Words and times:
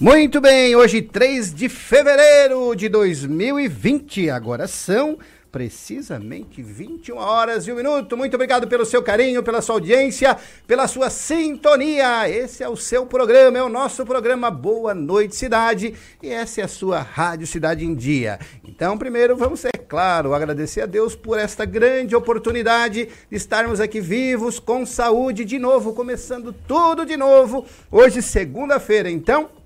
Muito 0.00 0.40
bem, 0.40 0.74
hoje 0.74 1.00
3 1.00 1.54
de 1.54 1.68
fevereiro 1.68 2.74
de 2.74 2.88
2020, 2.88 4.28
agora 4.28 4.66
são 4.66 5.16
precisamente 5.52 6.60
21 6.60 7.16
horas 7.16 7.68
e 7.68 7.72
um 7.72 7.76
minuto. 7.76 8.16
Muito 8.16 8.34
obrigado 8.34 8.66
pelo 8.66 8.84
seu 8.84 9.04
carinho, 9.04 9.40
pela 9.40 9.62
sua 9.62 9.76
audiência, 9.76 10.36
pela 10.66 10.88
sua 10.88 11.10
sintonia. 11.10 12.28
Esse 12.28 12.64
é 12.64 12.68
o 12.68 12.76
seu 12.76 13.06
programa, 13.06 13.56
é 13.56 13.62
o 13.62 13.68
nosso 13.68 14.04
programa 14.04 14.50
Boa 14.50 14.92
Noite 14.94 15.36
Cidade 15.36 15.94
e 16.20 16.28
essa 16.28 16.62
é 16.62 16.64
a 16.64 16.68
sua 16.68 16.98
Rádio 16.98 17.46
Cidade 17.46 17.84
em 17.84 17.94
Dia. 17.94 18.40
Então, 18.66 18.98
primeiro 18.98 19.36
vamos, 19.36 19.64
é 19.64 19.70
claro, 19.70 20.34
agradecer 20.34 20.80
a 20.80 20.86
Deus 20.86 21.14
por 21.14 21.38
esta 21.38 21.64
grande 21.64 22.16
oportunidade 22.16 23.08
de 23.30 23.36
estarmos 23.36 23.80
aqui 23.80 24.00
vivos, 24.00 24.58
com 24.58 24.84
saúde, 24.84 25.44
de 25.44 25.60
novo, 25.60 25.92
começando 25.92 26.52
tudo 26.52 27.06
de 27.06 27.16
novo. 27.16 27.64
Hoje, 27.92 28.20
segunda-feira, 28.20 29.08
então. 29.08 29.62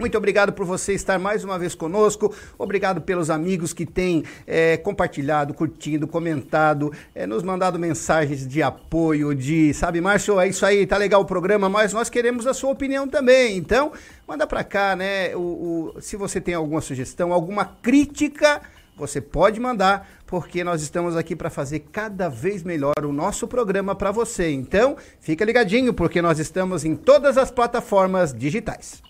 Muito 0.00 0.16
obrigado 0.16 0.54
por 0.54 0.64
você 0.64 0.94
estar 0.94 1.18
mais 1.18 1.44
uma 1.44 1.58
vez 1.58 1.74
conosco. 1.74 2.34
Obrigado 2.56 3.02
pelos 3.02 3.28
amigos 3.28 3.74
que 3.74 3.84
têm 3.84 4.24
é, 4.46 4.78
compartilhado, 4.78 5.52
curtido, 5.52 6.08
comentado, 6.08 6.90
é, 7.14 7.26
nos 7.26 7.42
mandado 7.42 7.78
mensagens 7.78 8.48
de 8.48 8.62
apoio, 8.62 9.34
de, 9.34 9.74
sabe, 9.74 10.00
Márcio, 10.00 10.40
é 10.40 10.48
isso 10.48 10.64
aí, 10.64 10.86
tá 10.86 10.96
legal 10.96 11.20
o 11.20 11.26
programa, 11.26 11.68
mas 11.68 11.92
nós 11.92 12.08
queremos 12.08 12.46
a 12.46 12.54
sua 12.54 12.70
opinião 12.70 13.06
também. 13.06 13.58
Então, 13.58 13.92
manda 14.26 14.46
para 14.46 14.64
cá, 14.64 14.96
né? 14.96 15.36
O, 15.36 15.92
o, 15.94 16.00
se 16.00 16.16
você 16.16 16.40
tem 16.40 16.54
alguma 16.54 16.80
sugestão, 16.80 17.30
alguma 17.30 17.66
crítica, 17.66 18.62
você 18.96 19.20
pode 19.20 19.60
mandar, 19.60 20.08
porque 20.26 20.64
nós 20.64 20.80
estamos 20.80 21.14
aqui 21.14 21.36
para 21.36 21.50
fazer 21.50 21.80
cada 21.92 22.30
vez 22.30 22.62
melhor 22.62 22.94
o 23.04 23.12
nosso 23.12 23.46
programa 23.46 23.94
para 23.94 24.10
você. 24.10 24.50
Então, 24.50 24.96
fica 25.20 25.44
ligadinho, 25.44 25.92
porque 25.92 26.22
nós 26.22 26.38
estamos 26.38 26.86
em 26.86 26.96
todas 26.96 27.36
as 27.36 27.50
plataformas 27.50 28.32
digitais. 28.32 29.02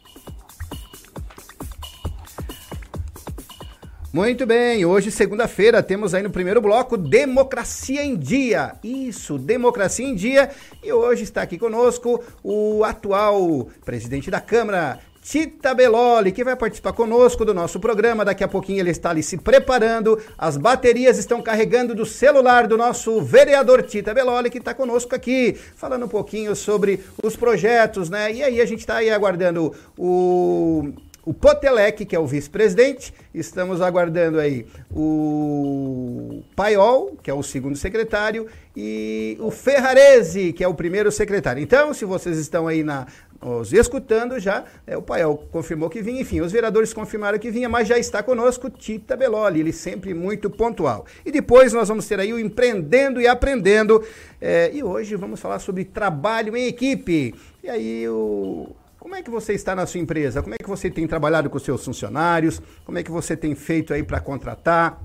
Muito 4.13 4.45
bem, 4.45 4.85
hoje, 4.85 5.09
segunda-feira, 5.09 5.85
temos 5.85 6.15
aí 6.15 6.23
no 6.25 6.31
primeiro 6.31 6.61
bloco 6.61 6.97
Democracia 6.97 8.05
em 8.05 8.17
Dia. 8.17 8.73
Isso, 8.83 9.39
Democracia 9.39 10.05
em 10.05 10.17
Dia. 10.17 10.51
E 10.83 10.93
hoje 10.93 11.23
está 11.23 11.43
aqui 11.43 11.57
conosco 11.57 12.21
o 12.43 12.83
atual 12.83 13.69
presidente 13.85 14.29
da 14.29 14.41
Câmara, 14.41 14.99
Tita 15.23 15.73
Beloli, 15.73 16.33
que 16.33 16.43
vai 16.43 16.57
participar 16.57 16.93
conosco 16.93 17.45
do 17.45 17.55
nosso 17.55 17.79
programa. 17.79 18.25
Daqui 18.25 18.43
a 18.43 18.49
pouquinho 18.49 18.81
ele 18.81 18.91
está 18.91 19.11
ali 19.11 19.23
se 19.23 19.37
preparando. 19.37 20.21
As 20.37 20.57
baterias 20.57 21.17
estão 21.17 21.41
carregando 21.41 21.95
do 21.95 22.05
celular 22.05 22.67
do 22.67 22.77
nosso 22.77 23.23
vereador 23.23 23.81
Tita 23.85 24.13
Beloli, 24.13 24.51
que 24.51 24.59
está 24.59 24.75
conosco 24.75 25.15
aqui, 25.15 25.57
falando 25.77 26.07
um 26.07 26.09
pouquinho 26.09 26.57
sobre 26.57 26.99
os 27.23 27.37
projetos, 27.37 28.11
né? 28.11 28.33
E 28.33 28.43
aí 28.43 28.61
a 28.61 28.67
gente 28.67 28.81
está 28.81 28.97
aí 28.97 29.09
aguardando 29.09 29.73
o 29.97 30.93
o 31.25 31.35
Potelec, 31.35 32.05
que 32.05 32.17
é 32.17 32.19
o 32.19 32.27
vice-presidente, 32.27 33.13
estamos 33.35 33.81
aguardando 33.81 34.39
aí 34.39 34.67
o 34.91 36.43
Paiol, 36.57 37.17
que 37.23 37.31
é 37.31 37.35
o 37.35 37.43
segundo 37.43 37.77
secretário, 37.77 38.47
e 38.77 39.37
o 39.41 39.51
Ferrarese, 39.51 40.53
que 40.53 40.65
é 40.65 40.69
o 40.69 40.75
primeiro 40.75 41.13
secretário. 41.13 41.63
Então, 41.63 41.93
se 41.93 42.05
vocês 42.05 42.39
estão 42.39 42.67
aí 42.67 42.83
na, 42.83 43.07
os 43.43 43.73
escutando 43.73 44.39
já, 44.39 44.65
é, 44.87 44.97
o 44.97 45.03
Paiol 45.03 45.39
confirmou 45.51 45.89
que 45.89 46.03
vinha, 46.03 46.21
enfim, 46.21 46.41
os 46.41 46.53
vereadores 46.53 46.93
confirmaram 46.93 47.39
que 47.39 47.51
vinha, 47.51 47.69
mas 47.69 47.89
já 47.89 47.99
está 47.99 48.23
conosco 48.23 48.69
Tita 48.69 49.17
Beloli, 49.17 49.61
ele 49.61 49.73
sempre 49.73 50.13
muito 50.13 50.51
pontual. 50.51 51.07
E 51.25 51.33
depois 51.33 51.73
nós 51.73 51.89
vamos 51.89 52.07
ter 52.07 52.21
aí 52.21 52.33
o 52.33 52.39
Empreendendo 52.39 53.21
e 53.21 53.27
Aprendendo, 53.27 54.05
é, 54.41 54.71
e 54.73 54.83
hoje 54.83 55.17
vamos 55.17 55.41
falar 55.41 55.59
sobre 55.59 55.85
trabalho 55.85 56.57
em 56.57 56.67
equipe. 56.67 57.35
E 57.63 57.69
aí 57.69 58.09
o, 58.09 58.75
como 59.01 59.17
é 59.17 59.23
que 59.23 59.31
você 59.31 59.55
está 59.55 59.75
na 59.75 59.87
sua 59.87 59.99
empresa? 59.99 60.43
Como 60.43 60.55
é 60.55 60.59
que 60.59 60.69
você 60.69 60.91
tem 60.91 61.07
trabalhado 61.07 61.49
com 61.49 61.59
seus 61.59 61.83
funcionários? 61.83 62.61
Como 62.85 62.99
é 62.99 63.03
que 63.03 63.11
você 63.11 63.35
tem 63.35 63.55
feito 63.55 63.95
aí 63.95 64.03
para 64.03 64.21
contratar? 64.21 65.03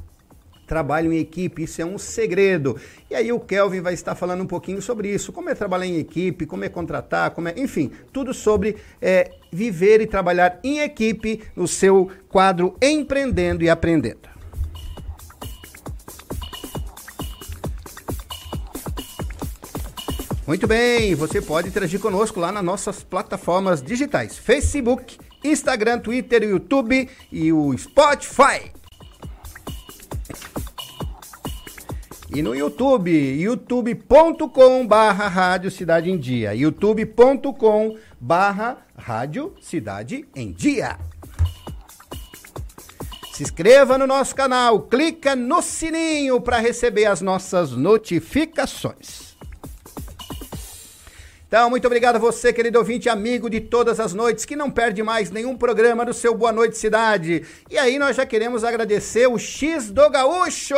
Trabalho 0.67 1.13
em 1.13 1.17
equipe, 1.17 1.63
isso 1.63 1.81
é 1.81 1.85
um 1.85 1.97
segredo. 1.97 2.75
E 3.09 3.15
aí 3.15 3.31
o 3.31 3.39
Kelvin 3.39 3.79
vai 3.79 3.93
estar 3.93 4.13
falando 4.13 4.43
um 4.43 4.47
pouquinho 4.47 4.81
sobre 4.81 5.07
isso. 5.07 5.31
Como 5.31 5.49
é 5.49 5.55
trabalhar 5.55 5.85
em 5.85 5.97
equipe, 5.97 6.45
como 6.45 6.65
é 6.65 6.69
contratar, 6.69 7.31
como 7.31 7.47
é, 7.47 7.53
enfim, 7.55 7.89
tudo 8.11 8.33
sobre 8.33 8.75
é, 9.01 9.31
viver 9.49 10.01
e 10.01 10.07
trabalhar 10.07 10.59
em 10.61 10.79
equipe 10.79 11.41
no 11.55 11.67
seu 11.67 12.11
quadro 12.27 12.75
Empreendendo 12.81 13.63
e 13.63 13.69
Aprendendo. 13.69 14.34
Muito 20.47 20.67
bem, 20.67 21.15
você 21.15 21.41
pode 21.41 21.69
interagir 21.69 21.99
conosco 21.99 22.39
lá 22.39 22.51
nas 22.51 22.63
nossas 22.63 23.03
plataformas 23.03 23.81
digitais: 23.81 24.37
Facebook, 24.37 25.17
Instagram, 25.43 25.97
Twitter, 25.99 26.43
YouTube 26.43 27.09
e 27.31 27.51
o 27.51 27.75
Spotify. 27.75 28.71
E 32.29 32.43
no 32.43 32.53
YouTube, 32.53 33.11
youtube.com 33.11 34.85
barra 34.85 35.27
Rádio 35.27 35.71
Cidade 35.71 36.11
em 36.11 36.17
Dia. 36.17 36.53
youtube.com 36.53 37.97
barra 38.19 38.85
Rádio 38.95 39.55
Cidade 39.59 40.27
em 40.35 40.51
Dia. 40.51 40.99
Se 43.33 43.41
inscreva 43.41 43.97
no 43.97 44.05
nosso 44.05 44.35
canal, 44.35 44.81
clica 44.83 45.35
no 45.35 45.61
sininho 45.61 46.39
para 46.39 46.59
receber 46.59 47.05
as 47.05 47.19
nossas 47.19 47.71
notificações. 47.71 49.24
Então, 51.55 51.69
muito 51.69 51.85
obrigado 51.87 52.17
a 52.17 52.19
você, 52.19 52.51
querido 52.51 52.79
ouvinte, 52.79 53.07
amigo 53.07 53.49
de 53.49 53.61
todas 53.61 53.97
as 53.97 54.13
noites, 54.13 54.43
que 54.43 54.57
não 54.57 54.69
perde 54.69 55.01
mais 55.01 55.31
nenhum 55.31 55.55
programa 55.55 56.03
do 56.03 56.13
seu 56.13 56.35
Boa 56.35 56.51
Noite 56.51 56.77
Cidade. 56.77 57.45
E 57.71 57.77
aí 57.77 57.97
nós 57.97 58.17
já 58.17 58.25
queremos 58.25 58.65
agradecer 58.65 59.25
o 59.25 59.39
X 59.39 59.89
do 59.89 60.09
Gaúcho. 60.09 60.75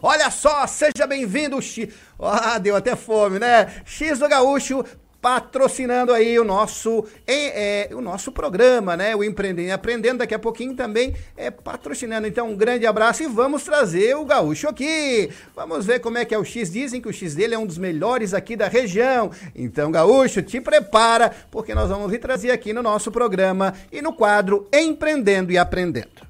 Olha 0.00 0.30
só, 0.30 0.64
seja 0.68 1.08
bem-vindo, 1.08 1.60
X. 1.60 1.92
Ah, 2.20 2.56
deu 2.56 2.76
até 2.76 2.94
fome, 2.94 3.40
né? 3.40 3.82
X 3.84 4.20
do 4.20 4.28
Gaúcho 4.28 4.84
patrocinando 5.22 6.12
aí 6.12 6.36
o 6.36 6.42
nosso, 6.44 7.04
é, 7.24 7.86
é, 7.90 7.94
o 7.94 8.00
nosso 8.00 8.32
programa, 8.32 8.96
né? 8.96 9.14
O 9.14 9.22
Empreendendo 9.22 9.72
Aprendendo, 9.72 10.18
daqui 10.18 10.34
a 10.34 10.38
pouquinho 10.38 10.74
também 10.74 11.14
é 11.36 11.48
patrocinando. 11.48 12.26
Então, 12.26 12.50
um 12.50 12.56
grande 12.56 12.84
abraço 12.84 13.22
e 13.22 13.28
vamos 13.28 13.62
trazer 13.62 14.16
o 14.16 14.24
gaúcho 14.24 14.68
aqui. 14.68 15.30
Vamos 15.54 15.86
ver 15.86 16.00
como 16.00 16.18
é 16.18 16.24
que 16.24 16.34
é 16.34 16.38
o 16.38 16.44
X. 16.44 16.72
Dizem 16.72 17.00
que 17.00 17.08
o 17.08 17.12
X 17.12 17.36
dele 17.36 17.54
é 17.54 17.58
um 17.58 17.66
dos 17.66 17.78
melhores 17.78 18.34
aqui 18.34 18.56
da 18.56 18.66
região. 18.66 19.30
Então, 19.54 19.92
gaúcho, 19.92 20.42
te 20.42 20.60
prepara, 20.60 21.30
porque 21.50 21.72
nós 21.72 21.88
vamos 21.88 22.10
vir 22.10 22.18
trazer 22.18 22.50
aqui 22.50 22.72
no 22.72 22.82
nosso 22.82 23.12
programa 23.12 23.72
e 23.92 24.02
no 24.02 24.12
quadro 24.12 24.66
Empreendendo 24.72 25.52
e 25.52 25.58
Aprendendo. 25.58 26.21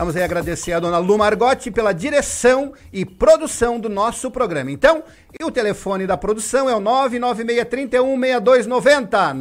Vamos 0.00 0.16
aí 0.16 0.22
agradecer 0.22 0.72
a 0.72 0.80
dona 0.80 0.96
Lu 0.96 1.18
Margotti 1.18 1.70
pela 1.70 1.92
direção 1.92 2.72
e 2.90 3.04
produção 3.04 3.78
do 3.78 3.90
nosso 3.90 4.30
programa. 4.30 4.70
Então, 4.70 5.04
e 5.38 5.44
o 5.44 5.50
telefone 5.50 6.06
da 6.06 6.16
produção 6.16 6.70
é 6.70 6.74
o 6.74 6.80
996316290. 6.80 9.36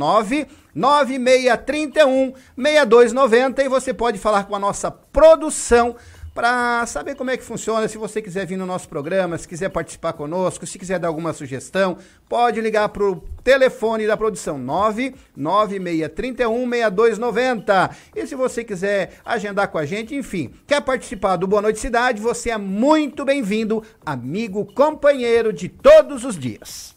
996316290 0.75 3.59
e 3.59 3.69
você 3.69 3.93
pode 3.93 4.19
falar 4.19 4.43
com 4.43 4.53
a 4.53 4.59
nossa 4.59 4.91
produção 4.91 5.95
para 6.39 6.85
saber 6.85 7.15
como 7.15 7.31
é 7.31 7.35
que 7.35 7.43
funciona. 7.43 7.85
Se 7.89 7.97
você 7.97 8.21
quiser 8.21 8.45
vir 8.45 8.55
no 8.55 8.65
nosso 8.65 8.87
programa, 8.87 9.37
se 9.37 9.45
quiser 9.45 9.67
participar 9.67 10.13
conosco, 10.13 10.65
se 10.65 10.79
quiser 10.79 10.97
dar 10.97 11.09
alguma 11.09 11.33
sugestão, 11.33 11.97
pode 12.29 12.61
ligar 12.61 12.87
para 12.87 13.03
o 13.03 13.17
telefone 13.43 14.07
da 14.07 14.15
produção 14.15 14.57
996316290. 15.37 17.93
E 18.15 18.25
se 18.25 18.35
você 18.35 18.63
quiser 18.63 19.19
agendar 19.25 19.67
com 19.67 19.77
a 19.77 19.85
gente, 19.85 20.15
enfim, 20.15 20.53
quer 20.65 20.79
participar 20.79 21.35
do 21.35 21.45
Boa 21.45 21.61
Noite 21.61 21.79
Cidade, 21.79 22.21
você 22.21 22.51
é 22.51 22.57
muito 22.57 23.25
bem-vindo, 23.25 23.83
amigo, 24.05 24.65
companheiro 24.73 25.51
de 25.51 25.67
todos 25.67 26.23
os 26.23 26.39
dias. 26.39 26.95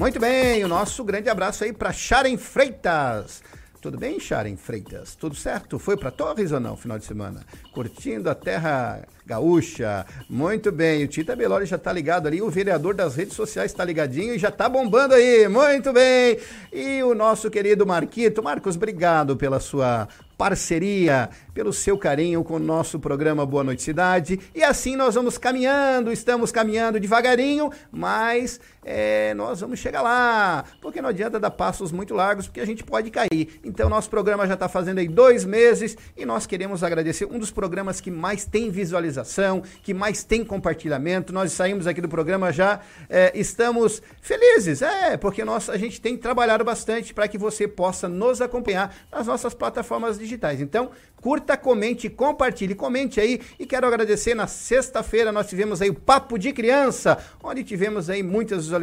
Muito 0.00 0.18
bem, 0.18 0.64
o 0.64 0.68
nosso 0.68 1.04
grande 1.04 1.28
abraço 1.28 1.62
aí 1.62 1.72
para 1.72 1.92
Sharon 1.92 2.36
Freitas. 2.36 3.40
Tudo 3.80 3.96
bem, 3.96 4.18
Sharon 4.18 4.56
Freitas? 4.56 5.14
Tudo 5.14 5.36
certo? 5.36 5.78
Foi 5.78 5.96
para 5.96 6.10
Torres 6.10 6.50
ou 6.50 6.58
não, 6.58 6.76
final 6.76 6.98
de 6.98 7.04
semana? 7.04 7.44
Curtindo 7.72 8.28
a 8.28 8.34
terra 8.34 9.02
gaúcha. 9.24 10.04
Muito 10.28 10.72
bem, 10.72 11.04
o 11.04 11.08
Tita 11.08 11.36
Belori 11.36 11.64
já 11.64 11.76
está 11.76 11.92
ligado 11.92 12.26
ali, 12.26 12.42
o 12.42 12.50
vereador 12.50 12.94
das 12.94 13.14
redes 13.14 13.34
sociais 13.34 13.70
está 13.70 13.84
ligadinho 13.84 14.34
e 14.34 14.38
já 14.38 14.48
está 14.48 14.68
bombando 14.68 15.14
aí. 15.14 15.46
Muito 15.46 15.92
bem. 15.92 16.38
E 16.72 17.02
o 17.04 17.14
nosso 17.14 17.48
querido 17.50 17.86
Marquito. 17.86 18.42
Marcos, 18.42 18.74
obrigado 18.74 19.36
pela 19.36 19.60
sua 19.60 20.08
parceria, 20.36 21.28
pelo 21.52 21.72
seu 21.72 21.98
carinho 21.98 22.44
com 22.44 22.54
o 22.54 22.60
nosso 22.60 22.98
programa 23.00 23.44
Boa 23.44 23.64
Noite 23.64 23.82
Cidade. 23.82 24.40
E 24.54 24.62
assim 24.62 24.96
nós 24.96 25.16
vamos 25.16 25.36
caminhando, 25.36 26.12
estamos 26.12 26.52
caminhando 26.52 27.00
devagarinho, 27.00 27.70
mas 27.90 28.60
é, 28.90 29.34
nós 29.34 29.60
vamos 29.60 29.78
chegar 29.78 30.00
lá, 30.00 30.64
porque 30.80 31.02
não 31.02 31.10
adianta 31.10 31.38
dar 31.38 31.50
passos 31.50 31.92
muito 31.92 32.14
largos, 32.14 32.46
porque 32.46 32.60
a 32.60 32.64
gente 32.64 32.82
pode 32.82 33.10
cair. 33.10 33.60
Então, 33.62 33.86
nosso 33.90 34.08
programa 34.08 34.46
já 34.46 34.54
está 34.54 34.66
fazendo 34.66 34.96
aí 34.96 35.06
dois 35.06 35.44
meses 35.44 35.94
e 36.16 36.24
nós 36.24 36.46
queremos 36.46 36.82
agradecer 36.82 37.26
um 37.26 37.38
dos 37.38 37.50
programas 37.50 38.00
que 38.00 38.10
mais 38.10 38.46
tem 38.46 38.70
visualização, 38.70 39.62
que 39.82 39.92
mais 39.92 40.24
tem 40.24 40.42
compartilhamento. 40.42 41.34
Nós 41.34 41.52
saímos 41.52 41.86
aqui 41.86 42.00
do 42.00 42.08
programa 42.08 42.50
já, 42.50 42.80
é, 43.10 43.30
estamos 43.34 44.00
felizes, 44.22 44.80
é, 44.80 45.18
porque 45.18 45.44
nós, 45.44 45.68
a 45.68 45.76
gente 45.76 46.00
tem 46.00 46.16
trabalhado 46.16 46.64
bastante 46.64 47.12
para 47.12 47.28
que 47.28 47.36
você 47.36 47.68
possa 47.68 48.08
nos 48.08 48.40
acompanhar 48.40 48.94
nas 49.12 49.26
nossas 49.26 49.52
plataformas 49.52 50.18
digitais. 50.18 50.62
Então, 50.62 50.90
curta, 51.20 51.56
comente, 51.56 52.08
compartilhe, 52.08 52.74
comente 52.74 53.20
aí. 53.20 53.40
E 53.58 53.66
quero 53.66 53.86
agradecer, 53.86 54.34
na 54.34 54.46
sexta-feira 54.46 55.30
nós 55.30 55.46
tivemos 55.46 55.82
aí 55.82 55.90
o 55.90 55.94
Papo 55.94 56.38
de 56.38 56.52
Criança, 56.52 57.18
onde 57.42 57.62
tivemos 57.64 58.08
aí 58.08 58.22
muitas 58.22 58.64
visualizações, 58.64 58.77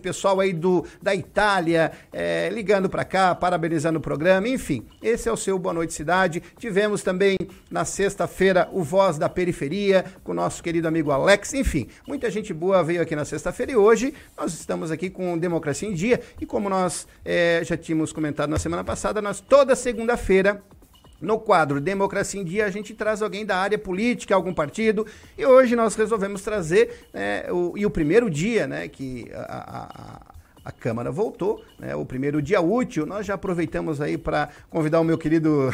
pessoal 0.00 0.40
aí 0.40 0.52
do, 0.52 0.84
da 1.02 1.14
Itália 1.14 1.92
é, 2.12 2.48
ligando 2.50 2.88
para 2.88 3.04
cá, 3.04 3.34
parabenizando 3.34 3.98
o 3.98 4.02
programa, 4.02 4.48
enfim, 4.48 4.84
esse 5.02 5.28
é 5.28 5.32
o 5.32 5.36
seu 5.36 5.58
Boa 5.58 5.72
Noite 5.72 5.92
Cidade. 5.92 6.42
Tivemos 6.58 7.02
também 7.02 7.36
na 7.70 7.84
sexta-feira 7.84 8.68
o 8.72 8.82
Voz 8.82 9.18
da 9.18 9.28
Periferia, 9.28 10.04
com 10.22 10.32
o 10.32 10.34
nosso 10.34 10.62
querido 10.62 10.88
amigo 10.88 11.10
Alex, 11.10 11.54
enfim, 11.54 11.88
muita 12.06 12.30
gente 12.30 12.52
boa 12.52 12.82
veio 12.82 13.02
aqui 13.02 13.16
na 13.16 13.24
sexta-feira 13.24 13.72
e 13.72 13.76
hoje 13.76 14.14
nós 14.36 14.52
estamos 14.52 14.90
aqui 14.90 15.10
com 15.10 15.38
Democracia 15.38 15.88
em 15.88 15.94
Dia 15.94 16.20
e 16.40 16.46
como 16.46 16.68
nós 16.68 17.06
é, 17.24 17.62
já 17.64 17.76
tínhamos 17.76 18.12
comentado 18.12 18.50
na 18.50 18.58
semana 18.58 18.84
passada, 18.84 19.22
nós 19.22 19.40
toda 19.40 19.74
segunda-feira 19.74 20.62
no 21.20 21.38
quadro 21.38 21.80
Democracia 21.80 22.40
em 22.40 22.44
Dia, 22.44 22.66
a 22.66 22.70
gente 22.70 22.94
traz 22.94 23.22
alguém 23.22 23.44
da 23.44 23.56
área 23.56 23.78
política, 23.78 24.34
algum 24.34 24.54
partido, 24.54 25.06
e 25.36 25.44
hoje 25.44 25.76
nós 25.76 25.94
resolvemos 25.94 26.42
trazer, 26.42 27.06
né, 27.12 27.50
o, 27.50 27.76
e 27.76 27.84
o 27.84 27.90
primeiro 27.90 28.30
dia 28.30 28.66
né, 28.66 28.88
que 28.88 29.30
a, 29.34 29.78
a, 29.78 30.40
a 30.64 30.72
Câmara 30.72 31.10
voltou, 31.10 31.62
né, 31.78 31.94
o 31.94 32.04
primeiro 32.04 32.40
dia 32.40 32.60
útil, 32.60 33.06
nós 33.06 33.26
já 33.26 33.34
aproveitamos 33.34 34.00
aí 34.00 34.16
para 34.16 34.48
convidar 34.68 35.00
o 35.00 35.04
meu 35.04 35.18
querido 35.18 35.70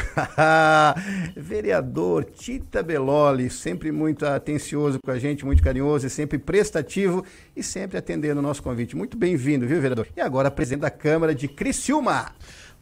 vereador 1.35 2.25
Tita 2.25 2.81
Beloli, 2.81 3.49
sempre 3.49 3.91
muito 3.91 4.25
atencioso 4.25 4.99
com 5.03 5.11
a 5.11 5.19
gente, 5.19 5.45
muito 5.45 5.61
carinhoso 5.63 6.07
e 6.07 6.09
sempre 6.09 6.37
prestativo 6.37 7.23
e 7.55 7.63
sempre 7.63 7.97
atendendo 7.97 8.39
o 8.39 8.43
nosso 8.43 8.63
convite. 8.63 8.95
Muito 8.95 9.17
bem-vindo, 9.17 9.67
viu, 9.67 9.79
vereador? 9.79 10.07
E 10.15 10.21
agora, 10.21 10.49
presidente 10.49 10.81
da 10.81 10.91
Câmara 10.91 11.35
de 11.35 11.47
Criciúma. 11.47 12.33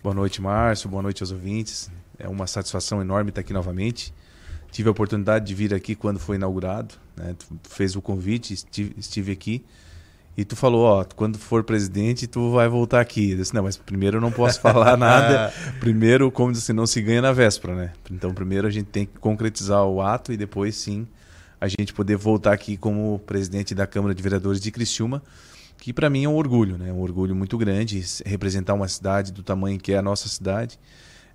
Boa 0.02 0.14
noite, 0.14 0.42
Márcio, 0.42 0.90
boa 0.90 1.02
noite 1.02 1.24
aos 1.24 1.32
ouvintes. 1.32 1.90
É 2.20 2.28
uma 2.28 2.48
satisfação 2.48 3.02
enorme 3.02 3.30
estar 3.30 3.42
aqui 3.42 3.54
novamente. 3.54 4.14
Tive 4.72 4.90
a 4.90 4.92
oportunidade 4.92 5.46
de 5.46 5.54
vir 5.54 5.74
aqui 5.74 5.96
quando 5.96 6.20
foi 6.20 6.36
inaugurado. 6.36 6.96
Né? 7.16 7.36
Tu 7.38 7.70
fez 7.70 7.96
o 7.96 8.02
convite, 8.02 8.54
estive, 8.54 8.96
estive 8.98 9.32
aqui. 9.32 9.64
E 10.38 10.44
tu 10.44 10.56
falou, 10.56 10.84
ó, 10.84 11.06
quando 11.16 11.38
for 11.38 11.64
presidente, 11.64 12.28
tu 12.28 12.52
vai 12.52 12.68
voltar 12.68 13.00
aqui. 13.00 13.32
Eu 13.32 13.38
disse, 13.38 13.54
não, 13.54 13.64
mas 13.64 13.78
primeiro 13.78 14.18
eu 14.18 14.22
não 14.22 14.32
posso 14.32 14.60
falar 14.60 14.98
nada. 14.98 15.54
primeiro, 15.80 16.30
como 16.30 16.52
disse, 16.52 16.74
não 16.74 16.86
se 16.86 17.02
ganha 17.02 17.22
na 17.22 17.32
véspera, 17.32 17.74
né? 17.74 17.94
Então, 18.12 18.34
primeiro 18.34 18.68
a 18.68 18.70
gente 18.70 18.88
tem 18.88 19.06
que 19.06 19.18
concretizar 19.18 19.86
o 19.86 20.02
ato 20.02 20.34
e 20.34 20.38
depois 20.38 20.76
sim 20.76 21.08
a 21.60 21.70
gente 21.70 21.94
poder 21.94 22.18
voltar 22.18 22.52
aqui 22.52 22.76
como 22.76 23.18
presidente 23.20 23.74
da 23.74 23.88
Câmara 23.88 24.14
de 24.14 24.22
Vereadores 24.22 24.60
de 24.60 24.72
Criciúma, 24.72 25.24
que 25.78 25.94
para 25.94 26.10
mim 26.10 26.26
é 26.26 26.30
um 26.30 26.36
orgulho, 26.36 26.78
né? 26.78 26.92
Um 26.92 27.00
orgulho 27.00 27.34
muito 27.34 27.58
grande 27.58 28.04
representar 28.26 28.74
uma 28.74 28.90
cidade 28.90 29.32
do 29.32 29.42
tamanho 29.42 29.80
que 29.80 29.94
é 29.94 29.98
a 29.98 30.02
nossa 30.02 30.28
cidade 30.28 30.78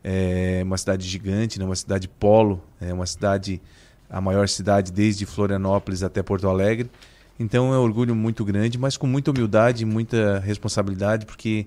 é 0.02 0.62
uma 0.64 0.79
cidade 0.79 1.06
gigante, 1.06 1.58
né? 1.58 1.64
uma 1.64 1.76
cidade 1.76 2.08
polo, 2.08 2.62
é 2.81 2.93
uma 2.93 3.06
cidade, 3.06 3.61
a 4.08 4.20
maior 4.20 4.49
cidade 4.49 4.93
desde 4.93 5.26
Florianópolis 5.26 6.02
até 6.02 6.23
Porto 6.23 6.49
Alegre. 6.49 6.91
Então 7.38 7.73
é 7.73 7.79
um 7.79 7.82
orgulho 7.82 8.14
muito 8.14 8.44
grande, 8.44 8.79
mas 8.79 8.97
com 8.97 9.06
muita 9.06 9.31
humildade 9.31 9.82
e 9.82 9.87
muita 9.87 10.38
responsabilidade, 10.41 11.25
porque 11.25 11.67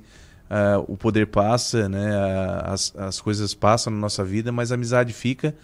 uh, 0.49 0.83
o 0.87 0.95
poder 0.95 1.27
passa, 1.27 1.89
né? 1.89 2.11
as, 2.63 2.93
as 2.95 3.19
coisas 3.19 3.53
passam 3.53 3.91
na 3.91 3.99
nossa 3.99 4.23
vida, 4.23 4.51
mas 4.51 4.71
a 4.71 4.75
amizade 4.75 5.13
fica. 5.13 5.55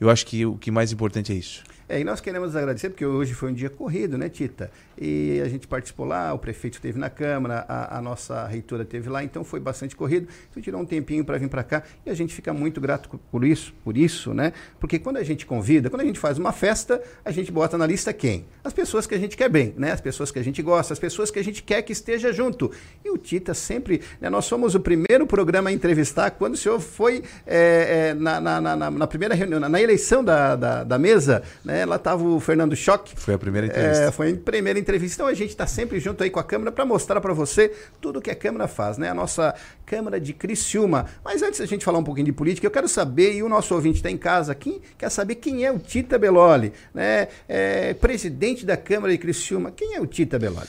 Eu 0.00 0.10
acho 0.10 0.26
que 0.26 0.44
o 0.46 0.56
que 0.56 0.70
mais 0.70 0.92
importante 0.92 1.32
é 1.32 1.34
isso. 1.34 1.64
É, 1.88 2.00
e 2.00 2.04
nós 2.04 2.20
queremos 2.20 2.56
agradecer, 2.56 2.90
porque 2.90 3.06
hoje 3.06 3.32
foi 3.32 3.50
um 3.50 3.54
dia 3.54 3.70
corrido, 3.70 4.18
né, 4.18 4.28
Tita? 4.28 4.70
E 4.98 5.40
a 5.44 5.48
gente 5.48 5.68
participou 5.68 6.04
lá, 6.04 6.32
o 6.32 6.38
prefeito 6.38 6.74
esteve 6.74 6.98
na 6.98 7.08
Câmara, 7.08 7.64
a, 7.68 7.98
a 7.98 8.02
nossa 8.02 8.44
reitora 8.46 8.82
esteve 8.82 9.08
lá, 9.08 9.22
então 9.22 9.44
foi 9.44 9.60
bastante 9.60 9.94
corrido. 9.94 10.26
Então 10.50 10.60
tirou 10.60 10.80
um 10.80 10.84
tempinho 10.84 11.24
para 11.24 11.38
vir 11.38 11.48
para 11.48 11.62
cá 11.62 11.84
e 12.04 12.10
a 12.10 12.14
gente 12.14 12.34
fica 12.34 12.52
muito 12.52 12.80
grato 12.80 13.20
por 13.30 13.44
isso, 13.44 13.72
por 13.84 13.96
isso, 13.96 14.34
né? 14.34 14.52
Porque 14.80 14.98
quando 14.98 15.18
a 15.18 15.22
gente 15.22 15.46
convida, 15.46 15.88
quando 15.88 16.00
a 16.00 16.04
gente 16.04 16.18
faz 16.18 16.38
uma 16.38 16.50
festa, 16.50 17.00
a 17.24 17.30
gente 17.30 17.52
bota 17.52 17.78
na 17.78 17.86
lista 17.86 18.12
quem? 18.12 18.46
As 18.64 18.72
pessoas 18.72 19.06
que 19.06 19.14
a 19.14 19.18
gente 19.18 19.36
quer 19.36 19.48
bem, 19.48 19.72
né? 19.76 19.92
As 19.92 20.00
pessoas 20.00 20.32
que 20.32 20.40
a 20.40 20.42
gente 20.42 20.60
gosta, 20.62 20.92
as 20.92 20.98
pessoas 20.98 21.30
que 21.30 21.38
a 21.38 21.44
gente 21.44 21.62
quer 21.62 21.82
que 21.82 21.92
esteja 21.92 22.32
junto. 22.32 22.72
E 23.04 23.10
o 23.10 23.18
Tita 23.18 23.54
sempre, 23.54 24.00
né, 24.20 24.28
nós 24.28 24.44
somos 24.46 24.74
o 24.74 24.80
primeiro 24.80 25.26
programa 25.26 25.70
a 25.70 25.72
entrevistar 25.72 26.30
quando 26.32 26.54
o 26.54 26.56
senhor 26.56 26.80
foi 26.80 27.22
é, 27.46 28.08
é, 28.10 28.14
na, 28.14 28.40
na, 28.40 28.60
na, 28.60 28.90
na, 28.90 29.06
primeira 29.06 29.34
reunião, 29.34 29.60
na, 29.60 29.80
eleição 29.80 30.24
da, 30.24 30.56
da, 30.56 30.84
da 30.84 30.98
mesa, 30.98 31.42
né? 31.64 31.75
Né? 31.76 31.84
Lá 31.84 31.96
estava 31.96 32.24
o 32.24 32.40
Fernando 32.40 32.74
Choque. 32.74 33.14
Foi 33.16 33.34
a 33.34 33.38
primeira 33.38 33.66
entrevista. 33.66 34.04
É, 34.04 34.10
foi 34.10 34.32
a 34.32 34.36
primeira 34.36 34.78
entrevista. 34.78 35.16
Então 35.16 35.26
a 35.26 35.34
gente 35.34 35.50
está 35.50 35.66
sempre 35.66 36.00
junto 36.00 36.24
aí 36.24 36.30
com 36.30 36.40
a 36.40 36.44
Câmara 36.44 36.72
para 36.72 36.86
mostrar 36.86 37.20
para 37.20 37.34
você 37.34 37.72
tudo 38.00 38.20
que 38.20 38.30
a 38.30 38.34
Câmara 38.34 38.66
faz, 38.66 38.96
né? 38.96 39.10
A 39.10 39.14
nossa 39.14 39.54
Câmara 39.84 40.18
de 40.18 40.32
Criciúma. 40.32 41.06
Mas 41.22 41.42
antes 41.42 41.60
da 41.60 41.66
gente 41.66 41.84
falar 41.84 41.98
um 41.98 42.04
pouquinho 42.04 42.26
de 42.26 42.32
política, 42.32 42.66
eu 42.66 42.70
quero 42.70 42.88
saber, 42.88 43.34
e 43.34 43.42
o 43.42 43.48
nosso 43.48 43.74
ouvinte 43.74 43.96
está 43.96 44.10
em 44.10 44.16
casa 44.16 44.52
aqui, 44.52 44.80
quer 44.96 45.10
saber 45.10 45.36
quem 45.36 45.64
é 45.64 45.70
o 45.70 45.78
Tita 45.78 46.18
Beloli, 46.18 46.72
né? 46.94 47.28
É, 47.48 47.92
presidente 47.94 48.64
da 48.64 48.76
Câmara 48.76 49.12
de 49.12 49.18
Criciúma. 49.18 49.70
Quem 49.70 49.94
é 49.94 50.00
o 50.00 50.06
Tita 50.06 50.38
Beloli? 50.38 50.68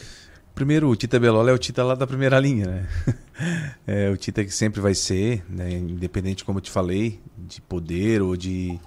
Primeiro, 0.53 0.89
o 0.89 0.95
Tita 0.95 1.19
Beloli 1.19 1.51
é 1.51 1.53
o 1.53 1.57
Tita 1.57 1.83
lá 1.83 1.95
da 1.95 2.07
primeira 2.07 2.39
linha, 2.39 2.65
né? 2.65 2.87
É 3.85 4.09
o 4.09 4.17
Tita 4.17 4.43
que 4.43 4.49
sempre 4.49 4.81
vai 4.81 4.95
ser, 4.95 5.43
né? 5.47 5.69
independente, 5.69 6.43
como 6.43 6.57
eu 6.57 6.61
te 6.61 6.71
falei, 6.71 7.19
de 7.37 7.61
poder 7.61 8.19
ou 8.19 8.35
de 8.35 8.79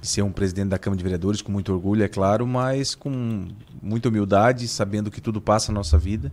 de 0.00 0.08
ser 0.08 0.22
um 0.22 0.32
presidente 0.32 0.68
da 0.68 0.78
Câmara 0.78 0.98
de 0.98 1.02
Vereadores 1.02 1.42
com 1.42 1.50
muito 1.50 1.72
orgulho, 1.72 2.02
é 2.02 2.08
claro, 2.08 2.46
mas 2.46 2.94
com 2.94 3.48
muita 3.82 4.08
humildade, 4.08 4.68
sabendo 4.68 5.10
que 5.10 5.20
tudo 5.20 5.40
passa 5.40 5.72
na 5.72 5.80
nossa 5.80 5.98
vida. 5.98 6.32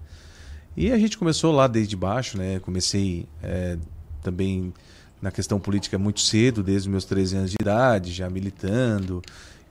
E 0.75 0.91
a 0.91 0.97
gente 0.97 1.17
começou 1.17 1.51
lá 1.51 1.67
desde 1.67 1.95
baixo, 1.95 2.37
né? 2.37 2.59
Comecei 2.59 3.27
é, 3.41 3.77
também 4.21 4.73
na 5.21 5.31
questão 5.31 5.59
política 5.59 5.97
muito 5.97 6.19
cedo, 6.19 6.63
desde 6.63 6.89
os 6.89 6.91
meus 6.91 7.05
13 7.05 7.37
anos 7.37 7.51
de 7.51 7.57
idade, 7.61 8.11
já 8.11 8.29
militando. 8.29 9.21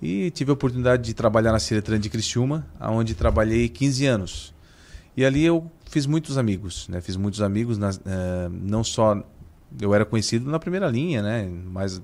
E 0.00 0.30
tive 0.30 0.50
a 0.50 0.54
oportunidade 0.54 1.02
de 1.02 1.14
trabalhar 1.14 1.52
na 1.52 1.58
Ciretran 1.58 1.98
de 1.98 2.08
Criciúma, 2.08 2.66
onde 2.80 3.14
trabalhei 3.14 3.68
15 3.68 4.06
anos. 4.06 4.54
E 5.16 5.24
ali 5.24 5.44
eu 5.44 5.70
fiz 5.90 6.06
muitos 6.06 6.38
amigos, 6.38 6.88
né? 6.88 7.00
Fiz 7.00 7.16
muitos 7.16 7.42
amigos, 7.42 7.76
na, 7.76 7.90
uh, 7.90 7.92
não 8.50 8.82
só 8.82 9.22
eu 9.80 9.94
era 9.94 10.04
conhecido 10.04 10.50
na 10.50 10.58
primeira 10.58 10.88
linha, 10.88 11.22
né? 11.22 11.48
Mas 11.66 12.00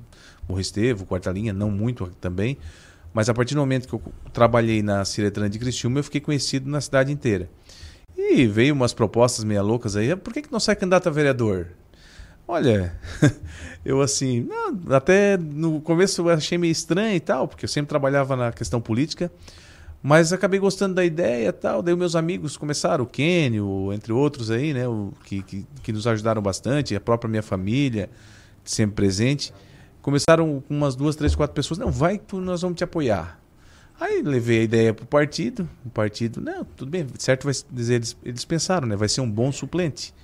o 0.49 0.59
Estevo, 0.59 1.05
quarta 1.05 1.31
linha, 1.31 1.53
não 1.53 1.71
muito 1.71 2.07
também. 2.21 2.57
Mas 3.13 3.29
a 3.29 3.35
partir 3.35 3.55
do 3.55 3.61
momento 3.61 3.89
que 3.89 3.95
eu 3.95 4.03
trabalhei 4.33 4.83
na 4.83 5.05
Ciretran 5.05 5.49
de 5.49 5.59
Criciúma, 5.59 5.99
eu 5.99 6.05
fiquei 6.05 6.21
conhecido 6.21 6.71
na 6.71 6.81
cidade 6.81 7.13
inteira. 7.13 7.49
E 8.17 8.47
veio 8.47 8.75
umas 8.75 8.93
propostas 8.93 9.45
meia 9.45 9.63
loucas 9.63 9.97
aí. 9.97 10.15
Por 10.17 10.33
que, 10.33 10.43
que 10.43 10.53
não 10.53 10.61
sai 10.61 10.77
candidato 10.77 11.09
a 11.09 11.13
vereador? 11.13 11.69
Olha, 12.47 12.99
eu 13.85 14.01
assim, 14.01 14.41
não, 14.41 14.97
até 14.97 15.37
no 15.37 15.81
começo 15.83 16.23
eu 16.23 16.31
achei 16.31 16.57
meio 16.57 16.73
estranho 16.73 17.15
e 17.15 17.21
tal, 17.21 17.47
porque 17.47 17.67
eu 17.67 17.69
sempre 17.69 17.91
trabalhava 17.91 18.35
na 18.37 18.51
questão 18.51 18.81
política, 18.81 19.31
mas 20.03 20.33
acabei 20.33 20.59
gostando 20.59 20.95
da 20.95 21.05
ideia 21.05 21.49
e 21.49 21.53
tal. 21.53 21.83
Daí 21.83 21.95
meus 21.95 22.17
amigos 22.17 22.57
começaram, 22.57 23.05
o 23.05 23.07
Kenio, 23.07 23.93
entre 23.93 24.13
outros 24.13 24.51
aí, 24.51 24.73
né, 24.73 24.89
o, 24.89 25.13
que, 25.25 25.43
que, 25.43 25.67
que 25.83 25.93
nos 25.93 26.07
ajudaram 26.07 26.41
bastante, 26.41 26.97
a 26.97 27.01
própria 27.01 27.29
minha 27.29 27.43
família, 27.43 28.09
sempre 28.65 28.97
presente. 28.97 29.53
Começaram 30.09 30.63
com 30.67 30.75
umas 30.75 30.97
duas, 30.97 31.17
três, 31.17 31.35
quatro 31.35 31.55
pessoas. 31.55 31.77
Não, 31.77 31.91
vai 31.91 32.17
que 32.17 32.35
nós 32.37 32.63
vamos 32.63 32.79
te 32.79 32.83
apoiar. 32.83 33.39
Aí 34.01 34.23
levei 34.23 34.61
a 34.61 34.63
ideia 34.63 34.95
para 34.95 35.05
o 35.05 35.07
partido. 35.07 35.69
O 35.85 35.91
partido, 35.91 36.41
não, 36.41 36.65
tudo 36.65 36.91
bem, 36.91 37.07
certo 37.19 37.45
vai 37.45 37.53
dizer, 37.71 37.97
eles, 37.97 38.17
eles 38.25 38.43
pensaram, 38.43 38.89
né? 38.89 38.97
Vai 38.97 39.11
ser 39.11 39.21
um 39.21 39.31
bom 39.31 39.53
suplente. 39.53 40.15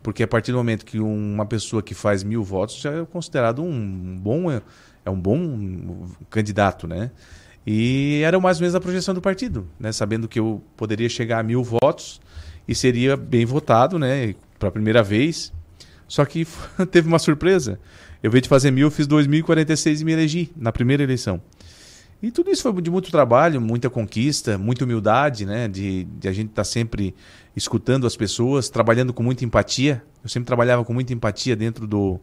Porque 0.00 0.22
a 0.22 0.28
partir 0.28 0.52
do 0.52 0.58
momento 0.58 0.84
que 0.84 1.00
uma 1.00 1.44
pessoa 1.44 1.82
que 1.82 1.92
faz 1.92 2.22
mil 2.22 2.44
votos 2.44 2.76
já 2.76 2.92
é 2.92 3.04
considerado 3.04 3.64
um 3.64 4.16
bom, 4.16 4.48
é 4.48 5.10
um 5.10 5.18
bom 5.18 6.06
candidato, 6.30 6.86
né? 6.86 7.10
E 7.66 8.22
era 8.24 8.38
mais 8.38 8.58
ou 8.58 8.60
menos 8.60 8.76
a 8.76 8.80
projeção 8.80 9.12
do 9.12 9.20
partido, 9.20 9.66
né? 9.76 9.90
Sabendo 9.90 10.28
que 10.28 10.38
eu 10.38 10.62
poderia 10.76 11.08
chegar 11.08 11.40
a 11.40 11.42
mil 11.42 11.64
votos 11.64 12.20
e 12.68 12.76
seria 12.76 13.16
bem 13.16 13.44
votado, 13.44 13.98
né? 13.98 14.36
Para 14.56 14.68
a 14.68 14.72
primeira 14.72 15.02
vez. 15.02 15.52
Só 16.06 16.24
que 16.24 16.46
teve 16.92 17.08
uma 17.08 17.18
surpresa. 17.18 17.80
Eu 18.22 18.30
veio 18.30 18.42
de 18.42 18.48
fazer 18.48 18.70
mil, 18.70 18.86
eu 18.86 18.90
fiz 18.90 19.06
2.046 19.06 20.00
e 20.00 20.04
me 20.04 20.12
elegi 20.12 20.52
na 20.56 20.70
primeira 20.70 21.02
eleição. 21.02 21.40
E 22.22 22.30
tudo 22.30 22.50
isso 22.50 22.62
foi 22.62 22.80
de 22.80 22.88
muito 22.88 23.10
trabalho, 23.10 23.60
muita 23.60 23.90
conquista, 23.90 24.56
muita 24.56 24.84
humildade, 24.84 25.44
né? 25.44 25.66
De, 25.66 26.04
de 26.04 26.28
a 26.28 26.32
gente 26.32 26.50
estar 26.50 26.60
tá 26.62 26.64
sempre 26.64 27.16
escutando 27.56 28.06
as 28.06 28.16
pessoas, 28.16 28.68
trabalhando 28.68 29.12
com 29.12 29.24
muita 29.24 29.44
empatia. 29.44 30.00
Eu 30.22 30.28
sempre 30.28 30.46
trabalhava 30.46 30.84
com 30.84 30.94
muita 30.94 31.12
empatia 31.12 31.56
dentro 31.56 31.84
do, 31.84 32.20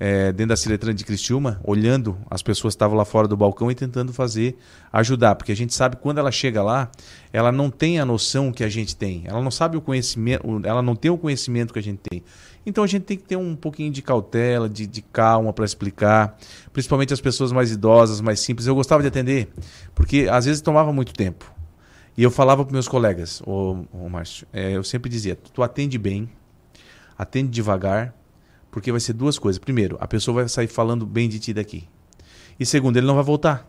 é, 0.00 0.32
dentro 0.32 0.48
da 0.48 0.56
Ciletran 0.56 0.94
de 0.94 1.04
Criciúma, 1.04 1.60
olhando 1.62 2.16
as 2.30 2.42
pessoas 2.42 2.72
que 2.72 2.76
estavam 2.76 2.96
lá 2.96 3.04
fora 3.04 3.26
do 3.26 3.36
balcão 3.36 3.70
e 3.70 3.74
tentando 3.74 4.14
fazer, 4.14 4.56
ajudar. 4.92 5.34
Porque 5.34 5.52
a 5.52 5.56
gente 5.56 5.74
sabe 5.74 5.96
que 5.96 6.02
quando 6.02 6.18
ela 6.18 6.30
chega 6.30 6.62
lá, 6.62 6.90
ela 7.32 7.50
não 7.50 7.70
tem 7.70 7.98
a 8.00 8.04
noção 8.04 8.50
que 8.52 8.64
a 8.64 8.68
gente 8.68 8.96
tem. 8.96 9.24
Ela 9.26 9.42
não 9.42 9.50
sabe 9.50 9.76
o 9.76 9.80
conhecimento, 9.80 10.42
ela 10.64 10.80
não 10.80 10.96
tem 10.96 11.10
o 11.10 11.18
conhecimento 11.18 11.72
que 11.72 11.78
a 11.78 11.82
gente 11.82 12.00
tem. 12.08 12.22
Então 12.68 12.84
a 12.84 12.86
gente 12.86 13.04
tem 13.04 13.16
que 13.16 13.24
ter 13.24 13.36
um 13.36 13.56
pouquinho 13.56 13.90
de 13.90 14.02
cautela, 14.02 14.68
de, 14.68 14.86
de 14.86 15.00
calma 15.00 15.54
para 15.54 15.64
explicar, 15.64 16.36
principalmente 16.70 17.14
as 17.14 17.20
pessoas 17.20 17.50
mais 17.50 17.72
idosas, 17.72 18.20
mais 18.20 18.40
simples. 18.40 18.66
Eu 18.66 18.74
gostava 18.74 19.00
de 19.00 19.08
atender, 19.08 19.48
porque 19.94 20.28
às 20.30 20.44
vezes 20.44 20.60
tomava 20.60 20.92
muito 20.92 21.14
tempo. 21.14 21.50
E 22.14 22.22
eu 22.22 22.30
falava 22.30 22.62
para 22.62 22.72
meus 22.74 22.86
colegas, 22.86 23.40
ô 23.46 23.86
Márcio, 24.10 24.46
é, 24.52 24.72
eu 24.72 24.84
sempre 24.84 25.08
dizia: 25.08 25.34
tu 25.34 25.62
atende 25.62 25.96
bem, 25.96 26.28
atende 27.16 27.48
devagar, 27.48 28.14
porque 28.70 28.92
vai 28.92 29.00
ser 29.00 29.14
duas 29.14 29.38
coisas. 29.38 29.58
Primeiro, 29.58 29.96
a 29.98 30.06
pessoa 30.06 30.34
vai 30.34 30.48
sair 30.48 30.68
falando 30.68 31.06
bem 31.06 31.26
de 31.26 31.38
ti 31.38 31.54
daqui. 31.54 31.88
E 32.60 32.66
segundo, 32.66 32.98
ele 32.98 33.06
não 33.06 33.14
vai 33.14 33.24
voltar. 33.24 33.66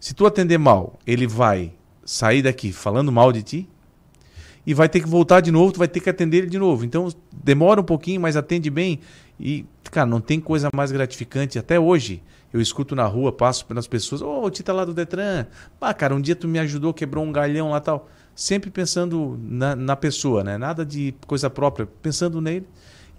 Se 0.00 0.14
tu 0.14 0.26
atender 0.26 0.58
mal, 0.58 0.98
ele 1.06 1.28
vai 1.28 1.74
sair 2.04 2.42
daqui 2.42 2.72
falando 2.72 3.12
mal 3.12 3.30
de 3.30 3.44
ti 3.44 3.69
e 4.66 4.74
vai 4.74 4.88
ter 4.88 5.00
que 5.00 5.08
voltar 5.08 5.40
de 5.40 5.50
novo, 5.50 5.72
tu 5.72 5.78
vai 5.78 5.88
ter 5.88 6.00
que 6.00 6.10
atender 6.10 6.38
ele 6.38 6.46
de 6.46 6.58
novo. 6.58 6.84
Então, 6.84 7.08
demora 7.32 7.80
um 7.80 7.84
pouquinho, 7.84 8.20
mas 8.20 8.36
atende 8.36 8.70
bem. 8.70 9.00
E, 9.38 9.64
cara, 9.90 10.06
não 10.06 10.20
tem 10.20 10.38
coisa 10.38 10.68
mais 10.74 10.92
gratificante. 10.92 11.58
Até 11.58 11.80
hoje, 11.80 12.22
eu 12.52 12.60
escuto 12.60 12.94
na 12.94 13.06
rua, 13.06 13.32
passo 13.32 13.64
pelas 13.64 13.86
pessoas, 13.86 14.20
ô, 14.20 14.42
oh, 14.42 14.50
Tita 14.50 14.72
lá 14.72 14.84
do 14.84 14.92
Detran, 14.92 15.46
ah, 15.80 15.94
cara, 15.94 16.14
um 16.14 16.20
dia 16.20 16.36
tu 16.36 16.46
me 16.48 16.58
ajudou, 16.58 16.92
quebrou 16.92 17.24
um 17.24 17.32
galhão 17.32 17.70
lá 17.70 17.80
tal. 17.80 18.08
Sempre 18.34 18.70
pensando 18.70 19.38
na, 19.42 19.76
na 19.76 19.96
pessoa, 19.96 20.42
né? 20.44 20.56
Nada 20.56 20.84
de 20.84 21.14
coisa 21.26 21.48
própria, 21.50 21.86
pensando 22.00 22.40
nele. 22.40 22.66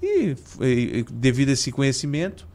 E, 0.01 0.35
e 0.59 1.05
devido 1.11 1.49
a 1.49 1.51
esse 1.53 1.71
conhecimento, 1.71 2.47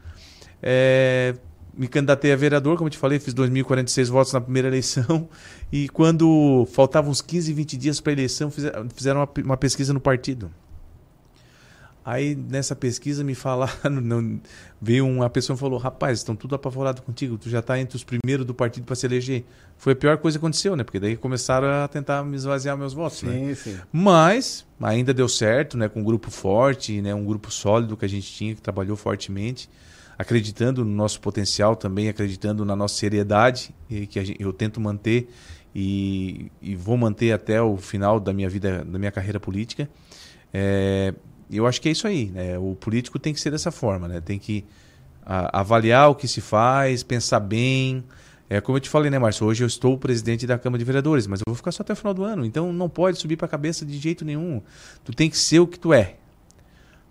é, 0.61 1.33
me 1.77 1.87
candidatei 1.87 2.33
a 2.33 2.35
vereador, 2.35 2.75
como 2.75 2.87
eu 2.87 2.91
te 2.91 2.97
falei, 2.97 3.19
fiz 3.19 3.33
2.046 3.33 4.09
votos 4.09 4.33
na 4.33 4.41
primeira 4.41 4.67
eleição. 4.67 5.29
E 5.69 5.89
quando 5.89 6.65
faltavam 6.71 7.11
uns 7.11 7.21
15, 7.21 7.51
20 7.51 7.75
dias 7.75 7.99
para 7.99 8.13
a 8.13 8.13
eleição, 8.13 8.49
fizeram 8.49 9.19
uma, 9.19 9.29
uma, 9.43 9.57
pesquisa 9.57 9.91
no 9.91 9.99
partido. 9.99 10.49
Aí 12.05 12.35
nessa 12.35 12.73
pesquisa 12.73 13.21
me 13.21 13.35
falaram, 13.35 13.73
não, 14.01 14.39
veio 14.81 15.05
uma 15.05 15.29
pessoa 15.29 15.57
e 15.57 15.59
falou: 15.59 15.77
Rapaz, 15.77 16.19
estão 16.19 16.37
tudo 16.37 16.55
apavorados 16.55 17.03
contigo, 17.03 17.37
tu 17.37 17.49
já 17.49 17.59
está 17.59 17.77
entre 17.77 17.97
os 17.97 18.03
primeiros 18.05 18.45
do 18.45 18.53
partido 18.53 18.85
para 18.85 18.95
se 18.95 19.05
eleger. 19.05 19.43
Foi 19.77 19.91
a 19.91 19.95
pior 19.95 20.17
coisa 20.19 20.39
que 20.39 20.45
aconteceu, 20.45 20.73
né? 20.77 20.85
Porque 20.85 21.01
daí 21.01 21.17
começaram 21.17 21.67
a 21.67 21.85
tentar 21.89 22.23
me 22.23 22.37
esvaziar 22.37 22.77
meus 22.77 22.93
votos. 22.93 23.17
Sim, 23.17 23.47
né? 23.47 23.55
sim. 23.55 23.77
Mas 23.91 24.65
ainda 24.79 25.13
deu 25.13 25.27
certo, 25.27 25.77
né? 25.77 25.89
Com 25.89 25.99
um 25.99 26.03
grupo 26.05 26.31
forte, 26.31 27.01
né? 27.01 27.13
um 27.13 27.25
grupo 27.25 27.51
sólido 27.51 27.97
que 27.97 28.05
a 28.05 28.09
gente 28.09 28.31
tinha, 28.31 28.55
que 28.55 28.61
trabalhou 28.61 28.95
fortemente, 28.95 29.69
acreditando 30.17 30.83
no 30.83 30.91
nosso 30.91 31.21
potencial 31.21 31.75
também, 31.75 32.09
acreditando 32.09 32.65
na 32.65 32.75
nossa 32.75 32.95
seriedade, 32.95 33.73
que 33.87 34.23
gente, 34.25 34.41
eu 34.41 34.51
tento 34.51 34.81
manter 34.81 35.29
e, 35.75 36.51
e, 36.61 36.75
vou 36.75 36.97
manter 36.97 37.31
até 37.31 37.61
o 37.61 37.77
final 37.77 38.19
da 38.19 38.33
minha 38.33 38.49
vida, 38.49 38.83
da 38.83 38.97
minha 38.97 39.11
carreira 39.11 39.39
política. 39.39 39.87
É, 40.51 41.13
eu 41.51 41.67
acho 41.67 41.79
que 41.79 41.87
é 41.87 41.91
isso 41.91 42.07
aí. 42.07 42.31
Né? 42.31 42.57
O 42.57 42.73
político 42.73 43.19
tem 43.19 43.33
que 43.33 43.39
ser 43.39 43.51
dessa 43.51 43.69
forma, 43.69 44.07
né? 44.07 44.19
Tem 44.19 44.39
que 44.39 44.65
a, 45.23 45.59
avaliar 45.59 46.09
o 46.09 46.15
que 46.15 46.27
se 46.27 46.41
faz, 46.41 47.03
pensar 47.03 47.39
bem. 47.39 48.03
É 48.49 48.59
como 48.59 48.77
eu 48.77 48.81
te 48.81 48.89
falei, 48.89 49.11
né, 49.11 49.19
Márcio? 49.19 49.45
Hoje 49.45 49.63
eu 49.63 49.67
estou 49.67 49.97
presidente 49.97 50.47
da 50.47 50.57
Câmara 50.57 50.79
de 50.79 50.85
Vereadores, 50.85 51.27
mas 51.27 51.41
eu 51.41 51.43
vou 51.47 51.55
ficar 51.55 51.71
só 51.71 51.83
até 51.83 51.93
o 51.93 51.95
final 51.95 52.13
do 52.13 52.23
ano. 52.23 52.43
Então 52.43 52.73
não 52.73 52.89
pode 52.89 53.19
subir 53.19 53.35
para 53.35 53.45
a 53.45 53.49
cabeça 53.49 53.85
de 53.85 53.97
jeito 53.99 54.25
nenhum. 54.25 54.61
Tu 55.03 55.13
tem 55.13 55.29
que 55.29 55.37
ser 55.37 55.59
o 55.59 55.67
que 55.67 55.77
tu 55.77 55.93
é. 55.93 56.15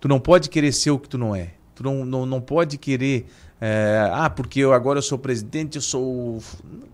Tu 0.00 0.08
não 0.08 0.18
pode 0.18 0.48
querer 0.48 0.72
ser 0.72 0.90
o 0.90 0.98
que 0.98 1.08
tu 1.08 1.18
não 1.18 1.36
é. 1.36 1.52
Tu 1.76 1.84
não, 1.84 2.04
não, 2.04 2.26
não 2.26 2.40
pode 2.40 2.76
querer 2.76 3.26
é, 3.60 4.10
ah, 4.12 4.28
porque 4.28 4.60
eu 4.60 4.72
agora 4.72 4.98
eu 4.98 5.02
sou 5.02 5.18
presidente, 5.18 5.76
eu 5.76 5.82
sou. 5.82 6.42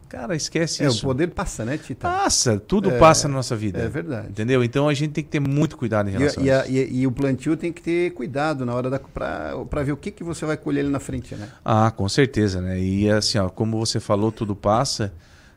Cara, 0.08 0.36
esquece 0.36 0.84
é, 0.84 0.86
isso. 0.86 1.00
O 1.00 1.02
poder 1.08 1.28
passa, 1.28 1.64
né, 1.64 1.76
Tita? 1.76 2.08
Passa, 2.08 2.58
tudo 2.58 2.90
é, 2.90 2.98
passa 2.98 3.26
na 3.26 3.34
nossa 3.34 3.56
vida. 3.56 3.80
É 3.80 3.88
verdade. 3.88 4.28
Entendeu? 4.28 4.62
Então 4.62 4.88
a 4.88 4.94
gente 4.94 5.12
tem 5.12 5.24
que 5.24 5.30
ter 5.30 5.40
muito 5.40 5.76
cuidado 5.76 6.08
em 6.08 6.12
relação 6.12 6.44
e, 6.44 6.50
a, 6.50 6.60
isso. 6.62 6.72
E, 6.72 7.00
e, 7.00 7.06
o 7.06 7.10
plantio 7.10 7.56
tem 7.56 7.72
que 7.72 7.82
ter 7.82 8.12
cuidado 8.12 8.64
na 8.64 8.74
hora 8.74 8.88
da. 8.88 8.98
para 9.00 9.82
ver 9.82 9.92
o 9.92 9.96
que, 9.96 10.12
que 10.12 10.22
você 10.22 10.44
vai 10.44 10.56
colher 10.56 10.80
ali 10.80 10.90
na 10.90 11.00
frente, 11.00 11.34
né? 11.34 11.48
Ah, 11.64 11.90
com 11.90 12.08
certeza, 12.08 12.60
né? 12.60 12.78
E 12.80 13.10
assim, 13.10 13.38
ó, 13.38 13.48
como 13.48 13.78
você 13.84 13.98
falou, 13.98 14.30
tudo 14.30 14.54
passa. 14.54 15.12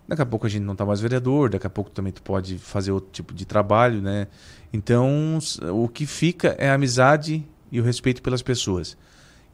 Daqui 0.07 0.21
a 0.21 0.25
pouco 0.25 0.47
a 0.47 0.49
gente 0.49 0.63
não 0.63 0.73
está 0.73 0.85
mais 0.85 1.01
vereador, 1.01 1.49
daqui 1.49 1.65
a 1.65 1.69
pouco 1.69 1.89
também 1.89 2.13
tu 2.13 2.21
pode 2.21 2.57
fazer 2.57 2.91
outro 2.91 3.09
tipo 3.11 3.33
de 3.33 3.45
trabalho, 3.45 4.01
né? 4.01 4.27
Então, 4.71 5.39
o 5.71 5.87
que 5.87 6.05
fica 6.05 6.55
é 6.59 6.69
a 6.69 6.75
amizade 6.75 7.43
e 7.71 7.79
o 7.79 7.83
respeito 7.83 8.21
pelas 8.21 8.41
pessoas 8.41 8.97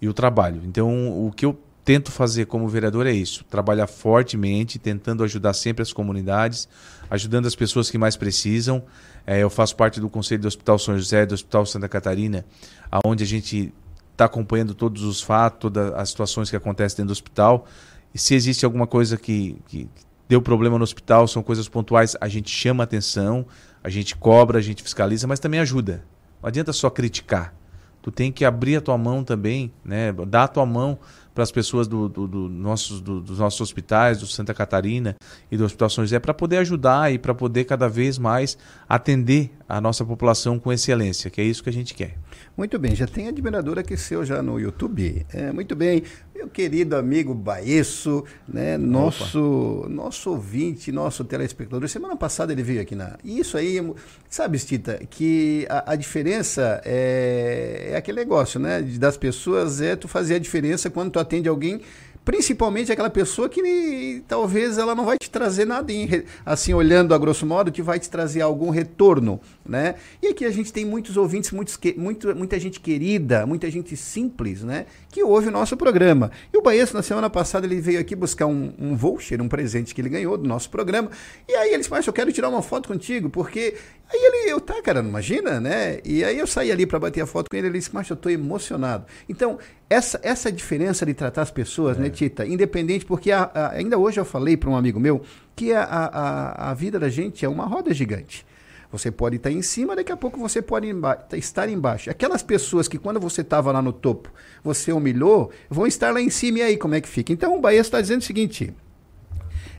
e 0.01 0.09
o 0.09 0.13
trabalho. 0.13 0.61
Então, 0.65 1.25
o 1.25 1.31
que 1.31 1.45
eu 1.45 1.57
tento 1.85 2.11
fazer 2.11 2.45
como 2.45 2.67
vereador 2.67 3.05
é 3.05 3.11
isso: 3.11 3.43
trabalhar 3.45 3.87
fortemente, 3.87 4.79
tentando 4.79 5.23
ajudar 5.23 5.53
sempre 5.53 5.81
as 5.81 5.93
comunidades, 5.93 6.67
ajudando 7.09 7.45
as 7.45 7.55
pessoas 7.55 7.89
que 7.89 7.97
mais 7.97 8.15
precisam. 8.15 8.83
É, 9.25 9.39
eu 9.39 9.49
faço 9.49 9.75
parte 9.75 9.99
do 9.99 10.09
Conselho 10.09 10.41
do 10.41 10.47
Hospital 10.47 10.79
São 10.79 10.97
José, 10.97 11.25
do 11.25 11.33
Hospital 11.33 11.65
Santa 11.65 11.87
Catarina, 11.87 12.43
aonde 12.91 13.23
a 13.23 13.27
gente 13.27 13.71
está 14.11 14.25
acompanhando 14.25 14.73
todos 14.73 15.03
os 15.03 15.21
fatos, 15.21 15.59
todas 15.59 15.93
as 15.93 16.09
situações 16.09 16.49
que 16.49 16.55
acontecem 16.55 16.97
dentro 16.97 17.07
do 17.07 17.11
hospital. 17.11 17.67
E 18.13 18.19
se 18.19 18.35
existe 18.35 18.65
alguma 18.65 18.87
coisa 18.87 19.17
que, 19.17 19.57
que 19.67 19.87
deu 20.27 20.41
problema 20.41 20.77
no 20.77 20.83
hospital, 20.83 21.27
são 21.27 21.41
coisas 21.41 21.69
pontuais, 21.69 22.15
a 22.19 22.27
gente 22.27 22.49
chama 22.49 22.83
atenção, 22.83 23.45
a 23.83 23.89
gente 23.89 24.15
cobra, 24.15 24.57
a 24.57 24.61
gente 24.61 24.83
fiscaliza, 24.83 25.27
mas 25.27 25.39
também 25.39 25.59
ajuda. 25.59 26.03
Não 26.41 26.47
adianta 26.47 26.73
só 26.73 26.89
criticar 26.89 27.53
tu 28.01 28.11
tem 28.11 28.31
que 28.31 28.43
abrir 28.43 28.77
a 28.77 28.81
tua 28.81 28.97
mão 28.97 29.23
também, 29.23 29.71
né? 29.83 30.11
Dar 30.27 30.43
a 30.43 30.47
tua 30.47 30.65
mão 30.65 30.97
para 31.33 31.43
as 31.43 31.51
pessoas 31.51 31.87
do, 31.87 32.09
do, 32.09 32.27
do 32.27 32.49
nossos, 32.49 32.99
do, 32.99 33.21
dos 33.21 33.39
nossos 33.39 33.61
hospitais, 33.61 34.19
do 34.19 34.27
Santa 34.27 34.53
Catarina 34.53 35.15
e 35.51 35.57
do 35.57 35.63
Hospital 35.63 35.89
São 35.89 36.03
José, 36.03 36.19
para 36.19 36.33
poder 36.33 36.57
ajudar 36.57 37.13
e 37.13 37.17
para 37.17 37.33
poder 37.33 37.65
cada 37.65 37.87
vez 37.87 38.17
mais 38.17 38.57
atender 38.87 39.51
a 39.67 39.79
nossa 39.79 40.03
população 40.03 40.59
com 40.59 40.71
excelência, 40.73 41.29
que 41.29 41.39
é 41.39 41.43
isso 41.43 41.63
que 41.63 41.69
a 41.69 41.73
gente 41.73 41.93
quer. 41.93 42.17
Muito 42.55 42.77
bem, 42.77 42.93
já 42.93 43.07
tem 43.07 43.29
admirador 43.29 43.79
aqui 43.79 43.95
seu 43.95 44.25
já 44.25 44.41
no 44.41 44.59
YouTube. 44.59 45.25
É, 45.33 45.51
muito 45.53 45.73
bem, 45.73 46.03
meu 46.35 46.49
querido 46.49 46.97
amigo 46.97 47.33
Baesso, 47.33 48.25
né, 48.47 48.77
nosso, 48.77 49.85
nosso 49.89 50.31
ouvinte, 50.31 50.91
nosso 50.91 51.23
telespectador. 51.23 51.87
Semana 51.87 52.15
passada 52.17 52.51
ele 52.51 52.61
veio 52.61 52.81
aqui 52.81 52.93
na. 52.93 53.17
Isso 53.23 53.55
aí, 53.57 53.81
sabe, 54.29 54.59
Stita, 54.59 54.99
que 55.09 55.65
a, 55.69 55.93
a 55.93 55.95
diferença 55.95 56.81
é, 56.83 57.91
é, 57.91 57.95
aquele 57.95 58.19
negócio, 58.19 58.59
né? 58.59 58.81
Das 58.81 59.15
pessoas 59.15 59.79
é 59.79 59.95
tu 59.95 60.09
fazer 60.09 60.35
a 60.35 60.39
diferença 60.39 60.89
quando 60.89 61.11
tu 61.11 61.19
atende 61.19 61.47
alguém 61.47 61.81
principalmente 62.23 62.91
aquela 62.91 63.09
pessoa 63.09 63.49
que 63.49 64.23
talvez 64.27 64.77
ela 64.77 64.93
não 64.93 65.05
vai 65.05 65.17
te 65.17 65.29
trazer 65.29 65.65
nada, 65.65 65.91
em, 65.91 66.07
assim, 66.45 66.73
olhando 66.73 67.13
a 67.13 67.17
grosso 67.17 67.45
modo, 67.45 67.71
que 67.71 67.81
vai 67.81 67.99
te 67.99 68.09
trazer 68.09 68.41
algum 68.41 68.69
retorno, 68.69 69.39
né? 69.71 69.95
E 70.21 70.27
aqui 70.27 70.45
a 70.45 70.51
gente 70.51 70.71
tem 70.71 70.85
muitos 70.85 71.17
ouvintes, 71.17 71.51
muitos, 71.51 71.79
muito, 71.97 72.35
muita 72.35 72.59
gente 72.59 72.79
querida, 72.79 73.45
muita 73.45 73.71
gente 73.71 73.97
simples, 73.97 74.61
né? 74.61 74.85
Que 75.09 75.23
ouve 75.23 75.47
o 75.47 75.51
nosso 75.51 75.75
programa. 75.77 76.29
E 76.53 76.57
o 76.57 76.61
Baesso, 76.61 76.93
na 76.93 77.01
semana 77.01 77.29
passada, 77.29 77.65
ele 77.65 77.81
veio 77.81 77.99
aqui 77.99 78.15
buscar 78.15 78.45
um, 78.45 78.73
um 78.77 78.95
voucher, 78.95 79.41
um 79.41 79.47
presente 79.47 79.95
que 79.95 80.01
ele 80.01 80.09
ganhou 80.09 80.37
do 80.37 80.47
nosso 80.47 80.69
programa, 80.69 81.09
e 81.47 81.55
aí 81.55 81.69
ele 81.69 81.79
disse, 81.79 81.89
mas 81.89 82.05
eu 82.05 82.13
quero 82.13 82.31
tirar 82.31 82.49
uma 82.49 82.61
foto 82.61 82.87
contigo, 82.87 83.29
porque 83.29 83.75
Aí 84.13 84.19
ele, 84.19 84.51
eu, 84.51 84.59
tá, 84.59 84.81
cara, 84.81 85.01
não 85.01 85.09
imagina, 85.09 85.61
né? 85.61 86.01
E 86.03 86.21
aí 86.21 86.37
eu 86.37 86.45
saí 86.45 86.69
ali 86.69 86.85
para 86.85 86.99
bater 86.99 87.21
a 87.21 87.25
foto 87.25 87.49
com 87.49 87.55
ele, 87.55 87.67
ele 87.67 87.77
disse, 87.77 87.91
mas 87.93 88.09
eu 88.09 88.15
tô 88.17 88.29
emocionado. 88.29 89.05
Então, 89.29 89.57
essa, 89.89 90.19
essa 90.21 90.51
diferença 90.51 91.05
de 91.05 91.13
tratar 91.13 91.43
as 91.43 91.51
pessoas, 91.51 91.97
né, 91.97 92.07
é. 92.07 92.09
né, 92.09 92.13
Tita? 92.13 92.45
Independente, 92.45 93.05
porque 93.05 93.31
a, 93.31 93.49
a, 93.53 93.71
ainda 93.71 93.97
hoje 93.97 94.19
eu 94.19 94.25
falei 94.25 94.57
para 94.57 94.69
um 94.69 94.75
amigo 94.75 94.99
meu 94.99 95.21
que 95.55 95.71
a, 95.71 95.83
a, 95.83 96.71
a 96.71 96.73
vida 96.73 96.99
da 96.99 97.07
gente 97.07 97.45
é 97.45 97.49
uma 97.49 97.65
roda 97.65 97.93
gigante. 97.93 98.45
Você 98.91 99.09
pode 99.09 99.37
estar 99.37 99.49
em 99.49 99.61
cima, 99.61 99.95
daqui 99.95 100.11
a 100.11 100.17
pouco 100.17 100.39
você 100.39 100.61
pode 100.61 100.87
emba 100.87 101.25
estar 101.33 101.69
embaixo. 101.69 102.09
Aquelas 102.09 102.43
pessoas 102.43 102.87
que 102.87 102.97
quando 102.97 103.19
você 103.19 103.41
estava 103.41 103.71
lá 103.71 103.81
no 103.81 103.93
topo, 103.93 104.29
você 104.63 104.91
humilhou, 104.91 105.51
vão 105.69 105.87
estar 105.87 106.13
lá 106.13 106.21
em 106.21 106.29
cima 106.29 106.59
e 106.59 106.61
aí 106.61 106.77
como 106.77 106.95
é 106.95 107.01
que 107.01 107.07
fica? 107.07 107.31
Então 107.31 107.57
o 107.57 107.61
Bahia 107.61 107.79
está 107.79 108.01
dizendo 108.01 108.21
o 108.21 108.25
seguinte: 108.25 108.73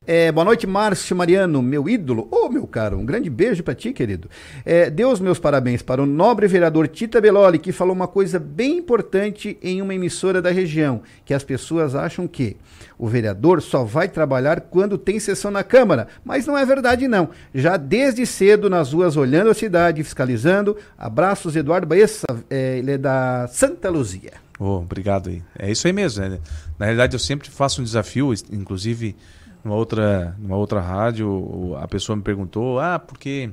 é, 0.05 0.33
boa 0.33 0.45
noite, 0.45 0.67
Márcio 0.67 1.15
Mariano, 1.15 1.63
meu 1.63 1.89
ídolo. 1.89 2.27
Ô, 2.29 2.47
oh, 2.47 2.49
meu 2.49 2.67
caro, 2.67 2.99
um 2.99 3.07
grande 3.07 3.31
beijo 3.31 3.63
para 3.63 3.75
ti, 3.75 3.93
querido. 3.93 4.29
É, 4.65 4.91
dê 4.91 5.05
os 5.05 5.21
meus 5.21 5.39
parabéns 5.39 5.81
para 5.81 6.03
o 6.03 6.07
nobre 6.07 6.49
vereador 6.49 6.89
Tita 6.89 7.21
Beloli, 7.21 7.59
que 7.59 7.71
falou 7.71 7.95
uma 7.95 8.09
coisa 8.09 8.41
bem 8.41 8.79
importante 8.79 9.57
em 9.63 9.81
uma 9.81 9.95
emissora 9.95 10.43
da 10.43 10.51
região, 10.51 11.03
que 11.25 11.33
as 11.33 11.45
pessoas 11.45 11.95
acham 11.95 12.27
que 12.27 12.57
o 12.99 13.07
vereador 13.07 13.63
só 13.63 13.85
vai 13.85 14.09
trabalhar 14.09 14.61
quando 14.63 14.99
tem 14.99 15.21
sessão 15.21 15.53
na 15.53 15.63
Câmara, 15.63 16.09
mas 16.25 16.47
não 16.47 16.59
é 16.59 16.67
verdade 16.67 17.07
não. 17.07 17.31
Já 17.55 17.77
desde 17.77 18.27
cedo 18.27 18.69
nas 18.69 18.93
ruas 18.93 19.17
olhando 19.17 19.51
a 19.51 19.55
cidade, 19.55 20.03
fiscalizando. 20.03 20.77
Abraços, 20.99 21.55
Eduardo 21.55 21.87
Baessa, 21.87 22.27
é, 22.51 22.79
ele 22.79 22.93
é 22.93 22.99
da 22.99 23.47
Santa 23.49 23.89
Luzia. 23.89 24.33
Oh, 24.59 24.79
obrigado 24.79 25.29
aí. 25.29 25.43
É 25.59 25.71
isso 25.71 25.87
aí 25.87 25.93
mesmo. 25.93 26.25
Né? 26.25 26.39
Na 26.79 26.87
realidade, 26.87 27.15
eu 27.15 27.21
sempre 27.21 27.49
faço 27.51 27.81
um 27.81 27.85
desafio, 27.85 28.33
inclusive 28.51 29.17
numa 29.65 29.77
outra, 29.77 30.37
numa 30.39 30.57
outra 30.57 30.81
rádio, 30.81 31.77
a 31.81 31.87
pessoa 31.87 32.17
me 32.17 32.23
perguntou: 32.23 32.81
ah, 32.81 32.99
porque 32.99 33.51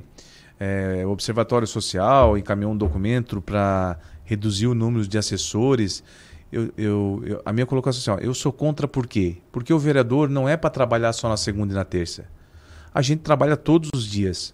é, 0.58 1.04
o 1.06 1.10
Observatório 1.10 1.66
Social 1.66 2.36
encaminhou 2.36 2.72
um 2.72 2.76
documento 2.76 3.40
para 3.40 3.98
reduzir 4.24 4.66
o 4.66 4.74
número 4.74 5.06
de 5.06 5.18
assessores. 5.18 6.02
eu, 6.52 6.72
eu, 6.76 7.22
eu, 7.24 7.42
a 7.44 7.52
minha 7.52 7.66
colocação 7.66 8.14
assim, 8.14 8.22
ó, 8.22 8.24
eu 8.24 8.34
sou 8.34 8.52
contra 8.52 8.86
por 8.86 9.06
quê? 9.06 9.38
Porque 9.50 9.72
o 9.72 9.78
vereador 9.78 10.28
não 10.28 10.48
é 10.48 10.56
para 10.56 10.70
trabalhar 10.70 11.12
só 11.12 11.28
na 11.28 11.36
segunda 11.36 11.72
e 11.72 11.76
na 11.76 11.84
terça. 11.84 12.26
A 12.92 13.02
gente 13.02 13.20
trabalha 13.20 13.56
todos 13.56 13.88
os 13.94 14.06
dias. 14.06 14.52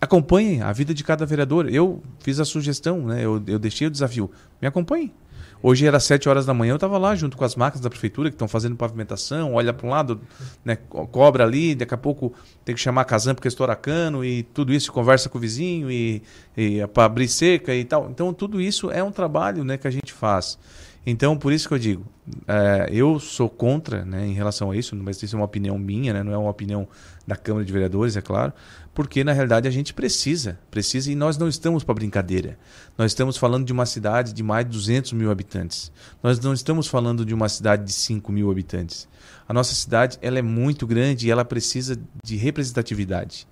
Acompanhem 0.00 0.62
a 0.62 0.72
vida 0.72 0.94
de 0.94 1.04
cada 1.04 1.26
vereador. 1.26 1.68
Eu 1.68 2.02
fiz 2.20 2.40
a 2.40 2.44
sugestão, 2.44 3.06
né? 3.06 3.22
eu, 3.22 3.42
eu 3.46 3.58
deixei 3.58 3.86
o 3.86 3.90
desafio. 3.90 4.30
Me 4.60 4.66
acompanhem. 4.66 5.12
Hoje 5.62 5.86
era 5.86 6.00
7 6.00 6.26
horas 6.28 6.46
da 6.46 6.54
manhã, 6.54 6.72
eu 6.72 6.76
estava 6.76 6.96
lá 6.96 7.14
junto 7.14 7.36
com 7.36 7.44
as 7.44 7.54
máquinas 7.54 7.82
da 7.82 7.90
prefeitura 7.90 8.30
que 8.30 8.34
estão 8.34 8.48
fazendo 8.48 8.76
pavimentação, 8.76 9.54
olha 9.54 9.74
para 9.74 9.86
um 9.86 9.90
lado, 9.90 10.20
né, 10.64 10.76
cobra 11.12 11.44
ali, 11.44 11.74
daqui 11.74 11.92
a 11.92 11.98
pouco 11.98 12.32
tem 12.64 12.74
que 12.74 12.80
chamar 12.80 13.02
a 13.02 13.04
Casan 13.04 13.34
porque 13.34 13.48
estoura 13.48 13.76
cano 13.76 14.24
e 14.24 14.42
tudo 14.42 14.72
isso, 14.72 14.90
conversa 14.90 15.28
com 15.28 15.36
o 15.36 15.40
vizinho 15.40 15.90
e, 15.90 16.22
e 16.56 16.86
para 16.88 17.04
abrir 17.04 17.28
seca 17.28 17.74
e 17.74 17.84
tal. 17.84 18.08
Então 18.10 18.32
tudo 18.32 18.58
isso 18.60 18.90
é 18.90 19.02
um 19.02 19.12
trabalho 19.12 19.62
né, 19.62 19.76
que 19.76 19.86
a 19.86 19.90
gente 19.90 20.12
faz. 20.14 20.58
Então, 21.04 21.36
por 21.36 21.52
isso 21.52 21.66
que 21.66 21.72
eu 21.72 21.78
digo, 21.78 22.06
é, 22.46 22.88
eu 22.92 23.18
sou 23.18 23.48
contra 23.48 24.04
né, 24.04 24.26
em 24.26 24.34
relação 24.34 24.70
a 24.70 24.76
isso, 24.76 24.94
mas 24.96 25.22
isso 25.22 25.34
é 25.34 25.38
uma 25.38 25.46
opinião 25.46 25.78
minha, 25.78 26.12
né, 26.12 26.22
não 26.22 26.32
é 26.32 26.36
uma 26.36 26.50
opinião 26.50 26.86
da 27.26 27.36
Câmara 27.36 27.64
de 27.64 27.72
Vereadores, 27.72 28.16
é 28.16 28.20
claro, 28.20 28.52
porque 28.92 29.24
na 29.24 29.32
realidade 29.32 29.66
a 29.66 29.70
gente 29.70 29.94
precisa, 29.94 30.58
precisa 30.70 31.10
e 31.10 31.14
nós 31.14 31.38
não 31.38 31.48
estamos 31.48 31.82
para 31.82 31.94
brincadeira. 31.94 32.58
Nós 32.98 33.12
estamos 33.12 33.36
falando 33.36 33.64
de 33.64 33.72
uma 33.72 33.86
cidade 33.86 34.32
de 34.34 34.42
mais 34.42 34.66
de 34.66 34.72
200 34.72 35.12
mil 35.12 35.30
habitantes. 35.30 35.90
Nós 36.22 36.38
não 36.38 36.52
estamos 36.52 36.86
falando 36.86 37.24
de 37.24 37.32
uma 37.32 37.48
cidade 37.48 37.84
de 37.84 37.92
5 37.92 38.30
mil 38.30 38.50
habitantes. 38.50 39.08
A 39.48 39.54
nossa 39.54 39.74
cidade 39.74 40.18
ela 40.20 40.38
é 40.38 40.42
muito 40.42 40.86
grande 40.86 41.26
e 41.26 41.30
ela 41.30 41.44
precisa 41.44 41.98
de 42.22 42.36
representatividade. 42.36 43.48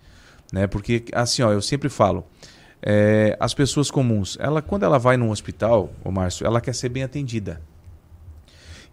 Né? 0.53 0.67
Porque, 0.67 1.05
assim, 1.13 1.43
ó, 1.43 1.53
eu 1.53 1.63
sempre 1.63 1.89
falo, 1.89 2.27
é, 2.83 3.37
as 3.41 3.55
pessoas 3.55 3.91
comuns, 3.91 4.37
ela 4.41 4.63
quando 4.63 4.85
ela 4.85 4.99
vai 4.99 5.17
num 5.17 5.31
hospital, 5.31 5.93
o 6.05 6.11
Márcio, 6.11 6.47
ela 6.47 6.61
quer 6.61 6.75
ser 6.75 6.89
bem 6.89 7.03
atendida. 7.03 7.61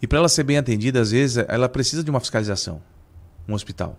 E 0.01 0.08
para 0.08 0.20
ela 0.20 0.30
ser 0.30 0.44
bem 0.44 0.58
atendida, 0.58 1.00
às 1.00 1.12
vezes, 1.12 1.44
ela 1.48 1.70
precisa 1.70 2.04
de 2.04 2.10
uma 2.10 2.20
fiscalização, 2.20 2.82
um 3.48 3.54
hospital. 3.54 3.98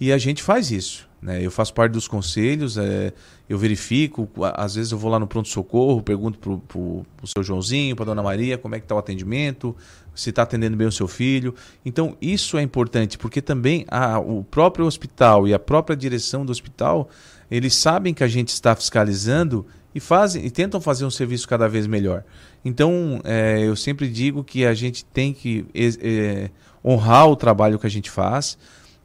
E 0.00 0.12
a 0.12 0.18
gente 0.18 0.42
faz 0.42 0.70
isso. 0.70 1.08
Né? 1.20 1.42
Eu 1.42 1.50
faço 1.50 1.72
parte 1.72 1.92
dos 1.92 2.06
conselhos, 2.06 2.76
é, 2.76 3.12
eu 3.48 3.58
verifico, 3.58 4.28
às 4.54 4.74
vezes 4.74 4.92
eu 4.92 4.98
vou 4.98 5.10
lá 5.10 5.18
no 5.18 5.26
pronto-socorro, 5.26 6.02
pergunto 6.02 6.38
para 6.38 6.78
o 6.78 7.04
seu 7.24 7.42
Joãozinho, 7.42 7.96
para 7.96 8.04
dona 8.04 8.22
Maria, 8.22 8.58
como 8.58 8.74
é 8.74 8.78
que 8.78 8.84
está 8.84 8.94
o 8.94 8.98
atendimento, 8.98 9.74
se 10.14 10.30
está 10.30 10.42
atendendo 10.42 10.76
bem 10.76 10.86
o 10.86 10.92
seu 10.92 11.08
filho. 11.08 11.54
Então, 11.84 12.16
isso 12.20 12.58
é 12.58 12.62
importante, 12.62 13.16
porque 13.16 13.40
também 13.40 13.84
a, 13.88 14.18
o 14.18 14.44
próprio 14.44 14.84
hospital 14.86 15.48
e 15.48 15.54
a 15.54 15.58
própria 15.58 15.96
direção 15.96 16.44
do 16.44 16.52
hospital 16.52 17.08
eles 17.50 17.74
sabem 17.74 18.12
que 18.12 18.24
a 18.24 18.28
gente 18.28 18.48
está 18.48 18.74
fiscalizando 18.74 19.66
e 19.94 20.00
fazem 20.00 20.44
e 20.44 20.50
tentam 20.50 20.80
fazer 20.80 21.04
um 21.04 21.10
serviço 21.10 21.48
cada 21.48 21.68
vez 21.68 21.86
melhor. 21.86 22.24
Então, 22.64 23.20
é, 23.24 23.60
eu 23.60 23.74
sempre 23.74 24.08
digo 24.08 24.44
que 24.44 24.66
a 24.66 24.74
gente 24.74 25.04
tem 25.04 25.32
que 25.32 25.64
é, 25.74 26.50
honrar 26.84 27.28
o 27.28 27.36
trabalho 27.36 27.78
que 27.78 27.86
a 27.86 27.90
gente 27.90 28.10
faz. 28.10 28.58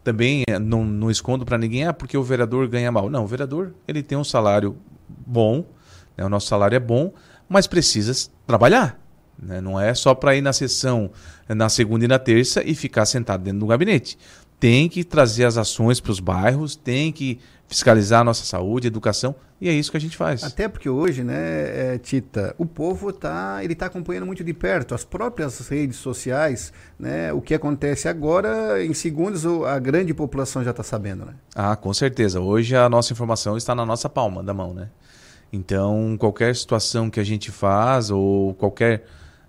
Também 0.03 0.43
é, 0.47 0.59
não, 0.59 0.83
não 0.83 1.09
escondo 1.09 1.45
para 1.45 1.57
ninguém, 1.57 1.85
ah, 1.85 1.93
porque 1.93 2.17
o 2.17 2.23
vereador 2.23 2.67
ganha 2.67 2.91
mal. 2.91 3.09
Não, 3.09 3.23
o 3.23 3.27
vereador 3.27 3.73
ele 3.87 4.03
tem 4.03 4.17
um 4.17 4.23
salário 4.23 4.75
bom, 5.07 5.65
né, 6.17 6.25
o 6.25 6.29
nosso 6.29 6.47
salário 6.47 6.75
é 6.75 6.79
bom, 6.79 7.13
mas 7.47 7.67
precisa 7.67 8.29
trabalhar. 8.45 8.99
Né? 9.41 9.61
Não 9.61 9.79
é 9.79 9.93
só 9.93 10.13
para 10.13 10.35
ir 10.35 10.41
na 10.41 10.53
sessão 10.53 11.11
na 11.47 11.69
segunda 11.69 12.05
e 12.05 12.07
na 12.07 12.19
terça 12.19 12.63
e 12.63 12.75
ficar 12.75 13.05
sentado 13.05 13.43
dentro 13.43 13.59
do 13.59 13.67
gabinete. 13.67 14.17
Tem 14.59 14.87
que 14.87 15.03
trazer 15.03 15.45
as 15.45 15.57
ações 15.57 15.99
para 15.99 16.11
os 16.11 16.19
bairros, 16.19 16.75
tem 16.75 17.11
que 17.11 17.39
fiscalizar 17.71 18.19
a 18.19 18.23
nossa 18.25 18.43
saúde, 18.43 18.87
educação, 18.87 19.33
e 19.61 19.69
é 19.69 19.71
isso 19.71 19.89
que 19.91 19.95
a 19.95 19.99
gente 19.99 20.17
faz. 20.17 20.43
Até 20.43 20.67
porque 20.67 20.89
hoje, 20.89 21.23
né, 21.23 21.93
é, 21.93 21.97
Tita, 21.97 22.53
o 22.57 22.65
povo 22.65 23.13
tá, 23.13 23.63
ele 23.63 23.73
tá 23.73 23.85
acompanhando 23.85 24.25
muito 24.25 24.43
de 24.43 24.53
perto 24.53 24.93
as 24.93 25.05
próprias 25.05 25.69
redes 25.69 25.95
sociais, 25.95 26.73
né, 26.99 27.31
o 27.31 27.39
que 27.39 27.53
acontece 27.53 28.09
agora, 28.09 28.83
em 28.83 28.93
segundos 28.93 29.45
a 29.45 29.79
grande 29.79 30.13
população 30.13 30.65
já 30.65 30.71
está 30.71 30.83
sabendo, 30.83 31.25
né? 31.25 31.33
Ah, 31.55 31.77
com 31.77 31.93
certeza. 31.93 32.41
Hoje 32.41 32.75
a 32.75 32.89
nossa 32.89 33.13
informação 33.13 33.55
está 33.55 33.73
na 33.73 33.85
nossa 33.85 34.09
palma 34.09 34.43
da 34.43 34.53
mão, 34.53 34.73
né? 34.73 34.89
Então, 35.53 36.17
qualquer 36.19 36.53
situação 36.53 37.09
que 37.09 37.21
a 37.21 37.23
gente 37.23 37.51
faz 37.51 38.11
ou 38.11 38.53
qualquer 38.55 39.05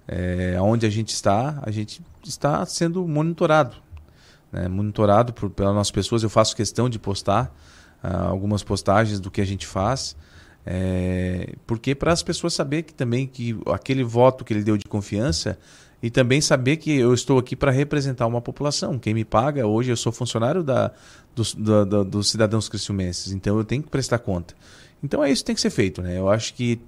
é, 0.06 0.56
onde 0.60 0.86
a 0.86 0.90
gente 0.90 1.08
está, 1.08 1.60
a 1.60 1.72
gente 1.72 2.00
está 2.22 2.64
sendo 2.66 3.06
monitorado, 3.08 3.76
né? 4.52 4.68
monitorado 4.68 5.32
por, 5.32 5.50
pelas 5.50 5.74
nossas 5.74 5.90
pessoas. 5.90 6.22
Eu 6.22 6.30
faço 6.30 6.54
questão 6.54 6.88
de 6.88 7.00
postar 7.00 7.52
uh, 8.02 8.28
algumas 8.28 8.62
postagens 8.62 9.20
do 9.20 9.30
que 9.30 9.40
a 9.40 9.44
gente 9.44 9.66
faz. 9.66 10.16
É, 10.64 11.54
porque 11.66 11.94
para 11.94 12.12
as 12.12 12.22
pessoas 12.22 12.54
saber 12.54 12.82
que 12.82 12.94
também 12.94 13.26
que 13.26 13.58
aquele 13.66 14.04
voto 14.04 14.44
que 14.44 14.52
ele 14.52 14.62
deu 14.62 14.76
de 14.76 14.84
confiança 14.84 15.58
e 16.02 16.10
também 16.10 16.40
saber 16.40 16.78
que 16.78 16.90
eu 16.96 17.14
estou 17.14 17.38
aqui 17.38 17.54
para 17.54 17.70
representar 17.70 18.26
uma 18.26 18.40
população. 18.40 18.98
Quem 18.98 19.14
me 19.14 19.24
paga 19.24 19.66
hoje, 19.66 19.90
eu 19.90 19.96
sou 19.96 20.10
funcionário 20.10 20.62
da, 20.62 20.90
dos, 21.34 21.54
da, 21.54 21.84
da, 21.84 22.02
dos 22.02 22.30
cidadãos 22.30 22.68
criciumenses, 22.68 23.32
então 23.32 23.56
eu 23.56 23.64
tenho 23.64 23.82
que 23.82 23.88
prestar 23.88 24.18
conta. 24.18 24.54
Então 25.02 25.22
é 25.22 25.30
isso 25.30 25.42
que 25.42 25.46
tem 25.46 25.54
que 25.54 25.60
ser 25.60 25.70
feito. 25.70 26.02
Né? 26.02 26.18
Eu 26.18 26.28
acho 26.28 26.54
que, 26.54 26.80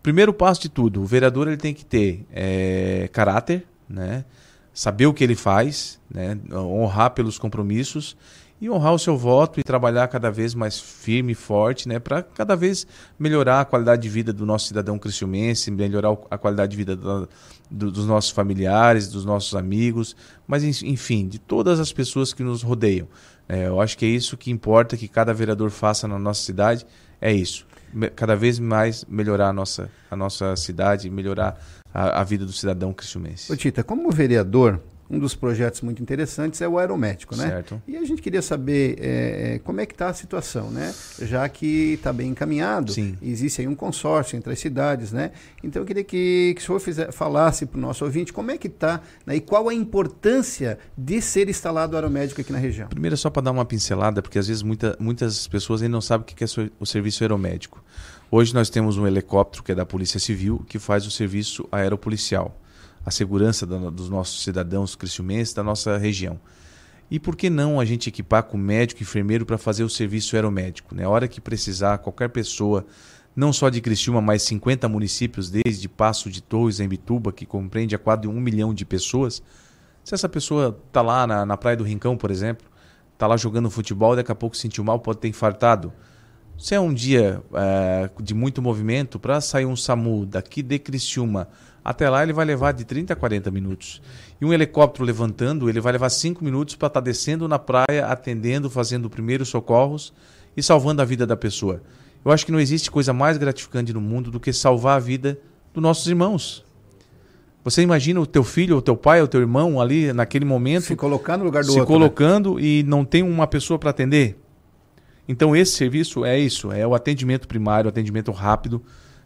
primeiro 0.00 0.32
passo 0.32 0.62
de 0.62 0.68
tudo, 0.68 1.02
o 1.02 1.04
vereador 1.04 1.48
ele 1.48 1.56
tem 1.56 1.74
que 1.74 1.84
ter 1.84 2.24
é, 2.32 3.08
caráter, 3.12 3.66
né? 3.88 4.24
saber 4.72 5.06
o 5.06 5.12
que 5.12 5.24
ele 5.24 5.34
faz, 5.34 6.00
né? 6.08 6.38
honrar 6.52 7.10
pelos 7.10 7.38
compromissos 7.38 8.16
e 8.62 8.70
honrar 8.70 8.94
o 8.94 8.98
seu 8.98 9.18
voto 9.18 9.58
e 9.58 9.64
trabalhar 9.64 10.06
cada 10.06 10.30
vez 10.30 10.54
mais 10.54 10.78
firme 10.78 11.32
e 11.32 11.34
forte, 11.34 11.88
né, 11.88 11.98
para 11.98 12.22
cada 12.22 12.54
vez 12.54 12.86
melhorar 13.18 13.62
a 13.62 13.64
qualidade 13.64 14.02
de 14.02 14.08
vida 14.08 14.32
do 14.32 14.46
nosso 14.46 14.68
cidadão 14.68 15.00
cristiumense, 15.00 15.68
melhorar 15.68 16.16
a 16.30 16.38
qualidade 16.38 16.70
de 16.70 16.76
vida 16.76 16.94
do, 16.94 17.28
do, 17.68 17.90
dos 17.90 18.06
nossos 18.06 18.30
familiares, 18.30 19.08
dos 19.08 19.24
nossos 19.24 19.56
amigos, 19.56 20.14
mas 20.46 20.62
enfim, 20.80 21.26
de 21.26 21.40
todas 21.40 21.80
as 21.80 21.92
pessoas 21.92 22.32
que 22.32 22.44
nos 22.44 22.62
rodeiam. 22.62 23.08
É, 23.48 23.66
eu 23.66 23.80
acho 23.80 23.98
que 23.98 24.06
é 24.06 24.08
isso 24.08 24.36
que 24.36 24.52
importa 24.52 24.96
que 24.96 25.08
cada 25.08 25.34
vereador 25.34 25.68
faça 25.70 26.06
na 26.06 26.16
nossa 26.16 26.44
cidade, 26.44 26.86
é 27.20 27.32
isso. 27.32 27.66
Cada 28.14 28.36
vez 28.36 28.60
mais 28.60 29.04
melhorar 29.08 29.48
a 29.48 29.52
nossa, 29.52 29.90
a 30.08 30.14
nossa 30.14 30.54
cidade, 30.54 31.10
melhorar 31.10 31.60
a, 31.92 32.20
a 32.20 32.22
vida 32.22 32.46
do 32.46 32.52
cidadão 32.52 32.92
cristiumense. 32.92 33.52
Ô 33.52 33.56
Tita, 33.56 33.82
como 33.82 34.08
vereador, 34.12 34.80
um 35.12 35.18
dos 35.18 35.34
projetos 35.34 35.82
muito 35.82 36.02
interessantes 36.02 36.62
é 36.62 36.66
o 36.66 36.78
aeromédico, 36.78 37.36
né? 37.36 37.46
Certo. 37.46 37.82
E 37.86 37.98
a 37.98 38.04
gente 38.04 38.22
queria 38.22 38.40
saber 38.40 38.96
é, 38.98 39.60
como 39.62 39.78
é 39.78 39.84
que 39.84 39.92
está 39.92 40.08
a 40.08 40.14
situação, 40.14 40.70
né? 40.70 40.92
Já 41.20 41.46
que 41.50 41.92
está 41.92 42.10
bem 42.14 42.30
encaminhado, 42.30 42.92
Sim. 42.92 43.18
existe 43.20 43.60
aí 43.60 43.68
um 43.68 43.74
consórcio 43.74 44.38
entre 44.38 44.50
as 44.50 44.58
cidades, 44.58 45.12
né? 45.12 45.32
Então 45.62 45.82
eu 45.82 45.86
queria 45.86 46.02
que, 46.02 46.54
que 46.56 46.62
o 46.62 46.64
senhor 46.64 46.80
fizer, 46.80 47.12
falasse 47.12 47.66
para 47.66 47.76
o 47.76 47.80
nosso 47.80 48.06
ouvinte 48.06 48.32
como 48.32 48.50
é 48.50 48.56
que 48.56 48.68
está 48.68 49.02
né? 49.26 49.36
e 49.36 49.40
qual 49.40 49.68
a 49.68 49.74
importância 49.74 50.78
de 50.96 51.20
ser 51.20 51.46
instalado 51.50 51.92
o 51.92 51.96
aeromédico 51.96 52.40
aqui 52.40 52.50
na 52.50 52.58
região. 52.58 52.88
Primeiro 52.88 53.16
só 53.18 53.28
para 53.28 53.42
dar 53.42 53.50
uma 53.50 53.66
pincelada, 53.66 54.22
porque 54.22 54.38
às 54.38 54.48
vezes 54.48 54.62
muita, 54.62 54.96
muitas 54.98 55.46
pessoas 55.46 55.82
ainda 55.82 55.92
não 55.92 56.00
sabem 56.00 56.22
o 56.22 56.34
que 56.34 56.42
é 56.42 56.46
o 56.80 56.86
serviço 56.86 57.22
aeromédico. 57.22 57.84
Hoje 58.30 58.54
nós 58.54 58.70
temos 58.70 58.96
um 58.96 59.06
helicóptero 59.06 59.62
que 59.62 59.72
é 59.72 59.74
da 59.74 59.84
Polícia 59.84 60.18
Civil 60.18 60.64
que 60.66 60.78
faz 60.78 61.06
o 61.06 61.10
serviço 61.10 61.68
aeropolicial 61.70 62.56
a 63.04 63.10
segurança 63.10 63.66
da, 63.66 63.90
dos 63.90 64.08
nossos 64.08 64.42
cidadãos 64.42 64.94
cristiumenses 64.94 65.54
da 65.54 65.62
nossa 65.62 65.96
região. 65.96 66.40
E 67.10 67.18
por 67.18 67.36
que 67.36 67.50
não 67.50 67.78
a 67.78 67.84
gente 67.84 68.08
equipar 68.08 68.44
com 68.44 68.56
médico 68.56 69.02
e 69.02 69.04
enfermeiro 69.04 69.44
para 69.44 69.58
fazer 69.58 69.84
o 69.84 69.88
serviço 69.88 70.34
aeromédico? 70.34 70.94
Né? 70.94 71.06
hora 71.06 71.28
que 71.28 71.40
precisar, 71.40 71.98
qualquer 71.98 72.30
pessoa, 72.30 72.86
não 73.36 73.52
só 73.52 73.68
de 73.68 73.80
Criciúma, 73.80 74.20
mas 74.20 74.42
50 74.44 74.88
municípios, 74.88 75.50
desde 75.50 75.88
Passo 75.88 76.30
de 76.30 76.42
Torres 76.42 76.80
a 76.80 76.84
Imbituba, 76.84 77.30
que 77.30 77.44
compreende 77.44 77.94
a 77.94 77.98
quase 77.98 78.26
um 78.26 78.40
milhão 78.40 78.72
de 78.72 78.86
pessoas, 78.86 79.42
se 80.04 80.14
essa 80.14 80.28
pessoa 80.28 80.80
está 80.86 81.02
lá 81.02 81.26
na, 81.26 81.44
na 81.44 81.56
Praia 81.56 81.76
do 81.76 81.84
Rincão, 81.84 82.16
por 82.16 82.30
exemplo, 82.30 82.66
está 83.12 83.26
lá 83.26 83.36
jogando 83.36 83.70
futebol, 83.70 84.16
daqui 84.16 84.32
a 84.32 84.34
pouco 84.34 84.56
sentiu 84.56 84.82
mal, 84.82 84.98
pode 84.98 85.18
ter 85.18 85.28
infartado. 85.28 85.92
Se 86.58 86.74
é 86.74 86.80
um 86.80 86.92
dia 86.92 87.42
é, 87.54 88.10
de 88.20 88.34
muito 88.34 88.60
movimento, 88.60 89.18
para 89.18 89.40
sair 89.40 89.66
um 89.66 89.76
SAMU 89.76 90.26
daqui 90.26 90.62
de 90.62 90.78
Criciúma 90.78 91.48
até 91.84 92.08
lá 92.08 92.22
ele 92.22 92.32
vai 92.32 92.44
levar 92.44 92.72
de 92.72 92.84
30 92.84 93.12
a 93.12 93.16
40 93.16 93.50
minutos. 93.50 94.00
E 94.40 94.44
um 94.44 94.52
helicóptero 94.52 95.04
levantando, 95.04 95.68
ele 95.68 95.80
vai 95.80 95.92
levar 95.92 96.10
5 96.10 96.44
minutos 96.44 96.76
para 96.76 96.86
estar 96.86 97.00
tá 97.00 97.04
descendo 97.04 97.48
na 97.48 97.58
praia, 97.58 98.06
atendendo, 98.06 98.70
fazendo 98.70 99.10
primeiros 99.10 99.48
socorros 99.48 100.12
e 100.56 100.62
salvando 100.62 101.02
a 101.02 101.04
vida 101.04 101.26
da 101.26 101.36
pessoa. 101.36 101.82
Eu 102.24 102.30
acho 102.30 102.46
que 102.46 102.52
não 102.52 102.60
existe 102.60 102.90
coisa 102.90 103.12
mais 103.12 103.36
gratificante 103.36 103.92
no 103.92 104.00
mundo 104.00 104.30
do 104.30 104.38
que 104.38 104.52
salvar 104.52 104.96
a 104.96 105.00
vida 105.00 105.38
dos 105.74 105.82
nossos 105.82 106.06
irmãos. 106.06 106.64
Você 107.64 107.82
imagina 107.82 108.20
o 108.20 108.26
teu 108.26 108.42
filho, 108.42 108.76
o 108.76 108.82
teu 108.82 108.96
pai, 108.96 109.22
o 109.22 109.28
teu 109.28 109.40
irmão 109.40 109.80
ali 109.80 110.12
naquele 110.12 110.44
momento 110.44 110.84
se 110.84 110.96
colocar 110.96 111.36
no 111.36 111.44
lugar 111.44 111.62
do 111.62 111.72
se 111.72 111.78
outro, 111.78 111.86
se 111.86 111.92
né? 111.92 111.98
colocando 111.98 112.56
né? 112.56 112.62
e 112.62 112.82
não 112.82 113.04
tem 113.04 113.22
uma 113.22 113.46
pessoa 113.46 113.78
para 113.78 113.90
atender. 113.90 114.36
Então 115.28 115.54
esse 115.54 115.72
serviço 115.76 116.24
é 116.24 116.38
isso, 116.38 116.72
é 116.72 116.84
o 116.86 116.94
atendimento 116.94 117.46
primário, 117.46 117.86
o 117.86 117.88
atendimento 117.88 118.32
rápido, 118.32 118.82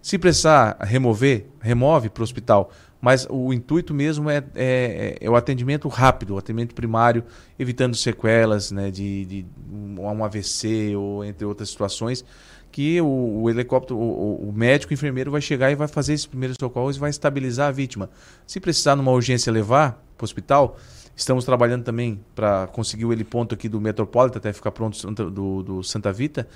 se 0.06 0.18
precisar 0.18 0.76
remover, 0.82 1.46
remove 1.60 2.08
para 2.08 2.20
o 2.20 2.22
hospital. 2.22 2.70
mas 3.00 3.26
o 3.28 3.52
intuito 3.52 3.92
mesmo 3.92 4.30
é, 4.30 4.36
é, 4.54 5.18
é, 5.20 5.28
o 5.28 5.34
atendimento 5.34 5.88
rápido, 5.88 6.34
o 6.34 6.38
atendimento 6.38 6.76
primário, 6.76 7.24
evitando 7.58 7.96
sequelas 7.96 8.70
né, 8.70 8.88
de, 8.92 9.24
de 9.24 9.46
um 9.68 10.24
AVC 10.24 10.94
ou 10.94 11.24
entre 11.24 11.44
outras 11.44 11.70
situações, 11.70 12.24
que 12.70 13.00
o, 13.00 13.42
o 13.42 13.50
helicóptero, 13.50 13.98
o, 13.98 14.48
o, 14.48 14.52
médico, 14.52 14.92
o 14.92 14.94
enfermeiro 14.94 15.28
vai 15.28 15.40
chegar 15.40 15.72
e 15.72 15.74
vai 15.74 15.88
fazer 15.88 16.12
esses 16.12 16.26
primeiros 16.26 16.56
socorros 16.58 16.96
e 16.96 17.00
vai 17.00 17.10
estabilizar 17.10 17.66
a 17.66 17.72
vítima. 17.72 18.08
Se 18.46 18.60
precisar 18.60 18.94
numa 18.94 19.10
urgência 19.10 19.52
levar 19.52 20.00
para 20.16 20.22
o 20.22 20.24
hospital, 20.24 20.76
estamos 21.16 21.44
trabalhando 21.44 21.82
também 21.82 22.20
para 22.32 22.68
conseguir 22.68 23.06
o 23.06 23.12
heliponto 23.12 23.56
aqui 23.56 23.68
do 23.68 23.80
Metropolitan, 23.80 24.38
até 24.38 24.52
ficar 24.52 24.70
pronto 24.70 25.04
do, 25.32 25.62
do 25.64 25.82
Santa 25.82 26.12
Vita, 26.12 26.46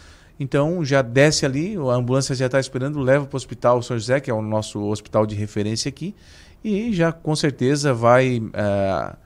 então 0.40 0.82
já 0.82 1.02
desce 1.02 1.44
ali, 1.44 1.76
a 1.76 1.94
ambulância 1.94 2.34
já 2.34 2.46
está 2.46 2.58
esperando, 2.58 2.98
leva 2.98 3.26
para 3.26 3.36
o 3.36 3.36
hospital 3.36 3.82
São 3.82 3.98
José, 3.98 4.20
que 4.20 4.30
é 4.30 4.34
o 4.34 4.40
nosso 4.40 4.80
hospital 4.80 5.26
de 5.26 5.34
referência 5.34 5.90
aqui, 5.90 6.14
e 6.64 6.94
já 6.94 7.12
com 7.12 7.36
certeza 7.36 7.92
vai, 7.92 8.38
uh, 8.38 9.16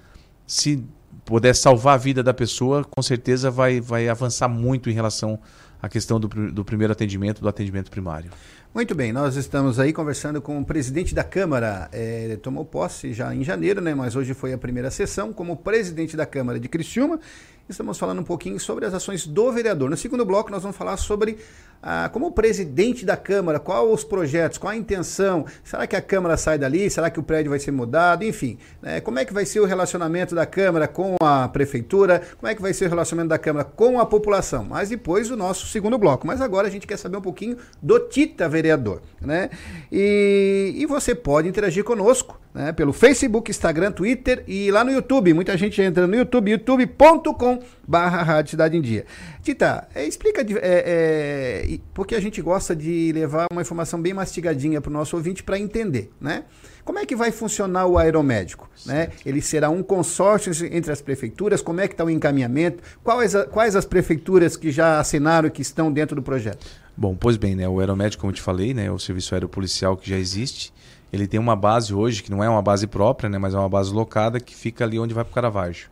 se 0.45 0.85
puder 1.25 1.55
salvar 1.55 1.95
a 1.95 1.99
vida 1.99 2.21
da 2.21 2.35
pessoa, 2.35 2.83
com 2.83 3.01
certeza 3.01 3.49
vai, 3.49 3.81
vai 3.81 4.09
avançar 4.09 4.49
muito 4.49 4.91
em 4.91 4.93
relação 4.93 5.39
à 5.81 5.89
questão 5.89 6.19
do, 6.19 6.27
do 6.27 6.65
primeiro 6.65 6.93
atendimento, 6.93 7.41
do 7.41 7.49
atendimento 7.49 7.93
primário. 7.93 8.33
Muito 8.75 8.93
bem, 8.93 9.13
nós 9.13 9.37
estamos 9.37 9.79
aí 9.79 9.93
conversando 9.93 10.43
com 10.43 10.59
o 10.59 10.65
presidente 10.65 11.15
da 11.15 11.23
Câmara. 11.23 11.89
É, 11.93 12.37
tomou 12.43 12.65
posse 12.65 13.13
já 13.13 13.33
em 13.33 13.45
janeiro, 13.45 13.81
né? 13.81 13.95
Mas 13.95 14.17
hoje 14.17 14.35
foi 14.35 14.53
a 14.53 14.59
primeira 14.59 14.91
sessão 14.91 15.33
como 15.33 15.57
presidente 15.57 16.17
da 16.17 16.27
Câmara 16.27 16.59
de 16.59 16.69
Criciúma 16.69 17.21
estamos 17.69 17.99
falando 17.99 18.21
um 18.21 18.25
pouquinho 18.25 18.59
sobre 18.61 18.85
as 18.85 18.95
ações 18.95 19.27
do 19.27 19.53
vereador. 19.53 19.89
No 19.89 19.97
segundo 19.97 20.25
bloco, 20.25 20.51
nós 20.51 20.63
vamos 20.63 20.77
falar 20.77 20.97
sobre 20.97 21.39
ah, 21.83 22.09
como 22.13 22.33
presidente 22.33 23.05
da 23.05 23.17
Câmara, 23.17 23.61
quais 23.61 23.93
os 23.93 24.05
projetos, 24.05 24.59
qual 24.59 24.73
a 24.73 24.77
intenção, 24.77 25.45
será 25.63 25.87
que 25.87 25.95
a 25.95 26.01
Câmara 26.01 26.37
sai 26.37 26.59
dali, 26.59 26.89
será 26.89 27.11
que 27.11 27.21
o 27.21 27.23
prédio 27.23 27.51
vai 27.51 27.59
ser 27.59 27.73
mudado, 27.73 28.25
enfim, 28.25 28.59
né, 28.81 29.01
como 29.01 29.19
é 29.19 29.25
que 29.25 29.35
vai 29.35 29.45
ser 29.45 29.61
o 29.61 29.67
relacionamento 29.67 30.35
da 30.35 30.47
Câmara 30.47 30.89
com 30.89 31.17
a 31.23 31.49
Prefeitura, 31.49 32.23
como 32.39 32.51
é 32.51 32.55
que 32.55 32.63
vai 32.63 32.73
ser 32.73 32.87
o 32.87 32.89
relacionamento 32.89 33.29
da 33.29 33.39
Câmara 33.39 33.65
com 33.65 34.01
a 34.01 34.07
população, 34.07 34.65
mas 34.65 34.89
depois 34.89 35.31
o 35.31 35.37
nosso 35.37 35.67
segundo 35.67 35.99
bloco. 35.99 36.27
Mas 36.27 36.41
agora 36.41 36.69
a 36.69 36.71
gente 36.71 36.87
quer 36.87 36.97
saber 36.97 37.17
um 37.17 37.23
pouquinho 37.23 37.57
do 37.83 37.99
Tita 37.99 38.49
Vereador, 38.49 39.03
né? 39.21 39.51
E, 39.91 40.75
e 40.77 40.87
você 40.87 41.15
pode 41.15 41.49
interagir 41.49 41.85
conosco, 41.85 42.41
né, 42.55 42.73
pelo 42.73 42.93
Facebook, 42.93 43.51
Instagram, 43.51 43.91
Twitter 43.91 44.45
e 44.47 44.71
lá 44.71 44.85
no 44.85 44.93
YouTube. 44.93 45.35
Muita 45.35 45.57
gente 45.59 45.83
entra 45.83 46.07
no 46.07 46.15
YouTube, 46.15 46.53
youtube.com 46.53 47.59
barra 47.87 48.23
Rádio 48.23 48.53
Cidade 48.53 48.77
em 48.77 48.81
Dia. 48.81 49.05
Tita, 49.43 49.89
é, 49.95 50.07
explica, 50.07 50.41
é, 50.41 51.67
é, 51.67 51.79
porque 51.93 52.15
a 52.15 52.21
gente 52.21 52.41
gosta 52.41 52.75
de 52.77 53.11
levar 53.13 53.47
uma 53.51 53.61
informação 53.61 54.01
bem 54.01 54.15
mastigadinha 54.15 54.81
para 54.81 54.89
o 54.89 54.93
nosso 54.93 55.17
ouvinte 55.17 55.43
para 55.43 55.59
entender, 55.59 56.13
né? 56.21 56.45
Como 56.85 56.99
é 56.99 57.07
que 57.07 57.17
vai 57.17 57.33
funcionar 57.33 57.87
o 57.87 57.97
aeromédico? 57.97 58.69
Né? 58.85 59.09
Ele 59.25 59.41
será 59.41 59.71
um 59.71 59.83
consórcio 59.83 60.53
entre 60.71 60.93
as 60.93 61.01
prefeituras? 61.01 61.63
Como 61.63 61.81
é 61.81 61.89
que 61.89 61.95
está 61.95 62.05
o 62.05 62.11
encaminhamento? 62.11 62.83
Quais, 63.03 63.35
a, 63.35 63.47
quais 63.47 63.75
as 63.75 63.87
prefeituras 63.87 64.55
que 64.55 64.71
já 64.71 65.01
assinaram 65.01 65.49
e 65.49 65.51
que 65.51 65.63
estão 65.63 65.91
dentro 65.91 66.15
do 66.15 66.23
projeto? 66.23 66.67
Bom, 66.95 67.17
pois 67.17 67.39
bem, 67.39 67.57
né? 67.57 67.67
O 67.67 67.81
aeromédico, 67.81 68.21
como 68.21 68.33
eu 68.33 68.35
te 68.35 68.43
falei, 68.43 68.75
né? 68.75 68.91
O 68.91 68.99
serviço 68.99 69.35
aeropolicial 69.35 69.97
que 69.97 70.11
já 70.11 70.19
existe, 70.19 70.75
ele 71.15 71.29
tem 71.29 71.39
uma 71.39 71.55
base 71.55 71.95
hoje, 71.95 72.25
que 72.25 72.31
não 72.31 72.43
é 72.43 72.49
uma 72.49 72.61
base 72.61 72.89
própria, 72.89 73.31
né? 73.31 73.39
Mas 73.39 73.55
é 73.55 73.59
uma 73.59 73.69
base 73.69 73.93
locada 73.93 74.41
que 74.41 74.53
fica 74.53 74.83
ali 74.83 74.99
onde 74.99 75.15
vai 75.15 75.23
para 75.23 75.31
o 75.31 75.35
Caravaggio 75.35 75.89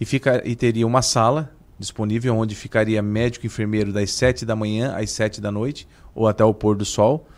e, 0.00 0.04
fica, 0.06 0.42
e 0.48 0.56
teria 0.56 0.86
uma 0.86 1.02
sala 1.02 1.52
disponível 1.78 2.34
onde 2.34 2.54
ficaria 2.54 3.02
médico 3.02 3.44
e 3.44 3.48
enfermeiro 3.48 3.92
das 3.92 4.10
7 4.12 4.46
da 4.46 4.56
manhã 4.56 4.94
às 4.96 5.10
7 5.10 5.42
da 5.42 5.52
noite 5.52 5.86
ou 6.14 6.26
até 6.26 6.42
o 6.42 6.54
pôr 6.54 6.74
do 6.74 6.86
sol. 6.86 7.28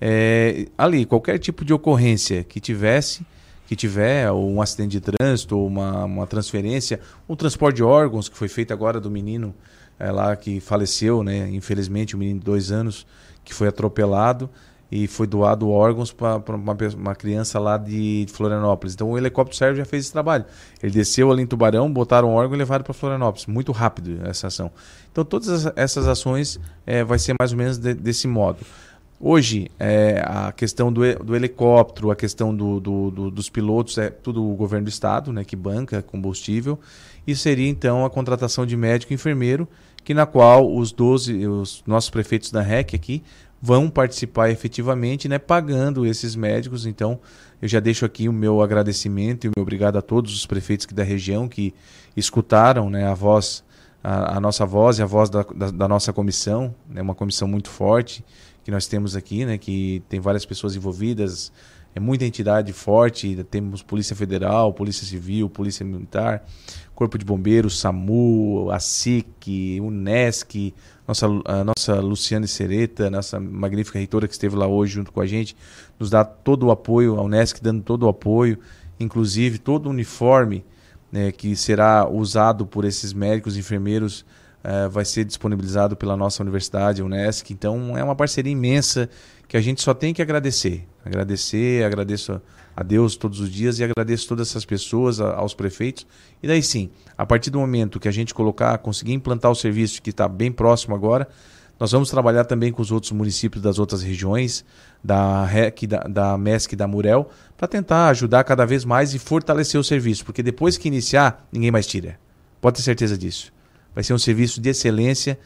É, 0.00 0.66
ali, 0.76 1.04
qualquer 1.04 1.38
tipo 1.38 1.64
de 1.64 1.72
ocorrência 1.72 2.42
que 2.42 2.58
tivesse, 2.58 3.24
que 3.68 3.76
tiver, 3.76 4.28
ou 4.32 4.50
um 4.50 4.60
acidente 4.60 4.98
de 4.98 5.00
trânsito, 5.00 5.56
ou 5.56 5.68
uma, 5.68 6.04
uma 6.06 6.26
transferência, 6.26 6.98
um 7.28 7.36
transporte 7.36 7.76
de 7.76 7.84
órgãos 7.84 8.28
que 8.28 8.36
foi 8.36 8.48
feito 8.48 8.72
agora 8.72 8.98
do 8.98 9.08
menino 9.08 9.54
é, 9.96 10.10
lá 10.10 10.34
que 10.34 10.58
faleceu, 10.58 11.22
né? 11.22 11.48
Infelizmente, 11.50 12.16
um 12.16 12.18
menino 12.18 12.40
de 12.40 12.44
dois 12.44 12.72
anos 12.72 13.06
que 13.44 13.54
foi 13.54 13.68
atropelado 13.68 14.50
e 14.90 15.06
foi 15.06 15.26
doado 15.26 15.70
órgãos 15.70 16.12
para 16.12 16.36
uma, 16.48 16.76
uma, 16.96 17.14
criança 17.14 17.58
lá 17.58 17.76
de 17.76 18.26
Florianópolis. 18.32 18.94
Então 18.94 19.10
o 19.10 19.16
helicóptero 19.16 19.56
sérvio 19.56 19.76
já 19.76 19.84
fez 19.84 20.04
esse 20.04 20.12
trabalho. 20.12 20.44
Ele 20.82 20.92
desceu 20.92 21.30
ali 21.30 21.42
em 21.42 21.46
Tubarão, 21.46 21.90
botaram 21.92 22.30
órgão 22.30 22.56
e 22.56 22.58
levaram 22.58 22.82
para 22.82 22.92
Florianópolis. 22.92 23.46
Muito 23.46 23.70
rápido 23.70 24.20
essa 24.24 24.48
ação. 24.48 24.70
Então 25.12 25.24
todas 25.24 25.66
essas 25.76 26.08
ações 26.08 26.58
é, 26.84 27.04
vai 27.04 27.18
ser 27.18 27.34
mais 27.38 27.52
ou 27.52 27.58
menos 27.58 27.78
de, 27.78 27.94
desse 27.94 28.26
modo. 28.26 28.58
Hoje, 29.22 29.70
é, 29.78 30.22
a 30.24 30.50
questão 30.50 30.90
do, 30.90 31.02
do, 31.22 31.36
helicóptero, 31.36 32.10
a 32.10 32.16
questão 32.16 32.56
do, 32.56 32.80
do, 32.80 33.10
do, 33.10 33.30
dos 33.30 33.50
pilotos, 33.50 33.98
é 33.98 34.08
tudo 34.08 34.42
o 34.42 34.54
governo 34.54 34.86
do 34.86 34.88
estado, 34.88 35.30
né, 35.30 35.44
que 35.44 35.54
banca 35.54 36.00
combustível. 36.00 36.80
E 37.26 37.36
seria 37.36 37.68
então 37.68 38.02
a 38.06 38.08
contratação 38.08 38.64
de 38.64 38.74
médico 38.78 39.12
e 39.12 39.14
enfermeiro, 39.14 39.68
que 40.02 40.14
na 40.14 40.24
qual 40.24 40.74
os 40.74 40.90
12, 40.90 41.46
os 41.46 41.82
nossos 41.86 42.08
prefeitos 42.08 42.50
da 42.50 42.62
REC 42.62 42.94
aqui, 42.94 43.22
vão 43.60 43.90
participar 43.90 44.50
efetivamente, 44.50 45.28
né, 45.28 45.38
pagando 45.38 46.06
esses 46.06 46.34
médicos. 46.34 46.86
Então, 46.86 47.20
eu 47.60 47.68
já 47.68 47.78
deixo 47.78 48.04
aqui 48.04 48.28
o 48.28 48.32
meu 48.32 48.62
agradecimento 48.62 49.44
e 49.44 49.48
o 49.48 49.52
meu 49.54 49.62
obrigado 49.62 49.98
a 49.98 50.02
todos 50.02 50.34
os 50.34 50.46
prefeitos 50.46 50.86
da 50.86 51.02
região 51.02 51.48
que 51.48 51.74
escutaram, 52.16 52.88
né, 52.88 53.06
a 53.06 53.14
voz, 53.14 53.62
a, 54.02 54.38
a 54.38 54.40
nossa 54.40 54.64
voz 54.64 54.98
e 54.98 55.02
a 55.02 55.06
voz 55.06 55.28
da, 55.28 55.42
da, 55.42 55.70
da 55.70 55.88
nossa 55.88 56.12
comissão, 56.12 56.74
né, 56.88 57.02
uma 57.02 57.14
comissão 57.14 57.46
muito 57.46 57.68
forte 57.68 58.24
que 58.64 58.70
nós 58.70 58.86
temos 58.86 59.16
aqui, 59.16 59.44
né, 59.44 59.58
que 59.58 60.02
tem 60.08 60.20
várias 60.20 60.44
pessoas 60.44 60.76
envolvidas, 60.76 61.52
é 61.94 61.98
muita 61.98 62.24
entidade 62.24 62.72
forte, 62.72 63.44
temos 63.50 63.82
Polícia 63.82 64.14
Federal, 64.14 64.72
Polícia 64.72 65.04
Civil, 65.04 65.50
Polícia 65.50 65.84
Militar, 65.84 66.44
Corpo 66.94 67.18
de 67.18 67.24
Bombeiros, 67.24 67.80
SAMU, 67.80 68.70
a 68.70 68.78
SIC, 68.78 69.80
UNESCO, 69.80 70.72
nossa, 71.10 71.26
a 71.44 71.64
nossa 71.64 72.00
Luciane 72.00 72.46
Sereta, 72.46 73.10
nossa 73.10 73.40
magnífica 73.40 73.98
reitora 73.98 74.28
que 74.28 74.32
esteve 74.32 74.54
lá 74.54 74.68
hoje 74.68 74.94
junto 74.94 75.10
com 75.10 75.20
a 75.20 75.26
gente, 75.26 75.56
nos 75.98 76.08
dá 76.08 76.24
todo 76.24 76.66
o 76.66 76.70
apoio, 76.70 77.18
a 77.18 77.22
Unesc 77.22 77.60
dando 77.60 77.82
todo 77.82 78.04
o 78.04 78.08
apoio, 78.08 78.58
inclusive 78.98 79.58
todo 79.58 79.86
o 79.86 79.90
uniforme 79.90 80.64
né, 81.10 81.32
que 81.32 81.56
será 81.56 82.08
usado 82.08 82.64
por 82.64 82.84
esses 82.84 83.12
médicos 83.12 83.56
e 83.56 83.58
enfermeiros 83.58 84.24
uh, 84.64 84.88
vai 84.88 85.04
ser 85.04 85.24
disponibilizado 85.24 85.96
pela 85.96 86.16
nossa 86.16 86.44
universidade, 86.44 87.02
a 87.02 87.04
Unesc. 87.04 87.52
Então 87.52 87.98
é 87.98 88.04
uma 88.04 88.14
parceria 88.14 88.52
imensa 88.52 89.10
que 89.48 89.56
a 89.56 89.60
gente 89.60 89.82
só 89.82 89.92
tem 89.92 90.14
que 90.14 90.22
agradecer. 90.22 90.86
Agradecer, 91.04 91.84
agradeço 91.84 92.40
a 92.80 92.82
Deus 92.82 93.14
todos 93.14 93.40
os 93.40 93.50
dias 93.50 93.78
e 93.78 93.84
agradeço 93.84 94.26
todas 94.26 94.48
essas 94.48 94.64
pessoas, 94.64 95.20
a, 95.20 95.34
aos 95.34 95.52
prefeitos. 95.52 96.06
E 96.42 96.48
daí 96.48 96.62
sim, 96.62 96.88
a 97.16 97.26
partir 97.26 97.50
do 97.50 97.58
momento 97.58 98.00
que 98.00 98.08
a 98.08 98.10
gente 98.10 98.32
colocar, 98.32 98.78
conseguir 98.78 99.12
implantar 99.12 99.50
o 99.50 99.54
serviço 99.54 100.00
que 100.00 100.08
está 100.08 100.26
bem 100.26 100.50
próximo 100.50 100.94
agora, 100.94 101.28
nós 101.78 101.92
vamos 101.92 102.08
trabalhar 102.08 102.46
também 102.46 102.72
com 102.72 102.80
os 102.80 102.90
outros 102.90 103.12
municípios 103.12 103.62
das 103.62 103.78
outras 103.78 104.02
regiões, 104.02 104.64
da 105.04 105.44
REC, 105.44 105.86
da, 105.86 105.98
da 105.98 106.38
MESC 106.38 106.74
da 106.74 106.88
Murel, 106.88 107.28
para 107.54 107.68
tentar 107.68 108.08
ajudar 108.08 108.44
cada 108.44 108.64
vez 108.64 108.82
mais 108.82 109.12
e 109.12 109.18
fortalecer 109.18 109.78
o 109.78 109.84
serviço, 109.84 110.24
porque 110.24 110.42
depois 110.42 110.78
que 110.78 110.88
iniciar, 110.88 111.46
ninguém 111.52 111.70
mais 111.70 111.86
tira. 111.86 112.18
Pode 112.62 112.76
ter 112.76 112.82
certeza 112.82 113.16
disso. 113.16 113.52
Vai 113.94 114.02
ser 114.02 114.14
um 114.14 114.18
serviço 114.18 114.58
de 114.58 114.70
excelência 114.70 115.38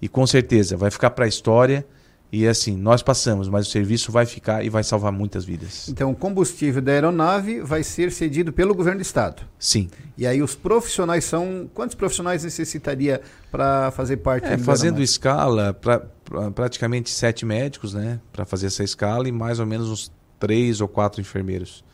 e 0.00 0.08
com 0.08 0.24
certeza 0.24 0.76
vai 0.76 0.90
ficar 0.92 1.10
para 1.10 1.24
a 1.24 1.28
história 1.28 1.84
e 2.30 2.46
assim, 2.46 2.76
nós 2.76 3.02
passamos, 3.02 3.48
mas 3.48 3.68
o 3.68 3.70
serviço 3.70 4.10
vai 4.10 4.26
ficar 4.26 4.64
e 4.64 4.68
vai 4.68 4.82
salvar 4.82 5.12
muitas 5.12 5.44
vidas. 5.44 5.88
Então, 5.88 6.10
o 6.10 6.14
combustível 6.14 6.82
da 6.82 6.92
aeronave 6.92 7.60
vai 7.60 7.82
ser 7.84 8.10
cedido 8.10 8.52
pelo 8.52 8.74
governo 8.74 8.98
do 8.98 9.02
estado. 9.02 9.42
Sim. 9.58 9.88
E 10.18 10.26
aí 10.26 10.42
os 10.42 10.54
profissionais 10.54 11.24
são. 11.24 11.70
Quantos 11.72 11.94
profissionais 11.94 12.42
necessitaria 12.42 13.20
para 13.50 13.90
fazer 13.92 14.18
parte 14.18 14.46
é, 14.46 14.58
Fazendo 14.58 15.00
escala, 15.00 15.72
pra, 15.72 16.00
pra, 16.24 16.50
praticamente 16.50 17.10
sete 17.10 17.46
médicos, 17.46 17.94
né? 17.94 18.20
Para 18.32 18.44
fazer 18.44 18.66
essa 18.66 18.82
escala 18.82 19.28
e 19.28 19.32
mais 19.32 19.60
ou 19.60 19.66
menos 19.66 19.88
uns 19.88 20.12
três 20.38 20.80
ou 20.80 20.88
quatro 20.88 21.20
enfermeiros 21.20 21.84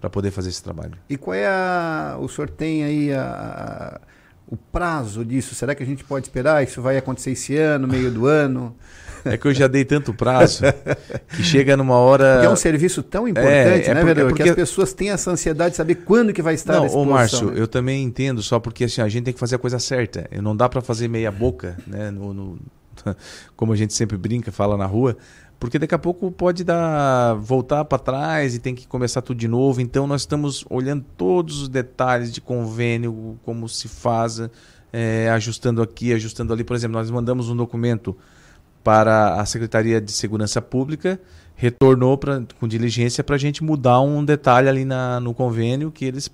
para 0.00 0.10
poder 0.10 0.30
fazer 0.30 0.50
esse 0.50 0.62
trabalho. 0.62 0.98
E 1.08 1.16
qual 1.16 1.34
é 1.34 1.46
a. 1.46 2.18
O 2.20 2.28
senhor 2.28 2.50
tem 2.50 2.84
aí 2.84 3.12
a, 3.12 3.22
a, 3.22 4.00
o 4.46 4.56
prazo 4.56 5.24
disso? 5.24 5.54
Será 5.54 5.74
que 5.74 5.82
a 5.82 5.86
gente 5.86 6.04
pode 6.04 6.26
esperar? 6.26 6.62
Isso 6.62 6.82
vai 6.82 6.98
acontecer 6.98 7.30
esse 7.30 7.56
ano, 7.56 7.88
meio 7.88 8.10
do 8.10 8.26
ano? 8.26 8.76
É 9.24 9.36
que 9.36 9.46
eu 9.46 9.54
já 9.54 9.66
dei 9.66 9.84
tanto 9.84 10.12
prazo 10.14 10.62
que 11.34 11.42
chega 11.42 11.76
numa 11.76 11.96
hora. 11.96 12.34
Porque 12.34 12.46
é 12.46 12.50
um 12.50 12.56
serviço 12.56 13.02
tão 13.02 13.26
é, 13.26 13.30
importante, 13.30 13.88
é, 13.88 13.90
é 13.90 13.94
né, 13.94 14.04
vereador? 14.04 14.24
É 14.24 14.28
porque... 14.28 14.42
Que 14.44 14.50
as 14.50 14.56
pessoas 14.56 14.92
têm 14.92 15.10
essa 15.10 15.30
ansiedade 15.30 15.72
de 15.72 15.76
saber 15.76 15.96
quando 15.96 16.32
que 16.32 16.42
vai 16.42 16.54
estar 16.54 16.74
não, 16.74 16.86
Ô, 16.86 17.04
Márcio, 17.04 17.50
né? 17.50 17.60
eu 17.60 17.66
também 17.66 18.02
entendo, 18.02 18.42
só 18.42 18.58
porque 18.58 18.84
assim, 18.84 19.00
a 19.00 19.08
gente 19.08 19.24
tem 19.24 19.34
que 19.34 19.40
fazer 19.40 19.56
a 19.56 19.58
coisa 19.58 19.78
certa. 19.78 20.28
Não 20.42 20.56
dá 20.56 20.68
para 20.68 20.80
fazer 20.80 21.08
meia 21.08 21.30
boca, 21.30 21.76
né? 21.86 22.10
No, 22.10 22.32
no, 22.32 22.58
como 23.56 23.72
a 23.72 23.76
gente 23.76 23.94
sempre 23.94 24.16
brinca, 24.16 24.50
fala 24.52 24.76
na 24.76 24.86
rua. 24.86 25.16
Porque 25.58 25.78
daqui 25.78 25.94
a 25.94 25.98
pouco 25.98 26.30
pode 26.30 26.62
dar 26.62 27.34
voltar 27.34 27.84
para 27.84 27.98
trás 27.98 28.54
e 28.54 28.60
tem 28.60 28.74
que 28.74 28.86
começar 28.86 29.22
tudo 29.22 29.38
de 29.38 29.48
novo. 29.48 29.80
Então 29.80 30.06
nós 30.06 30.22
estamos 30.22 30.64
olhando 30.70 31.04
todos 31.16 31.62
os 31.62 31.68
detalhes 31.68 32.32
de 32.32 32.40
convênio, 32.40 33.38
como 33.44 33.68
se 33.68 33.88
faz, 33.88 34.40
é, 34.92 35.28
ajustando 35.30 35.82
aqui, 35.82 36.12
ajustando 36.12 36.52
ali. 36.52 36.62
Por 36.62 36.76
exemplo, 36.76 36.96
nós 36.96 37.10
mandamos 37.10 37.50
um 37.50 37.56
documento 37.56 38.16
para 38.88 39.34
a 39.34 39.44
Secretaria 39.44 40.00
de 40.00 40.10
Segurança 40.10 40.62
Pública, 40.62 41.20
retornou 41.54 42.16
pra, 42.16 42.42
com 42.58 42.66
diligência 42.66 43.22
para 43.22 43.36
a 43.36 43.38
gente 43.38 43.62
mudar 43.62 44.00
um 44.00 44.24
detalhe 44.24 44.66
ali 44.66 44.82
na, 44.82 45.20
no 45.20 45.34
convênio 45.34 45.90
que 45.90 46.06
eles 46.06 46.26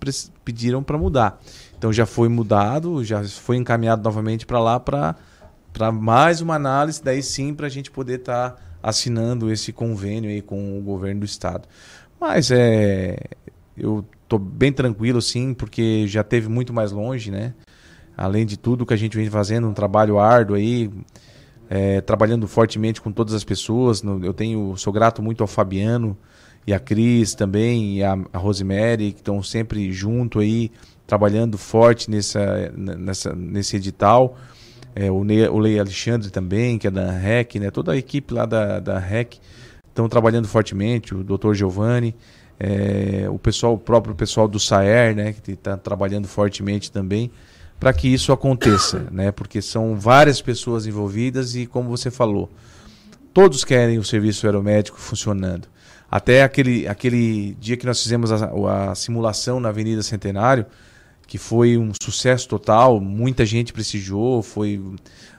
pediram 0.44 0.80
para 0.80 0.96
mudar. 0.96 1.42
Então 1.76 1.92
já 1.92 2.06
foi 2.06 2.28
mudado, 2.28 3.02
já 3.02 3.24
foi 3.24 3.56
encaminhado 3.56 4.04
novamente 4.04 4.46
para 4.46 4.60
lá 4.60 4.78
para 4.78 5.16
mais 5.92 6.40
uma 6.40 6.54
análise, 6.54 7.02
daí 7.02 7.24
sim 7.24 7.52
para 7.52 7.66
a 7.66 7.68
gente 7.68 7.90
poder 7.90 8.20
estar 8.20 8.50
tá 8.50 8.62
assinando 8.80 9.50
esse 9.50 9.72
convênio 9.72 10.30
aí 10.30 10.40
com 10.40 10.78
o 10.78 10.80
governo 10.80 11.22
do 11.22 11.26
estado. 11.26 11.66
Mas 12.20 12.52
é, 12.52 13.18
eu 13.76 14.04
estou 14.22 14.38
bem 14.38 14.72
tranquilo 14.72 15.20
sim, 15.20 15.54
porque 15.54 16.06
já 16.06 16.22
teve 16.22 16.48
muito 16.48 16.72
mais 16.72 16.92
longe, 16.92 17.32
né? 17.32 17.52
Além 18.16 18.46
de 18.46 18.56
tudo 18.56 18.86
que 18.86 18.94
a 18.94 18.96
gente 18.96 19.16
vem 19.16 19.28
fazendo, 19.28 19.66
um 19.66 19.74
trabalho 19.74 20.20
árduo 20.20 20.54
aí, 20.54 20.88
é, 21.68 22.00
trabalhando 22.00 22.46
fortemente 22.46 23.00
com 23.00 23.10
todas 23.10 23.34
as 23.34 23.44
pessoas. 23.44 24.02
Eu 24.22 24.32
tenho, 24.32 24.76
sou 24.76 24.92
grato 24.92 25.22
muito 25.22 25.42
ao 25.42 25.46
Fabiano 25.46 26.16
e 26.66 26.72
a 26.72 26.78
Cris 26.78 27.34
também, 27.34 27.98
e 27.98 28.04
a, 28.04 28.16
a 28.32 28.38
Rosemary, 28.38 29.12
que 29.12 29.20
estão 29.20 29.42
sempre 29.42 29.92
junto 29.92 30.40
aí, 30.40 30.70
trabalhando 31.06 31.58
forte 31.58 32.10
nessa, 32.10 32.72
nessa, 32.76 33.34
nesse 33.34 33.76
edital. 33.76 34.36
É, 34.94 35.10
o, 35.10 35.24
Ney, 35.24 35.48
o 35.48 35.58
Lei 35.58 35.78
Alexandre 35.78 36.30
também, 36.30 36.78
que 36.78 36.86
é 36.86 36.90
da 36.90 37.10
REC, 37.10 37.56
né? 37.56 37.70
toda 37.70 37.92
a 37.92 37.96
equipe 37.96 38.32
lá 38.32 38.46
da, 38.46 38.80
da 38.80 38.98
REC 38.98 39.38
estão 39.88 40.08
trabalhando 40.08 40.48
fortemente, 40.48 41.14
o 41.14 41.22
doutor 41.22 41.54
Giovanni, 41.54 42.14
é, 42.58 43.26
o 43.28 43.38
pessoal, 43.38 43.74
o 43.74 43.78
próprio 43.78 44.14
pessoal 44.14 44.48
do 44.48 44.58
SAER, 44.58 45.14
né, 45.14 45.32
que 45.32 45.52
está 45.52 45.76
trabalhando 45.76 46.26
fortemente 46.26 46.90
também 46.90 47.30
para 47.78 47.92
que 47.92 48.08
isso 48.08 48.32
aconteça, 48.32 49.06
né? 49.12 49.30
Porque 49.32 49.60
são 49.60 49.96
várias 49.96 50.40
pessoas 50.40 50.86
envolvidas 50.86 51.54
e, 51.54 51.66
como 51.66 51.88
você 51.88 52.10
falou, 52.10 52.50
todos 53.32 53.64
querem 53.64 53.98
o 53.98 54.04
serviço 54.04 54.46
aeromédico 54.46 54.98
funcionando. 54.98 55.68
Até 56.10 56.42
aquele, 56.42 56.86
aquele 56.86 57.54
dia 57.58 57.76
que 57.76 57.86
nós 57.86 58.02
fizemos 58.02 58.30
a, 58.30 58.90
a 58.90 58.94
simulação 58.94 59.58
na 59.58 59.70
Avenida 59.70 60.02
Centenário, 60.02 60.64
que 61.26 61.38
foi 61.38 61.76
um 61.76 61.92
sucesso 62.00 62.48
total, 62.48 63.00
muita 63.00 63.44
gente 63.44 63.72
prestigiou, 63.72 64.42
foi 64.42 64.80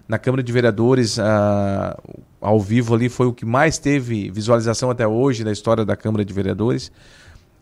na 0.07 0.17
Câmara 0.17 0.43
de 0.43 0.51
Vereadores 0.51 1.17
a, 1.19 1.97
ao 2.39 2.59
vivo 2.59 2.93
ali 2.93 3.09
foi 3.09 3.25
o 3.25 3.33
que 3.33 3.45
mais 3.45 3.77
teve 3.77 4.29
visualização 4.29 4.89
até 4.89 5.07
hoje 5.07 5.43
da 5.43 5.51
história 5.51 5.83
da 5.83 5.95
Câmara 5.95 6.23
de 6.23 6.33
Vereadores 6.33 6.91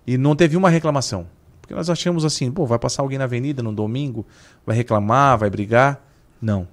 e 0.06 0.18
não 0.18 0.36
teve 0.36 0.58
uma 0.58 0.70
reclamação. 0.70 1.26
Porque 1.74 1.76
nós 1.76 1.90
achamos 1.90 2.24
assim, 2.24 2.52
pô, 2.52 2.66
vai 2.68 2.78
passar 2.78 3.02
alguém 3.02 3.18
na 3.18 3.24
avenida 3.24 3.64
no 3.64 3.74
domingo, 3.74 4.26
vai 4.64 4.76
reclamar, 4.76 5.40
vai 5.40 5.50
brigar. 5.50 6.08
Não. 6.40 6.68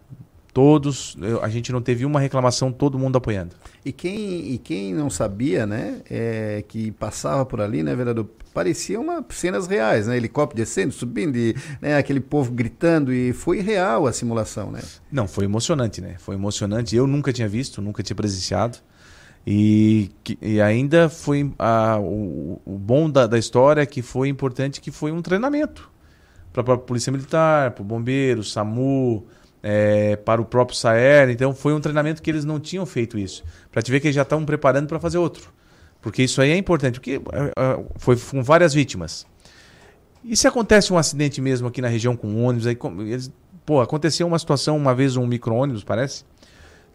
Todos, 0.52 1.16
a 1.42 1.48
gente 1.48 1.72
não 1.72 1.80
teve 1.80 2.04
uma 2.04 2.20
reclamação, 2.20 2.72
todo 2.72 2.98
mundo 2.98 3.16
apoiando. 3.16 3.54
E 3.84 3.92
quem, 3.92 4.52
e 4.52 4.58
quem 4.58 4.92
não 4.92 5.08
sabia, 5.08 5.64
né, 5.64 6.02
é, 6.10 6.64
que 6.66 6.90
passava 6.90 7.46
por 7.46 7.60
ali, 7.60 7.82
né, 7.82 7.94
vereador, 7.94 8.28
parecia 8.52 9.00
uma 9.00 9.24
cenas 9.30 9.68
reais, 9.68 10.08
né, 10.08 10.16
helicóptero 10.16 10.56
descendo, 10.56 10.92
subindo, 10.92 11.36
e, 11.36 11.54
né, 11.80 11.96
aquele 11.96 12.20
povo 12.20 12.50
gritando, 12.50 13.12
e 13.12 13.32
foi 13.32 13.60
real 13.60 14.08
a 14.08 14.12
simulação, 14.12 14.72
né? 14.72 14.80
Não, 15.10 15.28
foi 15.28 15.44
emocionante, 15.44 16.00
né, 16.00 16.16
foi 16.18 16.34
emocionante. 16.34 16.96
Eu 16.96 17.06
nunca 17.06 17.32
tinha 17.32 17.48
visto, 17.48 17.80
nunca 17.80 18.02
tinha 18.02 18.16
presenciado. 18.16 18.78
E, 19.46 20.10
e 20.40 20.60
ainda 20.60 21.08
foi 21.08 21.50
a, 21.58 21.98
o, 21.98 22.60
o 22.64 22.78
bom 22.78 23.08
da, 23.10 23.26
da 23.26 23.38
história 23.38 23.80
é 23.80 23.86
que 23.86 24.02
foi 24.02 24.28
importante 24.28 24.80
que 24.80 24.90
foi 24.90 25.10
um 25.12 25.22
treinamento 25.22 25.90
para 26.52 26.74
a 26.74 26.78
Polícia 26.78 27.10
Militar, 27.10 27.70
para 27.70 27.82
o 27.82 27.84
Bombeiro, 27.84 28.44
SAMU, 28.44 29.26
é, 29.62 30.16
para 30.16 30.40
o 30.40 30.44
próprio 30.44 30.76
SAER. 30.76 31.30
Então 31.30 31.54
foi 31.54 31.72
um 31.72 31.80
treinamento 31.80 32.22
que 32.22 32.30
eles 32.30 32.44
não 32.44 32.60
tinham 32.60 32.84
feito 32.84 33.18
isso. 33.18 33.42
Para 33.70 33.82
te 33.82 33.90
ver 33.90 34.00
que 34.00 34.08
eles 34.08 34.16
já 34.16 34.22
estavam 34.22 34.44
preparando 34.44 34.86
para 34.86 35.00
fazer 35.00 35.18
outro. 35.18 35.52
Porque 36.00 36.22
isso 36.22 36.40
aí 36.40 36.50
é 36.50 36.56
importante, 36.56 36.98
porque 36.98 37.20
é, 37.32 37.52
é, 37.56 37.84
foi 37.96 38.16
com 38.16 38.42
várias 38.42 38.72
vítimas. 38.72 39.26
E 40.24 40.36
se 40.36 40.46
acontece 40.46 40.92
um 40.92 40.98
acidente 40.98 41.40
mesmo 41.40 41.68
aqui 41.68 41.80
na 41.80 41.88
região 41.88 42.16
com 42.16 42.42
ônibus, 42.44 42.66
aí, 42.66 42.76
eles, 43.00 43.32
pô, 43.64 43.80
aconteceu 43.80 44.26
uma 44.26 44.38
situação, 44.38 44.76
uma 44.76 44.94
vez 44.94 45.16
um 45.16 45.26
micro-ônibus, 45.26 45.82
parece, 45.82 46.24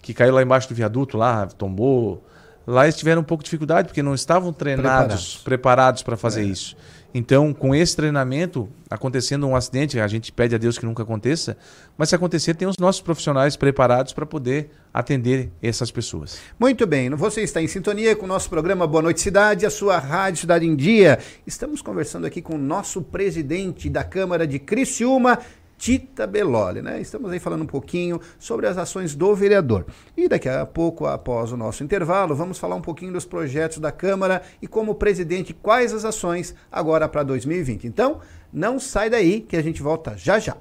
que 0.01 0.13
caiu 0.13 0.33
lá 0.33 0.43
embaixo 0.43 0.69
do 0.69 0.75
viaduto, 0.75 1.17
lá, 1.17 1.47
tombou, 1.47 2.23
Lá 2.67 2.85
eles 2.85 2.95
tiveram 2.95 3.21
um 3.21 3.25
pouco 3.25 3.43
de 3.43 3.47
dificuldade 3.47 3.87
porque 3.87 4.01
não 4.01 4.13
estavam 4.13 4.51
treinados, 4.51 5.37
preparados 5.37 6.03
para 6.03 6.17
fazer 6.17 6.41
é. 6.41 6.45
isso. 6.45 6.75
Então, 7.17 7.53
com 7.53 7.73
esse 7.73 7.95
treinamento, 7.95 8.67
acontecendo 8.89 9.47
um 9.47 9.55
acidente, 9.55 9.97
a 10.01 10.05
gente 10.05 10.33
pede 10.33 10.53
a 10.53 10.57
Deus 10.57 10.77
que 10.77 10.85
nunca 10.85 11.03
aconteça, 11.03 11.55
mas 11.97 12.09
se 12.09 12.15
acontecer, 12.15 12.55
tem 12.55 12.67
os 12.67 12.75
nossos 12.77 12.99
profissionais 12.99 13.55
preparados 13.55 14.11
para 14.11 14.25
poder 14.25 14.69
atender 14.93 15.49
essas 15.63 15.89
pessoas. 15.89 16.39
Muito 16.59 16.85
bem, 16.85 17.09
você 17.11 17.41
está 17.41 17.61
em 17.61 17.67
sintonia 17.69 18.17
com 18.17 18.25
o 18.25 18.27
nosso 18.27 18.49
programa 18.49 18.85
Boa 18.85 19.01
Noite 19.01 19.21
Cidade, 19.21 19.65
a 19.65 19.69
sua 19.69 19.97
rádio 19.97 20.41
Cidade 20.41 20.65
em 20.65 20.75
Dia. 20.75 21.17
Estamos 21.47 21.81
conversando 21.81 22.27
aqui 22.27 22.41
com 22.41 22.55
o 22.55 22.59
nosso 22.59 23.01
presidente 23.01 23.89
da 23.89 24.03
Câmara 24.03 24.45
de 24.45 24.59
Criciúma, 24.59 25.39
Tita 25.85 26.25
Beloli, 26.25 26.81
né? 26.81 26.99
Estamos 26.99 27.31
aí 27.31 27.37
falando 27.37 27.61
um 27.61 27.67
pouquinho 27.67 28.19
sobre 28.39 28.65
as 28.65 28.75
ações 28.75 29.13
do 29.13 29.35
vereador. 29.35 29.85
E 30.17 30.27
daqui 30.27 30.49
a 30.49 30.65
pouco, 30.65 31.05
após 31.05 31.51
o 31.51 31.57
nosso 31.57 31.83
intervalo, 31.83 32.33
vamos 32.33 32.57
falar 32.57 32.75
um 32.75 32.81
pouquinho 32.81 33.13
dos 33.13 33.23
projetos 33.23 33.77
da 33.77 33.91
Câmara 33.91 34.41
e 34.59 34.65
como 34.65 34.95
presidente, 34.95 35.53
quais 35.53 35.93
as 35.93 36.03
ações 36.03 36.55
agora 36.71 37.07
para 37.07 37.21
2020. 37.21 37.85
Então, 37.85 38.19
não 38.51 38.79
sai 38.79 39.11
daí 39.11 39.41
que 39.41 39.55
a 39.55 39.61
gente 39.61 39.83
volta 39.83 40.17
já 40.17 40.39
já. 40.39 40.57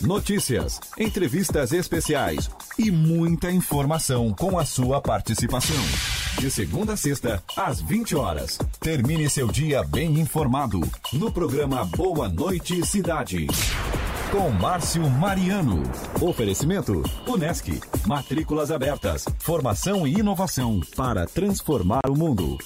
Notícias, 0.00 0.80
entrevistas 0.98 1.72
especiais 1.72 2.50
e 2.78 2.90
muita 2.90 3.50
informação 3.50 4.32
com 4.32 4.58
a 4.58 4.64
sua 4.64 5.00
participação. 5.00 5.76
De 6.38 6.50
segunda 6.50 6.94
a 6.94 6.96
sexta, 6.96 7.42
às 7.56 7.80
20 7.80 8.16
horas. 8.16 8.58
Termine 8.80 9.30
seu 9.30 9.46
dia 9.46 9.82
bem 9.84 10.18
informado 10.18 10.80
no 11.12 11.30
programa 11.30 11.84
Boa 11.84 12.28
Noite 12.28 12.84
Cidade. 12.86 13.46
Com 14.30 14.50
Márcio 14.50 15.08
Mariano. 15.08 15.82
Oferecimento: 16.20 17.02
Unesc. 17.26 17.80
Matrículas 18.06 18.70
abertas. 18.70 19.24
Formação 19.38 20.06
e 20.06 20.18
inovação 20.18 20.80
para 20.96 21.24
transformar 21.26 22.02
o 22.08 22.16
mundo. 22.16 22.58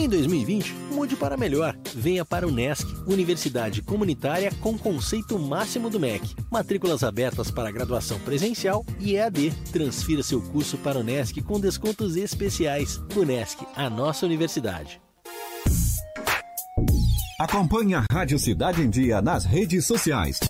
Em 0.00 0.08
2020, 0.08 0.74
mude 0.92 1.14
para 1.14 1.36
melhor. 1.36 1.76
Venha 1.94 2.24
para 2.24 2.48
o 2.48 2.50
NESC, 2.50 2.86
Universidade 3.06 3.82
Comunitária 3.82 4.50
com 4.58 4.78
conceito 4.78 5.38
máximo 5.38 5.90
do 5.90 6.00
MEC. 6.00 6.34
Matrículas 6.50 7.04
abertas 7.04 7.50
para 7.50 7.70
graduação 7.70 8.18
presencial 8.20 8.82
e 8.98 9.16
EAD. 9.16 9.52
Transfira 9.70 10.22
seu 10.22 10.40
curso 10.40 10.78
para 10.78 10.98
o 10.98 11.02
NESC 11.02 11.42
com 11.42 11.60
descontos 11.60 12.16
especiais. 12.16 12.98
UNESC, 13.14 13.62
a 13.76 13.90
nossa 13.90 14.24
universidade. 14.24 15.02
Acompanhe 17.38 17.94
a 17.94 18.02
Rádio 18.10 18.38
Cidade 18.38 18.80
em 18.80 18.88
Dia 18.88 19.20
nas 19.20 19.44
redes 19.44 19.84
sociais. 19.84 20.40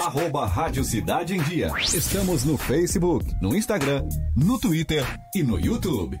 Arroba 0.00 0.46
Rádio 0.46 0.84
Cidade 0.84 1.34
em 1.34 1.42
Dia. 1.42 1.72
Estamos 1.92 2.44
no 2.44 2.56
Facebook, 2.56 3.26
no 3.42 3.56
Instagram, 3.56 4.04
no 4.36 4.60
Twitter 4.60 5.04
e 5.34 5.42
no 5.42 5.58
YouTube. 5.58 6.20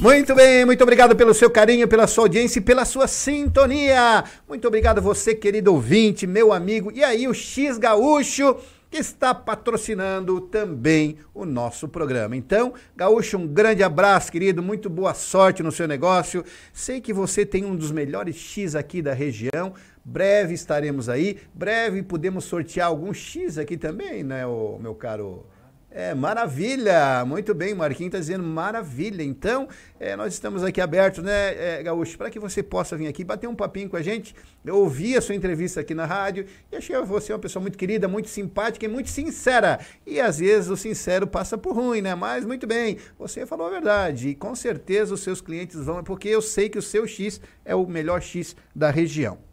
Muito 0.00 0.34
bem, 0.34 0.64
muito 0.64 0.82
obrigado 0.82 1.14
pelo 1.14 1.34
seu 1.34 1.50
carinho, 1.50 1.86
pela 1.86 2.06
sua 2.06 2.24
audiência 2.24 2.58
e 2.58 2.62
pela 2.62 2.86
sua 2.86 3.06
sintonia. 3.06 4.24
Muito 4.48 4.66
obrigado 4.66 5.02
você, 5.02 5.34
querido 5.34 5.74
ouvinte, 5.74 6.26
meu 6.26 6.54
amigo. 6.54 6.90
E 6.94 7.04
aí, 7.04 7.28
o 7.28 7.34
X 7.34 7.76
Gaúcho 7.76 8.56
que 8.90 8.96
está 8.96 9.34
patrocinando 9.34 10.40
também 10.40 11.18
o 11.34 11.44
nosso 11.44 11.86
programa. 11.86 12.34
Então, 12.34 12.72
Gaúcho, 12.96 13.36
um 13.36 13.46
grande 13.46 13.82
abraço, 13.82 14.32
querido, 14.32 14.62
muito 14.62 14.88
boa 14.88 15.12
sorte 15.12 15.62
no 15.62 15.70
seu 15.70 15.86
negócio. 15.86 16.42
Sei 16.72 16.98
que 16.98 17.12
você 17.12 17.44
tem 17.44 17.66
um 17.66 17.76
dos 17.76 17.92
melhores 17.92 18.36
X 18.36 18.74
aqui 18.74 19.02
da 19.02 19.12
região. 19.12 19.74
Breve 20.02 20.54
estaremos 20.54 21.10
aí. 21.10 21.38
Breve 21.52 22.02
podemos 22.02 22.44
sortear 22.44 22.88
algum 22.88 23.12
X 23.12 23.58
aqui 23.58 23.76
também, 23.76 24.24
né, 24.24 24.44
meu 24.80 24.94
caro 24.94 25.44
é, 25.92 26.14
maravilha! 26.14 27.24
Muito 27.26 27.52
bem, 27.52 27.74
Marquinhos 27.74 28.08
está 28.08 28.18
dizendo 28.18 28.44
maravilha. 28.44 29.22
Então, 29.22 29.68
é, 29.98 30.14
nós 30.14 30.32
estamos 30.32 30.62
aqui 30.62 30.80
abertos, 30.80 31.24
né, 31.24 31.78
é, 31.78 31.82
Gaúcho, 31.82 32.16
para 32.16 32.30
que 32.30 32.38
você 32.38 32.62
possa 32.62 32.96
vir 32.96 33.08
aqui 33.08 33.24
bater 33.24 33.48
um 33.48 33.54
papinho 33.54 33.88
com 33.88 33.96
a 33.96 34.02
gente. 34.02 34.34
Eu 34.64 34.76
ouvi 34.76 35.16
a 35.16 35.20
sua 35.20 35.34
entrevista 35.34 35.80
aqui 35.80 35.92
na 35.92 36.06
rádio 36.06 36.46
e 36.70 36.76
achei 36.76 36.96
você 37.00 37.32
uma 37.32 37.38
pessoa 37.40 37.60
muito 37.60 37.76
querida, 37.76 38.06
muito 38.06 38.28
simpática 38.28 38.84
e 38.84 38.88
muito 38.88 39.10
sincera. 39.10 39.80
E 40.06 40.20
às 40.20 40.38
vezes 40.38 40.70
o 40.70 40.76
sincero 40.76 41.26
passa 41.26 41.58
por 41.58 41.74
ruim, 41.74 42.00
né? 42.00 42.14
Mas 42.14 42.44
muito 42.44 42.66
bem, 42.66 42.98
você 43.18 43.44
falou 43.44 43.66
a 43.66 43.70
verdade 43.70 44.28
e 44.28 44.34
com 44.34 44.54
certeza 44.54 45.14
os 45.14 45.20
seus 45.20 45.40
clientes 45.40 45.76
vão, 45.76 46.04
porque 46.04 46.28
eu 46.28 46.40
sei 46.40 46.68
que 46.68 46.78
o 46.78 46.82
seu 46.82 47.06
X 47.06 47.40
é 47.64 47.74
o 47.74 47.84
melhor 47.86 48.22
X 48.22 48.54
da 48.74 48.90
região. 48.90 49.49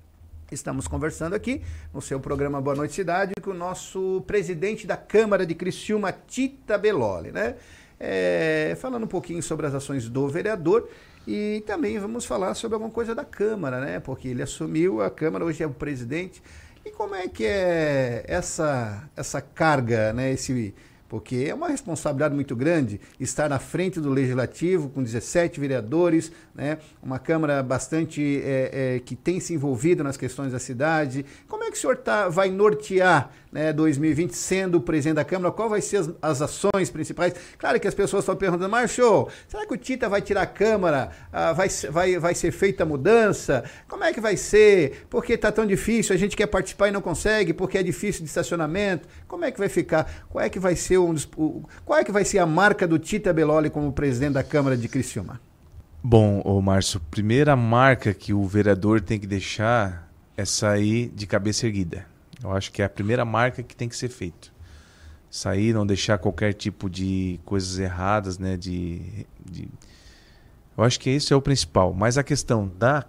Estamos 0.49 0.88
conversando 0.88 1.33
aqui 1.33 1.62
no 1.93 2.01
seu 2.01 2.21
programa 2.21 2.62
Boa 2.62 2.73
Noite 2.73 2.93
Cidade 2.93 3.33
com 3.41 3.51
o 3.51 3.53
nosso 3.53 4.23
presidente 4.25 4.88
da 4.88 4.95
Câmara 4.95 5.45
de 5.45 5.53
Criciúma, 5.53 6.13
Tita 6.13 6.77
Beloli, 6.77 7.33
né? 7.33 7.55
É, 7.99 8.77
falando 8.79 9.03
um 9.03 9.07
pouquinho 9.07 9.43
sobre 9.43 9.65
as 9.65 9.73
ações 9.73 10.07
do 10.07 10.25
vereador 10.29 10.88
e 11.27 11.62
também 11.67 11.99
vamos 11.99 12.23
falar 12.23 12.53
sobre 12.53 12.75
alguma 12.75 12.89
coisa 12.91 13.13
da 13.13 13.25
Câmara, 13.25 13.81
né? 13.81 13.99
Porque 13.99 14.29
ele 14.29 14.41
assumiu 14.41 15.01
a 15.01 15.10
Câmara, 15.10 15.43
hoje 15.43 15.63
é 15.63 15.67
o 15.67 15.71
presidente. 15.71 16.41
E 16.86 16.91
como 16.91 17.13
é 17.13 17.27
que 17.27 17.45
é 17.45 18.23
essa, 18.25 19.10
essa 19.17 19.41
carga, 19.41 20.13
né? 20.13 20.31
Esse, 20.31 20.73
porque 21.10 21.45
é 21.47 21.53
uma 21.53 21.69
responsabilidade 21.69 22.36
muito 22.36 22.55
grande 22.55 22.99
estar 23.19 23.49
na 23.49 23.60
frente 23.60 23.99
do 23.99 24.10
Legislativo 24.10 24.89
com 24.89 25.01
17 25.01 25.60
vereadores, 25.60 26.31
né? 26.58 26.80
uma 27.02 27.20
Câmara 27.20 27.62
bastante 27.62 28.41
é, 28.43 28.96
é, 28.96 29.00
que 29.00 29.15
tem 29.15 29.39
se 29.39 29.54
envolvido 29.54 30.04
nas 30.04 30.17
questões 30.17 30.52
da 30.52 30.58
cidade. 30.60 31.24
Como 31.48 31.63
é 31.63 31.70
que 31.70 31.78
o 31.78 31.80
senhor 31.80 31.98
tá, 31.98 32.28
vai 32.28 32.50
nortear 32.50 33.30
né, 33.52 33.72
2020 33.72 34.32
sendo 34.32 34.80
o 34.80 34.82
presidente 34.82 35.17
da 35.17 35.24
Câmara? 35.24 35.54
Qual 35.54 35.70
vai 35.70 35.82
ser 35.82 35.98
as, 35.98 36.10
as 36.20 36.41
ações 36.41 36.89
principais? 36.89 37.36
Claro 37.60 37.80
que 37.80 37.88
as 37.88 37.93
pessoas 37.93 38.24
estão 38.24 38.36
perguntando, 38.36 38.70
Marcio, 38.70 39.28
será 39.48 39.67
que 39.67 39.74
o 39.74 39.78
Tita 39.78 40.10
vai 40.10 40.22
tirar 40.22 40.41
a 40.41 40.48
Câmara? 40.48 41.12
Ah, 41.32 41.54
vai, 41.54 41.70
vai, 41.91 42.17
vai 42.17 42.34
ser 42.34 42.52
feita 42.52 42.82
a 42.82 42.86
mudança? 42.86 43.63
Como 43.88 44.04
é 44.04 44.12
que 44.12 44.20
vai 44.20 44.36
ser? 44.36 45.06
Porque 45.12 45.34
está 45.34 45.52
tão 45.52 45.65
difícil, 45.65 46.15
a 46.15 46.17
gente 46.17 46.36
quer 46.36 46.48
participar 46.48 46.88
e 46.88 46.91
não 46.91 47.02
consegue, 47.02 47.54
porque 47.54 47.78
é 47.78 47.84
difícil 47.84 48.24
de 48.24 48.30
estacionamento. 48.30 49.08
Como 49.28 49.46
é 49.46 49.52
que 49.52 49.60
vai 49.60 49.70
ficar? 49.70 50.26
Qual 50.28 50.43
é 50.43 50.50
que 50.50 50.60
vai 50.60 50.76
ser 50.76 50.98
um 50.98 51.15
o, 51.36 51.63
qual 51.86 52.00
é 52.00 52.04
que 52.04 52.12
vai 52.12 52.26
ser 52.26 52.39
a 52.39 52.46
marca 52.48 52.88
do 52.88 52.98
Tita 52.98 53.32
Beloli 53.32 53.70
como 53.70 53.91
presidente 53.91 54.34
da 54.34 54.43
Câmara 54.43 54.76
de 54.76 54.88
Criciúma? 54.88 55.39
Bom, 56.10 56.41
ô 56.46 56.62
Márcio, 56.62 57.02
primeira 57.12 57.54
marca 57.54 58.13
que 58.13 58.34
o 58.34 58.46
vereador 58.46 59.02
tem 59.02 59.20
que 59.20 59.28
deixar 59.28 60.10
é 60.38 60.46
sair 60.46 61.10
de 61.13 61.28
cabeça 61.28 61.65
erguida. 61.65 62.08
Eu 62.41 62.54
acho 62.54 62.72
que 62.72 62.82
é 62.82 62.86
a 62.86 62.89
primeira 62.89 63.26
marca 63.26 63.62
que 63.62 63.76
tem 63.76 63.89
que 63.89 63.96
ser 63.98 64.08
feito. 64.08 64.54
Sair, 65.30 65.74
não 65.74 65.86
deixar 65.86 66.17
qualquer 66.17 66.54
tipo 66.54 66.89
de 66.89 67.41
coisas 67.43 67.78
erradas, 67.78 68.39
né? 68.39 68.56
De, 68.56 69.02
de... 69.46 69.67
Eu 70.78 70.86
acho 70.86 70.98
que 70.98 71.10
isso 71.10 71.34
é 71.34 71.36
o 71.36 71.41
principal. 71.41 71.93
Mas 71.93 72.17
a 72.17 72.24
questão 72.24 72.72
da, 72.80 73.04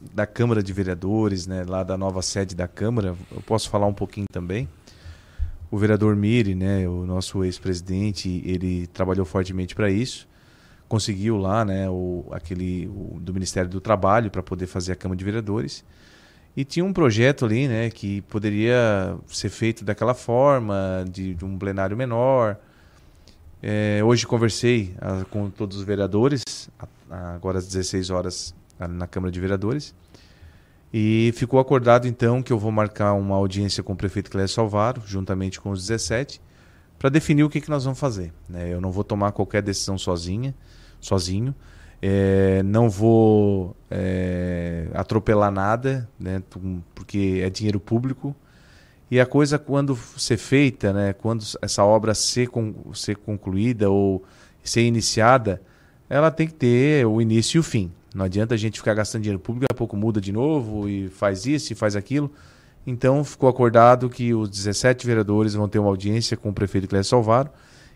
da 0.00 0.26
Câmara 0.26 0.62
de 0.62 0.72
Vereadores, 0.72 1.46
né? 1.46 1.62
Lá 1.68 1.82
da 1.82 1.98
nova 1.98 2.22
sede 2.22 2.54
da 2.54 2.66
Câmara, 2.66 3.14
eu 3.30 3.42
posso 3.42 3.68
falar 3.68 3.86
um 3.86 3.92
pouquinho 3.92 4.28
também. 4.32 4.66
O 5.70 5.76
vereador 5.76 6.16
Miri, 6.16 6.54
né? 6.54 6.88
O 6.88 7.04
nosso 7.04 7.44
ex-presidente, 7.44 8.42
ele 8.46 8.86
trabalhou 8.86 9.26
fortemente 9.26 9.74
para 9.74 9.90
isso 9.90 10.29
conseguiu 10.90 11.36
lá, 11.36 11.64
né, 11.64 11.88
o, 11.88 12.26
aquele 12.32 12.88
o, 12.88 13.20
do 13.20 13.32
Ministério 13.32 13.70
do 13.70 13.80
Trabalho 13.80 14.28
para 14.28 14.42
poder 14.42 14.66
fazer 14.66 14.90
a 14.90 14.96
Câmara 14.96 15.16
de 15.16 15.24
Vereadores. 15.24 15.84
E 16.56 16.64
tinha 16.64 16.84
um 16.84 16.92
projeto 16.92 17.44
ali, 17.44 17.68
né, 17.68 17.90
que 17.90 18.22
poderia 18.22 19.16
ser 19.28 19.50
feito 19.50 19.84
daquela 19.84 20.14
forma, 20.14 21.04
de, 21.08 21.36
de 21.36 21.44
um 21.44 21.56
plenário 21.56 21.96
menor. 21.96 22.56
É, 23.62 24.00
hoje 24.04 24.26
conversei 24.26 24.92
a, 25.00 25.20
ah, 25.20 25.24
com 25.26 25.48
todos 25.48 25.76
os 25.76 25.84
vereadores, 25.84 26.42
a, 27.08 27.34
agora 27.34 27.58
às 27.58 27.68
16 27.68 28.10
horas 28.10 28.52
na 28.76 29.06
Câmara 29.06 29.30
de 29.30 29.38
Vereadores. 29.38 29.94
E 30.92 31.32
ficou 31.36 31.60
acordado 31.60 32.08
então 32.08 32.42
que 32.42 32.52
eu 32.52 32.58
vou 32.58 32.72
marcar 32.72 33.12
uma 33.12 33.36
audiência 33.36 33.80
com 33.80 33.92
o 33.92 33.96
prefeito 33.96 34.28
Clécio 34.28 34.56
Salvaro, 34.56 35.00
juntamente 35.06 35.60
com 35.60 35.70
os 35.70 35.86
17, 35.86 36.40
para 36.98 37.08
definir 37.10 37.44
o 37.44 37.48
que, 37.48 37.60
que 37.60 37.70
nós 37.70 37.84
vamos 37.84 38.00
fazer. 38.00 38.32
Né? 38.48 38.74
Eu 38.74 38.80
não 38.80 38.90
vou 38.90 39.04
tomar 39.04 39.30
qualquer 39.30 39.62
decisão 39.62 39.96
sozinha 39.96 40.52
sozinho. 41.00 41.54
É, 42.02 42.62
não 42.62 42.88
vou 42.88 43.76
é, 43.90 44.88
atropelar 44.94 45.50
nada, 45.50 46.08
né, 46.18 46.42
porque 46.94 47.40
é 47.44 47.50
dinheiro 47.50 47.78
público. 47.78 48.34
E 49.10 49.18
a 49.18 49.26
coisa, 49.26 49.58
quando 49.58 49.96
ser 50.16 50.36
feita, 50.36 50.92
né, 50.92 51.12
quando 51.12 51.44
essa 51.60 51.84
obra 51.84 52.14
ser, 52.14 52.48
con 52.48 52.74
ser 52.94 53.16
concluída 53.16 53.90
ou 53.90 54.22
ser 54.62 54.82
iniciada, 54.82 55.60
ela 56.08 56.30
tem 56.30 56.46
que 56.46 56.54
ter 56.54 57.06
o 57.06 57.20
início 57.20 57.58
e 57.58 57.60
o 57.60 57.62
fim. 57.62 57.90
Não 58.14 58.24
adianta 58.24 58.54
a 58.54 58.58
gente 58.58 58.78
ficar 58.78 58.94
gastando 58.94 59.22
dinheiro 59.22 59.40
público, 59.40 59.66
daqui 59.68 59.76
a 59.76 59.78
pouco 59.78 59.96
muda 59.96 60.20
de 60.20 60.32
novo 60.32 60.88
e 60.88 61.08
faz 61.08 61.46
isso 61.46 61.72
e 61.72 61.76
faz 61.76 61.96
aquilo. 61.96 62.30
Então 62.86 63.22
ficou 63.24 63.48
acordado 63.48 64.08
que 64.08 64.32
os 64.32 64.48
17 64.48 65.06
vereadores 65.06 65.54
vão 65.54 65.68
ter 65.68 65.78
uma 65.78 65.88
audiência 65.88 66.36
com 66.36 66.48
o 66.48 66.52
prefeito 66.52 66.88
Clécio 66.88 67.10
Salvaro 67.10 67.50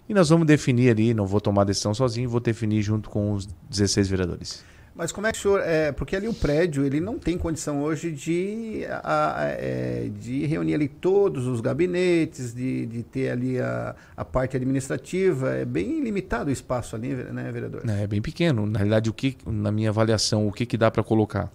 e 0.09 0.15
nós 0.15 0.29
vamos 0.29 0.47
definir 0.47 0.91
ali, 0.91 1.15
não 1.15 1.27
vou 1.27 1.41
tomar 1.41 1.65
decisão 1.65 1.95
sozinho, 1.95 2.29
vou 2.29 2.41
definir 2.41 2.83
junto 2.83 3.09
com 3.09 3.33
os 3.33 3.47
16 3.71 4.09
vereadores. 4.09 4.65
Mas 4.95 5.11
como 5.11 5.27
é 5.27 5.33
que 5.33 5.39
o 5.39 5.43
senhor. 5.43 5.61
É, 5.61 5.91
porque 5.91 6.15
ali 6.15 6.29
o 6.29 6.35
prédio 6.35 6.85
ele 6.85 7.01
não 7.01 7.19
tem 7.19 7.37
condição 7.37 7.83
hoje 7.83 8.13
de, 8.13 8.85
a, 8.89 9.41
a, 9.41 9.45
é, 9.49 10.09
de 10.21 10.47
reunir 10.47 10.75
ali 10.75 10.87
todos 10.87 11.49
os 11.49 11.61
gabinetes, 11.61 12.55
de, 12.55 12.87
de 12.87 13.03
ter 13.03 13.31
ali 13.31 13.59
a, 13.59 13.97
a 14.17 14.25
parte 14.25 14.57
administrativa. 14.57 15.51
É 15.51 15.65
bem 15.65 16.01
limitado 16.01 16.49
o 16.49 16.53
espaço 16.53 16.95
ali, 16.95 17.13
né, 17.13 17.51
vereador? 17.51 17.83
É, 17.89 18.05
é 18.05 18.07
bem 18.07 18.23
pequeno. 18.23 18.67
Na 18.67 18.79
realidade, 18.79 19.11
o 19.11 19.13
que, 19.13 19.37
na 19.45 19.73
minha 19.73 19.91
avaliação, 19.91 20.47
o 20.47 20.53
que, 20.53 20.65
que 20.65 20.79
dá 20.79 20.93
para 20.93 21.03
colocar? 21.03 21.51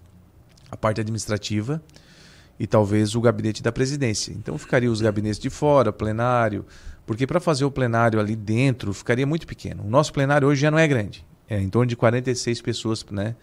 A 0.69 0.75
parte 0.75 0.99
administrativa 0.99 1.81
e 2.59 2.67
talvez 2.67 3.15
o 3.15 3.21
gabinete 3.21 3.63
da 3.63 3.71
presidência. 3.71 4.33
Então 4.33 4.57
ficaria 4.57 4.91
os 4.91 4.99
gabinetes 4.99 5.39
de 5.39 5.49
fora, 5.49 5.93
plenário, 5.93 6.65
porque 7.09 7.25
para 7.25 7.39
fazer 7.39 7.65
o 7.65 7.71
plenário 7.71 8.19
ali 8.19 8.35
dentro 8.35 8.93
ficaria 8.93 9.25
muito 9.25 9.47
pequeno. 9.47 9.83
O 9.83 9.89
nosso 9.89 10.13
plenário 10.13 10.47
hoje 10.47 10.61
já 10.61 10.69
não 10.69 10.77
é 10.77 10.87
grande, 10.87 11.25
é 11.49 11.59
em 11.59 11.67
torno 11.67 11.87
de 11.87 11.95
46 11.95 12.61
pessoas, 12.61 13.03
né? 13.09 13.35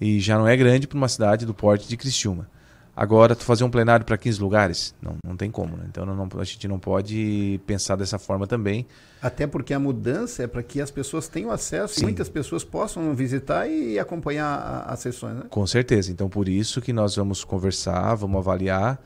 E 0.00 0.20
já 0.20 0.38
não 0.38 0.46
é 0.46 0.56
grande 0.56 0.86
para 0.86 0.96
uma 0.96 1.08
cidade 1.08 1.44
do 1.44 1.52
porte 1.52 1.88
de 1.88 1.96
Criciúma. 1.96 2.48
Agora, 2.94 3.34
tu 3.34 3.42
fazer 3.42 3.64
um 3.64 3.68
plenário 3.68 4.06
para 4.06 4.16
15 4.16 4.40
lugares, 4.40 4.94
não, 5.02 5.16
não 5.26 5.36
tem 5.36 5.50
como, 5.50 5.76
né? 5.76 5.86
Então 5.88 6.06
não, 6.06 6.28
a 6.38 6.44
gente 6.44 6.68
não 6.68 6.78
pode 6.78 7.60
pensar 7.66 7.96
dessa 7.96 8.16
forma 8.16 8.46
também. 8.46 8.86
Até 9.20 9.44
porque 9.44 9.74
a 9.74 9.78
mudança 9.80 10.44
é 10.44 10.46
para 10.46 10.62
que 10.62 10.80
as 10.80 10.92
pessoas 10.92 11.26
tenham 11.26 11.50
acesso, 11.50 11.96
Sim. 11.96 12.04
muitas 12.04 12.28
pessoas 12.28 12.62
possam 12.62 13.12
visitar 13.12 13.66
e 13.66 13.98
acompanhar 13.98 14.84
as 14.86 15.00
sessões, 15.00 15.34
né? 15.34 15.42
Com 15.50 15.66
certeza. 15.66 16.12
Então 16.12 16.28
por 16.28 16.48
isso 16.48 16.80
que 16.80 16.92
nós 16.92 17.16
vamos 17.16 17.42
conversar, 17.42 18.14
vamos 18.14 18.38
avaliar. 18.38 19.02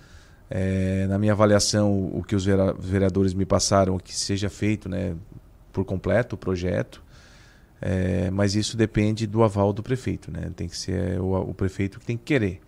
É, 0.51 1.07
na 1.07 1.18
minha 1.18 1.32
avaliação, 1.32 2.11
o 2.12 2.22
que 2.22 2.34
os 2.34 2.44
vereadores 2.44 3.34
me 3.34 3.44
passaram, 3.44 3.99
que 3.99 4.14
seja 4.14 4.49
feito 4.49 4.88
né, 4.88 5.14
por 5.72 5.84
completo 5.84 6.36
o 6.36 6.38
projeto. 6.38 7.03
É, 7.80 8.30
mas 8.30 8.55
isso 8.57 8.76
depende 8.76 9.26
do 9.26 9.42
aval 9.44 9.72
do 9.72 9.82
prefeito, 9.82 10.32
né? 10.32 10.51
Tem 10.57 10.66
que 10.66 10.76
ser 10.76 11.20
o, 11.20 11.51
o 11.51 11.55
prefeito 11.55 12.01
que 12.01 12.07
tem 12.07 12.16
que 12.16 12.24
querer. 12.24 12.61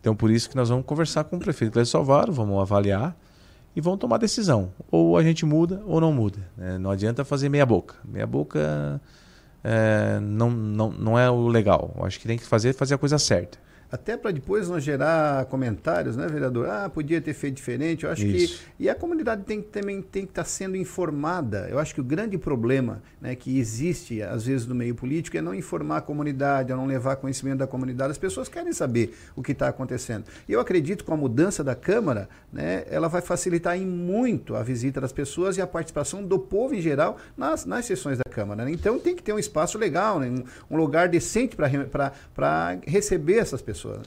Então, 0.00 0.16
por 0.16 0.30
isso 0.30 0.48
que 0.48 0.56
nós 0.56 0.70
vamos 0.70 0.86
conversar 0.86 1.24
com 1.24 1.36
o 1.36 1.38
prefeito 1.38 1.72
Clécio 1.72 1.92
Salvaro, 1.92 2.32
vamos 2.32 2.58
avaliar 2.58 3.14
e 3.74 3.80
vamos 3.82 3.98
tomar 4.00 4.16
decisão. 4.16 4.72
Ou 4.90 5.18
a 5.18 5.22
gente 5.22 5.44
muda 5.44 5.82
ou 5.84 6.00
não 6.00 6.10
muda. 6.10 6.38
Né? 6.56 6.78
Não 6.78 6.90
adianta 6.90 7.22
fazer 7.22 7.50
meia 7.50 7.66
boca. 7.66 7.96
Meia 8.02 8.26
boca 8.26 8.98
é, 9.62 10.18
não, 10.20 10.50
não, 10.50 10.90
não 10.90 11.18
é 11.18 11.30
o 11.30 11.48
legal. 11.48 11.92
Eu 11.94 12.06
acho 12.06 12.18
que 12.18 12.26
tem 12.26 12.38
que 12.38 12.46
fazer, 12.46 12.72
fazer 12.72 12.94
a 12.94 12.98
coisa 12.98 13.18
certa 13.18 13.58
até 13.90 14.16
para 14.16 14.30
depois 14.30 14.68
não 14.68 14.80
gerar 14.80 15.44
comentários, 15.46 16.16
né, 16.16 16.26
vereador? 16.26 16.68
Ah, 16.68 16.88
podia 16.88 17.20
ter 17.20 17.32
feito 17.34 17.54
diferente. 17.54 18.04
Eu 18.04 18.10
acho 18.10 18.26
Isso. 18.26 18.58
que 18.58 18.84
e 18.84 18.90
a 18.90 18.94
comunidade 18.94 19.44
tem 19.44 19.62
também 19.62 20.02
tem 20.02 20.24
que 20.24 20.32
estar 20.32 20.42
tá 20.42 20.48
sendo 20.48 20.76
informada. 20.76 21.68
Eu 21.70 21.78
acho 21.78 21.94
que 21.94 22.00
o 22.00 22.04
grande 22.04 22.36
problema, 22.36 23.02
né, 23.20 23.34
que 23.34 23.58
existe 23.58 24.22
às 24.22 24.46
vezes 24.46 24.66
no 24.66 24.74
meio 24.74 24.94
político 24.94 25.36
é 25.36 25.40
não 25.40 25.54
informar 25.54 25.98
a 25.98 26.00
comunidade, 26.00 26.72
é 26.72 26.74
não 26.74 26.86
levar 26.86 27.16
conhecimento 27.16 27.58
da 27.58 27.66
comunidade. 27.66 28.10
As 28.10 28.18
pessoas 28.18 28.48
querem 28.48 28.72
saber 28.72 29.16
o 29.36 29.42
que 29.42 29.52
está 29.52 29.68
acontecendo. 29.68 30.24
E 30.48 30.52
eu 30.52 30.60
acredito 30.60 30.98
que 30.98 31.04
com 31.04 31.14
a 31.14 31.16
mudança 31.16 31.62
da 31.62 31.74
Câmara, 31.74 32.28
né, 32.52 32.84
ela 32.90 33.08
vai 33.08 33.22
facilitar 33.22 33.76
em 33.76 33.86
muito 33.86 34.56
a 34.56 34.62
visita 34.62 35.00
das 35.00 35.12
pessoas 35.12 35.56
e 35.56 35.62
a 35.62 35.66
participação 35.66 36.24
do 36.24 36.38
povo 36.38 36.74
em 36.74 36.80
geral 36.80 37.18
nas, 37.36 37.64
nas 37.64 37.84
sessões 37.84 38.18
da 38.18 38.24
Câmara. 38.30 38.64
Né? 38.64 38.72
Então 38.72 38.98
tem 38.98 39.14
que 39.14 39.22
ter 39.22 39.32
um 39.32 39.38
espaço 39.38 39.78
legal, 39.78 40.18
né, 40.18 40.28
um, 40.28 40.74
um 40.74 40.76
lugar 40.76 41.08
decente 41.08 41.56
para 41.56 42.78
receber 42.84 43.38
essas 43.38 43.62
pessoas 43.62 43.75
pessoa. 43.76 44.02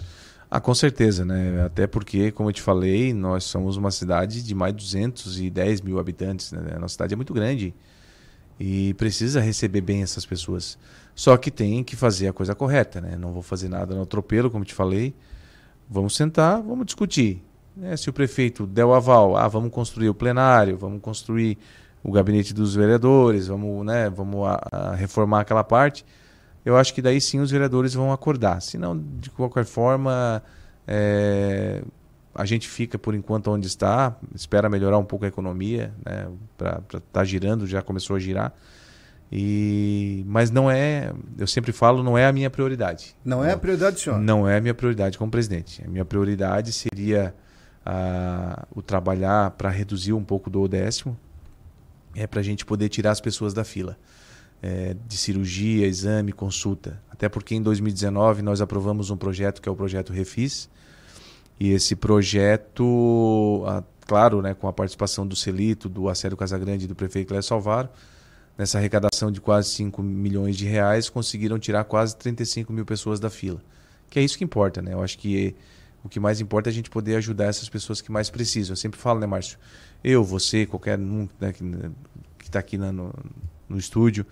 Ah, 0.51 0.59
com 0.59 0.73
certeza, 0.73 1.23
né? 1.23 1.63
Até 1.63 1.85
porque, 1.85 2.31
como 2.31 2.49
eu 2.49 2.53
te 2.53 2.61
falei, 2.61 3.13
nós 3.13 3.43
somos 3.43 3.77
uma 3.77 3.91
cidade 3.91 4.41
de 4.41 4.55
mais 4.55 4.73
de 4.73 4.79
210 4.79 5.81
mil 5.81 5.99
habitantes. 5.99 6.51
Né? 6.51 6.73
A 6.75 6.79
nossa 6.79 6.93
cidade 6.93 7.13
é 7.13 7.15
muito 7.15 7.33
grande 7.33 7.73
e 8.59 8.95
precisa 8.95 9.39
receber 9.39 9.81
bem 9.81 10.01
essas 10.01 10.25
pessoas. 10.25 10.77
Só 11.13 11.37
que 11.37 11.51
tem 11.51 11.83
que 11.83 11.95
fazer 11.95 12.27
a 12.27 12.33
coisa 12.33 12.55
correta, 12.55 12.99
né? 12.99 13.15
Não 13.15 13.31
vou 13.31 13.43
fazer 13.43 13.69
nada 13.69 13.93
no 13.93 14.01
atropelo, 14.01 14.49
como 14.49 14.65
te 14.65 14.73
falei. 14.73 15.13
Vamos 15.87 16.15
sentar, 16.15 16.61
vamos 16.61 16.85
discutir. 16.85 17.43
Né? 17.75 17.95
Se 17.95 18.09
o 18.09 18.13
prefeito 18.13 18.65
der 18.65 18.85
o 18.85 18.93
aval, 18.93 19.37
ah, 19.37 19.47
vamos 19.47 19.71
construir 19.71 20.09
o 20.09 20.15
plenário, 20.15 20.77
vamos 20.77 20.99
construir 20.99 21.59
o 22.03 22.11
gabinete 22.11 22.53
dos 22.53 22.75
vereadores, 22.75 23.47
vamos, 23.47 23.85
né, 23.85 24.09
vamos 24.09 24.47
a, 24.47 24.61
a 24.71 24.95
reformar 24.95 25.41
aquela 25.41 25.63
parte 25.63 26.05
eu 26.65 26.75
acho 26.75 26.93
que 26.93 27.01
daí 27.01 27.19
sim 27.21 27.39
os 27.39 27.51
vereadores 27.51 27.93
vão 27.93 28.11
acordar. 28.11 28.61
Se 28.61 28.77
não, 28.77 28.97
de 28.97 29.29
qualquer 29.29 29.65
forma, 29.65 30.43
é, 30.87 31.81
a 32.35 32.45
gente 32.45 32.67
fica 32.67 32.97
por 32.97 33.15
enquanto 33.15 33.49
onde 33.49 33.67
está, 33.67 34.15
espera 34.35 34.69
melhorar 34.69 34.97
um 34.97 35.05
pouco 35.05 35.25
a 35.25 35.27
economia, 35.27 35.93
né, 36.05 36.27
para 36.57 36.81
estar 36.87 36.99
tá 37.11 37.23
girando, 37.23 37.65
já 37.65 37.81
começou 37.81 38.15
a 38.15 38.19
girar. 38.19 38.53
E, 39.31 40.23
mas 40.27 40.49
não 40.49 40.71
é, 40.71 41.13
eu 41.37 41.45
sempre 41.45 41.71
falo, 41.71 42.01
não 42.01 42.17
é 42.17 42.25
a 42.25 42.31
minha 42.31 42.49
prioridade. 42.49 43.15
Não 43.23 43.45
é 43.45 43.51
a 43.51 43.57
prioridade, 43.57 43.99
senhor? 43.99 44.19
Não 44.19 44.47
é 44.47 44.57
a 44.57 44.61
minha 44.61 44.73
prioridade 44.73 45.17
como 45.17 45.31
presidente. 45.31 45.83
A 45.85 45.87
minha 45.87 46.03
prioridade 46.03 46.73
seria 46.73 47.33
a, 47.85 48.65
o 48.75 48.81
trabalhar 48.81 49.51
para 49.51 49.69
reduzir 49.69 50.13
um 50.13 50.23
pouco 50.23 50.49
do 50.49 50.67
décimo, 50.67 51.17
é 52.15 52.25
para 52.25 52.39
a 52.39 52.43
gente 52.43 52.65
poder 52.65 52.89
tirar 52.89 53.11
as 53.11 53.21
pessoas 53.21 53.53
da 53.53 53.63
fila 53.63 53.95
é, 54.61 54.95
de 55.07 55.17
cirurgia, 55.17 55.87
exame, 55.87 56.31
consulta. 56.31 57.01
Até 57.09 57.27
porque 57.27 57.55
em 57.55 57.61
2019 57.61 58.41
nós 58.41 58.61
aprovamos 58.61 59.09
um 59.09 59.17
projeto 59.17 59.61
que 59.61 59.67
é 59.67 59.71
o 59.71 59.75
projeto 59.75 60.13
Refis. 60.13 60.69
E 61.59 61.71
esse 61.71 61.95
projeto, 61.95 63.63
claro, 64.07 64.41
né, 64.41 64.53
com 64.53 64.67
a 64.67 64.73
participação 64.73 65.27
do 65.27 65.35
Celito, 65.35 65.89
do 65.89 66.07
Acélio 66.07 66.37
Casagrande 66.37 66.85
e 66.85 66.87
do 66.87 66.95
prefeito 66.95 67.27
Clécio 67.27 67.49
Salvaro, 67.49 67.89
nessa 68.57 68.77
arrecadação 68.77 69.29
de 69.29 69.41
quase 69.41 69.69
5 69.71 70.01
milhões 70.01 70.55
de 70.55 70.65
reais, 70.65 71.09
conseguiram 71.09 71.59
tirar 71.59 71.83
quase 71.83 72.15
35 72.15 72.71
mil 72.71 72.85
pessoas 72.85 73.19
da 73.19 73.29
fila. 73.29 73.61
Que 74.09 74.19
é 74.19 74.21
isso 74.21 74.37
que 74.37 74.43
importa, 74.43 74.81
né? 74.81 74.93
Eu 74.93 75.03
acho 75.03 75.17
que 75.17 75.55
o 76.03 76.07
que 76.07 76.19
mais 76.19 76.39
importa 76.39 76.69
é 76.69 76.71
a 76.71 76.73
gente 76.73 76.89
poder 76.89 77.15
ajudar 77.17 77.45
essas 77.45 77.67
pessoas 77.67 77.99
que 77.99 78.11
mais 78.11 78.29
precisam. 78.29 78.71
Eu 78.71 78.77
sempre 78.77 78.99
falo, 78.99 79.19
né, 79.19 79.27
Márcio? 79.27 79.59
Eu, 80.01 80.23
você, 80.23 80.65
qualquer 80.65 80.97
um 80.97 81.27
né, 81.39 81.53
que 82.37 82.45
está 82.45 82.59
aqui 82.59 82.77
na, 82.77 82.91
no, 82.91 83.13
no 83.69 83.77
estúdio, 83.77 84.25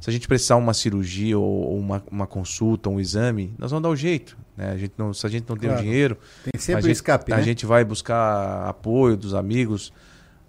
se 0.00 0.10
a 0.10 0.12
gente 0.12 0.28
precisar 0.28 0.56
uma 0.56 0.74
cirurgia 0.74 1.38
ou 1.38 1.78
uma, 1.78 2.02
uma 2.10 2.26
consulta, 2.26 2.90
um 2.90 3.00
exame, 3.00 3.54
nós 3.58 3.70
vamos 3.70 3.82
dar 3.82 3.88
o 3.88 3.96
jeito. 3.96 4.36
Né? 4.56 4.70
A 4.70 4.76
gente 4.76 4.92
não, 4.98 5.14
se 5.14 5.26
a 5.26 5.30
gente 5.30 5.48
não 5.48 5.56
claro. 5.56 5.76
tem 5.76 5.78
o 5.78 5.82
dinheiro, 5.82 6.18
tem 6.44 6.60
sempre 6.60 6.78
a, 6.78 6.82
gente, 6.82 6.92
escape, 6.92 7.32
a 7.32 7.36
né? 7.38 7.42
gente 7.42 7.64
vai 7.64 7.84
buscar 7.84 8.68
apoio 8.68 9.16
dos 9.16 9.34
amigos. 9.34 9.92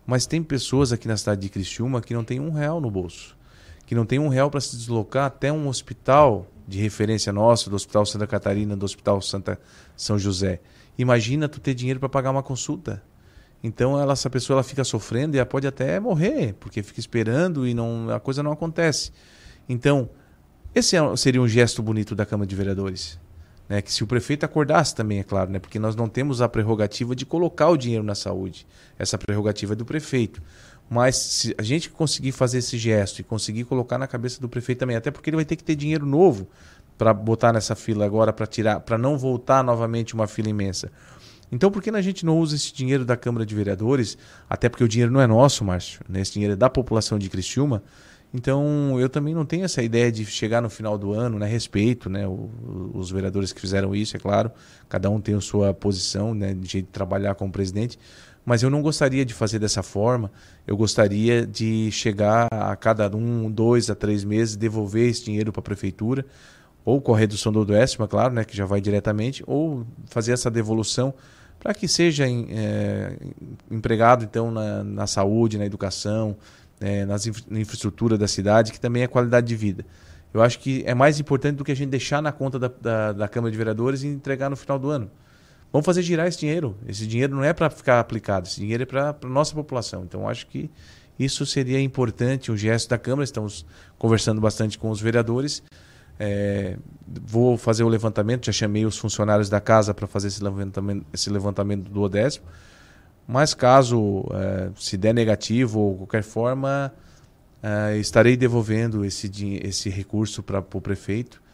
Mas 0.05 0.25
tem 0.27 0.43
pessoas 0.43 0.91
aqui 0.91 1.07
na 1.07 1.17
cidade 1.17 1.41
de 1.41 1.49
Criciúma 1.49 2.01
que 2.01 2.13
não 2.13 2.23
tem 2.23 2.39
um 2.39 2.51
real 2.51 2.79
no 2.79 2.91
bolso, 2.91 3.35
que 3.85 3.95
não 3.95 4.05
tem 4.05 4.19
um 4.19 4.27
real 4.27 4.51
para 4.51 4.59
se 4.59 4.75
deslocar 4.75 5.25
até 5.25 5.51
um 5.51 5.67
hospital 5.67 6.45
de 6.67 6.79
referência 6.81 7.31
nosso, 7.31 7.69
do 7.69 7.75
Hospital 7.75 8.05
Santa 8.05 8.27
Catarina, 8.27 8.75
do 8.75 8.83
Hospital 8.83 9.21
Santa 9.21 9.59
São 9.95 10.19
José. 10.19 10.59
Imagina 10.97 11.47
tu 11.47 11.59
ter 11.59 11.73
dinheiro 11.73 11.99
para 11.99 12.09
pagar 12.09 12.31
uma 12.31 12.43
consulta. 12.43 13.01
Então 13.65 13.99
ela, 13.99 14.13
essa 14.13 14.29
pessoa 14.29 14.55
ela 14.57 14.63
fica 14.63 14.83
sofrendo 14.83 15.35
e 15.35 15.39
ela 15.39 15.45
pode 15.45 15.65
até 15.65 15.99
morrer, 15.99 16.53
porque 16.59 16.83
fica 16.83 16.99
esperando 16.99 17.67
e 17.67 17.73
não, 17.73 18.11
a 18.11 18.19
coisa 18.19 18.43
não 18.43 18.51
acontece. 18.51 19.11
Então, 19.67 20.07
esse 20.75 20.95
é 20.95 21.15
seria 21.15 21.41
um 21.41 21.47
gesto 21.47 21.81
bonito 21.81 22.13
da 22.13 22.27
Câmara 22.27 22.47
de 22.47 22.55
Vereadores. 22.55 23.19
Né? 23.67 23.81
Que 23.81 23.91
se 23.91 24.03
o 24.03 24.07
prefeito 24.07 24.45
acordasse 24.45 24.93
também, 24.93 25.17
é 25.17 25.23
claro, 25.23 25.49
né? 25.49 25.57
porque 25.57 25.79
nós 25.79 25.95
não 25.95 26.07
temos 26.07 26.43
a 26.43 26.47
prerrogativa 26.47 27.15
de 27.15 27.25
colocar 27.25 27.69
o 27.69 27.75
dinheiro 27.75 28.03
na 28.03 28.13
saúde. 28.13 28.67
Essa 28.99 29.17
prerrogativa 29.17 29.73
é 29.73 29.75
do 29.75 29.83
prefeito. 29.83 30.43
Mas 30.87 31.15
se 31.15 31.55
a 31.57 31.63
gente 31.63 31.89
conseguir 31.89 32.33
fazer 32.33 32.59
esse 32.59 32.77
gesto 32.77 33.17
e 33.17 33.23
conseguir 33.23 33.63
colocar 33.63 33.97
na 33.97 34.05
cabeça 34.05 34.39
do 34.39 34.47
prefeito 34.47 34.77
também, 34.77 34.95
até 34.95 35.09
porque 35.09 35.31
ele 35.31 35.37
vai 35.37 35.45
ter 35.45 35.55
que 35.55 35.63
ter 35.63 35.75
dinheiro 35.75 36.05
novo 36.05 36.47
para 36.99 37.11
botar 37.11 37.51
nessa 37.51 37.75
fila 37.75 38.05
agora, 38.05 38.31
para 38.31 38.45
tirar, 38.45 38.79
para 38.81 38.95
não 38.95 39.17
voltar 39.17 39.63
novamente 39.63 40.13
uma 40.13 40.27
fila 40.27 40.49
imensa. 40.49 40.91
Então, 41.55 41.71
por 41.71 41.81
que 41.81 41.89
a 41.89 42.01
gente 42.01 42.25
não 42.25 42.37
usa 42.37 42.55
esse 42.55 42.73
dinheiro 42.73 43.03
da 43.03 43.17
Câmara 43.17 43.45
de 43.45 43.55
Vereadores? 43.55 44.17
Até 44.49 44.69
porque 44.69 44.83
o 44.83 44.87
dinheiro 44.87 45.11
não 45.11 45.21
é 45.21 45.25
nosso, 45.25 45.63
Márcio, 45.63 46.01
né? 46.07 46.21
esse 46.21 46.33
dinheiro 46.33 46.53
é 46.53 46.55
da 46.55 46.69
população 46.69 47.17
de 47.17 47.29
Criciúma 47.29 47.81
então, 48.37 48.99
eu 48.99 49.07
também 49.07 49.33
não 49.33 49.45
tenho 49.45 49.63
essa 49.63 49.81
ideia 49.81 50.11
de 50.11 50.25
chegar 50.25 50.61
no 50.61 50.69
final 50.69 50.97
do 50.97 51.13
ano, 51.13 51.39
né? 51.39 51.47
Respeito, 51.47 52.09
né? 52.09 52.27
O, 52.27 52.49
os 52.93 53.09
vereadores 53.09 53.53
que 53.53 53.61
fizeram 53.61 53.95
isso, 53.95 54.17
é 54.17 54.19
claro. 54.19 54.51
Cada 54.89 55.09
um 55.09 55.21
tem 55.21 55.35
a 55.35 55.39
sua 55.39 55.73
posição, 55.73 56.33
né? 56.33 56.53
De 56.53 56.67
jeito 56.67 56.87
de 56.87 56.91
trabalhar 56.91 57.33
como 57.35 57.49
presidente. 57.49 57.97
Mas 58.43 58.61
eu 58.61 58.69
não 58.69 58.81
gostaria 58.81 59.23
de 59.23 59.33
fazer 59.33 59.57
dessa 59.57 59.81
forma. 59.81 60.29
Eu 60.67 60.75
gostaria 60.75 61.47
de 61.47 61.89
chegar 61.91 62.49
a 62.51 62.75
cada 62.75 63.09
um, 63.15 63.49
dois 63.49 63.89
a 63.89 63.95
três 63.95 64.25
meses, 64.25 64.57
devolver 64.57 65.09
esse 65.09 65.23
dinheiro 65.23 65.53
para 65.53 65.61
a 65.61 65.63
prefeitura, 65.63 66.25
ou 66.83 66.99
com 66.99 67.15
a 67.15 67.17
redução 67.17 67.53
do 67.53 67.63
décimo, 67.63 68.05
claro, 68.05 68.33
né? 68.33 68.43
Que 68.43 68.55
já 68.55 68.65
vai 68.65 68.81
diretamente, 68.81 69.45
ou 69.47 69.87
fazer 70.07 70.33
essa 70.33 70.51
devolução 70.51 71.13
para 71.65 71.73
que 71.73 71.87
seja 71.87 72.27
é, 72.29 73.17
empregado, 73.71 74.23
então, 74.23 74.51
na, 74.51 74.83
na 74.83 75.07
saúde, 75.07 75.57
na 75.57 75.65
educação, 75.65 76.37
é, 76.79 77.07
nas 77.07 77.25
infra 77.25 77.43
na 77.49 77.59
infraestrutura 77.59 78.19
da 78.19 78.27
cidade, 78.27 78.71
que 78.71 78.79
também 78.79 79.01
é 79.01 79.07
qualidade 79.07 79.47
de 79.47 79.55
vida. 79.55 79.83
Eu 80.31 80.43
acho 80.43 80.59
que 80.59 80.83
é 80.85 80.93
mais 80.93 81.19
importante 81.19 81.55
do 81.55 81.63
que 81.63 81.71
a 81.71 81.75
gente 81.75 81.89
deixar 81.89 82.21
na 82.21 82.31
conta 82.31 82.59
da, 82.59 82.67
da, 82.67 83.13
da 83.13 83.27
Câmara 83.27 83.51
de 83.51 83.57
Vereadores 83.57 84.03
e 84.03 84.07
entregar 84.07 84.47
no 84.47 84.55
final 84.55 84.77
do 84.77 84.91
ano. 84.91 85.09
Vamos 85.73 85.87
fazer 85.87 86.03
girar 86.03 86.27
esse 86.27 86.37
dinheiro. 86.37 86.77
Esse 86.87 87.07
dinheiro 87.07 87.35
não 87.35 87.43
é 87.43 87.51
para 87.51 87.67
ficar 87.71 87.99
aplicado, 87.99 88.47
esse 88.47 88.59
dinheiro 88.59 88.83
é 88.83 88.85
para 88.85 89.15
a 89.19 89.27
nossa 89.27 89.55
população. 89.55 90.03
Então, 90.03 90.29
acho 90.29 90.45
que 90.45 90.69
isso 91.17 91.47
seria 91.47 91.81
importante, 91.81 92.51
um 92.51 92.57
gesto 92.57 92.91
da 92.91 92.99
Câmara. 92.99 93.23
Estamos 93.23 93.65
conversando 93.97 94.39
bastante 94.39 94.77
com 94.77 94.91
os 94.91 95.01
vereadores 95.01 95.63
É, 96.19 96.77
vou 97.07 97.57
fazer 97.57 97.83
o 97.83 97.87
levantamento, 97.87 98.45
já 98.45 98.51
chamei 98.51 98.85
os 98.85 98.97
funcionários 98.97 99.49
da 99.49 99.59
casa 99.59 99.93
para 99.93 100.07
fazer 100.07 100.27
esse 100.27 100.43
levantamento, 100.43 101.05
esse 101.13 101.29
levantamento 101.29 101.89
do 101.89 102.07
décimo. 102.09 102.45
Mas 103.27 103.53
caso 103.53 104.25
é, 104.33 104.69
se 104.75 104.97
der 104.97 105.13
negativo 105.13 105.79
ou 105.79 105.97
qualquer 105.97 106.23
forma, 106.23 106.93
é, 107.61 107.97
estarei 107.97 108.37
devolvendo 108.37 109.03
esse, 109.03 109.29
esse 109.63 109.89
recurso 109.89 110.43
para 110.43 110.59
o 110.59 110.81
prefeito 110.81 111.44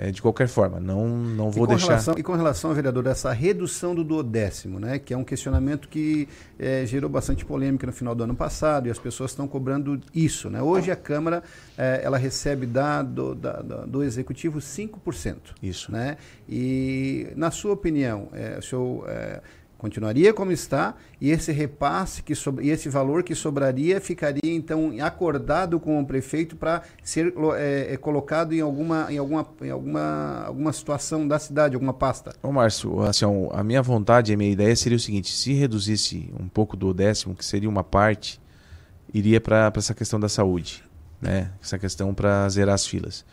é, 0.00 0.10
de 0.10 0.22
qualquer 0.22 0.48
forma, 0.48 0.80
não, 0.80 1.06
não 1.06 1.50
vou 1.50 1.66
e 1.66 1.68
deixar. 1.68 1.88
Relação, 1.88 2.14
e 2.16 2.22
com 2.22 2.34
relação, 2.34 2.72
vereador, 2.72 3.06
essa 3.06 3.30
redução 3.32 3.94
do 3.94 4.02
duodécimo, 4.02 4.80
né, 4.80 4.98
que 4.98 5.12
é 5.12 5.16
um 5.16 5.22
questionamento 5.22 5.88
que 5.88 6.26
é, 6.58 6.86
gerou 6.86 7.10
bastante 7.10 7.44
polêmica 7.44 7.86
no 7.86 7.92
final 7.92 8.14
do 8.14 8.24
ano 8.24 8.34
passado 8.34 8.86
e 8.86 8.90
as 8.90 8.98
pessoas 8.98 9.32
estão 9.32 9.46
cobrando 9.46 10.00
isso. 10.14 10.48
Né? 10.48 10.62
Hoje 10.62 10.90
a 10.90 10.96
Câmara 10.96 11.42
é, 11.76 12.00
ela 12.02 12.16
recebe 12.16 12.64
da, 12.64 13.02
do, 13.02 13.34
da, 13.34 13.60
do 13.60 14.02
Executivo 14.02 14.58
5%. 14.58 15.36
Isso. 15.62 15.92
Né? 15.92 16.16
E, 16.48 17.28
na 17.36 17.50
sua 17.50 17.74
opinião, 17.74 18.28
é, 18.32 18.56
o 18.58 18.62
senhor 18.62 19.04
é, 19.06 19.42
continuaria 19.80 20.32
como 20.32 20.52
está 20.52 20.94
e 21.20 21.30
esse 21.30 21.50
repasse 21.50 22.22
que 22.22 22.34
so, 22.34 22.54
e 22.60 22.70
esse 22.70 22.88
valor 22.88 23.22
que 23.22 23.34
sobraria 23.34 24.00
ficaria 24.00 24.40
então 24.44 24.94
acordado 25.00 25.80
com 25.80 26.00
o 26.00 26.06
prefeito 26.06 26.54
para 26.54 26.82
ser 27.02 27.34
é, 27.56 27.94
é, 27.94 27.96
colocado 27.96 28.52
em 28.52 28.60
alguma 28.60 29.12
em 29.12 29.18
alguma 29.18 29.46
em 29.62 29.70
alguma 29.70 30.44
alguma 30.46 30.72
situação 30.72 31.26
da 31.26 31.38
cidade 31.38 31.74
alguma 31.74 31.94
pasta. 31.94 32.32
Ô 32.42 32.52
Márcio 32.52 33.00
assim 33.00 33.24
a 33.52 33.64
minha 33.64 33.82
vontade 33.82 34.32
a 34.32 34.36
minha 34.36 34.52
ideia 34.52 34.76
seria 34.76 34.96
o 34.96 35.00
seguinte 35.00 35.32
se 35.32 35.52
reduzisse 35.54 36.30
um 36.38 36.46
pouco 36.46 36.76
do 36.76 36.94
décimo 36.94 37.34
que 37.34 37.44
seria 37.44 37.68
uma 37.68 37.82
parte 37.82 38.40
iria 39.12 39.40
para 39.40 39.72
essa 39.74 39.94
questão 39.94 40.20
da 40.20 40.28
saúde 40.28 40.84
né? 41.20 41.50
Essa 41.62 41.78
questão 41.78 42.14
para 42.14 42.48
zerar 42.48 42.74
as 42.74 42.86
filas. 42.86 43.24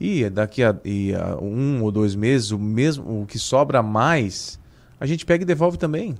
E 0.00 0.28
daqui 0.30 0.62
a, 0.62 0.76
e 0.84 1.14
a 1.14 1.36
um 1.40 1.82
ou 1.82 1.90
dois 1.90 2.14
meses 2.14 2.50
o 2.50 2.58
mesmo 2.58 3.22
o 3.22 3.26
que 3.26 3.38
sobra 3.38 3.82
mais 3.82 4.58
a 5.00 5.06
gente 5.06 5.24
pega 5.24 5.42
e 5.42 5.46
devolve 5.46 5.78
também. 5.78 6.16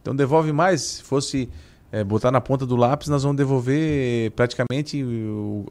Então 0.00 0.14
devolve 0.14 0.52
mais. 0.52 0.80
Se 0.80 1.02
fosse 1.02 1.48
é, 1.92 2.04
botar 2.04 2.30
na 2.30 2.40
ponta 2.40 2.64
do 2.64 2.76
lápis, 2.76 3.08
nós 3.08 3.22
vamos 3.22 3.36
devolver 3.36 4.30
praticamente 4.32 5.04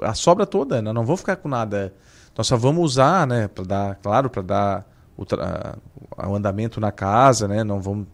a 0.01 0.13
sobra 0.13 0.45
toda. 0.45 0.81
Nós 0.81 0.93
não 0.93 1.05
vamos 1.05 1.21
ficar 1.21 1.37
com 1.37 1.47
nada. 1.47 1.93
Nós 2.37 2.47
só 2.47 2.55
vamos 2.55 2.83
usar, 2.83 3.27
né, 3.27 3.47
para 3.47 3.63
dar, 3.63 3.95
claro, 3.95 4.29
para 4.29 4.41
dar 4.41 4.85
o, 5.17 5.23
o, 5.23 6.35
andamento 6.35 6.79
na 6.79 6.91
casa, 6.91 7.47
né? 7.47 7.63
Não 7.63 7.81
vamos, 7.81 8.07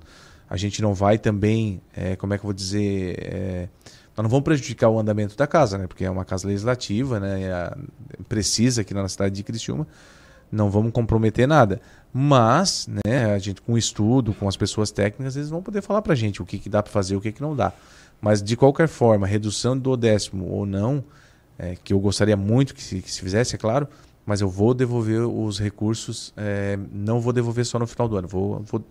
a 0.50 0.58
gente 0.58 0.82
não 0.82 0.94
vai 0.94 1.20
também, 1.20 1.82
é, 1.96 2.16
como 2.16 2.34
é 2.34 2.38
que 2.38 2.44
eu 2.44 2.48
vou 2.48 2.54
dizer, 2.54 3.18
é, 3.20 3.70
nós 4.18 4.24
não 4.24 4.30
vamos 4.30 4.44
prejudicar 4.44 4.90
o 4.90 4.98
andamento 4.98 5.36
da 5.36 5.46
casa, 5.46 5.78
né? 5.78 5.86
Porque 5.86 6.06
é 6.06 6.10
uma 6.10 6.26
casa 6.26 6.48
legislativa, 6.48 7.20
né? 7.20 7.52
A, 7.52 7.78
precisa 8.28 8.82
aqui 8.82 8.94
na 8.94 9.08
cidade 9.08 9.36
de 9.36 9.44
Criciúma 9.44 9.86
não 10.52 10.70
vamos 10.70 10.92
comprometer 10.92 11.48
nada. 11.48 11.82
Mas, 12.18 12.88
né, 12.88 13.34
a 13.34 13.38
gente 13.38 13.62
com 13.62 13.78
estudo, 13.78 14.34
com 14.34 14.48
as 14.48 14.56
pessoas 14.56 14.90
técnicas, 14.90 15.36
eles 15.36 15.50
vão 15.50 15.62
poder 15.62 15.82
falar 15.82 16.02
para 16.02 16.14
a 16.14 16.16
gente 16.16 16.42
o 16.42 16.46
que, 16.46 16.58
que 16.58 16.70
dá 16.70 16.82
para 16.82 16.90
fazer, 16.90 17.14
o 17.14 17.20
que, 17.20 17.30
que 17.30 17.42
não 17.42 17.54
dá. 17.54 17.74
Mas, 18.22 18.42
de 18.42 18.56
qualquer 18.56 18.88
forma, 18.88 19.28
redução 19.28 19.78
do 19.78 19.98
décimo 19.98 20.50
ou 20.50 20.66
não, 20.66 21.04
é, 21.60 21.76
que 21.76 21.92
eu 21.92 22.00
gostaria 22.00 22.38
muito 22.38 22.74
que 22.74 22.82
se, 22.82 23.02
que 23.02 23.12
se, 23.12 23.20
fizesse, 23.20 23.56
é 23.56 23.58
claro, 23.58 23.86
mas 24.26 24.40
eu 24.40 24.48
vou 24.48 24.74
devolver 24.74 25.28
os 25.28 25.60
recursos, 25.60 26.34
é, 26.38 26.80
não 26.90 27.20
vou 27.20 27.34
devolver 27.34 27.66
só 27.66 27.78
no 27.78 27.86
final 27.86 28.08
do 28.08 28.16
ano. 28.16 28.30
Vou, 28.30 28.62
vou, 28.62 28.82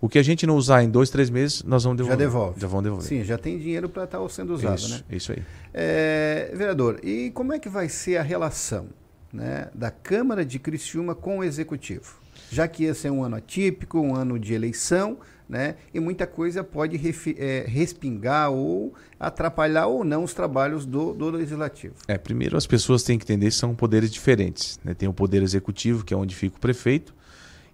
o 0.00 0.08
que 0.08 0.18
a 0.18 0.22
gente 0.24 0.44
não 0.44 0.56
usar 0.56 0.82
em 0.82 0.90
dois, 0.90 1.08
três 1.08 1.30
meses, 1.30 1.62
nós 1.62 1.84
vamos 1.84 1.98
devolver. 1.98 2.18
Já 2.18 2.24
devolve. 2.24 2.60
Já 2.60 2.66
vão 2.66 2.82
devolver. 2.82 3.06
Sim, 3.06 3.22
já 3.22 3.38
tem 3.38 3.60
dinheiro 3.60 3.88
para 3.88 4.02
estar 4.02 4.18
tá 4.18 4.28
sendo 4.28 4.54
usado, 4.54 4.78
isso, 4.78 4.90
né? 4.90 5.00
Isso 5.08 5.30
aí. 5.30 5.42
É, 5.72 6.50
vereador, 6.52 6.98
e 7.04 7.30
como 7.30 7.52
é 7.52 7.60
que 7.60 7.68
vai 7.68 7.88
ser 7.88 8.16
a 8.16 8.22
relação 8.22 8.88
né, 9.32 9.70
da 9.72 9.92
Câmara 9.92 10.44
de 10.44 10.58
Criciúma 10.58 11.14
com 11.14 11.38
o 11.38 11.44
Executivo. 11.44 12.21
Já 12.52 12.68
que 12.68 12.84
esse 12.84 13.08
é 13.08 13.10
um 13.10 13.24
ano 13.24 13.36
atípico, 13.36 13.98
um 13.98 14.14
ano 14.14 14.38
de 14.38 14.52
eleição, 14.52 15.16
né, 15.48 15.76
e 15.94 15.98
muita 15.98 16.26
coisa 16.26 16.62
pode 16.62 17.00
é, 17.38 17.64
respingar 17.66 18.50
ou 18.50 18.92
atrapalhar 19.18 19.86
ou 19.86 20.04
não 20.04 20.22
os 20.22 20.34
trabalhos 20.34 20.84
do, 20.84 21.14
do, 21.14 21.30
Legislativo. 21.30 21.94
É, 22.06 22.18
primeiro 22.18 22.54
as 22.54 22.66
pessoas 22.66 23.02
têm 23.02 23.18
que 23.18 23.24
entender 23.24 23.46
que 23.46 23.54
são 23.54 23.74
poderes 23.74 24.10
diferentes. 24.10 24.78
Né? 24.84 24.92
Tem 24.92 25.08
o 25.08 25.14
Poder 25.14 25.42
Executivo, 25.42 26.04
que 26.04 26.12
é 26.12 26.16
onde 26.16 26.34
fica 26.34 26.58
o 26.58 26.60
prefeito, 26.60 27.14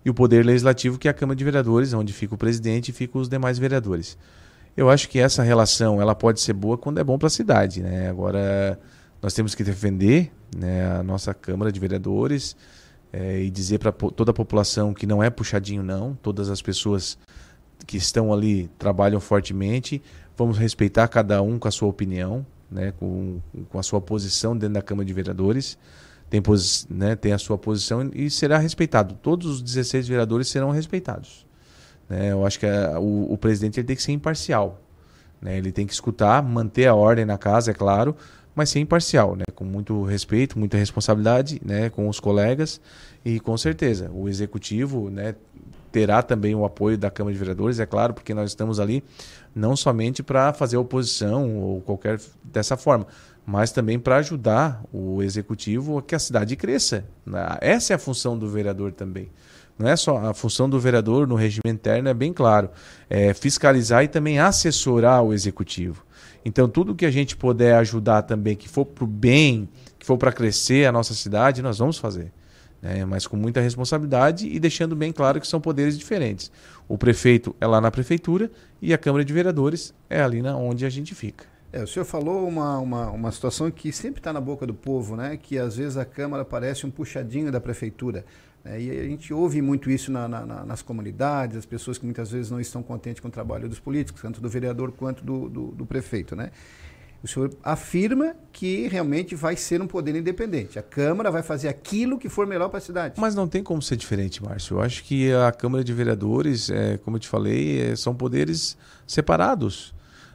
e 0.05 0.11
o 0.11 0.14
Poder 0.14 0.47
Legislativo, 0.47 0.97
que 0.97 1.09
é 1.09 1.11
a 1.11 1.14
Câmara 1.14 1.35
de 1.35 1.43
Vereadores, 1.43 1.93
onde 1.93 2.12
fica 2.12 2.37
o 2.37 2.39
presidente 2.39 2.91
e 2.91 2.93
ficam 2.93 3.20
os 3.20 3.29
demais 3.29 3.59
vereadores. 3.59 4.16
Eu 4.76 4.89
acho 4.89 5.09
que 5.09 5.18
essa 5.18 5.43
relação 5.43 6.01
ela 6.01 6.14
pode 6.14 6.41
ser 6.41 6.53
boa 6.53 6.79
quando 6.79 6.99
é 6.99 7.05
bom 7.05 7.18
para 7.18 7.26
a 7.26 7.31
cidade. 7.31 7.83
Né? 7.83 8.09
Agora 8.09 8.79
nós 9.20 9.35
temos 9.35 9.57
que 9.57 9.64
defender 9.64 10.31
né, 10.57 10.99
a 11.01 11.03
nossa 11.03 11.35
Câmara 11.35 11.72
de 11.72 11.81
Vereadores 11.81 12.55
é, 13.12 13.40
e 13.40 13.50
dizer 13.50 13.78
para 13.78 13.92
toda 13.92 14.30
a 14.30 14.34
população 14.34 14.92
que 14.92 15.06
não 15.06 15.22
é 15.22 15.30
puxadinho, 15.30 15.82
não. 15.82 16.14
Todas 16.22 16.50
as 16.50 16.61
pessoas 16.61 17.18
que 17.86 17.96
estão 17.96 18.32
ali 18.32 18.68
trabalham 18.78 19.20
fortemente. 19.20 20.02
Vamos 20.36 20.59
respeitar 20.59 21.09
cada 21.09 21.42
um 21.42 21.59
com 21.59 21.68
a 21.68 21.70
sua 21.70 21.88
opinião, 21.88 22.46
né, 22.70 22.92
com, 22.98 23.40
com 23.70 23.78
a 23.78 23.82
sua 23.82 24.00
posição 24.00 24.56
dentro 24.56 24.74
da 24.74 24.82
Câmara 24.82 25.06
de 25.06 25.12
Vereadores. 25.12 25.78
Tem, 26.30 26.42
né, 26.90 27.16
tem 27.16 27.32
a 27.32 27.38
sua 27.38 27.56
posição 27.56 28.11
e 28.14 28.28
será 28.30 28.59
respeitado. 28.59 29.14
Todos 29.22 29.46
os 29.46 29.62
16 29.62 30.06
vereadores 30.06 30.48
serão 30.48 30.70
respeitados. 30.70 31.46
Né? 32.09 32.32
Eu 32.32 32.46
acho 32.46 32.59
que 32.59 32.66
a, 32.66 33.00
o, 33.00 33.32
o, 33.32 33.38
presidente 33.38 33.80
ele 33.80 33.86
tem 33.86 33.96
que 33.96 34.02
ser 34.02 34.12
imparcial. 34.12 34.80
Né? 35.40 35.56
Ele 35.56 35.72
tem 35.72 35.86
que 35.86 35.92
escutar, 35.92 36.42
manter 36.42 36.86
a 36.86 36.94
ordem 36.94 37.24
na 37.24 37.38
casa, 37.38 37.70
é 37.70 37.74
claro, 37.74 38.14
mas 38.59 38.70
ser 38.70 38.80
imparcial, 38.80 39.36
né? 39.36 39.44
com 39.54 39.64
muito 39.64 40.02
respeito, 40.02 40.59
muita 40.59 40.76
responsabilidade 40.76 41.61
né? 41.64 41.88
com 41.90 42.09
os 42.09 42.18
colegas 42.18 42.80
e 43.24 43.38
com 43.38 43.56
certeza 43.56 44.11
o 44.12 44.28
executivo 44.28 45.09
né? 45.09 45.36
terá 45.92 46.24
também 46.24 46.56
o 46.56 46.64
apoio 46.64 46.98
da 46.98 47.09
Câmara 47.09 47.32
de 47.32 47.38
Vereadores, 47.38 47.78
é 47.78 47.86
claro, 47.86 48.12
porque 48.12 48.34
nós 48.34 48.50
estamos 48.50 48.80
ali 48.80 49.04
não 49.54 49.76
somente 49.76 50.24
para 50.24 50.52
fazer 50.52 50.76
oposição 50.76 51.56
ou 51.56 51.80
qualquer 51.82 52.20
dessa 52.42 52.76
forma, 52.76 53.06
mas 53.46 53.70
também 53.70 53.96
para 53.96 54.16
ajudar 54.16 54.82
o 54.92 55.22
executivo 55.22 55.96
a 55.96 56.02
que 56.02 56.16
a 56.16 56.18
cidade 56.18 56.56
cresça. 56.56 57.04
Né? 57.24 57.59
Essa 57.61 57.92
é 57.92 57.96
a 57.96 57.98
função 57.98 58.36
do 58.36 58.48
vereador 58.48 58.92
também. 58.92 59.30
Não 59.78 59.88
é 59.88 59.94
só 59.94 60.16
a 60.16 60.34
função 60.34 60.68
do 60.68 60.80
vereador 60.80 61.28
no 61.28 61.36
regime 61.36 61.62
interno, 61.66 62.09
é 62.09 62.14
bem 62.14 62.32
claro. 62.32 62.70
É 63.09 63.32
fiscalizar 63.32 64.02
e 64.02 64.09
também 64.09 64.40
assessorar 64.40 65.22
o 65.22 65.32
executivo. 65.32 66.07
Então, 66.49 66.66
tudo 66.66 66.94
que 66.94 67.05
a 67.05 67.11
gente 67.11 67.36
puder 67.36 67.74
ajudar 67.74 68.22
também, 68.22 68.57
que 68.57 68.70
for 68.70 68.86
para 68.86 69.05
o 69.05 69.07
bem, 69.07 69.68
que 69.99 70.07
for 70.07 70.16
para 70.16 70.32
crescer 70.32 70.86
a 70.86 70.92
nossa 70.92 71.12
cidade, 71.12 71.61
nós 71.61 71.76
vamos 71.76 71.99
fazer. 71.99 72.32
Né? 72.80 73.05
Mas 73.05 73.26
com 73.26 73.36
muita 73.36 73.61
responsabilidade 73.61 74.49
e 74.49 74.59
deixando 74.59 74.96
bem 74.96 75.12
claro 75.12 75.42
que 75.42 75.46
são 75.46 75.61
poderes 75.61 75.99
diferentes. 75.99 76.51
O 76.88 76.96
prefeito 76.96 77.55
é 77.61 77.66
lá 77.66 77.82
na 77.82 77.90
prefeitura 77.90 78.51
e 78.80 78.94
a 78.94 78.99
Câmara 78.99 79.26
de 79.26 79.30
Vereadores 79.30 79.92
é 80.09 80.22
ali 80.22 80.40
na 80.40 80.57
onde 80.57 80.86
a 80.86 80.88
gente 80.88 81.14
fica. 81.14 81.44
É, 81.70 81.82
o 81.82 81.86
senhor 81.86 82.07
falou 82.07 82.49
uma, 82.49 82.78
uma, 82.78 83.11
uma 83.11 83.30
situação 83.30 83.70
que 83.70 83.92
sempre 83.92 84.20
está 84.20 84.32
na 84.32 84.40
boca 84.40 84.66
do 84.66 84.72
povo, 84.72 85.16
né? 85.16 85.36
que 85.36 85.59
às 85.59 85.76
vezes 85.76 85.99
a 85.99 86.05
Câmara 86.07 86.46
parece 86.46 86.86
um 86.86 86.90
puxadinho 86.90 87.53
da 87.53 87.61
prefeitura. 87.61 88.24
É, 88.71 88.81
e 88.81 88.91
a 88.91 89.05
gente 89.05 89.33
ouve 89.33 89.62
muito 89.62 89.91
isso 89.91 90.12
na, 90.12 90.29
na, 90.29 90.45
nas 90.45 90.83
comunidades, 90.83 91.57
as 91.57 91.64
pessoas 91.64 91.97
que 91.97 92.05
muitas 92.05 92.31
vezes 92.31 92.51
não 92.51 92.61
estão 92.61 92.83
contentes 92.83 93.21
com 93.21 93.29
o 93.29 93.31
trabalho 93.31 93.66
dos 93.66 93.81
políticos, 93.81 94.21
tanto 94.21 94.43
do 94.43 94.49
vereador 94.49 94.93
quanto 94.93 95.25
do, 95.25 95.49
do, 95.49 95.66
do 95.69 95.87
prefeito. 95.87 96.37
Né? 96.37 96.51
O 97.23 97.27
senhor 97.27 97.51
afirma 97.64 98.37
que 98.53 98.87
realmente 98.87 99.35
vai 99.35 99.57
ser 99.57 99.81
um 99.81 99.87
poder 99.87 100.14
independente. 100.14 100.79
A 100.79 100.83
Câmara 100.83 101.31
vai 101.31 101.43
fazer 101.43 101.69
aquilo 101.69 102.19
que 102.19 102.29
for 102.29 102.47
melhor 102.47 102.69
para 102.69 102.77
a 102.77 102.81
cidade. 102.83 103.14
Mas 103.19 103.35
não 103.35 103.49
tem 103.49 103.62
como 103.62 103.81
ser 103.81 103.97
diferente, 103.97 104.43
Márcio. 104.45 104.77
Eu 104.77 104.83
acho 104.83 105.03
que 105.03 105.33
a 105.33 105.51
Câmara 105.51 105.83
de 105.83 105.93
Vereadores, 105.95 106.69
é, 106.69 106.99
como 106.99 107.16
eu 107.16 107.21
te 107.21 107.29
falei, 107.29 107.81
é, 107.81 107.97
são 107.97 108.14
poderes 108.14 108.77
separados. 109.07 109.95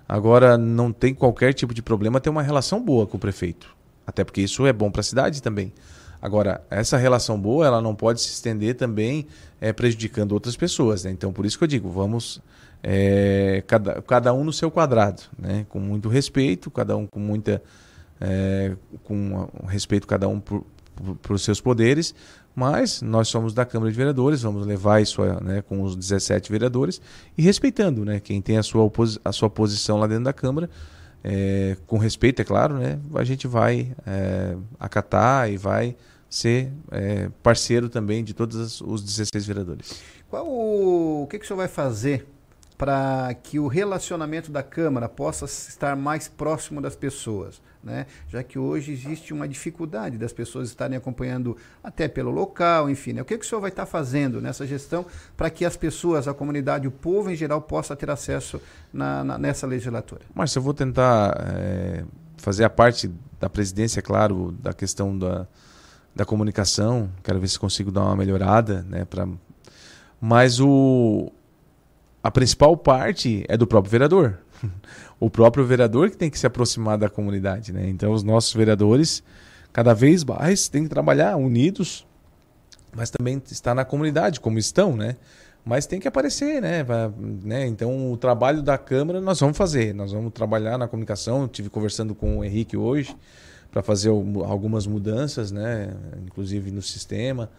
Agora, 0.09 0.57
não 0.57 0.91
tem 0.91 1.13
qualquer 1.13 1.53
tipo 1.53 1.73
de 1.73 1.83
problema 1.83 2.19
ter 2.19 2.31
uma 2.31 2.41
relação 2.41 2.83
boa 2.83 3.05
com 3.05 3.15
o 3.17 3.19
prefeito. 3.19 3.75
Até 4.07 4.23
porque 4.23 4.41
isso 4.41 4.65
é 4.65 4.73
bom 4.73 4.89
para 4.89 5.01
a 5.01 5.03
cidade 5.03 5.41
também. 5.41 5.71
Agora, 6.23 6.63
essa 6.69 6.95
relação 6.95 7.37
boa, 7.37 7.65
ela 7.65 7.81
não 7.81 7.93
pode 7.93 8.21
se 8.21 8.29
estender 8.29 8.75
também 8.75 9.27
é, 9.59 9.73
prejudicando 9.73 10.31
outras 10.31 10.55
pessoas. 10.55 11.03
Né? 11.03 11.11
Então, 11.11 11.33
por 11.33 11.45
isso 11.45 11.57
que 11.57 11.65
eu 11.65 11.67
digo, 11.67 11.89
vamos 11.89 12.41
é, 12.81 13.61
cada, 13.67 14.01
cada 14.01 14.33
um 14.33 14.41
no 14.41 14.53
seu 14.53 14.71
quadrado, 14.71 15.21
né? 15.37 15.65
com 15.67 15.81
muito 15.81 16.07
respeito, 16.07 16.71
cada 16.71 16.95
um 16.95 17.05
com 17.05 17.19
muita 17.19 17.61
é, 18.21 18.73
com 19.03 19.49
respeito 19.67 20.07
cada 20.07 20.29
um 20.29 20.39
por, 20.39 20.65
por, 21.21 21.37
seus 21.37 21.59
poderes, 21.59 22.15
mas 22.55 23.01
nós 23.01 23.27
somos 23.27 23.53
da 23.53 23.65
Câmara 23.65 23.91
de 23.91 23.97
Vereadores, 23.97 24.43
vamos 24.43 24.65
levar 24.65 25.01
isso 25.01 25.21
né, 25.41 25.61
com 25.61 25.81
os 25.81 25.93
17 25.93 26.49
vereadores 26.49 27.01
e 27.37 27.41
respeitando 27.41 28.05
né, 28.05 28.21
quem 28.21 28.41
tem 28.41 28.57
a 28.57 28.63
sua, 28.63 28.89
a 29.25 29.31
sua 29.33 29.49
posição 29.49 29.99
lá 29.99 30.07
dentro 30.07 30.23
da 30.23 30.31
Câmara, 30.31 30.69
é, 31.21 31.75
com 31.85 31.97
respeito, 31.97 32.41
é 32.41 32.45
claro, 32.45 32.75
né, 32.75 32.97
a 33.13 33.25
gente 33.25 33.45
vai 33.45 33.91
é, 34.07 34.55
acatar 34.79 35.51
e 35.51 35.57
vai 35.57 35.97
ser 36.33 36.73
é, 36.89 37.29
parceiro 37.43 37.87
também 37.87 38.23
de 38.23 38.33
todos 38.33 38.81
os 38.81 39.03
16 39.03 39.45
vereadores. 39.45 40.01
Qual 40.27 40.47
o, 40.47 41.23
o 41.23 41.27
que, 41.27 41.37
que 41.37 41.45
o 41.45 41.47
senhor 41.47 41.57
vai 41.57 41.67
fazer 41.67 42.25
para 42.75 43.31
que 43.35 43.59
o 43.59 43.67
relacionamento 43.67 44.51
da 44.51 44.63
Câmara 44.63 45.07
possa 45.07 45.45
estar 45.45 45.95
mais 45.95 46.27
próximo 46.27 46.81
das 46.81 46.95
pessoas? 46.95 47.61
Né? 47.83 48.07
Já 48.29 48.41
que 48.41 48.57
hoje 48.57 48.93
existe 48.93 49.31
uma 49.31 49.47
dificuldade 49.47 50.17
das 50.17 50.33
pessoas 50.33 50.69
estarem 50.69 50.97
acompanhando 50.97 51.55
até 51.83 52.07
pelo 52.07 52.31
local, 52.31 52.89
enfim. 52.89 53.13
Né? 53.13 53.21
O 53.21 53.25
que, 53.25 53.37
que 53.37 53.45
o 53.45 53.47
senhor 53.47 53.61
vai 53.61 53.69
estar 53.69 53.85
fazendo 53.85 54.41
nessa 54.41 54.65
gestão 54.65 55.05
para 55.37 55.51
que 55.51 55.63
as 55.63 55.77
pessoas, 55.77 56.27
a 56.27 56.33
comunidade, 56.33 56.87
o 56.87 56.91
povo 56.91 57.29
em 57.29 57.35
geral 57.35 57.61
possa 57.61 57.95
ter 57.95 58.09
acesso 58.09 58.59
na, 58.91 59.23
na, 59.23 59.37
nessa 59.37 59.67
legislatura? 59.67 60.21
Márcio, 60.33 60.57
eu 60.57 60.63
vou 60.63 60.73
tentar 60.73 61.37
é, 61.55 62.03
fazer 62.37 62.63
a 62.63 62.71
parte 62.71 63.11
da 63.39 63.47
presidência, 63.47 64.01
claro, 64.01 64.51
da 64.53 64.73
questão 64.73 65.15
da, 65.15 65.47
da 66.15 66.25
comunicação. 66.25 67.09
Quero 67.23 67.39
ver 67.39 67.47
se 67.47 67.59
consigo 67.59 67.91
dar 67.91 68.03
uma 68.03 68.15
melhorada, 68.15 68.85
né? 68.87 69.05
Pra... 69.05 69.27
Mas 70.19 70.59
o, 70.59 71.31
a 72.21 72.31
principal 72.31 72.77
parte 72.77 73.43
é 73.47 73.57
do 73.57 73.67
próprio 73.67 73.91
vereador. 73.91 74.39
o 75.19 75.29
próprio 75.29 75.65
vereador 75.65 76.09
que 76.09 76.17
tem 76.17 76.29
que 76.29 76.39
se 76.39 76.47
aproximar 76.47 76.97
da 76.97 77.09
comunidade, 77.09 77.73
né? 77.73 77.87
Então 77.89 78.11
os 78.11 78.23
nossos 78.23 78.53
vereadores 78.53 79.23
cada 79.71 79.93
vez 79.93 80.23
mais 80.23 80.69
têm 80.69 80.83
que 80.83 80.89
trabalhar 80.89 81.35
unidos, 81.35 82.05
mas 82.95 83.09
também 83.09 83.41
estar 83.49 83.73
na 83.73 83.83
comunidade 83.83 84.39
como 84.39 84.59
estão, 84.59 84.95
né? 84.95 85.15
Mas 85.65 85.85
tem 85.85 85.99
que 85.99 86.07
aparecer, 86.07 86.61
né? 86.61 86.85
né? 87.41 87.65
Então 87.65 88.11
o 88.11 88.17
trabalho 88.17 88.61
da 88.61 88.77
Câmara 88.77 89.21
nós 89.21 89.39
vamos 89.39 89.57
fazer, 89.57 89.95
nós 89.95 90.11
vamos 90.11 90.33
trabalhar 90.33 90.77
na 90.77 90.87
comunicação. 90.87 91.43
Eu 91.43 91.47
tive 91.47 91.69
conversando 91.69 92.13
com 92.13 92.39
o 92.39 92.43
Henrique 92.43 92.75
hoje 92.75 93.15
para 93.73 93.83
fazer 93.83 94.09
algumas 94.09 94.87
mudanças, 94.87 95.51
né? 95.51 95.93
Inclusive 96.25 96.71
no 96.71 96.81
sistema 96.81 97.49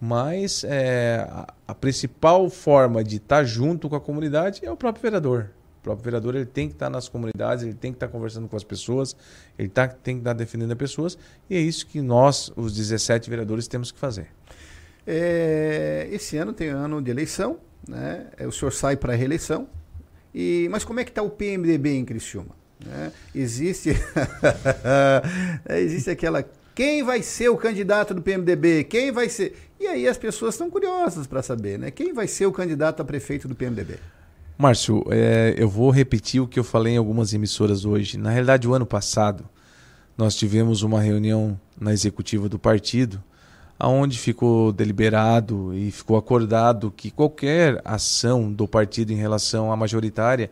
mas 0.00 0.64
é, 0.64 1.26
a, 1.66 1.74
principal 1.74 2.48
forma 2.48 3.02
de 3.02 3.16
estar 3.16 3.38
tá 3.38 3.44
junto 3.44 3.88
com 3.88 3.96
a 3.96 4.00
comunidade 4.00 4.64
é 4.64 4.70
o 4.70 4.76
próprio 4.76 5.02
vereador. 5.02 5.50
O 5.80 5.82
próprio 5.82 6.04
vereador 6.04 6.36
ele 6.36 6.46
tem 6.46 6.68
que 6.68 6.74
estar 6.74 6.86
tá 6.86 6.90
nas 6.90 7.08
comunidades, 7.08 7.64
ele 7.64 7.74
tem 7.74 7.92
que 7.92 7.96
estar 7.96 8.06
tá 8.06 8.12
conversando 8.12 8.48
com 8.48 8.56
as 8.56 8.64
pessoas, 8.64 9.16
ele 9.58 9.68
tá, 9.68 9.88
tem 9.88 10.16
que 10.16 10.20
estar 10.20 10.34
defendendo 10.34 10.72
as 10.72 10.78
pessoas, 10.78 11.18
e 11.48 11.56
é 11.56 11.60
isso 11.60 11.86
que 11.86 12.00
nós, 12.00 12.52
os 12.56 12.74
17 12.76 13.28
vereadores, 13.28 13.66
temos 13.66 13.90
que 13.90 13.98
fazer. 13.98 14.28
É, 15.06 16.08
esse 16.10 16.36
ano 16.36 16.52
tem 16.52 16.68
ano 16.68 17.00
de 17.00 17.10
eleição, 17.10 17.58
né? 17.88 18.26
É, 18.36 18.46
o 18.46 18.52
senhor 18.52 18.72
sai 18.72 18.96
para 18.96 19.14
a 19.14 19.16
reeleição, 19.16 19.68
e, 20.34 20.68
mas 20.70 20.84
como 20.84 21.00
é 21.00 21.04
que 21.04 21.10
está 21.10 21.22
o 21.22 21.30
PMDB 21.30 21.96
em 21.96 22.04
Criciúma? 22.04 22.57
Né? 22.84 23.12
Existe, 23.34 23.90
existe 25.68 26.10
aquela 26.10 26.44
quem 26.78 27.02
vai 27.02 27.22
ser 27.22 27.48
o 27.48 27.56
candidato 27.56 28.14
do 28.14 28.22
PMDB? 28.22 28.84
Quem 28.84 29.10
vai 29.10 29.28
ser? 29.28 29.56
E 29.80 29.86
aí 29.88 30.06
as 30.06 30.16
pessoas 30.16 30.54
estão 30.54 30.70
curiosas 30.70 31.26
para 31.26 31.42
saber, 31.42 31.76
né? 31.76 31.90
Quem 31.90 32.12
vai 32.12 32.28
ser 32.28 32.46
o 32.46 32.52
candidato 32.52 33.02
a 33.02 33.04
prefeito 33.04 33.48
do 33.48 33.54
PMDB? 33.56 33.96
Márcio, 34.56 35.04
é, 35.10 35.56
eu 35.56 35.68
vou 35.68 35.90
repetir 35.90 36.40
o 36.40 36.46
que 36.46 36.56
eu 36.56 36.62
falei 36.62 36.94
em 36.94 36.96
algumas 36.96 37.34
emissoras 37.34 37.84
hoje. 37.84 38.16
Na 38.16 38.30
realidade, 38.30 38.68
o 38.68 38.74
ano 38.74 38.86
passado, 38.86 39.44
nós 40.16 40.36
tivemos 40.36 40.82
uma 40.82 41.00
reunião 41.00 41.58
na 41.80 41.92
executiva 41.92 42.48
do 42.48 42.60
partido, 42.60 43.20
aonde 43.76 44.16
ficou 44.16 44.72
deliberado 44.72 45.74
e 45.74 45.90
ficou 45.90 46.16
acordado 46.16 46.92
que 46.96 47.10
qualquer 47.10 47.80
ação 47.84 48.52
do 48.52 48.68
partido 48.68 49.12
em 49.12 49.16
relação 49.16 49.72
à 49.72 49.76
majoritária, 49.76 50.48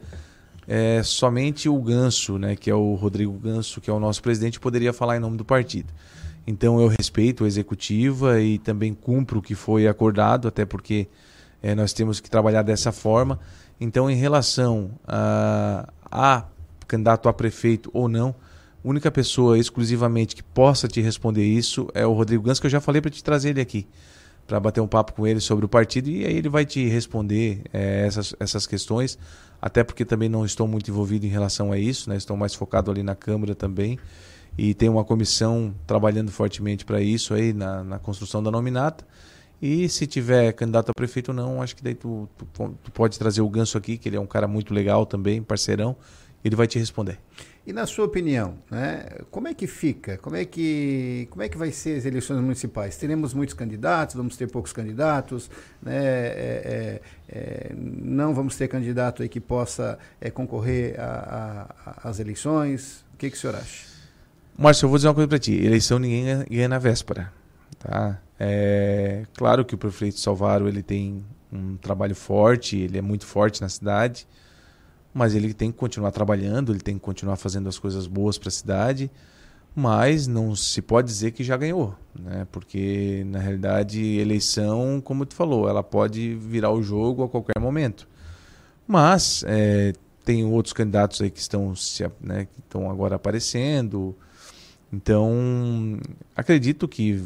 é, 0.66 1.02
somente 1.02 1.68
o 1.68 1.80
Ganso, 1.80 2.38
né, 2.38 2.56
que 2.56 2.70
é 2.70 2.74
o 2.74 2.94
Rodrigo 2.94 3.32
Ganso, 3.32 3.80
que 3.80 3.88
é 3.88 3.92
o 3.92 4.00
nosso 4.00 4.22
presidente, 4.22 4.58
poderia 4.58 4.92
falar 4.92 5.16
em 5.16 5.20
nome 5.20 5.36
do 5.36 5.44
partido. 5.44 5.92
Então 6.46 6.80
eu 6.80 6.88
respeito 6.88 7.44
a 7.44 7.46
executiva 7.46 8.40
e 8.40 8.58
também 8.58 8.94
cumpro 8.94 9.40
o 9.40 9.42
que 9.42 9.54
foi 9.54 9.88
acordado, 9.88 10.46
até 10.46 10.64
porque 10.64 11.08
é, 11.62 11.74
nós 11.74 11.92
temos 11.92 12.20
que 12.20 12.30
trabalhar 12.30 12.62
dessa 12.62 12.92
forma. 12.92 13.38
Então, 13.80 14.08
em 14.10 14.14
relação 14.14 14.92
a, 15.06 15.88
a 16.10 16.44
candidato 16.86 17.28
a 17.28 17.32
prefeito 17.32 17.90
ou 17.92 18.08
não, 18.08 18.34
a 18.84 18.88
única 18.88 19.10
pessoa 19.10 19.58
exclusivamente 19.58 20.36
que 20.36 20.42
possa 20.42 20.86
te 20.86 21.00
responder 21.00 21.44
isso 21.44 21.88
é 21.92 22.06
o 22.06 22.12
Rodrigo 22.12 22.44
Gans, 22.44 22.60
que 22.60 22.66
eu 22.66 22.70
já 22.70 22.80
falei 22.80 23.02
para 23.02 23.10
te 23.10 23.22
trazer 23.22 23.50
ele 23.50 23.60
aqui, 23.60 23.86
para 24.46 24.60
bater 24.60 24.80
um 24.80 24.86
papo 24.86 25.12
com 25.12 25.26
ele 25.26 25.40
sobre 25.40 25.64
o 25.64 25.68
partido 25.68 26.08
e 26.08 26.24
aí 26.24 26.36
ele 26.36 26.48
vai 26.48 26.64
te 26.64 26.86
responder 26.88 27.62
é, 27.72 28.06
essas, 28.06 28.34
essas 28.38 28.66
questões, 28.66 29.18
até 29.66 29.82
porque 29.82 30.04
também 30.04 30.28
não 30.28 30.44
estou 30.44 30.68
muito 30.68 30.88
envolvido 30.92 31.26
em 31.26 31.28
relação 31.28 31.72
a 31.72 31.76
isso, 31.76 32.08
né? 32.08 32.16
estou 32.16 32.36
mais 32.36 32.54
focado 32.54 32.88
ali 32.88 33.02
na 33.02 33.16
Câmara 33.16 33.52
também 33.52 33.98
e 34.56 34.72
tem 34.72 34.88
uma 34.88 35.04
comissão 35.04 35.74
trabalhando 35.84 36.30
fortemente 36.30 36.84
para 36.84 37.00
isso 37.00 37.34
aí 37.34 37.52
na, 37.52 37.82
na, 37.82 37.98
construção 37.98 38.40
da 38.40 38.48
nominata. 38.48 39.04
E 39.60 39.88
se 39.88 40.06
tiver 40.06 40.52
candidato 40.52 40.90
a 40.90 40.92
prefeito 40.94 41.30
ou 41.30 41.34
não, 41.34 41.60
acho 41.60 41.74
que 41.74 41.82
daí 41.82 41.96
tu, 41.96 42.28
tu, 42.36 42.78
tu, 42.80 42.92
pode 42.92 43.18
trazer 43.18 43.40
o 43.40 43.48
Ganso 43.48 43.76
aqui, 43.76 43.98
que 43.98 44.08
ele 44.08 44.16
é 44.16 44.20
um 44.20 44.26
cara 44.26 44.46
muito 44.46 44.72
legal 44.72 45.04
também, 45.04 45.42
parceirão, 45.42 45.96
ele 46.44 46.54
vai 46.54 46.68
te 46.68 46.78
responder. 46.78 47.18
E 47.66 47.72
na 47.72 47.84
sua 47.84 48.04
opinião, 48.04 48.58
né, 48.70 49.06
como 49.28 49.48
é 49.48 49.54
que 49.54 49.66
fica? 49.66 50.16
Como 50.18 50.36
é 50.36 50.44
que, 50.44 51.26
como 51.30 51.42
é 51.42 51.48
que 51.48 51.58
vai 51.58 51.72
ser 51.72 51.98
as 51.98 52.04
eleições 52.04 52.40
municipais? 52.40 52.96
Teremos 52.96 53.34
muitos 53.34 53.56
candidatos, 53.56 54.14
vamos 54.14 54.36
ter 54.36 54.48
poucos 54.48 54.72
candidatos, 54.72 55.50
né, 55.82 55.96
é, 55.96 57.00
é, 57.28 57.28
é, 57.28 57.72
não 57.74 58.32
vamos 58.32 58.54
ter 58.56 58.68
candidato 58.68 59.20
aí 59.20 59.28
que 59.28 59.40
possa 59.40 59.98
é, 60.20 60.30
concorrer 60.30 60.94
às 62.04 62.20
eleições? 62.20 63.04
O 63.14 63.16
que, 63.16 63.30
que 63.30 63.36
o 63.36 63.40
senhor 63.40 63.56
acha? 63.56 63.86
Márcio, 64.56 64.86
eu 64.86 64.88
vou 64.88 64.96
dizer 64.96 65.08
uma 65.08 65.14
coisa 65.14 65.28
para 65.28 65.38
ti. 65.38 65.52
Eleição 65.52 65.98
ninguém 65.98 66.44
ganha 66.48 66.68
na 66.68 66.78
véspera. 66.78 67.32
Tá? 67.80 68.20
É 68.38 69.24
claro 69.34 69.64
que 69.64 69.74
o 69.74 69.78
prefeito 69.78 70.20
Salvaro 70.20 70.68
ele 70.68 70.84
tem 70.84 71.24
um 71.52 71.76
trabalho 71.76 72.14
forte, 72.14 72.76
ele 72.76 72.96
é 72.96 73.02
muito 73.02 73.26
forte 73.26 73.60
na 73.60 73.68
cidade, 73.68 74.26
mas 75.16 75.34
ele 75.34 75.54
tem 75.54 75.72
que 75.72 75.78
continuar 75.78 76.10
trabalhando, 76.10 76.72
ele 76.72 76.80
tem 76.80 76.96
que 76.96 77.00
continuar 77.00 77.36
fazendo 77.36 77.70
as 77.70 77.78
coisas 77.78 78.06
boas 78.06 78.36
para 78.36 78.48
a 78.48 78.52
cidade, 78.52 79.10
mas 79.74 80.26
não 80.26 80.54
se 80.54 80.82
pode 80.82 81.08
dizer 81.08 81.30
que 81.30 81.42
já 81.42 81.56
ganhou, 81.56 81.94
né? 82.14 82.46
Porque 82.52 83.24
na 83.26 83.38
realidade 83.38 83.98
eleição, 83.98 85.00
como 85.02 85.24
tu 85.24 85.34
falou, 85.34 85.70
ela 85.70 85.82
pode 85.82 86.34
virar 86.34 86.70
o 86.70 86.82
jogo 86.82 87.24
a 87.24 87.28
qualquer 87.30 87.58
momento. 87.58 88.06
Mas 88.86 89.42
é, 89.46 89.94
tem 90.22 90.44
outros 90.44 90.74
candidatos 90.74 91.22
aí 91.22 91.30
que 91.30 91.40
estão, 91.40 91.72
né, 92.20 92.44
que 92.52 92.60
estão 92.60 92.90
agora 92.90 93.16
aparecendo. 93.16 94.14
Então, 94.92 95.98
acredito 96.36 96.86
que 96.86 97.24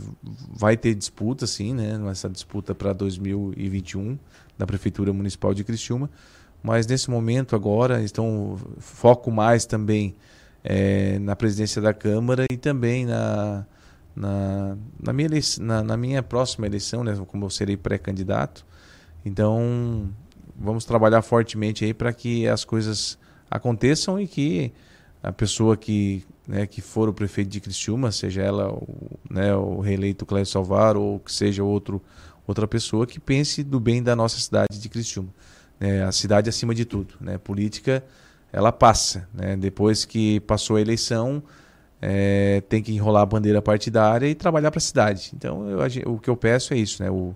vai 0.49 0.76
ter 0.76 0.95
disputa, 0.95 1.45
sim, 1.45 1.74
né? 1.74 2.01
Essa 2.09 2.30
disputa 2.30 2.72
para 2.72 2.93
2021 2.93 4.16
da 4.57 4.64
Prefeitura 4.64 5.12
Municipal 5.12 5.53
de 5.53 5.64
Criciúma. 5.64 6.09
Mas 6.63 6.87
nesse 6.87 7.11
momento 7.11 7.57
agora 7.57 8.03
estão 8.03 8.59
foco 8.79 9.31
mais 9.31 9.65
também 9.65 10.15
é, 10.63 11.19
na 11.19 11.35
presidência 11.35 11.81
da 11.81 11.95
Câmara 11.95 12.45
e 12.51 12.57
também 12.57 13.07
na, 13.07 13.65
na, 14.15 14.77
na, 15.03 15.13
minha, 15.13 15.29
na, 15.59 15.83
na 15.83 15.97
minha 15.97 16.23
próxima 16.23 16.67
eleição, 16.67 17.03
né? 17.03 17.17
Como 17.27 17.47
eu 17.47 17.51
serei 17.51 17.77
pré-candidato. 17.77 18.67
Então, 19.25 20.11
vamos 20.59 20.85
trabalhar 20.85 21.23
fortemente 21.23 21.85
aí 21.85 21.95
para 21.95 22.13
que 22.13 22.47
as 22.47 22.65
coisas 22.65 23.19
aconteçam 23.51 24.21
e 24.21 24.27
que 24.27 24.73
a 25.23 25.33
pessoa 25.33 25.77
que 25.77 26.25
né, 26.51 26.67
que 26.67 26.81
for 26.81 27.09
o 27.09 27.13
prefeito 27.13 27.49
de 27.49 27.61
Criciúma, 27.61 28.11
seja 28.11 28.43
ela 28.43 28.73
o, 28.73 29.19
né, 29.31 29.55
o 29.55 29.79
reeleito 29.79 30.27
Cléber 30.27 30.47
Salvar 30.47 30.97
ou 30.97 31.21
que 31.21 31.33
seja 31.33 31.63
outro, 31.63 32.03
outra 32.45 32.67
pessoa 32.67 33.07
que 33.07 33.21
pense 33.21 33.63
do 33.63 33.79
bem 33.79 34.03
da 34.03 34.17
nossa 34.17 34.41
cidade 34.41 34.77
de 34.77 34.89
Criciúma. 34.89 35.29
É, 35.81 36.03
a 36.03 36.12
cidade 36.12 36.49
acima 36.49 36.74
de 36.74 36.85
tudo. 36.85 37.14
Né? 37.20 37.39
Política, 37.39 38.05
ela 38.53 38.70
passa. 38.70 39.28
Né? 39.33 39.57
Depois 39.57 40.05
que 40.05 40.41
passou 40.41 40.76
a 40.76 40.81
eleição, 40.81 41.43
é, 42.03 42.62
tem 42.68 42.83
que 42.83 42.93
enrolar 42.93 43.22
a 43.22 43.26
bandeira 43.26 43.62
partidária 43.62 44.26
e 44.26 44.35
trabalhar 44.35 44.70
para 44.70 44.78
a 44.78 44.83
cidade. 44.83 45.33
Então, 45.35 45.68
eu, 45.68 46.12
o 46.12 46.18
que 46.18 46.28
eu 46.28 46.37
peço 46.37 46.74
é 46.74 46.76
isso. 46.76 47.03
Né? 47.03 47.11
O, 47.11 47.35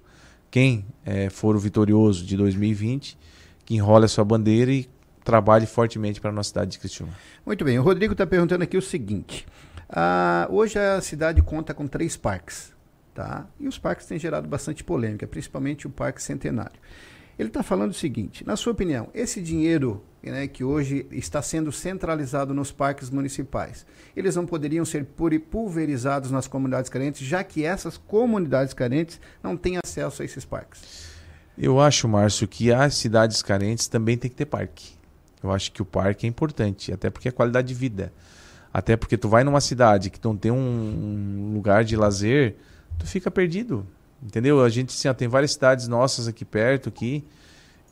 quem 0.51 0.85
é, 1.05 1.31
for 1.31 1.57
o 1.57 1.59
vitorioso 1.59 2.25
de 2.25 2.37
2020, 2.37 3.19
que 3.65 3.75
enrola 3.75 4.05
a 4.05 4.09
sua 4.09 4.25
bandeira 4.25 4.71
e 4.71 4.89
trabalhe 5.25 5.67
fortemente 5.67 6.21
para 6.21 6.31
a 6.31 6.33
nossa 6.33 6.51
cidade 6.51 6.73
de 6.73 6.79
Criciúma. 6.79 7.13
Muito 7.45 7.65
bem, 7.65 7.79
o 7.79 7.83
Rodrigo 7.83 8.13
está 8.13 8.27
perguntando 8.27 8.63
aqui 8.63 8.77
o 8.77 8.83
seguinte: 8.83 9.47
ah, 9.89 10.47
hoje 10.51 10.79
a 10.79 11.01
cidade 11.01 11.43
conta 11.43 11.73
com 11.73 11.87
três 11.87 12.17
parques, 12.17 12.73
tá? 13.15 13.47
E 13.59 13.67
os 13.67 13.79
parques 13.79 14.07
têm 14.07 14.19
gerado 14.19 14.47
bastante 14.47 14.85
polêmica, 14.85 15.27
principalmente 15.27 15.87
o 15.87 15.91
Parque 15.91 16.23
Centenário. 16.23 16.79
Ele 17.39 17.49
está 17.49 17.63
falando 17.63 17.91
o 17.91 17.95
seguinte: 17.95 18.47
na 18.47 18.57
sua 18.57 18.73
opinião, 18.73 19.09
esse 19.15 19.41
dinheiro 19.41 20.03
né, 20.23 20.47
que 20.47 20.65
hoje 20.65 21.07
está 21.11 21.43
sendo 21.43 21.71
centralizado 21.71 22.55
nos 22.55 22.73
parques 22.73 23.11
municipais, 23.11 23.87
eles 24.17 24.37
não 24.37 24.47
poderiam 24.47 24.85
ser 24.85 25.05
pulverizados 25.05 26.31
nas 26.31 26.47
comunidades 26.47 26.89
carentes, 26.89 27.27
já 27.27 27.45
que 27.45 27.65
essas 27.65 27.97
comunidades 27.97 28.73
carentes 28.73 29.21
não 29.43 29.57
têm 29.57 29.79
acesso 29.83 30.23
a 30.23 30.25
esses 30.25 30.45
parques? 30.45 31.13
Eu 31.57 31.81
acho, 31.81 32.09
Márcio, 32.09 32.49
que 32.49 32.73
as 32.73 32.95
cidades 32.95 33.43
carentes 33.43 33.87
também 33.87 34.17
tem 34.17 34.31
que 34.31 34.37
ter 34.37 34.47
parque. 34.47 34.95
Eu 35.43 35.53
acho 35.53 35.71
que 35.71 35.83
o 35.83 35.85
parque 35.85 36.27
é 36.27 36.29
importante, 36.29 36.93
até 36.93 37.11
porque 37.11 37.29
é 37.29 37.31
qualidade 37.31 37.69
de 37.69 37.75
vida. 37.75 38.13
Até 38.73 38.97
porque 38.97 39.17
tu 39.17 39.29
vai 39.29 39.45
numa 39.45 39.61
cidade 39.61 40.11
que 40.11 40.19
não 40.25 40.37
tem 40.37 40.51
um 40.51 41.53
lugar 41.55 41.85
de 41.85 41.95
lazer, 41.95 42.57
tu 42.99 43.07
fica 43.07 43.31
perdido. 43.31 43.87
Entendeu? 44.25 44.63
A 44.65 44.69
gente 44.69 44.89
assim, 44.89 45.09
ó, 45.09 45.15
tem 45.15 45.29
várias 45.29 45.53
cidades 45.53 45.87
nossas 45.87 46.27
aqui 46.27 46.45
perto 46.45 46.89
aqui, 46.89 47.25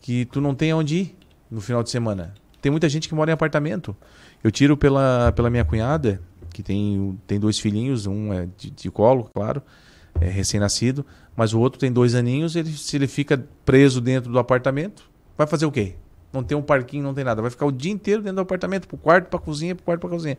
que 0.01 0.25
tu 0.25 0.41
não 0.41 0.55
tem 0.55 0.73
onde 0.73 0.97
ir. 0.97 1.17
no 1.51 1.61
final 1.61 1.83
de 1.83 1.91
semana? 1.91 2.33
Tem 2.61 2.71
muita 2.71 2.89
gente 2.89 3.09
que 3.09 3.15
mora 3.15 3.31
em 3.31 3.35
apartamento. 3.35 3.95
Eu 4.43 4.51
tiro 4.51 4.77
pela, 4.77 5.33
pela 5.33 5.51
minha 5.51 5.65
cunhada, 5.65 6.23
que 6.53 6.63
tem, 6.63 7.19
tem 7.27 7.39
dois 7.39 7.59
filhinhos, 7.59 8.07
um 8.07 8.33
é 8.33 8.49
de, 8.57 8.71
de 8.71 8.91
colo, 8.91 9.31
claro, 9.35 9.63
é 10.21 10.29
recém-nascido, 10.29 11.05
mas 11.37 11.53
o 11.53 11.61
outro 11.61 11.79
tem 11.79 11.93
dois 11.93 12.15
aninhos, 12.15 12.57
ele, 12.57 12.73
se 12.73 12.97
ele 12.97 13.07
fica 13.07 13.45
preso 13.65 14.01
dentro 14.01 14.33
do 14.33 14.39
apartamento, 14.39 15.11
vai 15.37 15.47
fazer 15.47 15.67
o 15.67 15.73
quê? 15.73 15.95
Não 16.33 16.43
tem 16.43 16.57
um 16.57 16.63
parquinho, 16.63 17.03
não 17.03 17.13
tem 17.13 17.25
nada. 17.25 17.43
Vai 17.43 17.51
ficar 17.51 17.67
o 17.67 17.73
dia 17.73 17.93
inteiro 17.93 18.23
dentro 18.23 18.37
do 18.37 18.41
apartamento, 18.41 18.89
pro 18.89 18.97
quarto, 18.97 19.29
pra 19.29 19.39
cozinha, 19.39 19.75
pro 19.75 19.85
quarto, 19.85 20.01
pra 20.01 20.09
cozinha. 20.09 20.39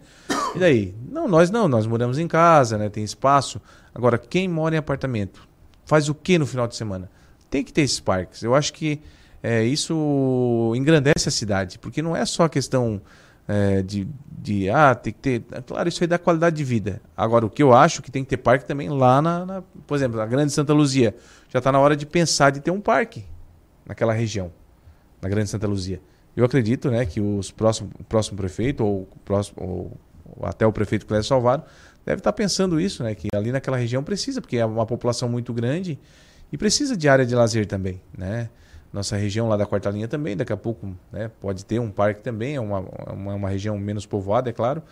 E 0.56 0.60
daí? 0.60 0.96
Não, 1.08 1.28
nós 1.28 1.52
não, 1.52 1.68
nós 1.68 1.86
moramos 1.86 2.18
em 2.18 2.28
casa, 2.28 2.80
né? 2.80 2.90
Tem 2.90 3.04
espaço. 3.04 3.62
Agora, 3.94 4.18
quem 4.18 4.48
mora 4.48 4.74
em 4.74 4.80
apartamento, 4.80 5.48
faz 5.86 6.10
o 6.10 6.16
que 6.16 6.38
no 6.38 6.46
final 6.46 6.68
de 6.68 6.76
semana? 6.76 7.10
Tem 7.50 7.64
que 7.64 7.72
ter 7.72 7.82
esses 7.82 8.00
parques. 8.00 8.44
Eu 8.44 8.56
acho 8.56 8.74
que 8.74 9.00
é, 9.42 9.64
isso 9.64 10.74
engrandece 10.76 11.28
a 11.28 11.32
cidade, 11.32 11.78
porque 11.78 12.02
não 12.02 12.16
é 12.16 12.26
só 12.26 12.44
a 12.44 12.50
questão 12.50 13.02
é, 13.48 13.82
de, 13.82 14.08
de, 14.32 14.70
ah, 14.70 14.96
tem 14.96 15.12
que 15.12 15.20
ter. 15.20 15.44
Claro, 15.68 15.90
isso 15.90 16.04
aí 16.04 16.08
dá 16.08 16.18
qualidade 16.18 16.56
de 16.56 16.64
vida. 16.64 17.02
Agora, 17.16 17.46
o 17.46 17.50
que 17.50 17.62
eu 17.62 17.74
acho 17.74 18.02
que 18.02 18.10
tem 18.10 18.24
que 18.24 18.30
ter 18.30 18.38
parque 18.38 18.66
também 18.66 18.90
lá 18.90 19.22
na, 19.22 19.46
na 19.46 19.64
por 19.86 19.96
exemplo, 19.96 20.18
na 20.18 20.26
Grande 20.26 20.54
Santa 20.54 20.74
Luzia. 20.74 21.16
Já 21.50 21.60
está 21.60 21.72
na 21.72 21.80
hora 21.80 21.96
de 21.96 22.06
pensar 22.06 22.52
de 22.52 22.60
ter 22.60 22.72
um 22.72 22.82
parque 22.82 23.26
naquela 23.86 24.14
região 24.14 24.52
na 25.22 25.30
Grande 25.30 25.50
Santa 25.50 25.68
Luzia. 25.68 26.02
Eu 26.36 26.46
acredito 26.46 26.90
né, 26.90 27.06
que 27.06 27.22
os 27.22 27.52
próximo, 27.52 27.92
o 28.00 28.04
próximo 28.04 28.38
prefeito, 28.38 28.84
ou, 28.84 29.08
próximo, 29.24 29.58
ou, 29.62 29.98
ou 30.36 30.46
até 30.46 30.66
o 30.66 30.72
prefeito 30.72 31.06
Clécio 31.06 31.30
Salvaro, 31.30 31.64
deve 32.06 32.20
estar 32.20 32.34
pensando 32.34 32.80
isso, 32.80 33.04
né, 33.04 33.16
que 33.16 33.28
ali 33.34 33.52
naquela 33.52 33.78
região 33.78 34.04
precisa, 34.04 34.42
porque 34.42 34.58
é 34.58 34.66
uma 34.66 34.86
população 34.86 35.30
muito 35.30 35.54
grande 35.54 36.00
e 36.52 36.58
precisa 36.58 36.96
de 36.96 37.08
área 37.08 37.26
de 37.26 37.36
lazer 37.36 37.66
também. 37.66 38.02
Né? 38.18 38.50
Nossa 38.92 39.18
região 39.18 39.48
lá 39.48 39.58
da 39.58 39.66
quarta 39.66 39.90
linha 39.90 40.08
também, 40.08 40.38
daqui 40.38 40.54
a 40.54 40.58
pouco 40.58 40.96
né, 41.12 41.32
pode 41.42 41.66
ter 41.66 41.80
um 41.80 41.90
parque 41.90 42.22
também, 42.22 42.56
é 42.56 42.60
uma, 42.60 42.80
uma, 43.12 43.34
uma 43.36 43.50
região 43.50 43.78
menos 43.78 44.06
povoada, 44.06 44.50
é 44.50 44.54
claro, 44.54 44.84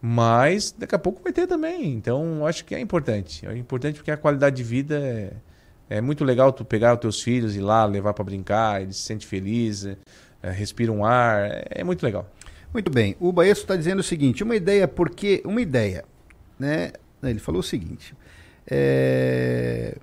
mas 0.00 0.72
daqui 0.76 0.94
a 0.94 0.98
pouco 0.98 1.22
vai 1.22 1.32
ter 1.32 1.46
também. 1.46 1.92
Então, 1.92 2.46
acho 2.46 2.64
que 2.64 2.74
é 2.74 2.80
importante. 2.80 3.46
É 3.46 3.56
importante 3.56 3.96
porque 3.96 4.10
a 4.10 4.16
qualidade 4.16 4.56
de 4.56 4.62
vida 4.62 4.98
é, 4.98 5.32
é 5.90 6.00
muito 6.00 6.24
legal 6.24 6.52
tu 6.52 6.64
pegar 6.64 6.94
os 6.94 7.00
teus 7.00 7.22
filhos 7.22 7.56
e 7.56 7.58
ir 7.58 7.62
lá, 7.62 7.84
levar 7.84 8.14
para 8.14 8.24
brincar, 8.24 8.80
eles 8.80 8.96
se 8.96 9.02
sentem 9.02 9.26
felizes, 9.26 9.96
é, 10.42 10.50
respiram 10.50 10.98
um 10.98 11.04
ar, 11.04 11.50
é, 11.50 11.64
é, 11.70 11.84
muito 11.84 12.02
legal. 12.02 12.30
Muito 12.72 12.90
bem. 12.90 13.16
O 13.18 13.32
Baesso 13.32 13.62
está 13.62 13.74
dizendo 13.74 13.98
o 13.98 14.02
seguinte, 14.02 14.44
uma 14.44 14.54
ideia, 14.54 14.86
porque 14.86 15.42
uma 15.44 15.60
ideia, 15.60 16.04
né? 16.60 16.92
Ele 17.22 17.40
falou 17.40 17.60
o 17.60 17.64
seguinte, 17.64 18.14
é... 18.70 19.96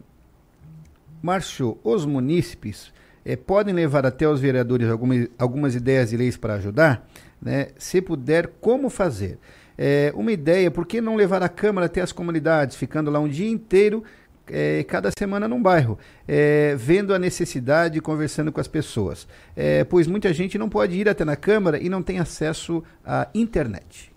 Márcio, 1.22 1.78
os 1.84 2.05
munícipes 2.05 2.91
é, 3.26 3.36
podem 3.36 3.74
levar 3.74 4.05
até 4.05 4.28
os 4.28 4.39
vereadores 4.39 4.89
algumas, 4.89 5.28
algumas 5.38 5.76
ideias 5.76 6.12
e 6.14 6.18
leis 6.18 6.38
para 6.38 6.55
ajudar, 6.55 7.08
né? 7.41 7.68
Se 7.78 8.01
puder, 8.01 8.47
como 8.62 8.89
fazer? 8.89 9.38
É, 9.78 10.12
uma 10.16 10.32
ideia, 10.32 10.72
por 10.72 10.86
que 10.86 10.99
não 10.99 11.16
levar 11.16 11.43
a 11.43 11.49
Câmara 11.49 11.86
até 11.86 12.01
as 12.01 12.12
comunidades, 12.12 12.76
ficando 12.76 13.12
lá 13.12 13.20
um 13.20 13.28
dia 13.28 13.49
inteiro 13.49 14.03
é, 14.49 14.84
cada 14.84 15.10
semana 15.18 15.47
num 15.47 15.62
bairro, 15.62 15.99
é, 16.28 16.76
vendo 16.78 17.14
a 17.14 17.20
necessidade, 17.20 17.99
conversando 18.01 18.51
com 18.51 18.60
as 18.62 18.68
pessoas. 18.68 19.28
É, 19.55 19.84
pois 19.84 20.08
muita 20.08 20.34
gente 20.34 20.58
não 20.58 20.70
pode 20.70 20.95
ir 20.95 21.10
até 21.10 21.26
na 21.26 21.36
Câmara 21.36 21.82
e 21.82 21.89
não 21.89 22.01
tem 22.01 22.20
acesso 22.20 22.84
à 23.05 23.28
internet. 23.34 24.12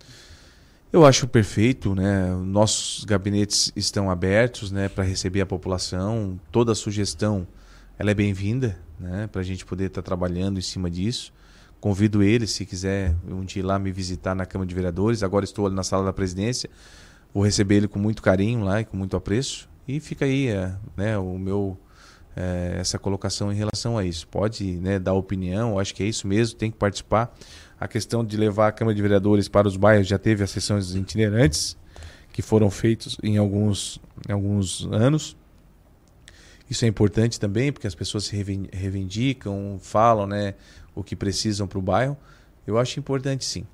Eu 0.93 1.07
acho 1.07 1.29
perfeito, 1.29 1.95
né? 1.95 2.35
Nossos 2.45 3.05
gabinetes 3.05 3.73
estão 3.77 4.11
abertos, 4.11 4.73
né, 4.73 4.89
para 4.89 5.05
receber 5.05 5.41
a 5.41 5.47
população. 5.47 6.41
Toda 6.51 6.75
sugestão, 6.75 7.47
ela 7.97 8.11
é 8.11 8.15
bem-vinda, 8.15 8.77
né, 8.99 9.29
para 9.31 9.41
a 9.41 9.45
gente 9.45 9.65
poder 9.65 9.85
estar 9.85 10.03
tá 10.03 10.07
trabalhando 10.07 10.59
em 10.59 10.63
cima 10.63 10.91
disso. 10.91 11.33
Convido 11.81 12.25
ele, 12.25 12.45
se 12.45 12.67
quiser 12.67 13.15
um 13.25 13.45
dia 13.45 13.61
ir 13.61 13.65
lá 13.65 13.79
me 13.79 13.93
visitar 13.93 14.35
na 14.35 14.45
Câmara 14.45 14.69
de 14.69 14.75
Vereadores. 14.75 15.23
Agora 15.23 15.45
estou 15.45 15.65
ali 15.65 15.77
na 15.77 15.85
sala 15.85 16.05
da 16.05 16.13
presidência. 16.13 16.69
Vou 17.33 17.45
receber 17.45 17.77
ele 17.77 17.89
com 17.89 18.01
muito 18.01 18.21
carinho 18.21 18.65
lá 18.65 18.81
e 18.81 18.85
com 18.85 18.97
muito 18.97 19.17
apreço. 19.17 19.69
E 19.87 20.01
fica 20.01 20.25
aí 20.25 20.49
é, 20.49 20.75
né, 20.97 21.17
o 21.17 21.39
meu, 21.39 21.79
é, 22.37 22.79
essa 22.81 22.99
colocação 22.99 23.53
em 23.53 23.55
relação 23.55 23.97
a 23.97 24.05
isso. 24.05 24.27
Pode 24.27 24.65
né, 24.81 24.99
dar 24.99 25.13
opinião, 25.13 25.79
acho 25.79 25.95
que 25.95 26.03
é 26.03 26.07
isso 26.07 26.27
mesmo, 26.27 26.59
tem 26.59 26.69
que 26.69 26.77
participar. 26.77 27.33
A 27.81 27.89
questão 27.89 28.23
de 28.23 28.37
levar 28.37 28.69
a 28.69 28.73
Câmara 28.73 28.95
de 28.95 29.01
Vereadores 29.01 29.49
para 29.49 29.67
os 29.67 29.75
bairros 29.75 30.07
já 30.07 30.19
teve 30.19 30.45
as 30.45 30.51
sessões 30.51 30.95
itinerantes, 30.95 31.79
que 32.31 32.43
foram 32.43 32.71
feitos 32.71 33.17
em 33.23 33.39
alguns, 33.39 33.99
em 34.29 34.33
alguns 34.33 34.87
anos. 34.93 35.35
Isso 36.69 36.85
é 36.85 36.89
importante 36.89 37.41
também, 37.41 37.73
porque 37.73 37.87
as 37.87 37.95
pessoas 37.95 38.25
se 38.25 38.37
reivindicam, 38.37 39.79
falam 39.81 40.27
né, 40.27 40.55
o 40.95 41.03
que 41.03 41.17
precisam 41.17 41.67
para 41.67 41.79
o 41.79 41.83
bairro. 41.83 42.17
Eu 42.67 42.79
acho 42.79 43.01
importante 43.01 43.47
sim. 43.47 43.67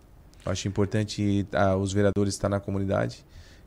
Eu 0.45 0.53
acho 0.53 0.69
importante 0.69 1.45
ah, 1.53 1.77
os 1.77 1.93
vereadores 1.93 2.35
estar 2.35 2.49
na 2.49 2.61
comunidade 2.61 3.25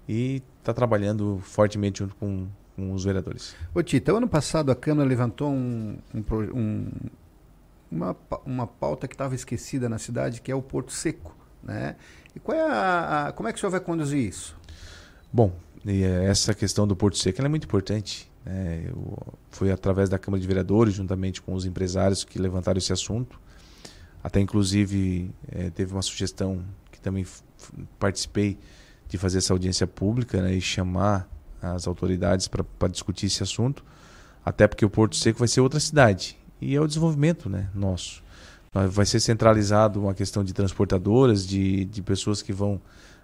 e 0.08 0.42
está 0.60 0.74
trabalhando 0.74 1.40
fortemente 1.44 2.00
junto 2.00 2.16
com, 2.16 2.48
com 2.78 2.94
os 2.94 3.04
vereadores. 3.04 3.54
Ô 3.76 3.84
Tita, 3.84 4.14
ano 4.14 4.28
passado 4.28 4.72
a 4.72 4.76
Câmara 4.76 5.08
levantou 5.08 5.52
um, 5.52 5.98
um, 6.16 6.88
uma, 7.92 8.16
uma 8.46 8.68
pauta 8.68 9.08
que 9.08 9.16
estava 9.16 9.36
esquecida 9.36 9.90
na 9.90 9.98
cidade, 9.98 10.42
que 10.42 10.52
é 10.52 10.56
o 10.56 10.62
Porto 10.62 10.92
Seco. 10.92 11.36
Né? 11.64 11.96
E 12.36 12.40
qual 12.40 12.58
é 12.58 12.62
a, 12.62 13.28
a, 13.28 13.32
como 13.32 13.50
é 13.50 13.52
que 13.52 13.58
o 13.58 13.60
senhor 13.60 13.72
vai 13.72 13.80
conduzir 13.80 14.20
isso? 14.20 14.56
Bom, 15.32 15.54
eh, 15.86 16.26
essa 16.26 16.54
questão 16.54 16.88
do 16.88 16.96
Porto 16.96 17.18
Seco 17.18 17.42
é 17.42 17.48
muito 17.48 17.66
importante. 17.66 18.30
Né? 18.46 18.86
Eu, 18.88 19.18
foi 19.50 19.72
através 19.72 20.10
da 20.10 20.18
Câmara 20.20 20.40
de 20.40 20.48
Vereadores, 20.48 20.94
juntamente 20.94 21.42
com 21.42 21.54
os 21.54 21.66
empresários 21.66 22.24
que 22.24 22.40
levantaram 22.40 22.78
esse 22.78 22.94
assunto. 22.94 23.40
Até 24.24 24.40
inclusive 24.40 25.32
é, 25.50 25.70
teve 25.70 25.94
uma 25.94 26.02
sugestão 26.02 26.64
que 26.92 27.00
também 27.00 27.26
participei 27.98 28.58
de 29.08 29.18
fazer 29.18 29.40
essa 29.40 29.54
audiência 29.54 29.88
pública 29.88 30.42
né, 30.42 30.54
e 30.54 30.62
chamar 30.62 31.28
as 31.62 31.88
autoridades 31.88 32.48
para 32.48 32.88
discutir 32.90 33.26
esse 33.26 33.42
assunto, 33.44 33.84
até 34.46 34.68
porque 34.68 34.86
o 34.86 34.90
Porto 34.90 35.16
Seco 35.16 35.40
vai 35.40 35.48
ser 35.48 35.62
outra 35.62 35.80
cidade 35.80 36.39
e 36.62 36.76
é 36.76 36.82
o 36.82 36.88
desenvolvimento 36.88 37.49
né, 37.49 37.70
nosso. 37.74 38.24
Vai 38.72 39.05
ser 39.05 39.20
centralizado 39.20 39.99
uma 39.99 40.14
questão 40.14 40.43
de 40.43 40.53
transportadoras, 40.53 41.45
de, 41.47 41.86
de 41.86 42.01
pessoas 42.03 42.41
que 42.41 42.53
vão 42.53 42.80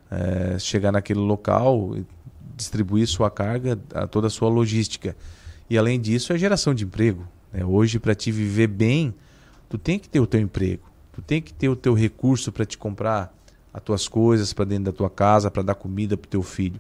é, 0.10 0.58
chegar 0.58 0.92
naquele 0.92 1.20
local, 1.20 1.96
distribuir 2.56 3.08
sua 3.08 3.30
carga, 3.30 3.80
a 3.94 4.08
toda 4.08 4.28
a 4.28 4.30
sua 4.30 4.50
logística. 4.50 5.16
E 5.70 5.78
além 5.78 6.00
disso, 6.00 6.34
é 6.34 6.38
geração 6.38 6.74
de 6.74 6.84
emprego. 6.84 7.28
Né? 7.54 7.64
Hoje, 7.64 8.00
para 8.00 8.16
te 8.16 8.32
viver 8.32 8.68
bem, 8.68 9.14
tu 9.70 9.78
tem 9.78 10.00
que 10.00 10.10
ter 10.10 10.20
o 10.20 10.26
teu 10.26 10.40
emprego, 10.40 10.84
tu 11.14 11.22
tem 11.22 11.42
que 11.42 11.54
ter 11.54 11.70
o 11.70 11.76
teu 11.76 11.94
recurso 11.94 12.52
para 12.52 12.66
te 12.66 12.78
comprar 12.78 13.34
as 13.74 13.84
tuas 13.84 14.08
coisas 14.08 14.54
para 14.54 14.66
dentro 14.66 14.86
da 14.86 14.92
tua 14.92 15.10
casa, 15.10 15.52
para 15.52 15.62
dar 15.62 15.76
comida 15.76 16.16
para 16.16 16.28
o 16.28 16.30
teu 16.30 16.42
filho. 16.42 16.80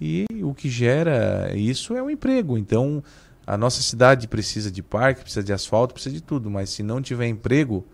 E 0.00 0.24
o 0.42 0.54
que 0.54 0.70
gera 0.70 1.54
isso 1.54 1.94
é 1.94 2.02
o 2.02 2.10
emprego. 2.10 2.56
Então, 2.56 3.04
a 3.50 3.56
nossa 3.56 3.82
cidade 3.82 4.28
precisa 4.28 4.70
de 4.70 4.80
parque, 4.80 5.22
precisa 5.22 5.42
de 5.42 5.52
asfalto, 5.52 5.92
precisa 5.92 6.14
de 6.14 6.20
tudo, 6.20 6.48
mas 6.48 6.70
se 6.70 6.84
não 6.84 7.02
tiver 7.02 7.26
emprego, 7.26 7.84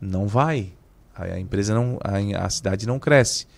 não 0.00 0.28
vai. 0.28 0.72
A, 1.16 1.36
empresa 1.36 1.74
não, 1.74 1.98
a, 2.00 2.44
a 2.46 2.48
cidade 2.48 2.86
não 2.86 3.00
cresce. 3.00 3.48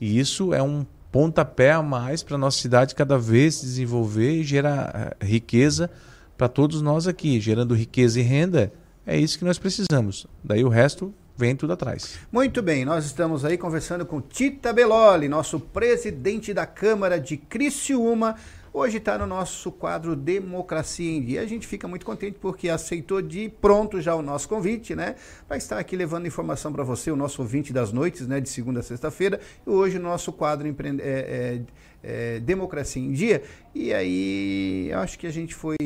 E 0.00 0.18
isso 0.18 0.52
é 0.52 0.60
um 0.60 0.84
pontapé 1.12 1.70
a 1.70 1.80
mais 1.80 2.24
para 2.24 2.34
a 2.34 2.38
nossa 2.38 2.58
cidade 2.58 2.96
cada 2.96 3.16
vez 3.16 3.54
se 3.54 3.66
desenvolver 3.66 4.32
e 4.32 4.42
gerar 4.42 5.16
eh, 5.20 5.24
riqueza 5.24 5.88
para 6.36 6.48
todos 6.48 6.82
nós 6.82 7.06
aqui. 7.06 7.40
Gerando 7.40 7.72
riqueza 7.72 8.18
e 8.18 8.24
renda, 8.24 8.72
é 9.06 9.16
isso 9.16 9.38
que 9.38 9.44
nós 9.44 9.60
precisamos. 9.60 10.26
Daí 10.42 10.64
o 10.64 10.68
resto 10.68 11.14
vem 11.36 11.54
tudo 11.54 11.72
atrás. 11.72 12.18
Muito 12.32 12.60
bem, 12.62 12.84
nós 12.84 13.04
estamos 13.04 13.44
aí 13.44 13.56
conversando 13.56 14.04
com 14.04 14.20
Tita 14.20 14.72
Beloli, 14.72 15.28
nosso 15.28 15.60
presidente 15.60 16.52
da 16.52 16.66
Câmara 16.66 17.20
de 17.20 17.36
Criciúma. 17.36 18.34
Hoje 18.72 18.98
está 18.98 19.18
no 19.18 19.26
nosso 19.26 19.72
quadro 19.72 20.14
Democracia 20.14 21.10
em 21.10 21.20
Dia. 21.20 21.40
A 21.40 21.46
gente 21.46 21.66
fica 21.66 21.88
muito 21.88 22.06
contente 22.06 22.38
porque 22.40 22.68
aceitou 22.68 23.20
de 23.20 23.48
pronto 23.48 24.00
já 24.00 24.14
o 24.14 24.22
nosso 24.22 24.48
convite, 24.48 24.94
né? 24.94 25.16
Para 25.48 25.56
estar 25.56 25.76
aqui 25.76 25.96
levando 25.96 26.28
informação 26.28 26.72
para 26.72 26.84
você, 26.84 27.10
o 27.10 27.16
nosso 27.16 27.42
ouvinte 27.42 27.72
das 27.72 27.92
noites, 27.92 28.28
né? 28.28 28.40
De 28.40 28.48
segunda 28.48 28.78
a 28.78 28.82
sexta-feira. 28.84 29.40
E 29.66 29.70
hoje 29.70 29.98
o 29.98 30.00
nosso 30.00 30.32
quadro 30.32 30.68
é, 30.68 30.72
é, 31.02 31.60
é, 32.00 32.38
Democracia 32.38 33.02
em 33.02 33.10
Dia. 33.10 33.42
E 33.74 33.92
aí, 33.92 34.92
acho 34.94 35.18
que 35.18 35.26
a 35.26 35.32
gente 35.32 35.52
foi 35.52 35.76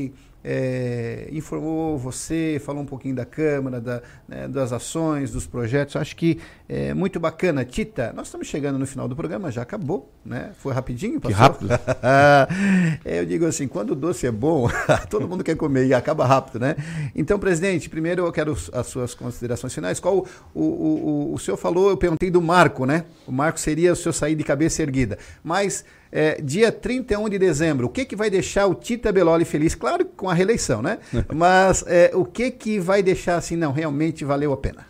é, 0.45 1.26
informou 1.32 1.97
você, 1.97 2.61
falou 2.62 2.82
um 2.82 2.86
pouquinho 2.86 3.14
da 3.14 3.24
Câmara, 3.24 3.80
da, 3.80 4.03
né, 4.28 4.47
das 4.47 4.72
ações, 4.72 5.30
dos 5.30 5.47
projetos. 5.47 5.97
Acho 5.97 6.14
que 6.14 6.38
é 6.68 6.92
muito 6.92 7.18
bacana. 7.18 7.64
Tita, 7.64 8.12
nós 8.14 8.26
estamos 8.26 8.47
chegando 8.47 8.78
no 8.78 8.86
final 8.86 9.09
do 9.09 9.16
programa, 9.16 9.51
já 9.51 9.62
acabou, 9.62 10.12
né? 10.24 10.53
Foi 10.59 10.74
rapidinho? 10.74 11.18
Passou? 11.18 11.34
Que 11.34 11.42
rápido. 11.42 11.68
é, 13.05 13.20
eu 13.20 13.24
digo 13.26 13.47
assim, 13.47 13.66
quando 13.66 13.90
o 13.90 13.95
doce 13.95 14.26
é 14.26 14.30
bom, 14.30 14.68
todo 15.09 15.26
mundo 15.26 15.42
quer 15.42 15.57
comer 15.57 15.86
e 15.86 15.95
acaba 15.95 16.26
rápido, 16.26 16.61
né? 16.61 16.76
Então, 17.14 17.38
presidente, 17.38 17.88
primeiro 17.88 18.26
eu 18.26 18.32
quero 18.32 18.55
as 18.72 18.86
suas 18.86 19.14
considerações 19.14 19.72
finais. 19.72 19.99
Qual 19.99 20.26
o, 20.55 20.61
o, 20.61 21.30
o, 21.30 21.34
o 21.34 21.38
senhor 21.38 21.57
falou, 21.57 21.88
eu 21.88 21.97
perguntei 21.97 22.30
do 22.30 22.42
marco, 22.42 22.84
né? 22.84 23.05
O 23.26 23.32
marco 23.32 23.59
seria 23.59 23.92
o 23.92 23.97
senhor 23.97 24.12
sair 24.12 24.34
de 24.34 24.45
cabeça 24.45 24.82
erguida. 24.82 25.18
Mas 25.42 25.84
é, 26.16 26.40
dia 26.40 26.70
31 26.70 27.28
de 27.28 27.40
dezembro, 27.40 27.88
o 27.88 27.90
que, 27.90 28.04
que 28.04 28.14
vai 28.14 28.30
deixar 28.30 28.68
o 28.68 28.74
Tita 28.76 29.10
Beloli 29.10 29.44
feliz? 29.44 29.74
Claro, 29.74 30.04
com 30.04 30.30
a 30.30 30.34
reeleição, 30.34 30.80
né? 30.80 31.00
Mas 31.34 31.84
é, 31.88 32.12
o 32.14 32.24
que, 32.24 32.52
que 32.52 32.78
vai 32.78 33.02
deixar 33.02 33.34
assim, 33.36 33.56
não, 33.56 33.72
realmente 33.72 34.24
valeu 34.24 34.52
a 34.52 34.56
pena? 34.56 34.86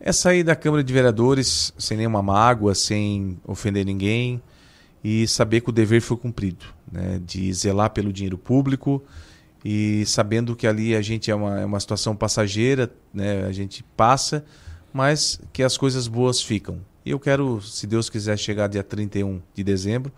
É 0.00 0.10
sair 0.12 0.42
da 0.42 0.56
Câmara 0.56 0.82
de 0.82 0.90
Vereadores 0.90 1.74
sem 1.76 1.98
nenhuma 1.98 2.22
mágoa, 2.22 2.74
sem 2.74 3.38
ofender 3.46 3.84
ninguém 3.84 4.40
e 5.04 5.28
saber 5.28 5.60
que 5.60 5.68
o 5.68 5.72
dever 5.72 6.00
foi 6.00 6.16
cumprido, 6.16 6.64
né? 6.90 7.20
de 7.22 7.52
zelar 7.52 7.90
pelo 7.90 8.10
dinheiro 8.10 8.38
público 8.38 9.04
e 9.62 10.06
sabendo 10.06 10.56
que 10.56 10.66
ali 10.66 10.96
a 10.96 11.02
gente 11.02 11.30
é 11.30 11.34
uma, 11.34 11.60
é 11.60 11.66
uma 11.66 11.80
situação 11.80 12.16
passageira, 12.16 12.90
né? 13.12 13.44
a 13.44 13.52
gente 13.52 13.84
passa, 13.94 14.42
mas 14.90 15.38
que 15.52 15.62
as 15.62 15.76
coisas 15.76 16.08
boas 16.08 16.40
ficam. 16.40 16.80
E 17.04 17.10
eu 17.10 17.20
quero, 17.20 17.60
se 17.60 17.86
Deus 17.86 18.08
quiser, 18.08 18.38
chegar 18.38 18.68
dia 18.68 18.82
31 18.82 19.42
de 19.54 19.62
dezembro 19.62 20.10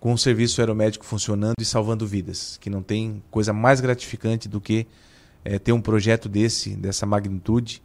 com 0.00 0.12
o 0.12 0.18
serviço 0.18 0.60
aeromédico 0.60 1.04
funcionando 1.04 1.56
e 1.60 1.64
salvando 1.64 2.06
vidas, 2.06 2.56
que 2.60 2.70
não 2.70 2.82
tem 2.82 3.22
coisa 3.30 3.52
mais 3.52 3.80
gratificante 3.80 4.48
do 4.48 4.60
que 4.60 4.86
é, 5.44 5.58
ter 5.58 5.72
um 5.72 5.80
projeto 5.80 6.28
desse, 6.28 6.70
dessa 6.70 7.04
magnitude, 7.06 7.82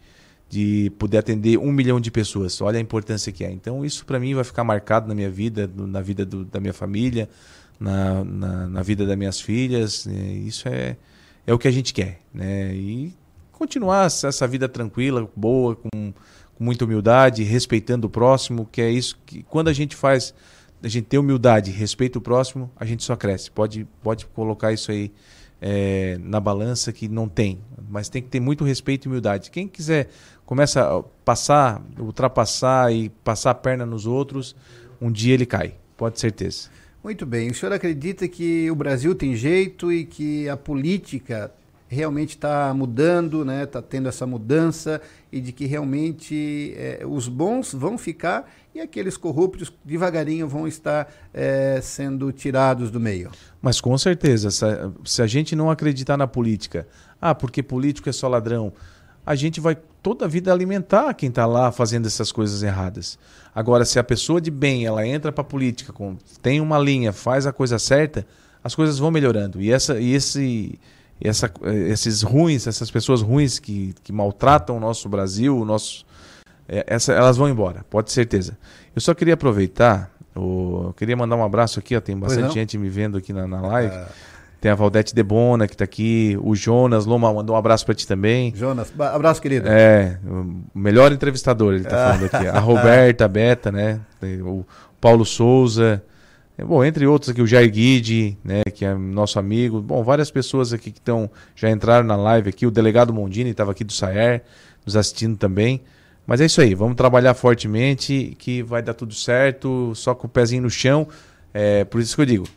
de 0.49 0.91
poder 0.99 1.17
atender 1.17 1.57
um 1.57 1.71
milhão 1.71 1.99
de 1.99 2.11
pessoas. 2.11 2.61
Olha 2.61 2.77
a 2.77 2.81
importância 2.81 3.31
que 3.31 3.43
é. 3.43 3.51
Então, 3.51 3.83
isso 3.83 4.05
para 4.05 4.19
mim 4.19 4.35
vai 4.35 4.43
ficar 4.43 4.63
marcado 4.63 5.07
na 5.07 5.15
minha 5.15 5.29
vida, 5.29 5.69
na 5.75 6.01
vida 6.01 6.23
do, 6.23 6.45
da 6.45 6.59
minha 6.59 6.73
família, 6.73 7.27
na, 7.79 8.23
na, 8.23 8.67
na, 8.67 8.81
vida 8.83 9.03
das 9.05 9.17
minhas 9.17 9.41
filhas. 9.41 10.05
Né? 10.05 10.33
Isso 10.45 10.67
é, 10.69 10.95
é 11.47 11.53
o 11.53 11.57
que 11.57 11.67
a 11.67 11.71
gente 11.71 11.91
quer. 11.91 12.19
Né? 12.31 12.75
E 12.75 13.15
continuar 13.51 14.05
essa 14.05 14.47
vida 14.47 14.69
tranquila, 14.69 15.27
boa, 15.35 15.75
com, 15.75 16.13
com 16.55 16.63
muita 16.63 16.85
humildade, 16.85 17.41
respeitando 17.41 18.05
o 18.05 18.09
próximo, 18.09 18.67
que 18.71 18.81
é 18.81 18.91
isso 18.91 19.17
que 19.25 19.41
quando 19.43 19.69
a 19.69 19.73
gente 19.73 19.95
faz, 19.95 20.35
a 20.83 20.87
gente 20.89 21.05
tem 21.05 21.19
humildade, 21.19 21.71
respeita 21.71 22.17
o 22.17 22.21
próximo, 22.21 22.69
a 22.75 22.83
gente 22.83 23.03
só 23.03 23.15
cresce. 23.15 23.49
Pode, 23.49 23.87
pode 24.03 24.25
colocar 24.27 24.73
isso 24.73 24.91
aí 24.91 25.11
é, 25.61 26.17
na 26.21 26.41
balança 26.41 26.91
que 26.91 27.07
não 27.07 27.29
tem, 27.29 27.59
mas 27.89 28.09
tem 28.09 28.21
que 28.21 28.27
ter 28.27 28.41
muito 28.41 28.65
respeito 28.65 29.05
e 29.05 29.07
humildade. 29.07 29.49
Quem 29.49 29.65
quiser 29.65 30.09
começa 30.45 30.83
a 30.83 31.01
passar, 31.23 31.81
ultrapassar 31.97 32.93
e 32.93 33.07
passar 33.23 33.51
a 33.51 33.55
perna 33.55 33.85
nos 33.85 34.05
outros, 34.05 34.53
um 34.99 35.09
dia 35.09 35.33
ele 35.33 35.45
cai, 35.45 35.75
pode 35.95 36.19
certeza. 36.19 36.69
Muito 37.01 37.25
bem. 37.25 37.49
O 37.49 37.55
senhor 37.55 37.71
acredita 37.71 38.27
que 38.27 38.69
o 38.69 38.75
Brasil 38.75 39.15
tem 39.15 39.35
jeito 39.35 39.91
e 39.91 40.03
que 40.03 40.49
a 40.49 40.57
política 40.57 41.49
realmente 41.87 42.35
está 42.35 42.73
mudando, 42.73 43.45
né? 43.45 43.63
Está 43.63 43.81
tendo 43.81 44.09
essa 44.09 44.25
mudança 44.25 45.01
e 45.31 45.39
de 45.39 45.51
que 45.51 45.65
realmente 45.65 46.73
é, 46.77 47.03
os 47.05 47.27
bons 47.27 47.73
vão 47.73 47.97
ficar 47.97 48.51
e 48.73 48.79
aqueles 48.79 49.17
corruptos 49.17 49.71
devagarinho 49.85 50.47
vão 50.47 50.67
estar 50.67 51.11
é, 51.33 51.79
sendo 51.81 52.31
tirados 52.31 52.89
do 52.89 52.99
meio. 52.99 53.31
Mas 53.61 53.79
com 53.79 53.97
certeza, 53.97 54.49
se 55.05 55.21
a 55.21 55.27
gente 55.27 55.55
não 55.55 55.69
acreditar 55.69 56.17
na 56.17 56.27
política, 56.27 56.87
ah, 57.21 57.35
porque 57.35 57.61
político 57.61 58.09
é 58.09 58.11
só 58.11 58.27
ladrão, 58.27 58.73
a 59.25 59.35
gente 59.35 59.61
vai 59.61 59.77
toda 60.01 60.25
a 60.25 60.27
vida 60.27 60.51
alimentar 60.51 61.13
quem 61.13 61.29
está 61.29 61.45
lá 61.45 61.71
fazendo 61.71 62.07
essas 62.07 62.31
coisas 62.31 62.61
erradas. 62.61 63.17
Agora, 63.55 63.85
se 63.85 63.97
a 63.97 64.03
pessoa 64.03 64.41
de 64.41 64.51
bem 64.51 64.85
ela 64.85 65.07
entra 65.07 65.31
para 65.31 65.41
a 65.41 65.45
política, 65.45 65.93
tem 66.41 66.59
uma 66.59 66.77
linha, 66.77 67.13
faz 67.13 67.47
a 67.47 67.53
coisa 67.53 67.79
certa, 67.79 68.25
as 68.63 68.75
coisas 68.75 68.97
vão 68.99 69.11
melhorando. 69.11 69.61
E, 69.61 69.71
essa, 69.71 69.99
e 69.99 70.13
esse, 70.13 70.79
essa, 71.23 71.51
esses 71.89 72.21
ruins, 72.21 72.67
essas 72.67 72.91
pessoas 72.91 73.21
ruins 73.21 73.59
que, 73.59 73.93
que 74.03 74.11
maltratam 74.11 74.77
o 74.77 74.79
nosso 74.79 75.07
Brasil, 75.07 75.57
o 75.57 75.65
nosso 75.65 76.05
é, 76.67 76.83
essa, 76.87 77.13
elas 77.13 77.37
vão 77.37 77.49
embora, 77.49 77.85
pode 77.89 78.07
ter 78.07 78.13
certeza. 78.13 78.57
Eu 78.95 79.01
só 79.01 79.13
queria 79.13 79.33
aproveitar, 79.33 80.11
o, 80.35 80.85
eu 80.87 80.93
queria 80.93 81.15
mandar 81.15 81.35
um 81.35 81.43
abraço 81.43 81.79
aqui, 81.79 81.95
ó, 81.95 82.01
tem 82.01 82.17
bastante 82.17 82.53
gente 82.53 82.77
me 82.77 82.89
vendo 82.89 83.17
aqui 83.17 83.33
na, 83.33 83.47
na 83.47 83.61
live. 83.61 83.93
É. 83.93 84.05
Tem 84.59 84.71
a 84.71 84.75
Valdete 84.75 85.13
Debona 85.13 85.67
que 85.67 85.73
está 85.73 85.83
aqui, 85.83 86.37
o 86.41 86.55
Jonas 86.55 87.05
Loma 87.05 87.33
mandou 87.33 87.53
um 87.53 87.59
abraço 87.59 87.85
para 87.85 87.93
ti 87.93 88.07
também. 88.07 88.53
Jonas, 88.55 88.93
abraço 88.97 89.41
querido. 89.41 89.67
É, 89.67 90.17
o 90.25 90.63
melhor 90.73 91.11
entrevistador, 91.11 91.73
ele 91.73 91.83
está 91.83 92.13
falando 92.13 92.25
aqui. 92.33 92.47
A 92.47 92.59
Roberta, 92.59 93.25
a 93.25 93.27
Beta, 93.27 93.73
né? 93.73 93.99
O 94.41 94.65
Paulo 95.01 95.25
Souza, 95.25 96.01
Bom, 96.57 96.83
entre 96.83 97.07
outros 97.07 97.29
aqui, 97.29 97.41
o 97.41 97.47
Jair 97.47 97.71
Guide, 97.71 98.37
né, 98.43 98.61
que 98.63 98.85
é 98.85 98.93
nosso 98.93 99.39
amigo. 99.39 99.81
Bom, 99.81 100.03
várias 100.03 100.29
pessoas 100.29 100.71
aqui 100.71 100.91
que 100.91 100.99
estão 100.99 101.29
já 101.55 101.69
entraram 101.69 102.05
na 102.05 102.15
live 102.15 102.49
aqui. 102.49 102.65
O 102.67 102.71
delegado 102.71 103.11
Mondini 103.11 103.49
estava 103.49 103.71
aqui 103.71 103.83
do 103.83 103.91
Saer, 103.91 104.43
nos 104.85 104.95
assistindo 104.95 105.35
também. 105.35 105.81
Mas 106.25 106.39
é 106.39 106.45
isso 106.45 106.61
aí, 106.61 106.73
vamos 106.73 106.95
trabalhar 106.95 107.33
fortemente 107.33 108.35
que 108.39 108.61
vai 108.63 108.81
dar 108.81 108.93
tudo 108.93 109.13
certo, 109.13 109.93
só 109.93 110.15
com 110.15 110.27
o 110.27 110.29
pezinho 110.29 110.61
no 110.61 110.69
chão. 110.69 111.07
É, 111.53 111.83
por 111.83 111.99
isso 111.99 112.15
que 112.15 112.21
eu 112.21 112.25
digo, 112.25 112.47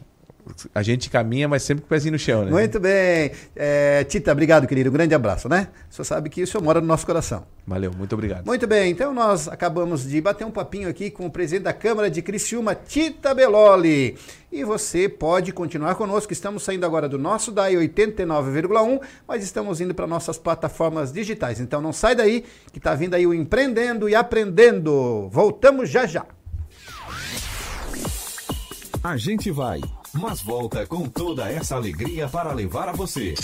a 0.75 0.83
gente 0.83 1.11
caminha, 1.11 1.49
mas 1.49 1.63
sempre 1.63 1.83
com 1.83 1.87
o 1.87 1.89
pezinho 1.89 2.13
no 2.13 2.19
chão, 2.19 2.45
né? 2.45 2.51
Muito 2.51 2.79
bem. 2.79 3.33
É, 3.55 4.05
Tita, 4.05 4.33
obrigado, 4.33 4.67
querido. 4.67 4.91
Um 4.91 4.93
grande 4.93 5.15
abraço, 5.15 5.49
né? 5.49 5.69
O 5.91 5.95
senhor 5.95 6.05
sabe 6.05 6.31
que 6.31 6.43
o 6.43 6.47
senhor 6.47 6.63
mora 6.63 6.81
no 6.81 6.87
nosso 6.87 7.05
coração. 7.05 7.47
Valeu, 7.67 7.91
muito 7.97 8.13
obrigado. 8.13 8.47
Muito 8.47 8.67
bem, 8.67 8.93
então 8.93 9.13
nós 9.13 9.49
acabamos 9.49 10.09
de 10.09 10.21
bater 10.21 10.45
um 10.45 10.51
papinho 10.51 10.89
aqui 10.89 11.11
com 11.11 11.27
o 11.27 11.31
presidente 11.31 11.65
da 11.65 11.73
Câmara 11.73 12.09
de 12.09 12.23
Criciúma, 12.23 12.75
Tita 12.75 13.35
Beloli. 13.35 14.17
E 14.53 14.65
você 14.65 15.09
pode 15.09 15.53
continuar 15.53 15.97
conosco. 15.97 16.33
Estamos 16.33 16.63
saindo 16.63 16.87
agora 16.87 17.09
do 17.09 17.19
nosso 17.19 17.51
DAI 17.51 17.75
89,1, 17.75 19.01
mas 19.27 19.43
estamos 19.43 19.81
indo 19.81 19.95
para 19.95 20.07
nossas 20.07 20.39
plataformas 20.39 21.13
digitais. 21.13 21.61
Então 21.61 21.81
não 21.81 21.93
sai 21.93 22.15
daí, 22.15 22.45
que 22.73 22.79
está 22.79 22.95
vindo 22.95 23.15
aí 23.15 23.27
o 23.27 23.35
Empreendendo 23.35 24.09
e 24.09 24.15
Aprendendo. 24.15 25.29
Voltamos 25.29 25.91
já 25.91 26.07
já. 26.07 26.25
A 29.03 29.17
gente 29.17 29.51
vai 29.51 29.81
mas 30.17 30.41
volta 30.41 30.87
com 30.87 31.09
toda 31.09 31.51
essa 31.51 31.77
alegria 31.77 32.29
para 32.29 32.53
levar 32.53 32.89
a 32.89 32.93
você. 32.93 33.35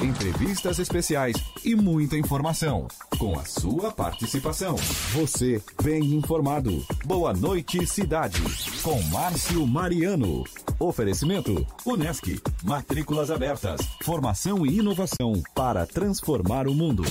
Entrevistas 0.00 0.78
especiais 0.78 1.36
e 1.64 1.74
muita 1.74 2.16
informação. 2.16 2.86
Com 3.18 3.38
a 3.38 3.44
sua 3.44 3.90
participação. 3.92 4.76
Você 5.12 5.60
bem 5.82 6.14
informado. 6.14 6.84
Boa 7.04 7.32
noite, 7.32 7.86
cidade. 7.86 8.40
Com 8.82 9.02
Márcio 9.04 9.66
Mariano. 9.66 10.44
Oferecimento: 10.78 11.66
Unesc. 11.84 12.40
Matrículas 12.62 13.30
abertas. 13.30 13.80
Formação 14.02 14.64
e 14.64 14.78
inovação 14.78 15.42
para 15.54 15.86
transformar 15.86 16.66
o 16.66 16.74
mundo. 16.74 17.02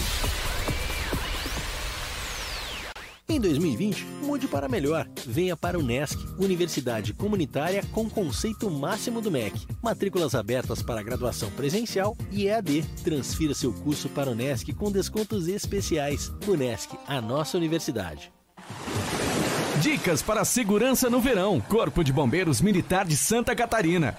Em 3.29 3.39
2020, 3.39 4.05
mude 4.23 4.47
para 4.47 4.67
melhor. 4.67 5.07
Venha 5.23 5.55
para 5.55 5.77
o 5.77 5.83
NESC, 5.83 6.17
Universidade 6.39 7.13
Comunitária 7.13 7.83
com 7.91 8.09
conceito 8.09 8.67
máximo 8.71 9.21
do 9.21 9.29
MEC. 9.29 9.67
Matrículas 9.83 10.33
abertas 10.33 10.81
para 10.81 11.03
graduação 11.03 11.51
presencial 11.51 12.17
e 12.31 12.47
EAD. 12.47 12.83
Transfira 13.03 13.53
seu 13.53 13.71
curso 13.71 14.09
para 14.09 14.31
o 14.31 14.35
NESC 14.35 14.73
com 14.73 14.91
descontos 14.91 15.47
especiais. 15.47 16.31
NESC, 16.57 16.97
a 17.07 17.21
nossa 17.21 17.55
universidade. 17.55 18.33
Dicas 19.79 20.23
para 20.23 20.43
segurança 20.43 21.07
no 21.07 21.21
verão. 21.21 21.61
Corpo 21.61 22.03
de 22.03 22.11
Bombeiros 22.11 22.59
Militar 22.59 23.05
de 23.05 23.15
Santa 23.15 23.55
Catarina. 23.55 24.17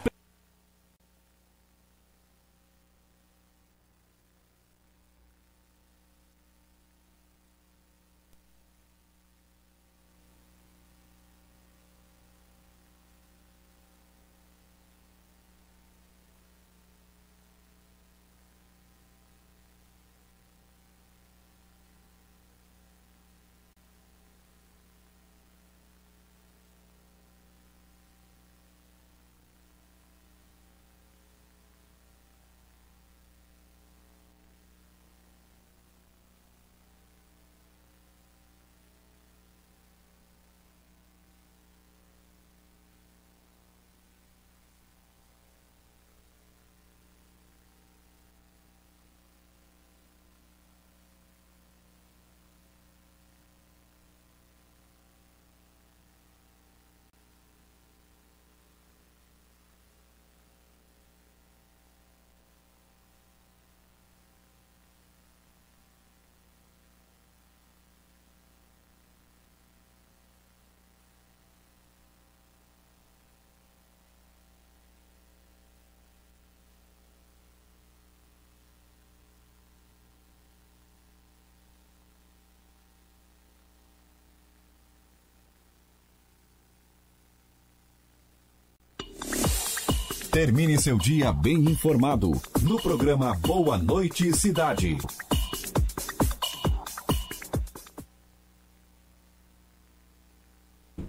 Termine 90.31 90.81
seu 90.81 90.97
dia 90.97 91.33
bem 91.33 91.57
informado 91.57 92.31
no 92.63 92.81
programa 92.81 93.35
Boa 93.35 93.77
Noite 93.77 94.33
Cidade. 94.37 94.97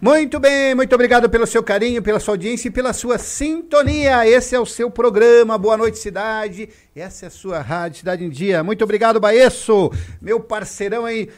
Muito 0.02 0.40
bem, 0.40 0.74
muito 0.74 0.96
obrigado 0.96 1.30
pelo 1.30 1.46
seu 1.46 1.62
carinho, 1.62 2.02
pela 2.02 2.20
sua 2.20 2.34
audiência 2.34 2.70
e 2.70 2.72
pela 2.72 2.94
sua 2.94 3.20
sintonia. 3.20 4.28
Esse 4.28 4.56
é 4.56 4.60
o 4.60 4.66
seu 4.66 4.90
programa 4.90 5.56
Boa 5.56 5.78
Noite 5.78 6.00
Cidade. 6.00 6.70
Essa 6.96 7.26
é 7.26 7.28
a 7.28 7.32
sua 7.32 7.62
Rádio 7.62 8.00
Cidade 8.00 8.26
em 8.26 8.30
Dia. 8.30 8.64
Muito 8.64 8.84
obrigado, 8.84 9.20
Baesso, 9.20 9.92
meu 10.20 10.40
parceirão 10.40 11.06
aí. 11.06 11.30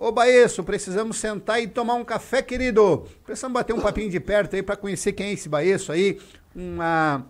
Ô 0.00 0.10
Baesso, 0.10 0.64
precisamos 0.64 1.18
sentar 1.18 1.62
e 1.62 1.68
tomar 1.68 1.94
um 1.94 2.04
café, 2.04 2.40
querido. 2.40 3.06
Precisamos 3.22 3.52
bater 3.52 3.74
um 3.74 3.80
papinho 3.80 4.10
de 4.10 4.18
perto 4.18 4.56
aí 4.56 4.62
para 4.62 4.74
conhecer 4.74 5.12
quem 5.12 5.26
é 5.26 5.32
esse 5.34 5.46
Baesso 5.48 5.92
aí. 5.92 6.18
Uma 6.54 7.26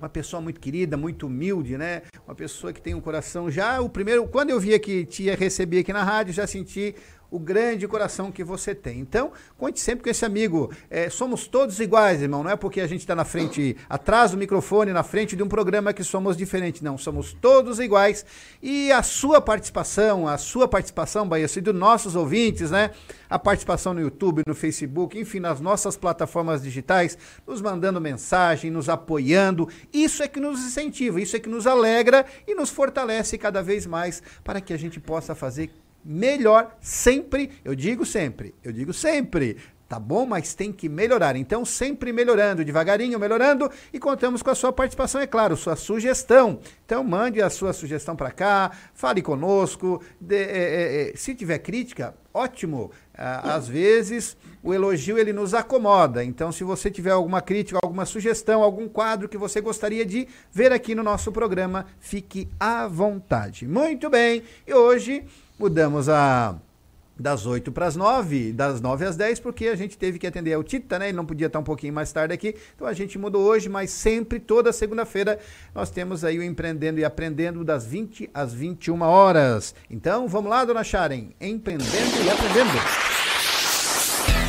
uma 0.00 0.08
pessoa 0.08 0.40
muito 0.40 0.58
querida, 0.58 0.96
muito 0.96 1.26
humilde, 1.26 1.76
né? 1.76 2.02
Uma 2.26 2.34
pessoa 2.34 2.72
que 2.72 2.80
tem 2.80 2.94
um 2.94 3.02
coração 3.02 3.50
já 3.50 3.80
o 3.82 3.88
primeiro, 3.88 4.26
quando 4.26 4.48
eu 4.48 4.58
via 4.58 4.78
que 4.78 5.04
te 5.04 5.24
ia 5.24 5.36
receber 5.36 5.80
aqui 5.80 5.92
na 5.92 6.02
rádio, 6.02 6.32
já 6.32 6.46
senti 6.46 6.94
o 7.30 7.38
grande 7.38 7.86
coração 7.86 8.32
que 8.32 8.42
você 8.42 8.74
tem. 8.74 8.98
Então, 8.98 9.32
conte 9.56 9.78
sempre 9.78 10.04
com 10.04 10.10
esse 10.10 10.24
amigo. 10.24 10.70
É, 10.90 11.08
somos 11.08 11.46
todos 11.46 11.78
iguais, 11.78 12.20
irmão. 12.20 12.42
Não 12.42 12.50
é 12.50 12.56
porque 12.56 12.80
a 12.80 12.86
gente 12.86 13.00
está 13.00 13.14
na 13.14 13.24
frente, 13.24 13.76
atrás 13.88 14.32
do 14.32 14.36
microfone, 14.36 14.92
na 14.92 15.02
frente 15.02 15.36
de 15.36 15.42
um 15.42 15.48
programa 15.48 15.92
que 15.92 16.02
somos 16.02 16.36
diferentes. 16.36 16.82
Não, 16.82 16.98
somos 16.98 17.32
todos 17.32 17.78
iguais. 17.78 18.24
E 18.62 18.90
a 18.90 19.02
sua 19.02 19.40
participação, 19.40 20.26
a 20.26 20.36
sua 20.36 20.66
participação, 20.66 21.28
Bahia, 21.28 21.46
e 21.54 21.60
dos 21.60 21.74
nossos 21.74 22.16
ouvintes, 22.16 22.70
né? 22.70 22.90
A 23.28 23.38
participação 23.38 23.94
no 23.94 24.00
YouTube, 24.00 24.42
no 24.46 24.54
Facebook, 24.54 25.18
enfim, 25.18 25.40
nas 25.40 25.60
nossas 25.60 25.96
plataformas 25.96 26.62
digitais, 26.62 27.16
nos 27.46 27.60
mandando 27.60 28.00
mensagem, 28.00 28.70
nos 28.70 28.88
apoiando. 28.88 29.68
Isso 29.92 30.22
é 30.22 30.28
que 30.28 30.40
nos 30.40 30.60
incentiva, 30.60 31.20
isso 31.20 31.36
é 31.36 31.40
que 31.40 31.48
nos 31.48 31.66
alegra 31.66 32.26
e 32.46 32.54
nos 32.54 32.70
fortalece 32.70 33.38
cada 33.38 33.62
vez 33.62 33.86
mais 33.86 34.22
para 34.42 34.60
que 34.60 34.72
a 34.72 34.76
gente 34.76 34.98
possa 34.98 35.34
fazer 35.34 35.70
melhor 36.04 36.76
sempre, 36.80 37.50
eu 37.64 37.74
digo 37.74 38.04
sempre, 38.04 38.54
eu 38.62 38.72
digo 38.72 38.92
sempre, 38.92 39.56
tá 39.90 39.98
bom? 39.98 40.24
Mas 40.24 40.54
tem 40.54 40.72
que 40.72 40.88
melhorar. 40.88 41.34
Então, 41.34 41.64
sempre 41.64 42.12
melhorando, 42.12 42.64
devagarinho 42.64 43.18
melhorando 43.18 43.68
e 43.92 43.98
contamos 43.98 44.40
com 44.40 44.48
a 44.48 44.54
sua 44.54 44.72
participação, 44.72 45.20
é 45.20 45.26
claro, 45.26 45.56
sua 45.56 45.74
sugestão. 45.74 46.60
Então, 46.86 47.02
mande 47.02 47.42
a 47.42 47.50
sua 47.50 47.72
sugestão 47.72 48.14
para 48.14 48.30
cá, 48.30 48.70
fale 48.94 49.20
conosco. 49.20 50.00
De, 50.20 50.36
é, 50.36 50.42
é, 50.42 51.10
é, 51.10 51.16
se 51.16 51.34
tiver 51.34 51.58
crítica, 51.58 52.14
ótimo. 52.32 52.92
Ah, 53.12 53.56
às 53.56 53.66
vezes, 53.66 54.36
o 54.62 54.72
elogio 54.72 55.18
ele 55.18 55.32
nos 55.32 55.54
acomoda. 55.54 56.22
Então, 56.22 56.52
se 56.52 56.62
você 56.62 56.88
tiver 56.88 57.10
alguma 57.10 57.42
crítica, 57.42 57.80
alguma 57.82 58.06
sugestão, 58.06 58.62
algum 58.62 58.88
quadro 58.88 59.28
que 59.28 59.36
você 59.36 59.60
gostaria 59.60 60.06
de 60.06 60.28
ver 60.52 60.70
aqui 60.70 60.94
no 60.94 61.02
nosso 61.02 61.32
programa, 61.32 61.84
fique 61.98 62.48
à 62.60 62.86
vontade. 62.86 63.66
Muito 63.66 64.08
bem. 64.08 64.44
E 64.64 64.72
hoje 64.72 65.24
mudamos 65.60 66.08
a 66.08 66.56
das 67.18 67.44
8 67.44 67.70
para 67.70 67.86
as 67.86 67.96
9, 67.96 68.50
das 68.54 68.80
9 68.80 69.04
às 69.04 69.14
10, 69.14 69.40
porque 69.40 69.66
a 69.66 69.76
gente 69.76 69.98
teve 69.98 70.18
que 70.18 70.26
atender 70.26 70.56
o 70.56 70.62
Tita, 70.62 70.98
né? 70.98 71.08
Ele 71.08 71.16
não 71.16 71.26
podia 71.26 71.48
estar 71.48 71.58
um 71.58 71.62
pouquinho 71.62 71.92
mais 71.92 72.10
tarde 72.10 72.32
aqui. 72.32 72.54
Então 72.74 72.86
a 72.86 72.94
gente 72.94 73.18
mudou 73.18 73.42
hoje, 73.42 73.68
mas 73.68 73.90
sempre, 73.90 74.40
toda 74.40 74.72
segunda-feira, 74.72 75.38
nós 75.74 75.90
temos 75.90 76.24
aí 76.24 76.38
o 76.38 76.42
Empreendendo 76.42 76.98
e 76.98 77.04
Aprendendo 77.04 77.62
das 77.62 77.84
20 77.84 78.30
às 78.32 78.54
21 78.54 79.02
horas. 79.02 79.74
Então 79.90 80.26
vamos 80.26 80.48
lá, 80.50 80.64
dona 80.64 80.82
Sharon, 80.82 81.26
Empreendendo 81.38 82.24
e 82.24 82.30
Aprendendo. 82.30 82.70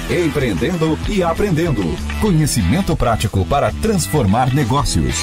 Empreendendo 0.09 0.99
e 1.09 1.23
Aprendendo. 1.23 1.81
Conhecimento 2.21 2.95
prático 2.95 3.45
para 3.45 3.69
transformar 3.81 4.53
negócios. 4.55 5.17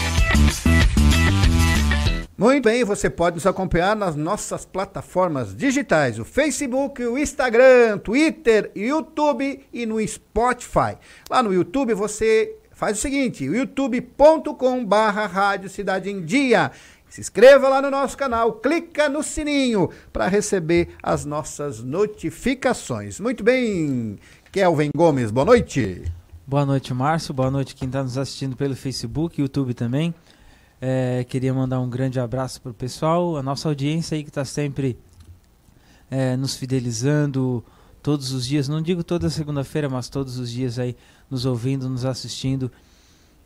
Muito 2.40 2.66
bem, 2.66 2.84
você 2.84 3.10
pode 3.10 3.34
nos 3.34 3.46
acompanhar 3.48 3.96
nas 3.96 4.14
nossas 4.14 4.64
plataformas 4.64 5.52
digitais, 5.56 6.20
o 6.20 6.24
Facebook, 6.24 7.02
o 7.02 7.18
Instagram, 7.18 7.98
Twitter, 7.98 8.70
YouTube 8.76 9.66
e 9.72 9.84
no 9.84 10.06
Spotify. 10.06 10.96
Lá 11.28 11.42
no 11.42 11.52
YouTube 11.52 11.94
você 11.94 12.54
faz 12.70 12.96
o 12.96 13.00
seguinte, 13.00 13.44
youtube.com 13.44 14.84
barra 14.84 15.26
Rádio 15.26 15.68
Cidade 15.68 16.12
em 16.12 16.24
Dia. 16.24 16.70
Se 17.08 17.20
inscreva 17.20 17.68
lá 17.68 17.82
no 17.82 17.90
nosso 17.90 18.16
canal, 18.16 18.52
clica 18.52 19.08
no 19.08 19.20
sininho 19.20 19.90
para 20.12 20.28
receber 20.28 20.90
as 21.02 21.24
nossas 21.24 21.82
notificações. 21.82 23.18
Muito 23.18 23.42
bem, 23.42 24.16
Kelvin 24.52 24.90
Gomes, 24.94 25.32
boa 25.32 25.44
noite. 25.44 26.04
Boa 26.46 26.64
noite, 26.64 26.94
Márcio. 26.94 27.34
Boa 27.34 27.50
noite 27.50 27.74
quem 27.74 27.88
está 27.88 28.00
nos 28.00 28.16
assistindo 28.16 28.54
pelo 28.54 28.76
Facebook, 28.76 29.40
YouTube 29.40 29.74
também. 29.74 30.14
É, 30.80 31.24
queria 31.24 31.52
mandar 31.52 31.80
um 31.80 31.90
grande 31.90 32.20
abraço 32.20 32.60
para 32.60 32.70
o 32.70 32.74
pessoal, 32.74 33.36
a 33.36 33.42
nossa 33.42 33.68
audiência 33.68 34.16
aí 34.16 34.22
que 34.22 34.30
está 34.30 34.44
sempre 34.44 34.96
é, 36.10 36.36
nos 36.36 36.56
fidelizando 36.56 37.64
todos 38.02 38.32
os 38.32 38.46
dias, 38.46 38.68
não 38.68 38.80
digo 38.80 39.02
toda 39.02 39.28
segunda-feira, 39.28 39.88
mas 39.88 40.08
todos 40.08 40.38
os 40.38 40.50
dias 40.50 40.78
aí 40.78 40.96
nos 41.30 41.44
ouvindo, 41.44 41.88
nos 41.88 42.04
assistindo. 42.04 42.70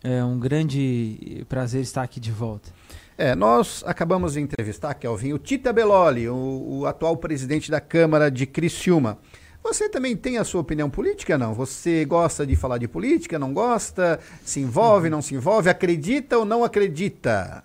É 0.04 0.22
um 0.22 0.38
grande 0.38 1.44
prazer 1.48 1.80
estar 1.80 2.02
aqui 2.02 2.20
de 2.20 2.30
volta. 2.30 2.70
É, 3.16 3.34
nós 3.34 3.82
acabamos 3.86 4.34
de 4.34 4.40
entrevistar, 4.40 4.94
Kelvin, 4.94 5.32
o 5.32 5.38
Tita 5.38 5.72
Beloli, 5.72 6.28
o, 6.28 6.80
o 6.80 6.86
atual 6.86 7.16
presidente 7.16 7.70
da 7.70 7.80
Câmara 7.80 8.30
de 8.30 8.46
Criciúma. 8.46 9.18
Você 9.62 9.88
também 9.88 10.16
tem 10.16 10.38
a 10.38 10.44
sua 10.44 10.60
opinião 10.60 10.90
política, 10.90 11.38
não? 11.38 11.54
Você 11.54 12.04
gosta 12.04 12.44
de 12.44 12.56
falar 12.56 12.78
de 12.78 12.88
política, 12.88 13.38
não 13.38 13.54
gosta? 13.54 14.18
Se 14.44 14.60
envolve, 14.60 15.08
não 15.08 15.22
se 15.22 15.34
envolve? 15.34 15.70
Acredita 15.70 16.36
ou 16.36 16.44
não 16.44 16.64
acredita? 16.64 17.62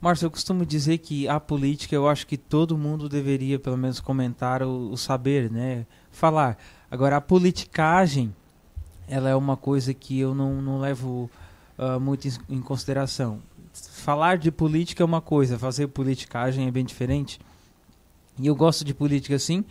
Márcio, 0.00 0.26
eu 0.26 0.30
costumo 0.30 0.64
dizer 0.64 0.96
que 0.96 1.28
a 1.28 1.38
política, 1.38 1.94
eu 1.94 2.08
acho 2.08 2.26
que 2.26 2.38
todo 2.38 2.78
mundo 2.78 3.06
deveria, 3.06 3.58
pelo 3.58 3.76
menos, 3.76 4.00
comentar 4.00 4.62
o, 4.62 4.96
saber, 4.96 5.50
né? 5.50 5.84
Falar. 6.10 6.56
Agora, 6.90 7.18
a 7.18 7.20
politicagem, 7.20 8.34
ela 9.06 9.28
é 9.28 9.36
uma 9.36 9.58
coisa 9.58 9.92
que 9.92 10.18
eu 10.18 10.34
não, 10.34 10.62
não 10.62 10.80
levo 10.80 11.30
uh, 11.78 12.00
muito 12.00 12.26
em, 12.26 12.32
em 12.48 12.60
consideração. 12.62 13.42
Falar 13.74 14.38
de 14.38 14.50
política 14.50 15.02
é 15.02 15.06
uma 15.06 15.20
coisa, 15.20 15.58
fazer 15.58 15.86
politicagem 15.88 16.66
é 16.66 16.70
bem 16.70 16.84
diferente. 16.84 17.38
E 18.38 18.46
eu 18.46 18.56
gosto 18.56 18.86
de 18.86 18.94
política, 18.94 19.38
sim, 19.38 19.66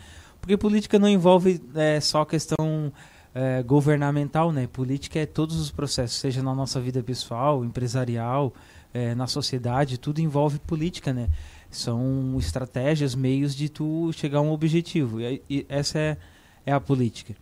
porque 0.50 0.58
política 0.58 0.98
não 0.98 1.08
envolve 1.08 1.62
é, 1.76 2.00
só 2.00 2.26
questão 2.26 2.92
é, 3.36 3.62
governamental, 3.62 4.52
né? 4.52 4.66
Política 4.66 5.20
é 5.20 5.26
todos 5.28 5.60
os 5.60 5.70
processos, 5.70 6.18
seja 6.18 6.42
na 6.42 6.56
nossa 6.56 6.82
vida 6.82 7.04
pessoal, 7.04 7.64
empresarial, 7.64 8.52
é, 8.92 9.14
na 9.14 9.28
sociedade, 9.28 10.00
tudo 10.00 10.20
envolve 10.20 10.58
política, 10.58 11.14
né? 11.14 11.30
São 11.70 12.36
estratégias, 12.40 13.14
meios 13.14 13.56
de 13.56 13.70
tu 13.70 14.12
chegar 14.12 14.40
a 14.40 14.42
um 14.42 14.50
objetivo. 14.50 15.22
E, 15.22 15.44
e 15.48 15.66
essa 15.70 16.00
é, 16.00 16.18
é 16.66 16.74
a 16.74 16.80
política. 16.80 17.36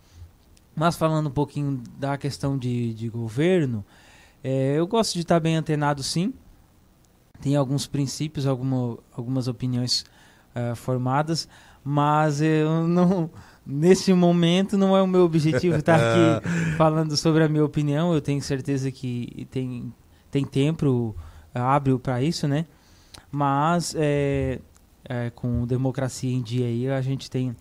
Mas 0.76 0.94
falando 0.94 1.28
um 1.28 1.32
pouquinho 1.32 1.82
da 1.98 2.18
questão 2.18 2.58
de, 2.58 2.92
de 2.92 3.08
governo, 3.08 3.82
é, 4.44 4.74
eu 4.76 4.86
gosto 4.86 5.14
de 5.14 5.20
estar 5.20 5.40
bem 5.40 5.56
antenado 5.56 6.02
sim. 6.02 6.34
Tem 7.40 7.56
alguns 7.56 7.86
princípios, 7.86 8.46
alguma, 8.46 8.98
algumas 9.16 9.48
opiniões 9.48 10.04
uh, 10.54 10.76
formadas, 10.76 11.48
mas 11.90 12.42
eu 12.42 12.86
não 12.86 13.30
nesse 13.64 14.12
momento 14.12 14.76
não 14.76 14.94
é 14.94 15.00
o 15.00 15.06
meu 15.06 15.22
objetivo 15.22 15.76
estar 15.76 15.94
aqui 15.94 16.46
falando 16.76 17.16
sobre 17.16 17.42
a 17.42 17.48
minha 17.48 17.64
opinião. 17.64 18.12
Eu 18.12 18.20
tenho 18.20 18.42
certeza 18.42 18.90
que 18.90 19.48
tem 19.50 19.90
tem 20.30 20.44
tempo 20.44 21.16
abre 21.54 21.98
para 21.98 22.22
isso, 22.22 22.46
né? 22.46 22.66
Mas 23.32 23.94
é, 23.96 24.60
é, 25.02 25.30
com 25.30 25.66
democracia 25.66 26.30
em 26.30 26.42
dia 26.42 26.66
aí 26.66 26.90
a 26.90 27.00
gente 27.00 27.30
tem 27.30 27.56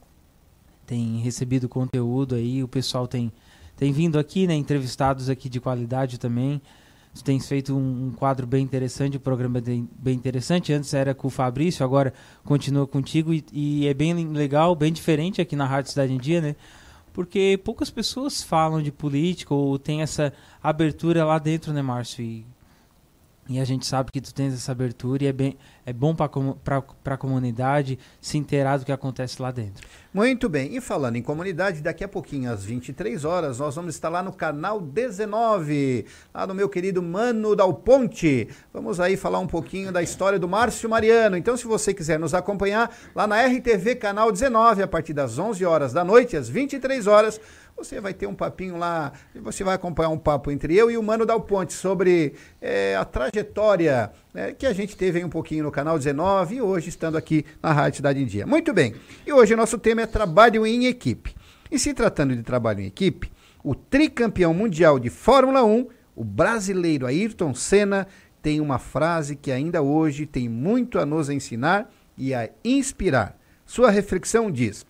tem 0.85 1.19
recebido 1.19 1.69
conteúdo 1.69 2.35
aí, 2.35 2.61
o 2.61 2.67
pessoal 2.67 3.07
tem 3.07 3.31
tem 3.77 3.93
vindo 3.93 4.19
aqui, 4.19 4.45
né? 4.45 4.55
Entrevistados 4.55 5.29
aqui 5.29 5.47
de 5.47 5.61
qualidade 5.61 6.17
também. 6.17 6.61
Tu 7.17 7.23
tens 7.23 7.47
feito 7.47 7.75
um, 7.75 8.07
um, 8.07 8.11
quadro 8.11 8.45
bem 8.45 8.63
interessante, 8.63 9.17
um 9.17 9.19
programa 9.19 9.59
bem, 9.59 9.89
bem 9.97 10.15
interessante. 10.15 10.71
Antes 10.71 10.93
era 10.93 11.15
com 11.15 11.27
o 11.27 11.31
Fabrício, 11.31 11.83
agora 11.83 12.13
continua 12.43 12.85
contigo 12.85 13.33
e, 13.33 13.43
e, 13.51 13.87
é 13.87 13.93
bem 13.93 14.13
legal, 14.31 14.75
bem 14.75 14.93
diferente 14.93 15.41
aqui 15.41 15.55
na 15.55 15.65
Rádio 15.65 15.89
Cidade 15.89 16.13
em 16.13 16.17
Dia, 16.17 16.41
né? 16.41 16.55
Porque 17.13 17.59
poucas 17.63 17.89
pessoas 17.89 18.43
falam 18.43 18.81
de 18.81 18.91
política 18.91 19.53
ou 19.53 19.79
tem 19.79 20.01
essa 20.03 20.31
abertura 20.61 21.25
lá 21.25 21.39
dentro, 21.39 21.73
né, 21.73 21.81
Márcio? 21.81 22.23
E, 22.23 22.45
e 23.49 23.59
a 23.59 23.65
gente 23.65 23.85
sabe 23.85 24.11
que 24.11 24.19
tu 24.19 24.33
tens 24.33 24.53
essa 24.53 24.71
abertura 24.71 25.23
e 25.23 25.27
é, 25.27 25.33
bem, 25.33 25.57
é 25.85 25.93
bom 25.93 26.15
para 26.15 26.83
a 27.05 27.17
comunidade 27.17 27.97
se 28.19 28.37
inteirar 28.37 28.77
do 28.77 28.85
que 28.85 28.91
acontece 28.91 29.41
lá 29.41 29.51
dentro. 29.51 29.87
Muito 30.13 30.49
bem, 30.49 30.75
e 30.75 30.81
falando 30.81 31.15
em 31.15 31.21
comunidade, 31.21 31.81
daqui 31.81 32.03
a 32.03 32.07
pouquinho, 32.07 32.51
às 32.51 32.63
23 32.63 33.23
horas, 33.23 33.59
nós 33.59 33.75
vamos 33.75 33.93
estar 33.93 34.09
lá 34.09 34.23
no 34.23 34.33
canal 34.33 34.81
19, 34.81 36.05
lá 36.33 36.47
no 36.47 36.55
meu 36.55 36.67
querido 36.67 37.01
Mano 37.03 37.55
Dal 37.55 37.73
Ponte. 37.73 38.49
Vamos 38.73 38.99
aí 38.99 39.15
falar 39.15 39.39
um 39.39 39.47
pouquinho 39.47 39.91
da 39.91 40.01
história 40.01 40.39
do 40.39 40.47
Márcio 40.47 40.89
Mariano. 40.89 41.37
Então, 41.37 41.55
se 41.55 41.67
você 41.67 41.93
quiser 41.93 42.19
nos 42.19 42.33
acompanhar 42.33 42.95
lá 43.13 43.27
na 43.27 43.41
RTV 43.45 43.95
Canal 43.95 44.31
19, 44.31 44.81
a 44.81 44.87
partir 44.87 45.13
das 45.13 45.37
11 45.37 45.63
horas 45.65 45.93
da 45.93 46.03
noite, 46.03 46.35
às 46.35 46.49
23 46.49 47.05
horas, 47.05 47.39
você 47.77 48.01
vai 48.01 48.13
ter 48.13 48.25
um 48.25 48.33
papinho 48.33 48.75
lá, 48.75 49.13
você 49.35 49.63
vai 49.63 49.75
acompanhar 49.75 50.09
um 50.09 50.17
papo 50.17 50.49
entre 50.49 50.75
eu 50.75 50.89
e 50.89 50.97
o 50.97 51.03
Mano 51.03 51.27
Dal 51.27 51.39
Ponte 51.41 51.71
sobre 51.73 52.33
é, 52.59 52.95
a 52.95 53.05
trajetória 53.05 54.11
né, 54.33 54.51
que 54.51 54.65
a 54.65 54.73
gente 54.73 54.97
teve 54.97 55.19
aí 55.19 55.23
um 55.23 55.29
pouquinho 55.29 55.63
no 55.63 55.71
canal 55.71 55.97
19 55.97 56.55
e 56.55 56.61
hoje 56.61 56.89
estando 56.89 57.17
aqui 57.17 57.45
na 57.61 57.71
Rádio 57.71 57.97
Cidade 57.97 58.21
em 58.21 58.25
Dia. 58.25 58.47
Muito 58.47 58.73
bem, 58.73 58.95
e 59.25 59.31
hoje 59.31 59.53
o 59.53 59.57
nosso 59.57 59.77
tema 59.77 60.01
é 60.01 60.07
trabalho 60.07 60.65
em 60.65 60.87
equipe. 60.87 61.35
E 61.71 61.77
se 61.77 61.93
tratando 61.93 62.35
de 62.35 62.41
trabalho 62.41 62.81
em 62.81 62.87
equipe, 62.87 63.31
o 63.63 63.75
tricampeão 63.75 64.53
mundial 64.53 64.97
de 64.97 65.09
Fórmula 65.09 65.63
1, 65.63 65.87
o 66.15 66.23
brasileiro 66.23 67.05
Ayrton 67.05 67.53
Senna, 67.53 68.07
tem 68.41 68.59
uma 68.59 68.79
frase 68.79 69.35
que 69.35 69.51
ainda 69.51 69.81
hoje 69.81 70.25
tem 70.25 70.49
muito 70.49 70.97
a 70.97 71.05
nos 71.05 71.29
ensinar 71.29 71.91
e 72.17 72.33
a 72.33 72.49
inspirar. 72.63 73.37
Sua 73.65 73.91
reflexão 73.91 74.49
diz: 74.49 74.85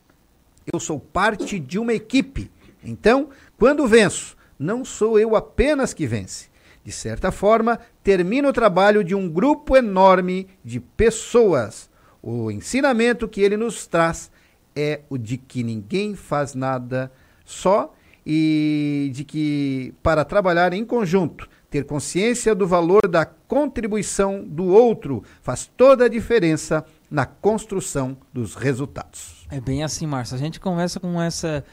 Eu 0.71 0.79
sou 0.79 0.99
parte 0.99 1.59
de 1.59 1.79
uma 1.79 1.93
equipe. 1.93 2.51
Então, 2.88 3.29
quando 3.57 3.85
venço, 3.85 4.38
não 4.57 4.83
sou 4.85 5.19
eu 5.19 5.35
apenas 5.35 5.93
que 5.93 6.07
vence. 6.07 6.47
De 6.83 6.91
certa 6.91 7.31
forma, 7.31 7.79
termina 8.01 8.47
o 8.47 8.53
trabalho 8.53 9.03
de 9.03 9.13
um 9.13 9.29
grupo 9.29 9.75
enorme 9.75 10.47
de 10.63 10.79
pessoas. 10.79 11.89
O 12.23 12.49
ensinamento 12.49 13.27
que 13.27 13.41
ele 13.41 13.57
nos 13.57 13.85
traz 13.85 14.31
é 14.73 15.01
o 15.09 15.17
de 15.17 15.38
que 15.38 15.63
ninguém 15.63 16.15
faz 16.15 16.55
nada 16.55 17.11
só 17.43 17.93
e 18.25 19.11
de 19.13 19.23
que 19.23 19.93
para 20.01 20.23
trabalhar 20.23 20.71
em 20.71 20.85
conjunto, 20.85 21.49
ter 21.69 21.83
consciência 21.83 22.55
do 22.55 22.65
valor 22.65 23.07
da 23.07 23.25
contribuição 23.25 24.43
do 24.45 24.67
outro 24.67 25.23
faz 25.41 25.69
toda 25.75 26.05
a 26.05 26.09
diferença 26.09 26.85
na 27.11 27.25
construção 27.25 28.17
dos 28.33 28.55
resultados. 28.55 29.45
É 29.51 29.59
bem 29.59 29.83
assim, 29.83 30.07
Márcio. 30.07 30.35
A 30.35 30.39
gente 30.39 30.59
começa 30.59 30.99
com 30.99 31.21
essa 31.21 31.63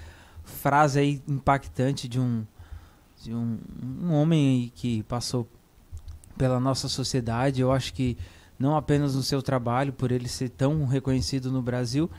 frase 0.45 0.99
aí 0.99 1.23
impactante 1.27 2.07
de 2.09 2.21
um 2.21 2.45
de 3.23 3.35
um, 3.35 3.59
um 4.03 4.13
homem 4.13 4.71
que 4.75 5.03
passou 5.05 5.49
pela 6.37 6.61
nossa 6.61 6.89
sociedade. 6.89 7.63
Eu 7.63 7.73
acho 7.73 7.95
que 7.95 8.19
não 8.59 8.77
apenas 8.77 9.15
no 9.15 9.23
seu 9.23 9.41
trabalho, 9.41 9.93
por 9.93 10.13
ele 10.13 10.29
ser 10.29 10.51
tão 10.51 10.85
reconhecido 10.85 11.51
no 11.51 11.63
Brasil 11.63 12.11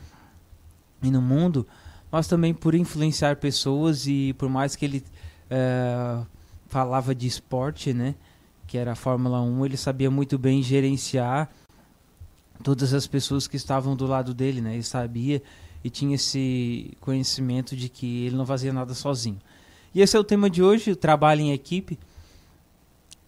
e 1.02 1.10
no 1.10 1.22
mundo, 1.22 1.66
mas 2.10 2.26
também 2.26 2.52
por 2.52 2.74
influenciar 2.74 3.36
pessoas 3.36 4.06
e 4.06 4.34
por 4.34 4.48
mais 4.48 4.74
que 4.74 4.84
ele 4.84 5.04
é, 5.48 6.20
falava 6.66 7.14
de 7.14 7.26
esporte, 7.26 7.94
né, 7.94 8.14
que 8.66 8.76
era 8.76 8.92
a 8.92 8.96
Fórmula 8.96 9.40
1, 9.40 9.64
ele 9.66 9.76
sabia 9.76 10.10
muito 10.10 10.36
bem 10.36 10.62
gerenciar 10.62 11.48
todas 12.62 12.92
as 12.92 13.06
pessoas 13.06 13.46
que 13.46 13.56
estavam 13.56 13.94
do 13.94 14.06
lado 14.06 14.34
dele, 14.34 14.60
né? 14.60 14.74
Ele 14.74 14.82
sabia 14.82 15.42
e 15.86 15.90
tinha 15.90 16.16
esse 16.16 16.96
conhecimento 17.00 17.76
de 17.76 17.88
que 17.88 18.26
ele 18.26 18.34
não 18.34 18.44
fazia 18.44 18.72
nada 18.72 18.92
sozinho. 18.92 19.38
E 19.94 20.02
esse 20.02 20.16
é 20.16 20.18
o 20.18 20.24
tema 20.24 20.50
de 20.50 20.60
hoje, 20.60 20.90
o 20.90 20.96
trabalho 20.96 21.42
em 21.42 21.52
equipe. 21.52 21.96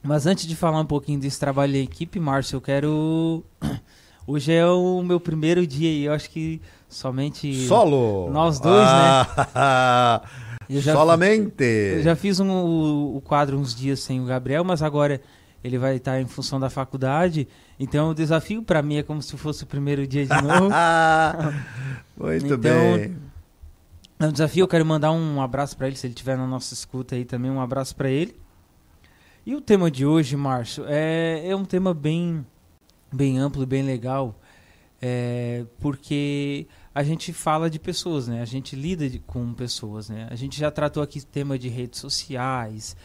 Mas 0.03 0.27
antes 0.27 0.45
de 0.45 0.57
falar 0.57 0.81
um 0.81 0.85
pouquinho 0.85 1.21
desse 1.21 1.39
trabalho 1.39 1.77
em 1.77 1.85
equipe, 1.85 2.19
Márcio, 2.19 2.57
eu 2.57 2.61
quero. 2.61 3.45
Hoje 4.27 4.53
é 4.53 4.67
o 4.67 5.03
meu 5.03 5.21
primeiro 5.21 5.65
dia 5.67 5.89
e 5.89 6.05
eu 6.05 6.13
acho 6.13 6.29
que 6.31 6.61
somente. 6.89 7.65
Solo! 7.69 8.29
Nós 8.33 8.59
dois, 8.59 8.85
né? 8.85 9.27
ah, 9.55 10.21
né? 10.25 10.31
Eu 10.69 10.83
já, 10.83 10.93
Solamente! 10.93 11.65
Eu 11.65 12.03
já 12.03 12.15
fiz 12.15 12.41
um, 12.41 12.51
o, 12.51 13.17
o 13.17 13.21
quadro 13.23 13.57
uns 13.57 13.75
dias 13.75 14.01
sem 14.01 14.21
o 14.21 14.27
Gabriel, 14.27 14.63
mas 14.65 14.83
agora 14.83 15.23
ele 15.63 15.79
vai 15.79 15.97
estar 15.97 16.21
em 16.21 16.27
função 16.27 16.59
da 16.59 16.71
faculdade. 16.71 17.49
Então 17.79 18.11
o 18.11 18.15
desafio 18.15 18.63
para 18.63 18.83
mim 18.83 18.97
é 18.97 19.03
como 19.03 19.23
se 19.23 19.37
fosse 19.37 19.65
o 19.65 19.67
primeiro 19.67 20.07
dia 20.07 20.27
de 20.27 20.43
novo. 20.43 20.71
Muito 22.17 22.47
então, 22.47 22.59
bem. 22.59 23.17
É 24.21 24.27
um 24.27 24.33
desafio, 24.33 24.65
eu 24.65 24.69
quero 24.69 24.85
mandar 24.85 25.13
um 25.13 25.41
abraço 25.41 25.77
para 25.77 25.87
ele, 25.87 25.95
se 25.95 26.07
ele 26.07 26.13
estiver 26.13 26.37
na 26.37 26.47
nossa 26.47 26.75
escuta 26.75 27.15
aí 27.15 27.25
também, 27.25 27.51
um 27.51 27.61
abraço 27.61 27.95
para 27.95 28.11
ele. 28.11 28.37
E 29.47 29.55
o 29.55 29.61
tema 29.61 29.91
de 29.91 30.05
hoje, 30.05 30.37
Márcio, 30.37 30.85
é, 30.89 31.49
é 31.49 31.55
um 31.55 31.65
tema 31.65 31.95
bem, 31.95 32.45
bem 33.13 33.39
amplo 33.39 33.63
e 33.63 33.67
bem 33.67 33.83
legal, 33.83 34.39
é, 35.01 35.65
porque 35.79 36.67
a 36.93 37.05
gente 37.05 37.33
fala 37.33 37.71
de 37.71 37.79
pessoas, 37.79 38.27
né? 38.27 38.43
A 38.43 38.45
gente 38.45 38.75
lida 38.75 39.09
de, 39.09 39.21
com 39.21 39.55
pessoas, 39.55 40.09
né? 40.09 40.27
A 40.31 40.35
gente 40.35 40.59
já 40.59 40.69
tratou 40.69 41.01
aqui 41.01 41.25
tema 41.25 41.57
de 41.57 41.69
redes 41.69 42.01
sociais, 42.01 42.97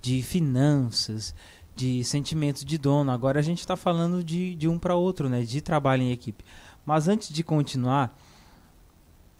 de 0.00 0.22
finanças, 0.22 1.34
de 1.74 2.04
sentimento 2.04 2.64
de 2.64 2.78
dono. 2.78 3.10
Agora 3.10 3.40
a 3.40 3.42
gente 3.42 3.60
está 3.60 3.76
falando 3.76 4.22
de, 4.22 4.54
de 4.54 4.68
um 4.68 4.78
para 4.78 4.94
outro, 4.94 5.28
né? 5.28 5.42
De 5.42 5.60
trabalho 5.60 6.02
em 6.02 6.12
equipe. 6.12 6.44
Mas 6.86 7.08
antes 7.08 7.30
de 7.30 7.42
continuar, 7.42 8.16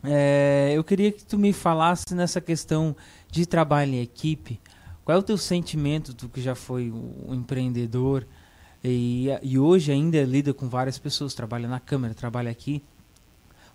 é, 0.03 0.73
eu 0.75 0.83
queria 0.83 1.13
que 1.13 1.25
tu 1.25 1.39
me 1.39 1.53
falasse 1.53 2.15
nessa 2.15 2.41
questão 2.41 2.97
de 3.31 3.47
trabalho 3.47 3.95
em 3.95 4.01
equipe. 4.01 4.61
Qual 5.05 5.17
é 5.17 5.19
o 5.19 5.23
teu 5.23 5.37
sentimento, 5.37 6.15
tu 6.15 6.29
que 6.29 6.41
já 6.41 6.55
foi 6.55 6.91
um 6.91 7.35
empreendedor 7.35 8.27
e, 8.83 9.29
e 9.43 9.59
hoje 9.59 9.93
ainda 9.93 10.23
lida 10.25 10.53
com 10.53 10.69
várias 10.69 10.99
pessoas, 10.99 11.35
trabalha 11.35 11.69
na 11.69 11.81
câmera, 11.81 12.15
trabalha 12.15 12.51
aqui. 12.51 12.83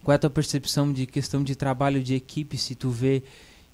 Qual 0.04 0.14
é 0.14 0.16
a 0.16 0.20
tua 0.20 0.30
percepção 0.30 0.94
de 0.94 1.06
questão 1.06 1.44
de 1.44 1.56
trabalho 1.56 2.02
de 2.02 2.16
equipe? 2.16 2.58
Se 2.58 2.74
tu 2.74 2.90
vê 2.90 3.24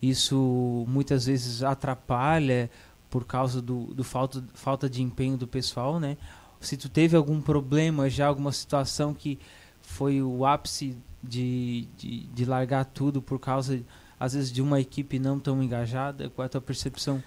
isso 0.02 0.86
muitas 0.88 1.26
vezes 1.26 1.64
atrapalha 1.64 2.70
por 3.16 3.24
causa 3.24 3.62
do, 3.62 3.94
do 3.94 4.04
falta, 4.04 4.44
falta 4.54 4.90
de 4.90 5.02
empenho 5.02 5.38
do 5.38 5.48
pessoal, 5.48 6.02
né? 6.02 6.18
Se 6.60 6.76
tu 6.76 6.90
teve 6.90 7.16
algum 7.16 7.40
problema 7.40 8.10
já, 8.10 8.28
alguma 8.28 8.52
situação 8.52 9.14
que 9.14 9.40
foi 9.82 10.22
o 10.22 10.46
ápice 10.46 10.98
de, 11.24 11.88
de, 11.96 12.26
de 12.28 12.44
largar 12.44 12.84
tudo 12.84 13.22
por 13.22 13.40
causa, 13.40 13.82
às 14.20 14.34
vezes, 14.34 14.52
de 14.52 14.62
uma 14.62 14.82
equipe 14.82 15.18
não 15.18 15.40
tão 15.40 15.64
engajada, 15.64 16.30
qual 16.30 16.44
é 16.44 16.48
a 16.48 16.50
tua 16.50 16.60
percepção 16.60 17.24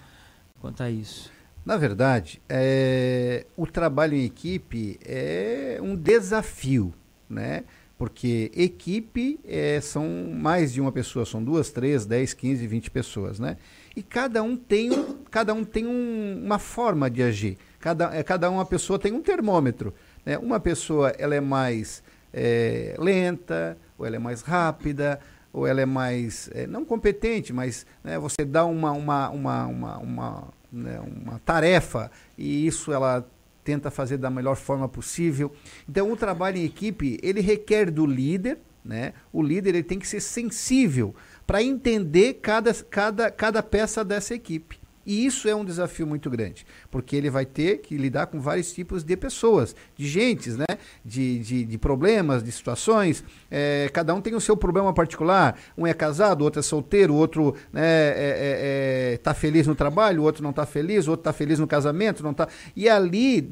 quanto 0.61 0.83
a 0.83 0.91
isso? 0.91 1.31
Na 1.65 1.75
verdade, 1.75 2.39
é, 2.47 3.47
o 3.57 3.65
trabalho 3.65 4.15
em 4.15 4.25
equipe 4.25 4.99
é 5.03 5.79
um 5.81 5.95
desafio, 5.95 6.93
né? 7.27 7.63
Porque 7.97 8.51
equipe 8.55 9.39
é, 9.43 9.81
são 9.81 10.07
mais 10.31 10.71
de 10.71 10.79
uma 10.79 10.91
pessoa, 10.91 11.25
são 11.25 11.43
duas, 11.43 11.71
três, 11.71 12.05
dez, 12.05 12.31
quinze, 12.31 12.67
vinte 12.67 12.91
pessoas, 12.91 13.39
né? 13.39 13.57
E 13.95 14.03
cada 14.03 14.41
um 14.43 14.55
tem, 14.55 14.91
um, 14.91 15.23
cada 15.29 15.53
um 15.53 15.63
tem 15.63 15.85
um, 15.85 16.41
uma 16.43 16.59
forma 16.59 17.09
de 17.09 17.23
agir. 17.23 17.57
Cada, 17.79 18.15
é, 18.15 18.23
cada 18.23 18.49
uma 18.49 18.65
pessoa 18.65 18.99
tem 18.99 19.13
um 19.13 19.21
termômetro. 19.21 19.93
Né? 20.25 20.37
Uma 20.37 20.59
pessoa 20.59 21.09
ela 21.17 21.35
é 21.35 21.41
mais 21.41 22.03
é, 22.33 22.95
lenta, 22.97 23.77
ou 23.97 24.05
ela 24.05 24.15
é 24.15 24.19
mais 24.19 24.41
rápida, 24.41 25.19
ou 25.51 25.65
ela 25.65 25.81
é 25.81 25.85
mais, 25.85 26.49
é, 26.53 26.67
não 26.67 26.85
competente, 26.85 27.51
mas 27.51 27.85
né, 28.03 28.19
você 28.19 28.45
dá 28.45 28.65
uma, 28.65 28.91
uma, 28.91 29.29
uma, 29.29 29.65
uma, 29.65 29.97
uma, 29.97 30.47
né, 30.71 30.99
uma 30.99 31.39
tarefa 31.39 32.11
e 32.37 32.67
isso 32.67 32.91
ela 32.91 33.27
tenta 33.63 33.91
fazer 33.91 34.17
da 34.17 34.29
melhor 34.29 34.55
forma 34.55 34.87
possível. 34.87 35.51
Então, 35.87 36.11
o 36.11 36.15
trabalho 36.15 36.57
em 36.57 36.65
equipe, 36.65 37.19
ele 37.21 37.41
requer 37.41 37.91
do 37.91 38.05
líder, 38.05 38.59
né? 38.83 39.13
O 39.31 39.43
líder 39.43 39.75
ele 39.75 39.83
tem 39.83 39.99
que 39.99 40.07
ser 40.07 40.21
sensível 40.21 41.13
para 41.49 41.63
entender 41.63 42.35
cada, 42.35 42.71
cada, 42.71 43.31
cada 43.31 43.63
peça 43.63 44.05
dessa 44.05 44.35
equipe. 44.35 44.78
E 45.09 45.25
isso 45.25 45.49
é 45.49 45.55
um 45.55 45.65
desafio 45.65 46.05
muito 46.05 46.29
grande, 46.29 46.63
porque 46.91 47.15
ele 47.15 47.31
vai 47.31 47.43
ter 47.43 47.79
que 47.79 47.97
lidar 47.97 48.27
com 48.27 48.39
vários 48.39 48.71
tipos 48.71 49.03
de 49.03 49.17
pessoas, 49.17 49.75
de 49.97 50.07
gentes, 50.07 50.55
né? 50.55 50.67
de, 51.03 51.39
de, 51.39 51.65
de 51.65 51.77
problemas, 51.79 52.43
de 52.43 52.51
situações. 52.51 53.23
É, 53.49 53.89
cada 53.91 54.13
um 54.13 54.21
tem 54.21 54.35
o 54.35 54.39
seu 54.39 54.55
problema 54.55 54.93
particular. 54.93 55.57
Um 55.75 55.87
é 55.87 55.95
casado, 55.95 56.43
outro 56.43 56.59
é 56.59 56.63
solteiro, 56.63 57.15
outro 57.15 57.55
está 57.55 57.67
né, 57.73 57.81
é, 57.81 58.13
é, 58.13 59.13
é 59.13 59.17
tá 59.17 59.33
feliz 59.33 59.65
no 59.65 59.73
trabalho, 59.73 60.21
outro 60.21 60.43
não 60.43 60.51
está 60.51 60.63
feliz, 60.63 61.07
outro 61.07 61.21
está 61.21 61.33
feliz 61.33 61.57
no 61.57 61.65
casamento. 61.65 62.21
não 62.21 62.31
tá. 62.31 62.47
E 62.75 62.87
ali, 62.87 63.49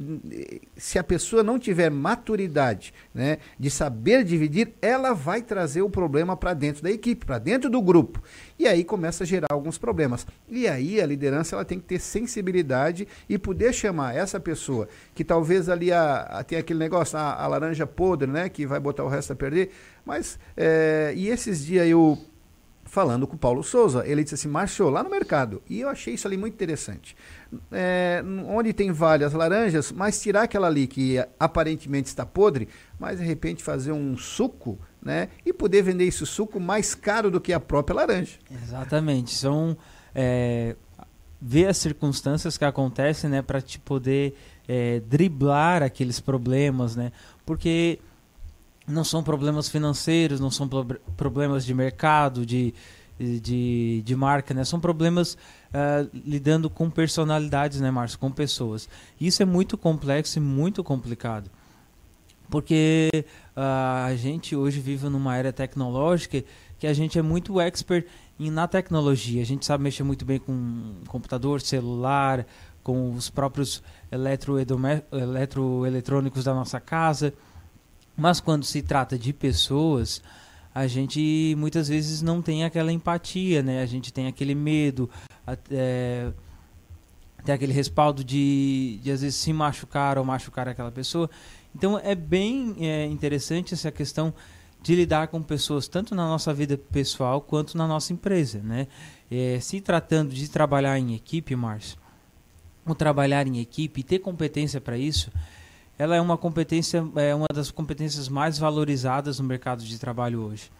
se 0.75 0.99
a 0.99 1.03
pessoa 1.03 1.41
não 1.41 1.57
tiver 1.57 1.89
maturidade 1.89 2.93
né, 3.13 3.39
de 3.59 3.71
saber 3.71 4.23
dividir, 4.23 4.73
ela 4.79 5.11
vai 5.13 5.41
trazer 5.41 5.81
o 5.81 5.89
problema 5.89 6.37
para 6.37 6.53
dentro 6.53 6.83
da 6.83 6.91
equipe, 6.91 7.25
para 7.25 7.39
dentro 7.39 7.67
do 7.67 7.81
grupo. 7.81 8.21
E 8.59 8.67
aí 8.67 8.83
começa 8.83 9.23
a 9.23 9.27
gerar 9.27 9.47
alguns 9.49 9.77
problemas. 9.77 10.25
E 10.47 10.67
aí 10.67 11.01
a 11.01 11.05
liderança 11.05 11.46
ela 11.55 11.65
tem 11.65 11.79
que 11.79 11.85
ter 11.85 11.99
sensibilidade 11.99 13.07
e 13.27 13.37
poder 13.37 13.73
chamar 13.73 14.15
essa 14.15 14.39
pessoa 14.39 14.87
que 15.13 15.23
talvez 15.23 15.69
ali 15.69 15.91
a, 15.91 16.21
a 16.21 16.43
tem 16.43 16.57
aquele 16.57 16.79
negócio, 16.79 17.17
a, 17.17 17.33
a, 17.33 17.47
laranja 17.47 17.85
podre, 17.85 18.29
né? 18.29 18.49
Que 18.49 18.65
vai 18.65 18.79
botar 18.79 19.03
o 19.03 19.07
resto 19.07 19.33
a 19.33 19.35
perder. 19.35 19.71
Mas, 20.05 20.39
é, 20.55 21.13
e 21.15 21.27
esses 21.29 21.65
dias 21.65 21.87
eu 21.87 22.17
falando 22.85 23.27
com 23.27 23.35
o 23.35 23.39
Paulo 23.39 23.61
Souza, 23.63 24.07
ele 24.07 24.23
disse 24.23 24.35
assim, 24.35 24.47
marchou 24.47 24.89
lá 24.89 25.03
no 25.03 25.09
mercado. 25.09 25.61
E 25.69 25.81
eu 25.81 25.89
achei 25.89 26.13
isso 26.13 26.25
ali 26.25 26.37
muito 26.37 26.53
interessante. 26.53 27.17
É, 27.69 28.23
onde 28.47 28.71
tem 28.71 28.93
várias 28.93 29.33
laranjas, 29.33 29.91
mas 29.91 30.21
tirar 30.21 30.43
aquela 30.43 30.67
ali 30.67 30.87
que 30.87 31.17
aparentemente 31.37 32.07
está 32.07 32.25
podre, 32.25 32.69
mas 32.97 33.19
de 33.19 33.25
repente 33.25 33.61
fazer 33.61 33.91
um 33.91 34.17
suco 34.17 34.79
né? 35.07 35.29
E 35.45 35.53
poder 35.53 35.81
vender 35.83 36.05
esse 36.05 36.25
suco 36.25 36.59
mais 36.59 36.93
caro 36.93 37.31
do 37.31 37.39
que 37.39 37.53
a 37.53 37.59
própria 37.59 37.95
laranja. 37.95 38.37
Exatamente. 38.51 39.33
São 39.33 39.77
é, 40.13 40.75
ver 41.39 41.67
as 41.67 41.77
circunstâncias 41.77 42.57
que 42.57 42.65
acontecem, 42.65 43.29
né, 43.29 43.41
para 43.41 43.61
te 43.61 43.79
poder 43.79 44.35
é, 44.67 44.99
driblar 45.01 45.83
aqueles 45.83 46.19
problemas, 46.19 46.95
né? 46.95 47.11
Porque 47.45 47.99
não 48.87 49.03
são 49.03 49.21
problemas 49.21 49.69
financeiros, 49.69 50.39
não 50.39 50.49
são 50.49 50.67
problemas 51.15 51.65
de 51.65 51.73
mercado, 51.73 52.45
de, 52.45 52.73
de, 53.19 54.01
de 54.03 54.15
marca, 54.15 54.53
né? 54.53 54.63
São 54.63 54.79
problemas 54.79 55.33
uh, 55.33 56.09
lidando 56.13 56.69
com 56.69 56.89
personalidades, 56.89 57.81
né, 57.81 57.91
Márcio? 57.91 58.17
Com 58.17 58.31
pessoas. 58.31 58.87
Isso 59.19 59.43
é 59.43 59.45
muito 59.45 59.77
complexo 59.77 60.39
e 60.39 60.41
muito 60.41 60.83
complicado. 60.83 61.49
Porque 62.49 63.09
uh, 63.55 64.05
a 64.05 64.15
gente 64.15 64.55
hoje 64.55 64.79
vive 64.79 65.09
numa 65.09 65.35
era 65.35 65.51
tecnológica 65.51 66.43
que 66.79 66.87
a 66.87 66.93
gente 66.93 67.19
é 67.19 67.21
muito 67.21 67.59
expert 67.59 68.05
em, 68.39 68.51
na 68.51 68.67
tecnologia. 68.67 69.41
A 69.41 69.45
gente 69.45 69.65
sabe 69.65 69.83
mexer 69.83 70.03
muito 70.03 70.25
bem 70.25 70.39
com 70.39 70.95
computador, 71.07 71.61
celular, 71.61 72.45
com 72.83 73.11
os 73.11 73.29
próprios 73.29 73.83
eletroeletrônicos 74.11 76.43
da 76.43 76.53
nossa 76.53 76.79
casa. 76.79 77.33
Mas 78.15 78.39
quando 78.39 78.63
se 78.63 78.81
trata 78.81 79.17
de 79.17 79.33
pessoas, 79.33 80.21
a 80.73 80.87
gente 80.87 81.55
muitas 81.57 81.87
vezes 81.87 82.21
não 82.21 82.41
tem 82.41 82.63
aquela 82.63 82.91
empatia, 82.91 83.61
né? 83.61 83.81
A 83.81 83.85
gente 83.85 84.13
tem 84.13 84.27
aquele 84.27 84.55
medo, 84.55 85.09
é, 85.69 86.31
tem 87.43 87.53
aquele 87.53 87.73
respaldo 87.73 88.23
de, 88.23 88.99
de 89.03 89.11
às 89.11 89.21
vezes 89.21 89.35
se 89.35 89.53
machucar 89.53 90.17
ou 90.17 90.25
machucar 90.25 90.67
aquela 90.67 90.91
pessoa. 90.91 91.29
Então 91.75 91.99
é 91.99 92.15
bem 92.15 92.75
é, 92.79 93.05
interessante 93.05 93.73
essa 93.73 93.91
questão 93.91 94.33
de 94.87 94.95
lidar 94.95 95.27
com 95.27 95.41
pessoas 95.41 95.85
tanto 95.85 96.15
na 96.15 96.25
nossa 96.25 96.53
vida 96.53 96.77
pessoal 96.77 97.41
quanto 97.41 97.77
na 97.77 97.85
nossa 97.85 98.13
empresa, 98.13 98.61
né? 98.63 98.87
É, 99.29 99.59
se 99.59 99.81
tratando 99.81 100.33
de 100.33 100.49
trabalhar 100.49 100.97
em 100.97 101.13
equipe, 101.13 101.53
Márcio, 101.57 101.97
o 102.85 102.95
trabalhar 102.95 103.45
em 103.45 103.59
equipe 103.59 103.99
e 103.99 104.03
ter 104.03 104.19
competência 104.19 104.79
para 104.79 104.97
isso 104.97 105.29
ela 105.99 106.15
é 106.15 106.21
uma 106.21 106.37
competência, 106.37 107.05
é 107.17 107.35
uma 107.35 107.47
das 107.53 107.69
competências 107.69 108.29
mais 108.29 108.57
valorizadas 108.57 109.39
no 109.39 109.45
mercado 109.45 109.83
de 109.83 109.99
trabalho 109.99 110.41
hoje. 110.41 110.71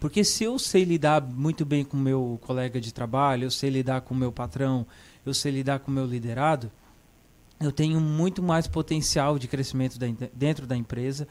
Porque 0.00 0.24
se 0.24 0.42
eu 0.42 0.58
sei 0.58 0.82
lidar 0.82 1.22
muito 1.22 1.64
bem 1.64 1.84
com 1.84 1.96
meu 1.96 2.36
colega 2.42 2.80
de 2.80 2.92
trabalho, 2.92 3.44
eu 3.44 3.50
sei 3.50 3.70
lidar 3.70 4.00
com 4.00 4.12
meu 4.12 4.32
patrão, 4.32 4.84
eu 5.24 5.32
sei 5.32 5.52
lidar 5.52 5.78
com 5.78 5.90
meu 5.92 6.04
liderado, 6.04 6.68
eu 7.60 7.70
tenho 7.70 8.00
muito 8.00 8.42
mais 8.42 8.66
potencial 8.66 9.38
de 9.38 9.46
crescimento 9.46 9.98
dentro 10.32 10.66
da 10.66 10.76
empresa 10.76 11.28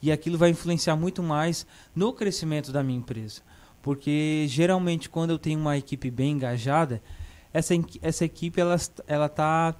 e 0.00 0.12
aquilo 0.12 0.38
vai 0.38 0.50
influenciar 0.50 0.96
muito 0.96 1.22
mais 1.22 1.66
no 1.94 2.12
crescimento 2.12 2.72
da 2.72 2.82
minha 2.82 2.98
empresa. 2.98 3.42
Porque 3.82 4.46
geralmente 4.48 5.08
quando 5.08 5.30
eu 5.30 5.38
tenho 5.38 5.60
uma 5.60 5.76
equipe 5.76 6.10
bem 6.10 6.32
engajada, 6.32 7.02
essa, 7.52 7.74
essa 8.02 8.24
equipe 8.24 8.60
ela 8.60 8.74
está 8.74 9.74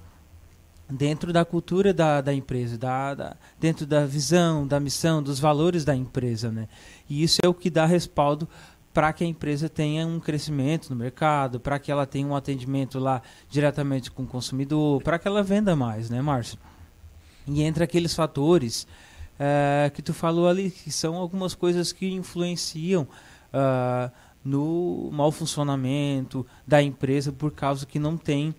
dentro 0.89 1.33
da 1.33 1.43
cultura 1.43 1.93
da, 1.93 2.21
da 2.21 2.33
empresa, 2.33 2.77
da, 2.77 3.13
da, 3.13 3.37
dentro 3.59 3.85
da 3.85 4.05
visão, 4.05 4.65
da 4.65 4.79
missão, 4.79 5.21
dos 5.21 5.39
valores 5.39 5.83
da 5.83 5.95
empresa. 5.95 6.51
Né? 6.51 6.67
E 7.09 7.23
isso 7.23 7.39
é 7.43 7.47
o 7.47 7.53
que 7.53 7.69
dá 7.69 7.85
respaldo 7.85 8.47
para 8.93 9.13
que 9.13 9.23
a 9.23 9.27
empresa 9.27 9.69
tenha 9.69 10.07
um 10.07 10.19
crescimento 10.19 10.89
no 10.89 10.95
mercado, 10.95 11.59
para 11.59 11.77
que 11.77 11.91
ela 11.91 12.07
tenha 12.07 12.25
um 12.25 12.35
atendimento 12.35 12.97
lá 12.97 13.21
diretamente 13.47 14.09
com 14.09 14.23
o 14.23 14.27
consumidor, 14.27 15.03
para 15.03 15.19
que 15.19 15.27
ela 15.27 15.43
venda 15.43 15.75
mais, 15.75 16.09
né, 16.09 16.19
Márcio? 16.19 16.57
E 17.45 17.61
entre 17.61 17.83
aqueles 17.83 18.15
fatores 18.15 18.87
é, 19.39 19.91
que 19.93 20.01
tu 20.01 20.13
falou 20.13 20.47
ali, 20.47 20.71
que 20.71 20.91
são 20.91 21.15
algumas 21.15 21.53
coisas 21.53 21.91
que 21.91 22.11
influenciam 22.11 23.07
uh, 23.53 24.11
no 24.43 25.09
mau 25.11 25.31
funcionamento 25.31 26.45
da 26.65 26.81
empresa 26.81 27.31
por 27.31 27.51
causa 27.51 27.85
que 27.85 27.99
não 27.99 28.17
tem 28.17 28.55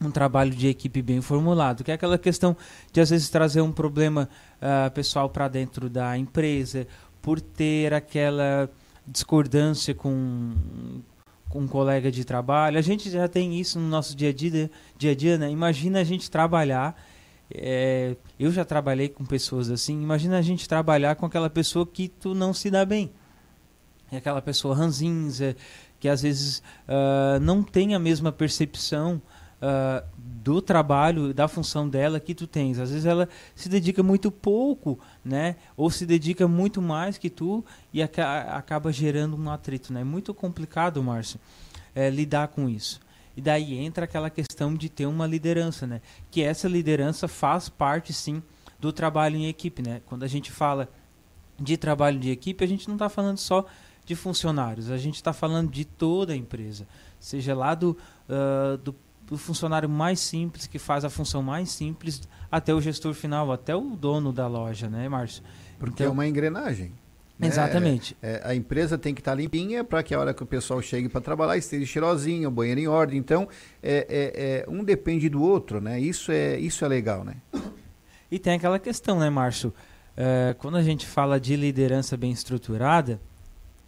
um 0.00 0.10
trabalho 0.10 0.50
de 0.50 0.68
equipe 0.68 1.02
bem 1.02 1.20
formulado, 1.20 1.84
que 1.84 1.90
é 1.90 1.94
aquela 1.94 2.16
questão 2.16 2.56
de 2.90 3.00
às 3.00 3.10
vezes 3.10 3.28
trazer 3.28 3.60
um 3.60 3.70
problema 3.70 4.28
uh, 4.56 4.90
pessoal 4.92 5.28
para 5.28 5.46
dentro 5.46 5.90
da 5.90 6.16
empresa, 6.16 6.86
por 7.20 7.40
ter 7.40 7.92
aquela 7.92 8.70
discordância 9.06 9.94
com, 9.94 10.54
com 11.50 11.60
um 11.60 11.68
colega 11.68 12.10
de 12.10 12.24
trabalho. 12.24 12.78
A 12.78 12.82
gente 12.82 13.10
já 13.10 13.28
tem 13.28 13.60
isso 13.60 13.78
no 13.78 13.88
nosso 13.88 14.16
dia 14.16 14.30
a 14.30 14.32
dia, 14.32 14.70
dia, 14.96 15.10
a 15.10 15.14
dia 15.14 15.36
né? 15.36 15.50
Imagina 15.50 16.00
a 16.00 16.04
gente 16.04 16.30
trabalhar. 16.30 16.96
É, 17.52 18.16
eu 18.38 18.50
já 18.52 18.64
trabalhei 18.64 19.08
com 19.08 19.24
pessoas 19.24 19.70
assim. 19.70 20.02
Imagina 20.02 20.38
a 20.38 20.42
gente 20.42 20.68
trabalhar 20.68 21.16
com 21.16 21.26
aquela 21.26 21.50
pessoa 21.50 21.86
que 21.86 22.08
tu 22.08 22.34
não 22.34 22.54
se 22.54 22.70
dá 22.70 22.84
bem. 22.84 23.10
É 24.12 24.16
aquela 24.16 24.42
pessoa 24.42 24.74
ranzinza, 24.74 25.56
que 25.98 26.08
às 26.08 26.22
vezes 26.22 26.62
uh, 26.88 27.38
não 27.40 27.62
tem 27.62 27.94
a 27.94 27.98
mesma 27.98 28.32
percepção 28.32 29.22
uh, 29.60 30.04
do 30.16 30.60
trabalho, 30.60 31.32
da 31.32 31.46
função 31.46 31.88
dela 31.88 32.18
que 32.18 32.34
tu 32.34 32.46
tens. 32.46 32.78
Às 32.78 32.90
vezes 32.90 33.06
ela 33.06 33.28
se 33.54 33.68
dedica 33.68 34.02
muito 34.02 34.30
pouco, 34.30 34.98
né? 35.24 35.56
Ou 35.76 35.90
se 35.90 36.04
dedica 36.06 36.48
muito 36.48 36.80
mais 36.82 37.18
que 37.18 37.30
tu 37.30 37.64
e 37.92 38.02
aca 38.02 38.56
acaba 38.56 38.92
gerando 38.92 39.36
um 39.36 39.50
atrito, 39.50 39.92
né? 39.92 40.00
É 40.00 40.04
muito 40.04 40.34
complicado, 40.34 41.02
Márcio, 41.02 41.38
é, 41.94 42.10
lidar 42.10 42.48
com 42.48 42.68
isso. 42.68 43.00
E 43.36 43.40
daí 43.40 43.78
entra 43.78 44.04
aquela 44.04 44.30
questão 44.30 44.74
de 44.74 44.88
ter 44.88 45.06
uma 45.06 45.26
liderança, 45.26 45.86
né? 45.86 46.00
Que 46.30 46.42
essa 46.42 46.68
liderança 46.68 47.28
faz 47.28 47.68
parte, 47.68 48.12
sim, 48.12 48.42
do 48.78 48.92
trabalho 48.92 49.36
em 49.36 49.46
equipe, 49.46 49.82
né? 49.82 50.00
Quando 50.06 50.24
a 50.24 50.28
gente 50.28 50.50
fala 50.50 50.88
de 51.58 51.76
trabalho 51.76 52.18
de 52.18 52.30
equipe, 52.30 52.64
a 52.64 52.66
gente 52.66 52.88
não 52.88 52.96
está 52.96 53.08
falando 53.08 53.38
só 53.38 53.66
de 54.04 54.14
funcionários, 54.14 54.90
a 54.90 54.96
gente 54.96 55.16
está 55.16 55.32
falando 55.32 55.70
de 55.70 55.84
toda 55.84 56.32
a 56.32 56.36
empresa, 56.36 56.88
seja 57.18 57.54
lá 57.54 57.74
do, 57.74 57.96
uh, 58.28 58.76
do 58.78 58.94
do 59.30 59.38
funcionário 59.38 59.88
mais 59.88 60.18
simples, 60.18 60.66
que 60.66 60.78
faz 60.78 61.04
a 61.04 61.08
função 61.08 61.40
mais 61.40 61.70
simples, 61.70 62.20
até 62.50 62.74
o 62.74 62.80
gestor 62.80 63.14
final, 63.14 63.52
até 63.52 63.76
o 63.76 63.96
dono 63.96 64.32
da 64.32 64.48
loja, 64.48 64.90
né, 64.90 65.08
Márcio? 65.08 65.44
Porque 65.78 66.02
então, 66.02 66.06
é 66.06 66.10
uma 66.10 66.26
engrenagem. 66.26 66.92
Né? 67.40 67.48
Exatamente. 67.48 68.16
É, 68.22 68.32
é, 68.32 68.50
a 68.50 68.54
empresa 68.54 68.98
tem 68.98 69.14
que 69.14 69.20
estar 69.20 69.32
tá 69.32 69.36
limpinha 69.36 69.82
para 69.82 70.02
que 70.02 70.14
a 70.14 70.20
hora 70.20 70.34
que 70.34 70.42
o 70.42 70.46
pessoal 70.46 70.82
chegue 70.82 71.08
para 71.08 71.20
trabalhar 71.20 71.56
esteja 71.56 71.86
cheirosinho, 71.86 72.48
o 72.48 72.52
banheiro 72.52 72.80
em 72.80 72.86
ordem. 72.86 73.18
Então, 73.18 73.48
é, 73.82 74.06
é, 74.08 74.64
é, 74.66 74.70
um 74.70 74.84
depende 74.84 75.28
do 75.28 75.42
outro, 75.42 75.80
né? 75.80 75.98
Isso 75.98 76.30
é, 76.30 76.58
isso 76.58 76.84
é 76.84 76.88
legal, 76.88 77.24
né? 77.24 77.36
E 78.30 78.38
tem 78.38 78.54
aquela 78.54 78.78
questão, 78.78 79.18
né, 79.18 79.30
Márcio? 79.30 79.72
É, 80.16 80.54
quando 80.58 80.76
a 80.76 80.82
gente 80.82 81.06
fala 81.06 81.40
de 81.40 81.56
liderança 81.56 82.16
bem 82.16 82.30
estruturada, 82.30 83.18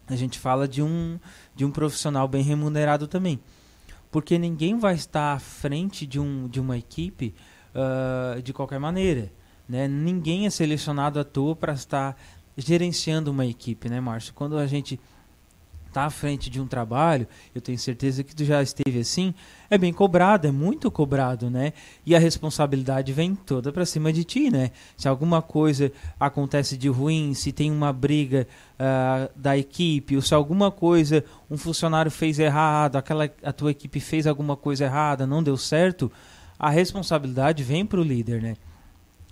a 0.07 0.15
gente 0.15 0.39
fala 0.39 0.67
de 0.67 0.81
um, 0.81 1.19
de 1.55 1.63
um 1.63 1.71
profissional 1.71 2.27
bem 2.27 2.41
remunerado 2.41 3.07
também 3.07 3.39
porque 4.13 4.37
ninguém 4.37 4.77
vai 4.77 4.93
estar 4.93 5.33
à 5.33 5.39
frente 5.39 6.05
de, 6.05 6.19
um, 6.19 6.47
de 6.47 6.59
uma 6.59 6.77
equipe 6.77 7.33
uh, 7.73 8.39
de 8.43 8.53
qualquer 8.53 8.79
maneira. 8.79 9.31
Né? 9.67 9.87
Ninguém 9.87 10.45
é 10.45 10.51
selecionado 10.51 11.19
à 11.19 11.23
toa 11.23 11.55
para 11.55 11.73
estar 11.73 12.15
gerenciando 12.57 13.31
uma 13.31 13.45
equipe, 13.45 13.89
né, 13.89 13.99
Márcio? 13.99 14.33
Quando 14.33 14.57
a 14.57 14.67
gente 14.67 14.99
está 15.93 16.05
à 16.05 16.09
frente 16.09 16.49
de 16.49 16.59
um 16.59 16.65
trabalho, 16.65 17.27
eu 17.53 17.61
tenho 17.61 17.77
certeza 17.77 18.23
que 18.23 18.35
tu 18.35 18.43
já 18.43 18.63
esteve 18.63 18.99
assim, 18.99 19.33
é 19.69 19.77
bem 19.77 19.93
cobrado, 19.93 20.47
é 20.47 20.51
muito 20.51 20.89
cobrado, 20.89 21.51
né? 21.51 21.71
E 22.03 22.15
a 22.15 22.19
responsabilidade 22.19 23.13
vem 23.13 23.35
toda 23.35 23.71
para 23.71 23.85
cima 23.85 24.11
de 24.11 24.23
ti, 24.23 24.49
né? 24.49 24.71
Se 24.97 25.07
alguma 25.07 25.41
coisa 25.41 25.91
acontece 26.19 26.75
de 26.75 26.89
ruim, 26.89 27.35
se 27.35 27.51
tem 27.51 27.71
uma 27.71 27.93
briga 27.93 28.47
uh, 28.73 29.31
da 29.39 29.55
equipe, 29.55 30.15
ou 30.15 30.21
se 30.21 30.33
alguma 30.33 30.71
coisa 30.71 31.23
um 31.49 31.57
funcionário 31.57 32.09
fez 32.09 32.39
errado, 32.39 32.95
aquela 32.95 33.29
a 33.43 33.53
tua 33.53 33.69
equipe 33.69 33.99
fez 33.99 34.25
alguma 34.25 34.57
coisa 34.57 34.85
errada, 34.85 35.27
não 35.27 35.43
deu 35.43 35.55
certo, 35.55 36.11
a 36.57 36.71
responsabilidade 36.71 37.63
vem 37.63 37.85
para 37.85 37.99
o 37.99 38.03
líder, 38.03 38.41
né? 38.41 38.57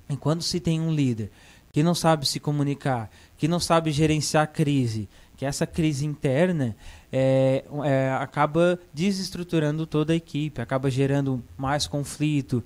E 0.08 0.16
quando 0.16 0.44
se 0.44 0.60
tem 0.60 0.80
um 0.80 0.94
líder 0.94 1.32
que 1.72 1.84
não 1.84 1.96
sabe 1.96 2.28
se 2.28 2.40
comunicar, 2.40 3.10
que 3.38 3.48
não 3.48 3.60
sabe 3.60 3.92
gerenciar 3.92 4.44
a 4.44 4.48
crise, 4.48 5.08
que 5.38 5.46
essa 5.46 5.66
crise 5.66 6.06
interna 6.06 6.76
é, 7.12 7.64
é, 7.84 8.12
acaba 8.20 8.80
desestruturando 8.94 9.88
toda 9.88 10.14
a 10.14 10.16
equipe, 10.16 10.62
acaba 10.62 10.90
gerando 10.90 11.44
mais 11.58 11.88
conflito 11.88 12.64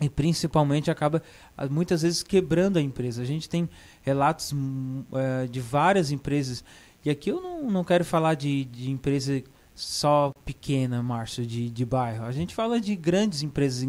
e 0.00 0.08
principalmente 0.08 0.90
acaba 0.90 1.22
muitas 1.70 2.02
vezes 2.02 2.22
quebrando 2.22 2.78
a 2.78 2.82
empresa. 2.82 3.22
A 3.22 3.24
gente 3.24 3.48
tem 3.48 3.68
relatos 4.02 4.52
hum, 4.52 5.04
é, 5.12 5.46
de 5.46 5.60
várias 5.60 6.10
empresas, 6.10 6.64
e 7.04 7.10
aqui 7.10 7.30
eu 7.30 7.40
não, 7.40 7.70
não 7.70 7.84
quero 7.84 8.04
falar 8.04 8.34
de, 8.34 8.64
de 8.64 8.90
empresa 8.90 9.42
só 9.76 10.32
pequena, 10.42 11.02
Márcio, 11.02 11.46
de, 11.46 11.68
de 11.68 11.84
bairro. 11.84 12.24
A 12.24 12.32
gente 12.32 12.54
fala 12.54 12.80
de 12.80 12.96
grandes 12.96 13.42
empresas, 13.42 13.86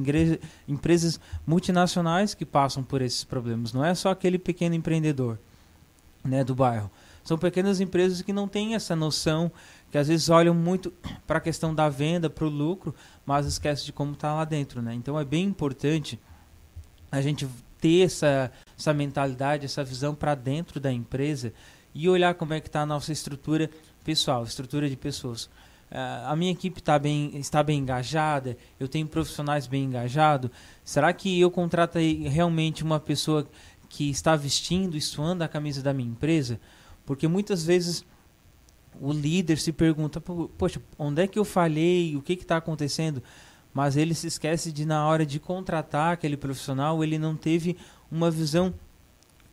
empresas 0.68 1.18
multinacionais 1.46 2.34
que 2.34 2.46
passam 2.46 2.84
por 2.84 3.02
esses 3.02 3.24
problemas. 3.24 3.72
Não 3.72 3.84
é 3.84 3.96
só 3.96 4.10
aquele 4.10 4.38
pequeno 4.38 4.76
empreendedor 4.76 5.40
né, 6.26 6.44
do 6.44 6.54
bairro. 6.54 6.92
São 7.24 7.38
pequenas 7.38 7.80
empresas 7.80 8.22
que 8.22 8.34
não 8.34 8.50
têm 8.50 8.76
essa 8.76 8.98
noção, 8.98 9.50
que 9.90 9.98
às 9.98 10.10
vezes 10.10 10.28
olham 10.28 10.54
muito 10.54 10.94
para 11.26 11.38
a 11.38 11.42
questão 11.42 11.74
da 11.74 11.88
venda, 11.88 12.30
para 12.30 12.46
o 12.46 12.50
lucro, 12.50 12.94
mas 13.26 13.46
esquecem 13.46 13.86
de 13.86 13.94
como 13.94 14.12
está 14.12 14.34
lá 14.34 14.44
dentro. 14.44 14.82
Né? 14.82 14.94
Então 14.94 15.18
é 15.18 15.24
bem 15.24 15.46
importante 15.46 16.20
a 17.10 17.22
gente 17.22 17.48
ter 17.80 18.06
essa, 18.06 18.52
essa 18.78 18.94
mentalidade, 18.94 19.64
essa 19.64 19.86
visão 19.86 20.14
para 20.14 20.36
dentro 20.36 20.82
da 20.82 20.92
empresa 20.92 21.54
e 21.96 22.10
olhar 22.10 22.34
como 22.36 22.54
é 22.54 22.60
que 22.60 22.68
está 22.68 22.82
a 22.82 22.86
nossa 22.86 23.14
estrutura 23.14 23.70
pessoal, 24.04 24.44
estrutura 24.44 24.90
de 24.90 24.98
pessoas. 24.98 25.50
Uh, 25.90 26.28
a 26.28 26.36
minha 26.36 26.52
equipe 26.52 26.82
tá 26.82 27.00
bem, 27.00 27.38
está 27.38 27.64
bem 27.64 27.80
engajada, 27.80 28.58
eu 28.78 28.90
tenho 28.90 29.08
profissionais 29.08 29.68
bem 29.68 29.86
engajados. 29.86 30.52
Será 30.84 31.14
que 31.14 31.40
eu 31.40 31.50
contrato 31.50 31.98
realmente 31.98 32.84
uma 32.84 33.00
pessoa 33.00 33.48
que 33.88 34.10
está 34.10 34.36
vestindo 34.36 34.98
e 34.98 35.02
suando 35.02 35.44
a 35.44 35.48
camisa 35.48 35.82
da 35.82 35.94
minha 35.94 36.10
empresa? 36.10 36.60
Porque 37.06 37.28
muitas 37.28 37.64
vezes 37.64 38.06
o 39.00 39.14
líder 39.14 39.58
se 39.60 39.72
pergunta, 39.72 40.20
poxa, 40.20 40.82
onde 41.00 41.22
é 41.22 41.28
que 41.28 41.40
eu 41.40 41.46
falhei? 41.46 42.16
O 42.18 42.22
que 42.22 42.34
está 42.34 42.58
acontecendo? 42.58 43.24
Mas 43.74 43.96
ele 43.96 44.14
se 44.14 44.28
esquece 44.28 44.72
de, 44.72 44.86
na 44.86 45.08
hora 45.08 45.26
de 45.26 45.40
contratar 45.40 46.14
aquele 46.14 46.36
profissional, 46.36 47.02
ele 47.04 47.18
não 47.18 47.36
teve 47.36 47.78
uma 48.12 48.30
visão 48.30 48.74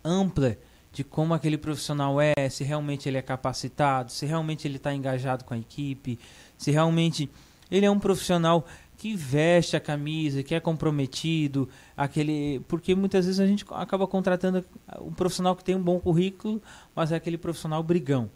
ampla 0.03 0.57
de 0.95 1.03
como 1.03 1.35
aquele 1.35 1.59
profissional 1.59 2.21
é, 2.21 2.49
se 2.49 2.63
realmente 2.63 3.09
ele 3.09 3.19
é 3.19 3.23
capacitado, 3.23 4.13
se 4.13 4.25
realmente 4.25 4.67
ele 4.67 4.77
está 4.77 4.95
engajado 4.95 5.45
com 5.45 5.53
a 5.53 5.59
equipe, 5.59 6.19
se 6.57 6.71
realmente 6.71 7.29
ele 7.69 7.85
é 7.85 7.91
um 7.91 7.99
profissional 7.99 8.65
que 8.97 9.17
veste 9.17 9.77
a 9.77 9.81
camisa, 9.81 10.45
que 10.45 10.55
é 10.55 10.61
comprometido, 10.61 11.69
aquele, 11.97 12.61
porque 12.69 12.95
muitas 12.95 13.27
vezes 13.27 13.41
a 13.41 13.47
gente 13.47 13.67
acaba 13.73 14.07
contratando 14.07 14.65
um 15.01 15.13
profissional 15.13 15.57
que 15.57 15.65
tem 15.65 15.75
um 15.75 15.83
bom 15.83 15.99
currículo, 15.99 16.63
mas 16.95 17.11
é 17.11 17.17
aquele 17.17 17.37
profissional 17.37 17.83
brigão. 17.83 18.31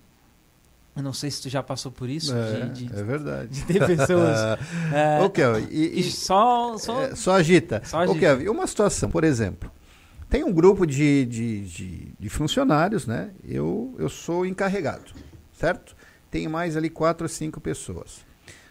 Eu 0.97 1.02
não 1.05 1.12
sei 1.12 1.30
se 1.30 1.40
tu 1.40 1.48
já 1.48 1.62
passou 1.62 1.93
por 1.93 2.10
isso. 2.10 2.35
É, 2.35 2.66
de, 2.66 2.86
de, 2.86 2.98
é 2.98 3.05
verdade. 3.05 3.48
De 3.51 3.64
ter 3.66 3.86
pessoas. 3.86 4.36
é, 4.93 5.22
okay, 5.22 5.44
e, 5.70 6.01
e, 6.01 6.02
só, 6.10 6.76
só, 6.76 7.02
é, 7.02 7.14
só 7.14 7.35
agita. 7.35 7.80
Só 7.85 8.01
agita. 8.01 8.35
Okay, 8.35 8.48
uma 8.48 8.66
situação, 8.66 9.09
por 9.09 9.22
exemplo, 9.22 9.70
tem 10.28 10.44
um 10.44 10.52
grupo 10.52 10.86
de, 10.86 11.24
de, 11.24 11.60
de, 11.64 12.12
de, 12.18 12.28
funcionários, 12.28 13.06
né? 13.06 13.30
Eu, 13.44 13.94
eu 13.98 14.09
sou 14.09 14.44
encarregado, 14.44 15.12
certo? 15.52 15.96
Tem 16.30 16.46
mais 16.46 16.76
ali 16.76 16.90
quatro 16.90 17.24
ou 17.24 17.28
cinco 17.28 17.60
pessoas. 17.60 18.26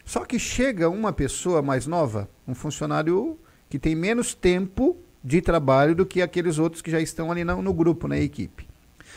Só 0.06 0.24
que 0.24 0.38
chega 0.38 0.90
uma 0.90 1.12
pessoa 1.12 1.62
mais 1.62 1.88
nova, 1.88 2.30
um 2.48 2.54
funcionário 2.54 3.40
que 3.70 3.80
tem 3.80 3.96
menos 3.96 4.34
tempo 4.34 4.98
de 5.24 5.42
trabalho 5.42 5.96
do 5.96 6.06
que 6.06 6.22
aqueles 6.22 6.60
outros 6.60 6.82
que 6.82 6.92
já 6.92 7.02
estão 7.02 7.32
ali 7.32 7.44
no, 7.44 7.62
no 7.62 7.74
grupo, 7.74 8.08
na 8.08 8.18
equipe. 8.18 8.68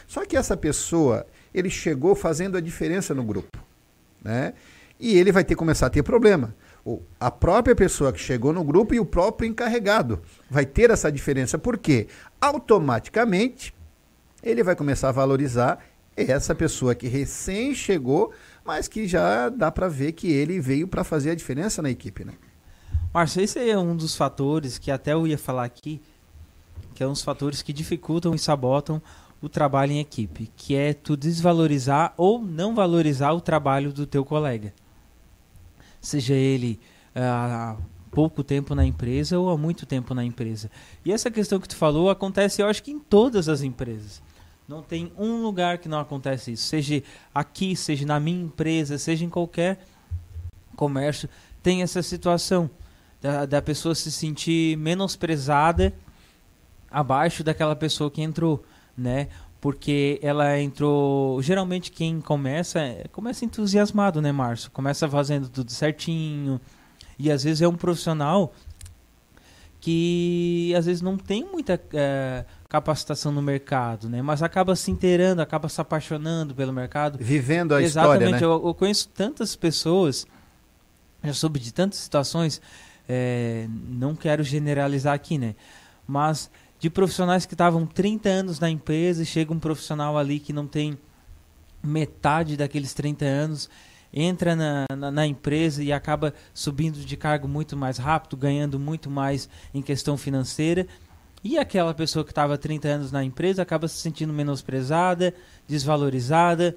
Só 0.07 0.25
que 0.25 0.37
essa 0.37 0.57
pessoa, 0.57 1.27
ele 1.55 1.71
chegou 1.71 2.15
fazendo 2.15 2.57
a 2.57 2.61
diferença 2.61 3.15
no 3.15 3.23
grupo. 3.23 3.59
Né? 4.23 4.55
E 4.99 5.17
ele 5.17 5.31
vai 5.31 5.45
ter 5.45 5.55
que 5.55 5.59
começar 5.59 5.87
a 5.87 5.91
ter 5.91 6.03
problema. 6.03 6.55
A 7.19 7.31
própria 7.31 7.75
pessoa 7.75 8.12
que 8.12 8.19
chegou 8.19 8.53
no 8.53 8.65
grupo 8.65 8.95
e 8.95 9.01
o 9.01 9.05
próprio 9.05 9.49
encarregado 9.49 10.21
vai 10.49 10.65
ter 10.65 10.91
essa 10.91 11.11
diferença. 11.11 11.59
Por 11.59 11.77
quê? 11.79 12.07
Automaticamente 12.41 13.75
ele 14.43 14.62
vai 14.62 14.75
começar 14.75 15.11
a 15.11 15.12
valorizar 15.12 15.79
essa 16.17 16.55
pessoa 16.55 16.95
que 16.95 17.09
recém 17.09 17.75
chegou, 17.75 18.33
mas 18.65 18.89
que 18.89 19.07
já 19.07 19.49
dá 19.49 19.71
para 19.71 19.89
ver 19.89 20.12
que 20.12 20.31
ele 20.31 20.61
veio 20.61 20.89
para 20.89 21.05
fazer 21.05 21.31
a 21.31 21.35
diferença 21.35 21.81
na 21.83 21.91
equipe, 21.91 22.25
né? 22.25 22.35
Márcio, 23.12 23.43
esse 23.43 23.59
é 23.59 23.79
um 23.79 23.97
dos 23.97 24.15
fatores 24.15 24.79
que 24.79 24.91
até 24.91 25.12
eu 25.12 25.27
ia 25.27 25.39
falar 25.39 25.65
aqui, 25.65 26.01
que 26.95 27.03
é 27.03 27.07
um 27.07 27.12
dos 27.12 27.23
fatores 27.23 27.62
que 27.62 27.73
dificultam 27.73 28.35
e 28.35 28.39
sabotam 28.39 29.03
o 29.43 29.49
trabalho 29.49 29.93
em 29.93 30.01
equipe, 30.01 30.51
que 30.57 30.75
é 30.75 30.93
tu 30.93 31.17
desvalorizar 31.17 32.12
ou 32.17 32.41
não 32.41 32.75
valorizar 32.75 33.33
o 33.33 33.41
trabalho 33.41 33.93
do 33.93 34.07
teu 34.07 34.25
colega. 34.25 34.73
Seja 36.01 36.35
ele 36.35 36.81
uh, 37.15 37.21
há 37.21 37.77
pouco 38.11 38.43
tempo 38.43 38.75
na 38.75 38.85
empresa 38.85 39.39
ou 39.39 39.51
há 39.51 39.57
muito 39.57 39.87
tempo 39.87 40.15
na 40.15 40.25
empresa. 40.25 40.71
E 41.05 41.13
essa 41.13 41.31
questão 41.31 41.61
que 41.61 41.69
tu 41.69 41.77
falou 41.77 42.11
acontece, 42.11 42.63
eu 42.63 42.67
acho 42.67 42.83
que 42.83 42.91
em 42.91 42.99
todas 42.99 43.49
as 43.49 43.63
empresas. 43.63 44.23
Não 44.67 44.83
tem 44.83 45.13
um 45.19 45.43
lugar 45.43 45.79
que 45.79 45.89
não 45.89 45.99
acontece 45.99 46.53
isso. 46.53 46.65
Seja 46.65 47.03
aqui, 47.35 47.75
seja 47.75 48.07
na 48.07 48.21
minha 48.21 48.45
empresa, 48.45 48.99
seja 48.99 49.25
em 49.25 49.29
qualquer 49.29 49.85
comércio, 50.77 51.29
tem 51.63 51.83
essa 51.83 52.03
situação 52.03 52.71
da, 53.21 53.45
da 53.45 53.61
pessoa 53.61 53.95
se 53.95 54.11
sentir 54.11 54.77
menosprezada 54.79 55.93
abaixo 56.91 57.45
daquela 57.45 57.77
pessoa 57.77 58.11
que 58.11 58.23
entrou 58.23 58.65
né? 59.01 59.29
Porque 59.61 60.19
ela 60.23 60.59
entrou. 60.59 61.43
Geralmente 61.43 61.91
quem 61.91 62.20
começa 62.20 62.81
começa 63.12 63.45
entusiasmado, 63.45 64.23
né, 64.23 64.32
Márcio? 64.32 64.70
Começa 64.70 65.09
fazendo 65.09 65.49
tudo 65.49 65.70
certinho. 65.70 66.61
E 67.19 67.31
às 67.31 67.45
vezes 67.45 67.61
é 67.61 67.69
um 67.69 67.74
profissional 67.74 68.55
que 69.81 70.74
às 70.77 70.85
vezes 70.87 71.01
não 71.01 71.16
tem 71.16 71.45
muita 71.45 71.81
é, 71.95 72.45
capacitação 72.69 73.32
no 73.32 73.41
mercado, 73.41 74.09
né? 74.09 74.20
Mas 74.20 74.43
acaba 74.43 74.77
se 74.77 74.91
inteirando, 74.91 75.41
acaba 75.41 75.69
se 75.69 75.81
apaixonando 75.81 76.55
pelo 76.55 76.73
mercado. 76.73 77.19
Vivendo 77.19 77.74
a 77.74 77.82
Exatamente. 77.82 78.24
história, 78.24 78.39
né? 78.39 78.45
Eu, 78.45 78.66
eu 78.69 78.74
conheço 78.74 79.09
tantas 79.09 79.57
pessoas, 79.57 80.27
já 81.24 81.32
soube 81.32 81.59
de 81.59 81.73
tantas 81.73 81.99
situações, 81.99 82.61
é, 83.09 83.66
não 83.89 84.15
quero 84.15 84.45
generalizar 84.45 85.15
aqui, 85.15 85.39
né? 85.39 85.55
Mas 86.07 86.51
de 86.81 86.89
profissionais 86.89 87.44
que 87.44 87.52
estavam 87.55 87.86
30 87.86 88.28
anos 88.28 88.59
na 88.59 88.70
empresa 88.70 89.23
e 89.23 89.27
chega 89.27 89.52
um 89.52 89.61
profissional 89.61 90.16
ali 90.16 90.40
que 90.40 90.52
não 90.52 90.66
tem 90.66 90.98
metade 91.82 92.57
daqueles 92.57 92.94
30 92.94 93.24
anos, 93.24 93.70
entra 94.12 94.57
na, 94.57 94.86
na, 94.97 95.11
na, 95.11 95.27
empresa 95.27 95.82
e 95.82 95.93
acaba 95.93 96.35
subindo 96.52 96.98
de 96.98 97.16
cargo 97.16 97.47
muito 97.47 97.77
mais 97.77 97.98
rápido, 97.98 98.36
ganhando 98.36 98.78
muito 98.78 99.11
mais 99.11 99.48
em 99.74 99.82
questão 99.82 100.16
financeira. 100.16 100.86
E 101.44 101.59
aquela 101.59 101.94
pessoa 101.94 102.24
que 102.24 102.32
estava 102.32 102.59
30 102.59 102.89
anos 102.89 103.12
na 103.12 103.23
empresa 103.23 103.62
acaba 103.62 103.86
se 103.86 103.98
sentindo 103.98 104.32
menosprezada, 104.32 105.35
desvalorizada 105.69 106.77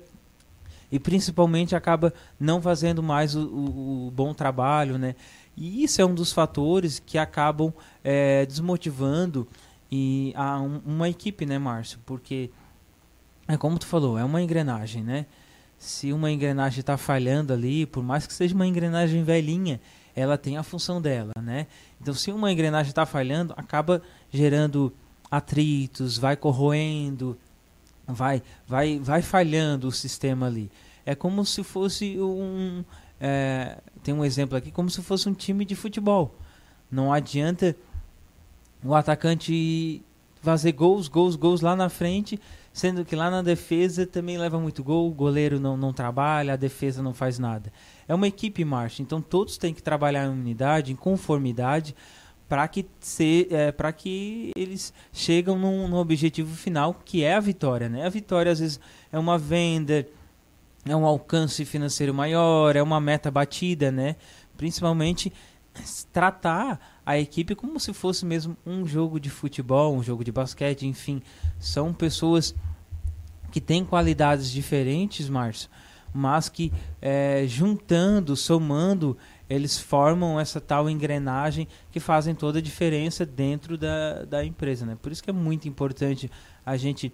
e 0.92 1.00
principalmente 1.00 1.76
acaba 1.76 2.14
não 2.40 2.62
fazendo 2.62 3.02
mais 3.02 3.36
o, 3.36 3.42
o, 3.42 4.08
o 4.08 4.12
bom 4.12 4.34
trabalho, 4.34 4.98
né? 4.98 5.16
E 5.56 5.84
isso 5.84 6.02
é 6.02 6.06
um 6.06 6.14
dos 6.14 6.32
fatores 6.32 7.00
que 7.00 7.18
acabam 7.18 7.74
é, 8.04 8.46
desmotivando 8.46 9.48
e 9.96 10.34
a 10.36 10.60
um, 10.60 10.82
uma 10.84 11.08
equipe, 11.08 11.46
né, 11.46 11.60
Márcio? 11.60 12.00
Porque 12.04 12.50
é 13.48 13.56
como 13.56 13.78
tu 13.78 13.86
falou, 13.86 14.18
é 14.18 14.24
uma 14.24 14.42
engrenagem, 14.42 15.04
né? 15.04 15.28
Se 15.78 16.12
uma 16.12 16.32
engrenagem 16.32 16.80
está 16.80 16.98
falhando 16.98 17.54
ali, 17.54 17.86
por 17.86 18.02
mais 18.02 18.26
que 18.26 18.34
seja 18.34 18.56
uma 18.56 18.66
engrenagem 18.66 19.24
velhinha, 19.24 19.80
ela 20.16 20.36
tem 20.36 20.58
a 20.58 20.64
função 20.64 21.00
dela, 21.00 21.32
né? 21.40 21.68
Então, 22.02 22.12
se 22.12 22.32
uma 22.32 22.52
engrenagem 22.52 22.90
está 22.90 23.06
falhando, 23.06 23.54
acaba 23.56 24.02
gerando 24.32 24.92
atritos, 25.30 26.18
vai 26.18 26.36
corroendo, 26.36 27.38
vai, 28.08 28.42
vai, 28.68 28.98
vai 28.98 29.22
falhando 29.22 29.90
o 29.90 29.92
sistema 29.92 30.48
ali. 30.48 30.72
É 31.06 31.14
como 31.14 31.46
se 31.46 31.64
fosse 31.64 32.20
um, 32.20 32.84
é, 33.22 33.78
tem 34.02 34.12
um 34.12 34.26
exemplo 34.26 34.58
aqui, 34.58 34.72
como 34.72 34.90
se 34.90 35.04
fosse 35.04 35.30
um 35.30 35.36
time 35.36 35.66
de 35.66 35.76
futebol. 35.76 36.36
Não 36.90 37.14
adianta 37.14 37.76
o 38.84 38.94
atacante 38.94 40.04
fazer 40.42 40.74
gols, 40.74 41.08
gols, 41.08 41.36
gols 41.38 41.62
lá 41.62 41.76
na 41.76 41.88
frente, 41.88 42.40
sendo 42.74 43.06
que 43.06 43.16
lá 43.16 43.32
na 43.32 43.42
defesa 43.42 44.06
também 44.06 44.38
leva 44.38 44.60
muito 44.60 44.84
gol, 44.84 45.08
o 45.08 45.14
goleiro 45.14 45.60
não, 45.60 45.78
não 45.78 45.94
trabalha, 45.94 46.54
a 46.54 46.58
defesa 46.58 47.02
não 47.02 47.14
faz 47.14 47.40
nada. 47.40 47.72
É 48.08 48.14
uma 48.14 48.28
equipe 48.28 48.66
marcha, 48.66 49.02
então 49.02 49.22
todos 49.22 49.58
têm 49.58 49.74
que 49.74 49.82
trabalhar 49.82 50.26
em 50.26 50.30
unidade, 50.30 50.92
em 50.92 50.96
conformidade, 50.96 51.96
para 52.50 52.68
que, 52.68 52.86
é, 53.50 53.92
que 53.94 54.52
eles 54.56 54.94
chegam 55.14 55.58
num, 55.58 55.88
num, 55.88 55.98
objetivo 55.98 56.54
final, 56.54 56.94
que 57.06 57.24
é 57.24 57.36
a 57.36 57.40
vitória. 57.40 57.88
Né? 57.88 58.06
A 58.06 58.10
vitória, 58.10 58.52
às 58.52 58.60
vezes, 58.60 58.80
é 59.12 59.18
uma 59.18 59.38
venda, 59.38 60.06
é 60.86 60.96
um 60.96 61.06
alcance 61.06 61.64
financeiro 61.64 62.14
maior, 62.14 62.76
é 62.76 62.84
uma 62.84 63.00
meta 63.00 63.32
batida, 63.32 63.92
né? 63.92 64.18
principalmente 64.58 65.32
tratar 66.12 66.93
a 67.06 67.18
equipe 67.18 67.56
como 67.56 67.80
se 67.80 67.94
fosse 67.94 68.26
mesmo 68.26 68.56
um 68.66 68.86
jogo 68.86 69.20
de 69.20 69.30
futebol, 69.30 69.96
um 69.96 70.04
jogo 70.04 70.24
de 70.24 70.32
basquete, 70.32 70.88
enfim. 70.88 71.22
São 71.60 71.94
pessoas 71.94 72.56
que 73.52 73.60
têm 73.60 73.86
qualidades 73.86 74.50
diferentes, 74.50 75.30
Márcio, 75.30 75.70
mas 76.14 76.50
que 76.50 76.72
é, 77.02 77.46
juntando, 77.48 78.36
somando, 78.36 79.18
eles 79.50 79.78
formam 79.78 80.40
essa 80.40 80.62
tal 80.62 80.90
engrenagem 80.90 81.68
que 81.92 82.00
fazem 82.00 82.34
toda 82.34 82.60
a 82.60 82.62
diferença 82.62 83.26
dentro 83.26 83.78
da, 83.78 84.24
da 84.24 84.46
empresa. 84.46 84.86
Né? 84.86 84.98
Por 85.00 85.12
isso 85.12 85.24
que 85.24 85.30
é 85.30 85.34
muito 85.34 85.68
importante 85.68 86.32
a 86.66 86.78
gente 86.78 87.14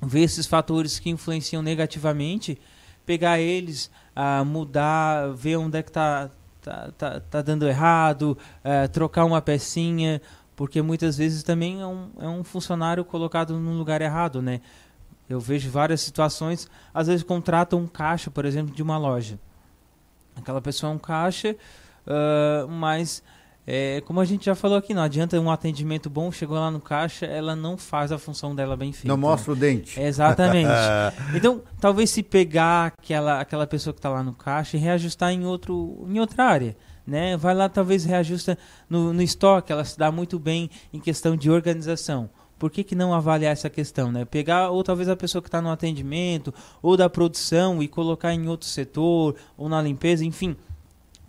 ver 0.00 0.22
esses 0.22 0.46
fatores 0.46 0.98
que 0.98 1.10
influenciam 1.10 1.62
negativamente, 1.62 2.58
pegar 3.04 3.40
eles, 3.40 3.90
a 4.14 4.44
mudar, 4.44 5.32
ver 5.34 5.56
onde 5.56 5.78
é 5.78 5.82
que 5.82 5.90
está 5.90 6.30
tá, 6.62 6.90
tá, 6.96 7.20
tá 7.20 7.42
dando 7.42 7.68
errado, 7.68 8.38
é, 8.62 8.86
trocar 8.88 9.24
uma 9.24 9.42
pecinha, 9.42 10.22
porque 10.54 10.80
muitas 10.80 11.16
vezes 11.16 11.42
também 11.42 11.80
é 11.80 11.86
um, 11.86 12.10
é 12.20 12.28
um 12.28 12.44
funcionário 12.44 13.04
colocado 13.04 13.58
no 13.58 13.72
lugar 13.72 14.00
errado, 14.00 14.40
né? 14.40 14.60
Eu 15.28 15.40
vejo 15.40 15.70
várias 15.70 16.00
situações, 16.00 16.68
às 16.94 17.06
vezes 17.06 17.22
contratam 17.22 17.80
um 17.80 17.86
caixa, 17.86 18.30
por 18.30 18.44
exemplo, 18.44 18.74
de 18.74 18.82
uma 18.82 18.96
loja. 18.98 19.38
Aquela 20.36 20.60
pessoa 20.60 20.92
é 20.92 20.94
um 20.94 20.98
caixa, 20.98 21.56
uh, 22.06 22.68
mas 22.68 23.22
é, 23.64 24.00
como 24.00 24.20
a 24.20 24.24
gente 24.24 24.46
já 24.46 24.56
falou 24.56 24.76
aqui, 24.76 24.92
não 24.92 25.02
adianta 25.02 25.38
um 25.40 25.50
atendimento 25.50 26.10
bom, 26.10 26.32
chegou 26.32 26.56
lá 26.56 26.70
no 26.70 26.80
caixa, 26.80 27.26
ela 27.26 27.54
não 27.54 27.76
faz 27.76 28.10
a 28.10 28.18
função 28.18 28.54
dela 28.54 28.76
bem 28.76 28.92
feita. 28.92 29.06
Não 29.06 29.16
mostra 29.16 29.52
o 29.52 29.56
dente. 29.56 30.00
Exatamente. 30.00 30.68
então, 31.34 31.62
talvez 31.80 32.10
se 32.10 32.24
pegar 32.24 32.92
aquela, 32.98 33.40
aquela 33.40 33.66
pessoa 33.66 33.94
que 33.94 34.00
está 34.00 34.10
lá 34.10 34.22
no 34.22 34.32
caixa 34.32 34.76
e 34.76 34.80
reajustar 34.80 35.30
em, 35.30 35.46
outro, 35.46 36.04
em 36.08 36.18
outra 36.18 36.44
área. 36.44 36.76
Né? 37.06 37.36
Vai 37.36 37.54
lá, 37.54 37.68
talvez 37.68 38.04
reajusta 38.04 38.58
no, 38.90 39.12
no 39.12 39.22
estoque, 39.22 39.72
ela 39.72 39.84
se 39.84 39.96
dá 39.96 40.10
muito 40.10 40.38
bem 40.38 40.68
em 40.92 40.98
questão 40.98 41.36
de 41.36 41.50
organização. 41.50 42.30
por 42.58 42.70
que, 42.70 42.82
que 42.82 42.96
não 42.96 43.14
avaliar 43.14 43.52
essa 43.52 43.70
questão, 43.70 44.10
né? 44.12 44.24
Pegar 44.24 44.70
ou 44.70 44.84
talvez 44.84 45.08
a 45.08 45.16
pessoa 45.16 45.42
que 45.42 45.48
está 45.48 45.60
no 45.60 45.70
atendimento 45.70 46.54
ou 46.80 46.96
da 46.96 47.10
produção 47.10 47.82
e 47.82 47.88
colocar 47.88 48.32
em 48.32 48.48
outro 48.48 48.68
setor 48.68 49.34
ou 49.56 49.68
na 49.68 49.82
limpeza, 49.82 50.24
enfim, 50.24 50.56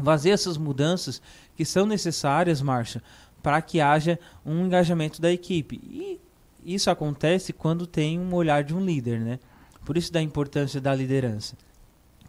fazer 0.04 0.32
essas 0.32 0.58
mudanças 0.58 1.22
que 1.56 1.66
são 1.66 1.86
necessárias, 1.86 2.62
Márcia, 2.62 3.02
para 3.42 3.62
que 3.62 3.82
haja 3.82 4.20
um 4.46 4.66
engajamento 4.66 5.22
da 5.22 5.32
equipe. 5.32 5.80
E 5.84 6.20
isso 6.64 6.90
acontece 6.90 7.54
quando 7.54 7.86
tem 7.86 8.20
um 8.20 8.34
olhar 8.34 8.64
de 8.64 8.74
um 8.74 8.84
líder, 8.84 9.20
né? 9.20 9.40
Por 9.86 9.98
isso 9.98 10.12
da 10.12 10.22
importância 10.22 10.80
da 10.80 10.96
liderança. 10.96 11.58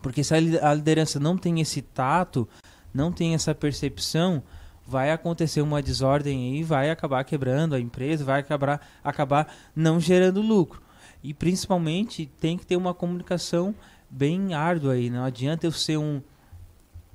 Porque 0.02 0.22
se 0.22 0.34
a 0.34 0.74
liderança 0.74 1.18
não 1.18 1.36
tem 1.36 1.60
esse 1.60 1.80
tato, 1.80 2.48
não 2.92 3.10
tem 3.10 3.34
essa 3.34 3.54
percepção, 3.54 4.42
vai 4.86 5.10
acontecer 5.10 5.62
uma 5.62 5.80
desordem 5.80 6.58
e 6.58 6.62
vai 6.62 6.90
acabar 6.90 7.24
quebrando 7.24 7.74
a 7.74 7.80
empresa, 7.80 8.24
vai 8.24 8.40
acabar, 8.40 8.80
acabar 9.02 9.54
não 9.74 9.98
gerando 9.98 10.42
lucro. 10.42 10.82
E 11.22 11.32
principalmente 11.32 12.26
tem 12.38 12.58
que 12.58 12.66
ter 12.66 12.76
uma 12.76 12.92
comunicação 12.92 13.74
bem 14.10 14.52
árdua 14.52 14.92
aí. 14.92 15.08
Não 15.08 15.24
adianta 15.24 15.66
eu 15.66 15.72
ser 15.72 15.96
um, 15.96 16.20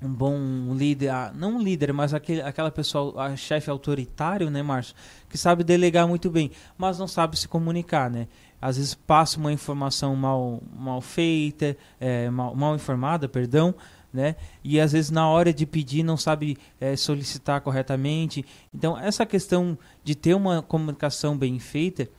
um 0.02 0.14
bom 0.14 0.74
líder, 0.74 1.10
ah, 1.10 1.32
não 1.36 1.58
um 1.58 1.62
líder, 1.62 1.92
mas 1.92 2.14
aquele, 2.14 2.42
aquela 2.42 2.72
pessoa, 2.72 3.22
a 3.22 3.36
chefe 3.36 3.70
autoritário, 3.70 4.50
né, 4.50 4.64
Márcio, 4.64 4.96
que 5.28 5.38
sabe 5.38 5.64
delegar 5.64 6.08
muito 6.08 6.30
bem, 6.30 6.52
mas 6.78 6.98
não 6.98 7.08
sabe 7.08 7.38
se 7.38 7.48
comunicar, 7.48 8.10
né? 8.10 8.28
Às 8.62 8.78
vezes 8.78 8.94
passa 8.94 9.38
uma 9.38 9.52
informação 9.52 10.16
mal, 10.16 10.62
mal 10.74 11.02
feita, 11.02 11.76
é, 12.00 12.30
mal, 12.30 12.56
mal 12.56 12.76
informada, 12.76 13.28
perdão, 13.28 13.76
né? 14.12 14.36
E 14.64 14.80
às 14.80 14.92
vezes 14.92 15.12
na 15.12 15.28
hora 15.28 15.54
de 15.54 15.66
pedir 15.66 16.04
não 16.04 16.18
sabe 16.18 16.58
é, 16.80 16.96
solicitar 16.96 17.62
corretamente. 17.62 18.46
Então 18.74 18.98
essa 18.98 19.26
questão 19.26 19.78
de 20.04 20.16
ter 20.16 20.34
uma 20.34 20.62
comunicação 20.62 21.38
bem 21.38 21.60
feita 21.60 22.10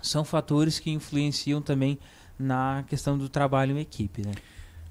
são 0.00 0.24
fatores 0.24 0.78
que 0.78 0.90
influenciam 0.90 1.60
também 1.60 1.98
na 2.38 2.84
questão 2.88 3.18
do 3.18 3.28
trabalho 3.28 3.76
em 3.76 3.80
equipe, 3.80 4.22
né? 4.26 4.32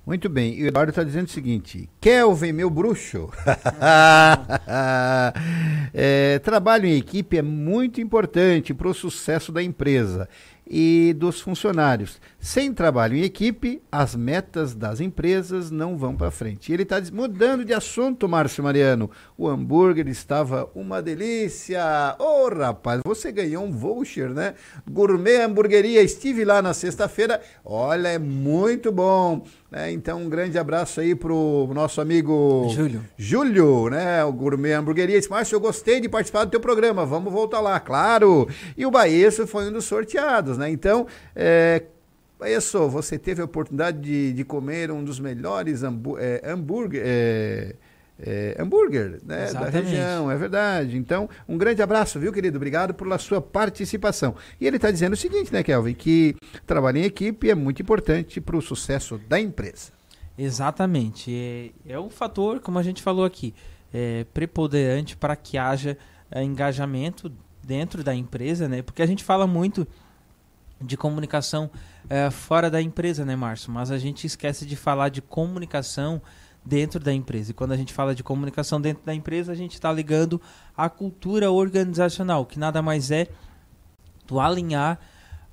Muito 0.10 0.28
bem, 0.28 0.56
e 0.56 0.64
o 0.64 0.68
Eduardo 0.68 0.90
está 0.90 1.04
dizendo 1.04 1.28
o 1.28 1.30
seguinte: 1.30 1.88
Kelvin, 2.02 2.52
meu 2.52 2.68
bruxo. 2.68 3.30
é, 5.94 6.40
trabalho 6.40 6.88
em 6.88 6.98
equipe 6.98 7.38
é 7.38 7.44
muito 7.44 8.02
importante 8.02 8.74
para 8.74 8.88
o 8.88 8.94
sucesso 8.96 9.52
da 9.52 9.62
empresa 9.62 10.28
e 10.70 11.14
dos 11.18 11.42
funcionários. 11.42 12.22
Sem 12.40 12.72
trabalho 12.72 13.18
em 13.18 13.24
equipe, 13.24 13.82
as 13.92 14.16
metas 14.16 14.76
das 14.76 15.02
empresas 15.02 15.72
não 15.72 15.98
vão 15.98 16.16
para 16.16 16.30
frente. 16.30 16.70
E 16.70 16.74
ele 16.74 16.84
está 16.84 17.02
mudando 17.12 17.66
de 17.66 17.74
assunto, 17.74 18.30
Márcio 18.30 18.64
Mariano. 18.64 19.10
O 19.36 19.48
hambúrguer 19.48 20.08
estava 20.08 20.70
uma 20.76 21.02
delícia. 21.02 22.16
Ô, 22.20 22.46
oh, 22.46 22.50
rapaz, 22.50 23.02
você 23.04 23.32
ganhou 23.32 23.66
um 23.66 23.72
voucher, 23.72 24.30
né? 24.30 24.54
Gourmet 24.90 25.42
Hamburgueria. 25.42 26.04
Estive 26.04 26.46
lá 26.46 26.62
na 26.62 26.74
sexta-feira. 26.74 27.42
Olha, 27.66 28.10
é 28.10 28.20
muito 28.20 28.92
bom. 28.92 29.44
É, 29.72 29.92
então, 29.92 30.24
um 30.24 30.30
grande 30.30 30.58
abraço 30.58 31.00
aí 31.00 31.14
pro 31.14 31.70
nosso 31.76 32.02
amigo 32.02 32.68
Júlio. 32.70 33.06
Júlio, 33.16 33.90
né? 33.90 34.24
O 34.24 34.34
Gourmet 34.34 34.74
Hamburgueria. 34.74 35.20
Márcio, 35.30 35.56
eu 35.56 35.60
gostei 35.60 36.02
de 36.02 36.10
participar 36.10 36.46
do 36.46 36.52
teu 36.52 36.60
programa. 36.60 37.06
Vamos 37.06 37.32
voltar 37.32 37.60
lá, 37.60 37.80
claro. 37.80 38.48
E 38.76 38.84
o 38.86 38.90
Baeço 38.90 39.46
foi 39.46 39.70
um 39.70 39.72
dos 39.72 39.86
sorteados, 39.86 40.58
né? 40.58 40.72
Então, 40.72 41.06
é, 41.36 41.84
Baeço, 42.40 42.90
você 42.90 43.20
teve 43.20 43.42
a 43.42 43.46
oportunidade 43.46 44.00
de, 44.00 44.34
de 44.34 44.44
comer 44.44 44.90
um 44.90 45.04
dos 45.04 45.20
melhores 45.20 45.84
hambú 45.84 46.18
é, 46.18 46.42
hambúrguer. 46.44 47.04
É, 47.06 47.76
é, 48.22 48.56
hambúrguer 48.60 49.20
né, 49.24 49.54
da 49.54 49.70
região, 49.70 50.30
é 50.30 50.36
verdade. 50.36 50.98
Então, 50.98 51.30
um 51.48 51.58
grande 51.58 51.82
abraço, 51.82 52.20
viu, 52.20 52.34
querido? 52.34 52.58
Obrigado 52.58 52.94
pela 52.94 53.18
sua 53.18 53.42
participação. 53.42 54.36
E 54.60 54.68
ele 54.68 54.76
está 54.76 54.92
dizendo 54.92 55.14
o 55.14 55.18
seguinte, 55.18 55.54
né, 55.54 55.64
Kelvin, 55.64 55.94
que 55.94 56.36
trabalho 56.66 56.98
em 56.98 57.04
equipe 57.04 57.50
é 57.50 57.56
muito 57.56 57.82
importante 57.82 58.42
para 58.42 58.58
o 58.58 58.62
sucesso 58.62 59.20
da 59.28 59.40
empresa. 59.40 59.92
Exatamente. 60.38 61.74
É, 61.86 61.94
é 61.94 62.00
um 62.00 62.10
fator, 62.10 62.60
como 62.60 62.78
a 62.78 62.84
gente 62.84 63.02
falou 63.02 63.26
aqui, 63.26 63.54
é, 63.94 64.26
preponderante 64.34 65.16
para 65.16 65.36
que 65.36 65.58
haja 65.58 65.98
é, 66.32 66.44
engajamento 66.44 67.32
dentro 67.64 68.04
da 68.04 68.14
empresa, 68.14 68.68
né? 68.68 68.82
Porque 68.82 69.02
a 69.02 69.06
gente 69.06 69.24
fala 69.24 69.46
muito 69.46 69.88
de 70.82 70.96
comunicação 70.96 71.70
é, 72.10 72.30
fora 72.32 72.70
da 72.70 72.82
empresa, 72.82 73.26
né, 73.26 73.36
Márcio? 73.36 73.72
Mas 73.72 73.92
a 73.92 73.98
gente 73.98 74.26
esquece 74.26 74.66
de 74.66 74.76
falar 74.76 75.10
de 75.10 75.22
comunicação 75.22 76.22
dentro 76.64 77.00
da 77.00 77.14
empresa. 77.14 77.52
E 77.52 77.54
quando 77.54 77.72
a 77.72 77.78
gente 77.78 77.94
fala 77.94 78.14
de 78.14 78.24
comunicação 78.24 78.80
dentro 78.80 79.04
da 79.06 79.14
empresa, 79.14 79.52
a 79.52 79.56
gente 79.56 79.74
está 79.74 79.92
ligando 79.92 80.42
à 80.76 80.90
cultura 80.90 81.52
organizacional, 81.52 82.46
que 82.46 82.60
nada 82.60 82.82
mais 82.82 83.12
é 83.12 83.28
tu 84.28 84.40
alinhar 84.40 85.00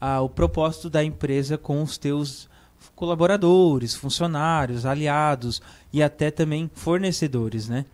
ah, 0.00 0.20
o 0.20 0.28
propósito 0.28 0.90
da 0.90 1.02
empresa 1.02 1.56
com 1.56 1.82
os 1.82 1.96
teus 1.96 2.48
colaboradores, 2.94 3.94
funcionários, 3.94 4.86
aliados 4.86 5.62
e 5.92 6.02
até 6.02 6.30
também 6.30 6.70
fornecedores, 6.74 7.68
né? 7.68 7.84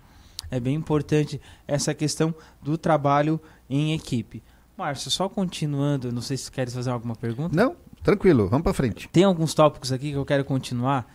É 0.50 0.60
bem 0.60 0.74
importante 0.74 1.40
essa 1.66 1.94
questão 1.94 2.34
do 2.60 2.76
trabalho 2.76 3.40
em 3.70 3.94
equipe. 3.94 4.42
Márcio, 4.76 5.10
só 5.10 5.28
continuando, 5.28 6.12
não 6.12 6.20
sei 6.20 6.36
se 6.36 6.50
queres 6.50 6.74
fazer 6.74 6.90
alguma 6.90 7.16
pergunta. 7.16 7.56
Não, 7.56 7.74
tranquilo, 8.02 8.48
vamos 8.48 8.64
para 8.64 8.74
frente. 8.74 9.08
Tem 9.10 9.24
alguns 9.24 9.54
tópicos 9.54 9.92
aqui 9.92 10.10
que 10.10 10.16
eu 10.16 10.24
quero 10.24 10.44
continuar 10.44 11.06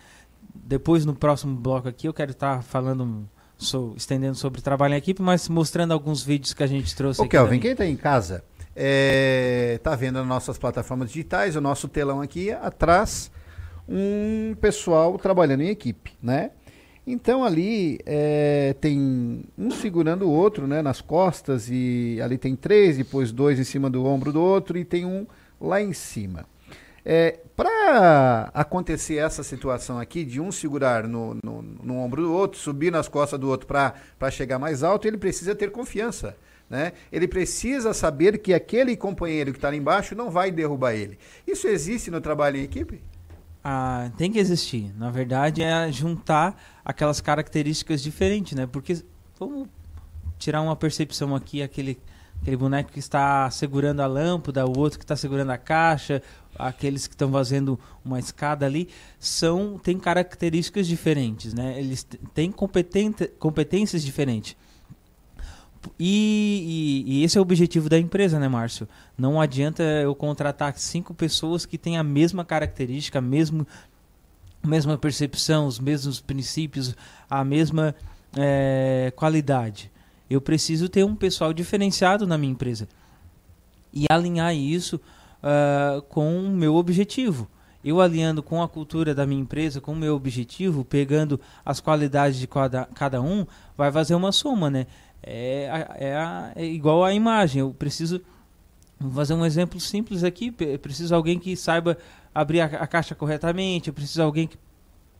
depois 0.67 1.05
no 1.05 1.15
próximo 1.15 1.55
bloco 1.55 1.87
aqui 1.87 2.07
eu 2.07 2.13
quero 2.13 2.31
estar 2.31 2.61
falando, 2.61 3.27
sou, 3.57 3.93
estendendo 3.95 4.35
sobre 4.35 4.61
trabalho 4.61 4.95
em 4.95 4.97
equipe, 4.97 5.21
mas 5.21 5.47
mostrando 5.47 5.93
alguns 5.93 6.21
vídeos 6.21 6.53
que 6.53 6.61
a 6.61 6.67
gente 6.67 6.93
trouxe 6.93 7.21
Ô, 7.21 7.23
aqui. 7.23 7.31
Kelvin, 7.31 7.59
quem 7.59 7.71
está 7.71 7.85
em 7.85 7.95
casa 7.95 8.43
está 8.75 9.93
é, 9.93 9.95
vendo 9.97 10.15
nas 10.19 10.27
nossas 10.27 10.57
plataformas 10.57 11.09
digitais, 11.09 11.55
o 11.55 11.61
nosso 11.61 11.87
telão 11.87 12.21
aqui 12.21 12.51
atrás, 12.51 13.31
um 13.87 14.55
pessoal 14.59 15.17
trabalhando 15.17 15.61
em 15.61 15.69
equipe, 15.69 16.11
né? 16.21 16.51
Então 17.09 17.45
ali 17.45 17.99
é, 18.05 18.75
tem 18.81 19.45
um 19.57 19.71
segurando 19.71 20.25
o 20.25 20.29
outro, 20.29 20.67
né, 20.67 20.81
nas 20.81 20.99
costas 20.99 21.69
e 21.71 22.19
ali 22.21 22.37
tem 22.37 22.53
três, 22.53 22.97
depois 22.97 23.31
dois 23.31 23.57
em 23.57 23.63
cima 23.63 23.89
do 23.89 24.05
ombro 24.05 24.33
do 24.33 24.41
outro 24.41 24.77
e 24.77 24.83
tem 24.83 25.05
um 25.05 25.25
lá 25.61 25.81
em 25.81 25.93
cima. 25.93 26.45
É, 27.09 27.39
Para 27.55 28.51
acontecer 28.53 29.15
essa 29.15 29.41
situação 29.41 29.97
aqui, 29.97 30.25
de 30.25 30.41
um 30.41 30.51
segurar 30.51 31.07
no, 31.07 31.37
no, 31.41 31.61
no, 31.61 31.99
ombro 31.99 32.21
do 32.21 32.33
outro, 32.33 32.59
subir 32.59 32.91
nas 32.91 33.07
costas 33.07 33.39
do 33.39 33.47
outro 33.47 33.65
para 33.65 34.29
chegar 34.29 34.59
mais 34.59 34.83
alto, 34.83 35.07
ele 35.07 35.17
precisa 35.17 35.55
ter 35.55 35.71
confiança. 35.71 36.35
Né? 36.69 36.91
Ele 37.09 37.25
precisa 37.25 37.93
saber 37.93 38.39
que 38.39 38.53
aquele 38.53 38.97
companheiro 38.97 39.53
que 39.53 39.57
está 39.57 39.69
lá 39.69 39.75
embaixo 39.77 40.15
não 40.15 40.29
vai 40.29 40.51
derrubar 40.51 40.95
ele. 40.95 41.17
Isso 41.47 41.65
existe 41.65 42.11
no 42.11 42.19
trabalho 42.19 42.57
em 42.57 42.63
equipe? 42.63 43.01
Ah, 43.63 44.11
tem 44.17 44.29
que 44.29 44.37
existir. 44.37 44.93
Na 44.97 45.09
verdade, 45.09 45.63
é 45.63 45.89
juntar 45.89 46.61
aquelas 46.83 47.21
características 47.21 48.03
diferentes, 48.03 48.51
né? 48.51 48.67
Porque 48.67 49.01
vamos 49.39 49.69
tirar 50.37 50.61
uma 50.61 50.75
percepção 50.75 51.33
aqui, 51.33 51.61
aquele 51.61 51.97
aquele 52.41 52.57
boneco 52.57 52.91
que 52.91 52.99
está 52.99 53.49
segurando 53.49 54.01
a 54.01 54.07
lâmpada, 54.07 54.65
o 54.65 54.77
outro 54.77 54.97
que 54.97 55.03
está 55.03 55.15
segurando 55.15 55.51
a 55.51 55.57
caixa, 55.57 56.21
aqueles 56.57 57.07
que 57.07 57.13
estão 57.13 57.31
fazendo 57.31 57.79
uma 58.03 58.19
escada 58.19 58.65
ali, 58.65 58.89
são 59.19 59.77
têm 59.77 59.99
características 59.99 60.87
diferentes, 60.87 61.53
né? 61.53 61.77
Eles 61.77 62.07
têm 62.33 62.51
competências 62.51 64.03
diferentes. 64.03 64.55
E, 65.99 67.03
e, 67.07 67.19
e, 67.19 67.23
esse 67.23 67.37
é 67.37 67.39
o 67.39 67.43
objetivo 67.43 67.87
da 67.87 67.97
empresa, 67.97 68.39
né, 68.39 68.47
Márcio? 68.47 68.87
Não 69.17 69.39
adianta 69.39 69.83
eu 69.83 70.13
contratar 70.15 70.77
cinco 70.77 71.13
pessoas 71.13 71.65
que 71.65 71.77
têm 71.77 71.97
a 71.97 72.03
mesma 72.03 72.43
característica, 72.43 73.19
a 73.19 73.21
mesmo, 73.21 73.65
mesma 74.65 74.97
percepção, 74.97 75.67
os 75.67 75.79
mesmos 75.79 76.19
princípios, 76.19 76.95
a 77.29 77.43
mesma 77.43 77.95
é, 78.35 79.13
qualidade. 79.15 79.91
Eu 80.29 80.41
preciso 80.41 80.89
ter 80.89 81.05
um 81.05 81.15
pessoal 81.15 81.53
diferenciado 81.53 82.27
na 82.27 82.37
minha 82.37 82.51
empresa 82.51 82.87
e 83.93 84.05
alinhar 84.09 84.55
isso 84.55 84.99
uh, 85.37 86.01
com 86.03 86.39
o 86.39 86.49
meu 86.49 86.75
objetivo. 86.75 87.47
Eu 87.83 88.01
alinhando 88.01 88.43
com 88.43 88.61
a 88.61 88.67
cultura 88.67 89.15
da 89.15 89.25
minha 89.25 89.41
empresa, 89.41 89.79
com 89.79 89.93
o 89.93 89.95
meu 89.95 90.15
objetivo, 90.15 90.83
pegando 90.83 91.39
as 91.65 91.79
qualidades 91.79 92.37
de 92.37 92.47
cada, 92.47 92.85
cada 92.85 93.21
um, 93.21 93.45
vai 93.77 93.91
fazer 93.91 94.15
uma 94.15 94.31
soma, 94.31 94.69
né? 94.69 94.87
É, 95.23 95.87
é, 95.95 96.63
é 96.63 96.65
igual 96.65 97.03
a 97.03 97.13
imagem. 97.13 97.61
Eu 97.61 97.73
preciso 97.73 98.21
fazer 99.13 99.33
um 99.33 99.45
exemplo 99.45 99.79
simples 99.79 100.23
aqui. 100.23 100.51
Preciso 100.51 101.09
de 101.09 101.13
alguém 101.13 101.39
que 101.39 101.55
saiba 101.55 101.97
abrir 102.33 102.61
a, 102.61 102.65
a, 102.65 102.87
caixa 102.87 103.15
corretamente. 103.15 103.87
Eu 103.87 103.93
preciso 103.93 104.21
alguém 104.21 104.47
que 104.47 104.57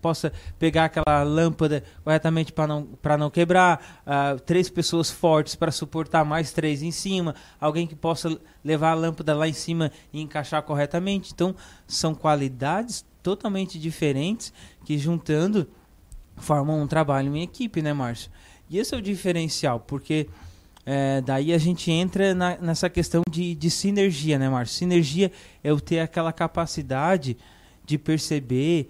possa 0.07 0.31
pegar 0.57 0.85
aquela 0.85 1.21
lâmpada 1.23 1.84
corretamente 2.01 2.53
para 2.53 2.65
não, 2.65 2.88
não 3.19 3.29
quebrar, 3.29 4.03
uh, 4.05 4.39
três 4.39 4.69
pessoas 4.69 5.11
fortes 5.11 5.53
para 5.53 5.69
suportar 5.71 6.23
mais 6.23 6.53
três 6.53 6.81
em 6.81 6.91
cima, 6.91 7.35
alguém 7.59 7.85
que 7.85 7.95
possa 7.95 8.39
levar 8.63 8.91
a 8.91 8.93
lâmpada 8.93 9.35
lá 9.35 9.47
em 9.47 9.53
cima 9.53 9.91
e 10.13 10.21
encaixar 10.21 10.63
corretamente. 10.63 11.34
Então, 11.34 11.53
são 11.85 12.15
qualidades 12.15 13.03
totalmente 13.21 13.77
diferentes 13.77 14.53
que 14.85 14.97
juntando 14.97 15.67
formam 16.38 16.81
um 16.81 16.88
trabalho 16.88 17.35
em 17.35 17.43
equipe, 17.43 17.81
né, 17.81 17.91
Márcio? 17.91 18.31
E 18.69 18.77
esse 18.77 18.95
é 18.95 18.97
o 18.97 19.01
diferencial, 19.01 19.79
porque 19.79 20.27
É, 20.89 21.19
daí 21.19 21.51
a 21.51 21.57
gente 21.57 21.91
entra 21.91 22.34
na, 22.34 22.55
nessa 22.61 22.89
questão 22.89 23.21
de, 23.29 23.53
de 23.53 23.69
sinergia, 23.69 24.39
né, 24.39 24.47
Márcio? 24.47 24.77
Sinergia 24.77 25.29
é 25.61 25.69
eu 25.69 25.81
ter 25.81 25.99
aquela 25.99 26.31
capacidade 26.31 27.35
de 27.85 27.97
perceber 27.97 28.88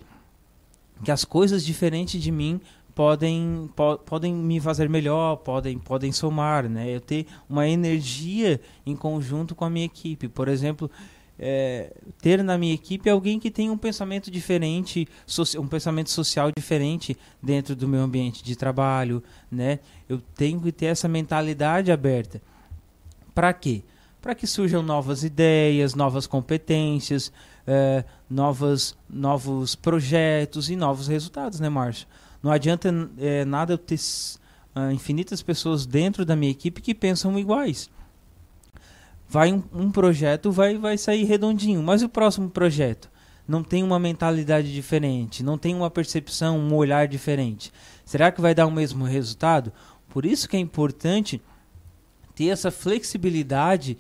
que 1.03 1.11
as 1.11 1.24
coisas 1.24 1.65
diferentes 1.65 2.22
de 2.22 2.32
mim 2.32 2.60
podem, 2.98 3.69
po 3.76 3.98
podem 3.99 4.34
me 4.34 4.60
fazer 4.60 4.90
melhor, 4.90 5.36
podem, 5.38 5.78
podem 5.78 6.11
somar, 6.11 6.68
né? 6.68 6.90
Eu 6.90 6.99
ter 6.99 7.28
uma 7.48 7.68
energia 7.68 8.60
em 8.86 8.95
conjunto 8.95 9.53
com 9.53 9.64
a 9.64 9.69
minha 9.69 9.86
equipe. 9.86 10.28
Por 10.28 10.48
exemplo, 10.48 10.90
é, 11.40 11.94
ter 12.19 12.44
na 12.44 12.57
minha 12.57 12.74
equipe 12.74 13.07
alguém 13.07 13.40
que 13.40 13.52
tem 13.52 13.69
um 13.69 13.78
pensamento 13.78 14.32
diferente, 14.32 15.07
um 15.60 15.68
pensamento 15.68 16.10
social 16.10 16.49
diferente 16.57 17.15
dentro 17.41 17.76
do 17.76 17.88
meu 17.88 18.02
ambiente 18.02 18.44
de 18.44 18.56
trabalho, 18.56 19.22
né? 19.52 19.80
Eu 20.10 20.19
tenho 20.36 20.60
que 20.60 20.72
ter 20.72 20.88
essa 20.88 21.07
mentalidade 21.07 21.91
aberta. 21.91 22.41
Para 23.36 23.53
quê? 23.53 23.84
Para 24.19 24.34
que 24.34 24.48
surjam 24.48 24.82
novas 24.82 25.24
ideias, 25.24 25.94
novas 25.94 26.26
competências, 26.26 27.32
é, 27.68 28.03
novas, 28.30 28.98
novos 29.07 29.76
projetos 29.76 30.69
e 30.69 30.76
novos 30.76 31.07
resultados, 31.07 31.60
né, 31.60 31.69
Márcio? 31.69 32.07
Não 32.41 32.52
adianta 32.52 32.89
é, 33.19 33.44
nada 33.45 33.73
eu 33.73 33.77
ter 33.77 33.99
uh, 34.76 34.91
infinitas 34.91 35.44
pessoas 35.44 35.85
dentro 35.85 36.23
da 36.26 36.35
minha 36.35 36.52
equipe 36.52 36.81
que 36.81 36.95
pensam 36.95 37.38
iguais 37.38 37.89
vai 39.27 39.52
um, 39.52 39.61
um, 39.73 39.91
projeto 39.91 40.52
vai 40.52 40.77
vai 40.77 40.98
sair 40.98 41.26
redondinho, 41.26 41.84
mas 41.84 42.02
o 42.02 42.10
próximo 42.10 42.49
projeto 42.49 43.10
não 43.48 43.64
tem 43.64 43.84
uma 43.84 43.99
mentalidade 43.99 44.73
diferente, 44.73 45.44
não 45.44 45.57
tem 45.57 45.73
uma 45.73 45.89
percepção, 45.89 46.60
um 46.60 46.73
olhar 46.76 47.07
diferente. 47.07 47.72
Será 48.03 48.30
que 48.30 48.41
vai 48.41 48.53
dar 48.53 48.68
o 48.68 48.72
mesmo 48.72 49.06
resultado? 49.06 49.72
Por 50.10 50.26
isso 50.26 50.49
que 50.49 50.57
é 50.57 50.60
importante 50.60 51.41
ter 52.35 52.48
essa 52.48 52.72
flexibilidade 52.72 53.98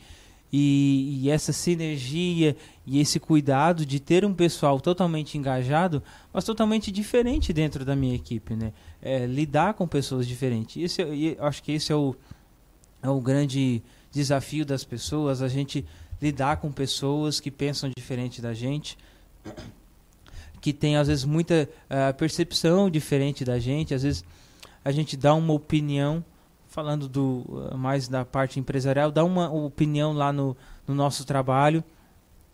e, 0.51 1.21
e 1.21 1.29
essa 1.29 1.51
sinergia 1.51 2.55
e 2.85 2.99
esse 2.99 3.19
cuidado 3.19 3.85
de 3.85 3.99
ter 3.99 4.23
um 4.23 4.33
pessoal 4.33 4.79
totalmente 4.79 5.37
engajado, 5.37 6.01
mas 6.31 6.43
totalmente 6.43 6.91
diferente 6.91 7.51
dentro 7.51 7.83
da 7.83 7.95
minha 7.95 8.15
equipe, 8.15 8.55
né? 8.55 8.71
É, 9.01 9.25
lidar 9.25 9.73
com 9.73 9.87
pessoas 9.87 10.25
diferentes. 10.25 10.81
Esse, 10.81 11.01
é, 11.01 11.37
acho 11.39 11.61
que 11.61 11.73
esse 11.73 11.91
é 11.91 11.95
o, 11.95 12.15
é 13.01 13.09
o 13.09 13.19
grande 13.19 13.83
desafio 14.11 14.65
das 14.65 14.83
pessoas, 14.83 15.41
a 15.41 15.47
gente 15.47 15.85
lidar 16.21 16.57
com 16.57 16.71
pessoas 16.71 17.39
que 17.39 17.51
pensam 17.51 17.91
diferente 17.95 18.41
da 18.41 18.53
gente, 18.53 18.97
que 20.59 20.73
tem 20.73 20.97
às 20.97 21.07
vezes 21.07 21.23
muita 21.23 21.69
uh, 21.85 22.13
percepção 22.17 22.89
diferente 22.89 23.45
da 23.45 23.59
gente, 23.59 23.93
às 23.93 24.03
vezes 24.03 24.25
a 24.83 24.91
gente 24.91 25.15
dá 25.15 25.33
uma 25.35 25.53
opinião, 25.53 26.23
falando 26.77 27.09
do 27.09 27.43
uh, 27.47 27.75
mais 27.75 28.07
da 28.07 28.23
parte 28.23 28.59
empresarial, 28.59 29.11
dá 29.11 29.23
uma 29.23 29.51
opinião 29.51 30.13
lá 30.13 30.31
no, 30.31 30.55
no 30.87 30.93
nosso 30.93 31.25
trabalho 31.25 31.83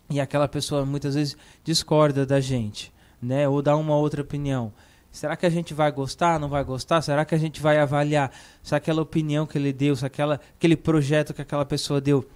e 0.08 0.18
aquela 0.18 0.48
pessoa 0.48 0.86
muitas 0.86 1.14
vezes 1.14 1.36
discorda 1.62 2.24
da 2.24 2.40
gente, 2.40 2.90
né? 3.20 3.46
Ou 3.46 3.60
dá 3.60 3.76
uma 3.76 3.94
outra 3.94 4.22
opinião. 4.22 4.72
Será 5.12 5.36
que 5.36 5.44
a 5.44 5.50
gente 5.50 5.74
vai 5.74 5.92
gostar? 5.92 6.40
Não 6.40 6.48
vai 6.48 6.64
gostar? 6.64 7.02
Será 7.02 7.22
que 7.26 7.34
a 7.34 7.38
gente 7.38 7.60
vai 7.60 7.76
avaliar 7.78 8.32
se 8.62 8.74
aquela 8.74 9.02
opinião 9.02 9.44
que 9.44 9.58
ele 9.58 9.74
deu, 9.74 9.94
se 9.94 10.06
aquela, 10.06 10.40
aquele 10.56 10.74
projeto 10.74 11.34
que 11.34 11.42
aquela 11.42 11.66
pessoa 11.66 12.00
deu 12.00 12.26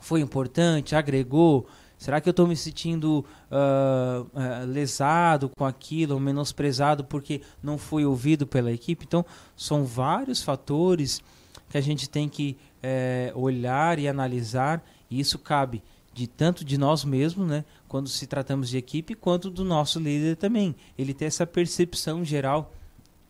foi 0.00 0.20
importante, 0.20 0.96
agregou? 0.96 1.64
Será 2.04 2.20
que 2.20 2.28
eu 2.28 2.32
estou 2.32 2.46
me 2.46 2.54
sentindo 2.54 3.24
uh, 3.50 4.24
uh, 4.24 4.66
lesado 4.66 5.48
com 5.56 5.64
aquilo, 5.64 6.20
menosprezado 6.20 7.02
porque 7.02 7.40
não 7.62 7.78
fui 7.78 8.04
ouvido 8.04 8.46
pela 8.46 8.70
equipe? 8.70 9.06
Então, 9.06 9.24
são 9.56 9.86
vários 9.86 10.42
fatores 10.42 11.22
que 11.70 11.78
a 11.78 11.80
gente 11.80 12.06
tem 12.06 12.28
que 12.28 12.58
eh, 12.82 13.32
olhar 13.34 13.98
e 13.98 14.06
analisar, 14.06 14.84
e 15.10 15.18
isso 15.18 15.38
cabe 15.38 15.82
de 16.12 16.26
tanto 16.26 16.62
de 16.62 16.76
nós 16.76 17.06
mesmos, 17.06 17.48
né, 17.48 17.64
quando 17.88 18.10
se 18.10 18.26
tratamos 18.26 18.68
de 18.68 18.76
equipe, 18.76 19.14
quanto 19.14 19.48
do 19.48 19.64
nosso 19.64 19.98
líder 19.98 20.36
também. 20.36 20.76
Ele 20.98 21.14
tem 21.14 21.26
essa 21.26 21.46
percepção 21.46 22.22
geral, 22.22 22.70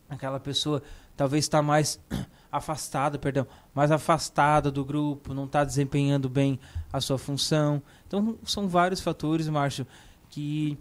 aquela 0.09 0.37
pessoa 0.37 0.83
talvez 1.15 1.45
está 1.45 1.61
mais 1.61 1.97
afastada, 2.57 3.17
perdão, 3.17 3.47
mais 3.73 3.91
afastada 3.91 4.71
do 4.71 4.83
grupo, 4.83 5.33
não 5.33 5.45
está 5.45 5.63
desempenhando 5.63 6.29
bem 6.29 6.59
a 6.91 6.99
sua 7.01 7.17
função. 7.17 7.81
Então 8.07 8.37
são 8.43 8.67
vários 8.67 9.01
fatores, 9.01 9.47
Márcio, 9.47 9.85
que 10.29 10.77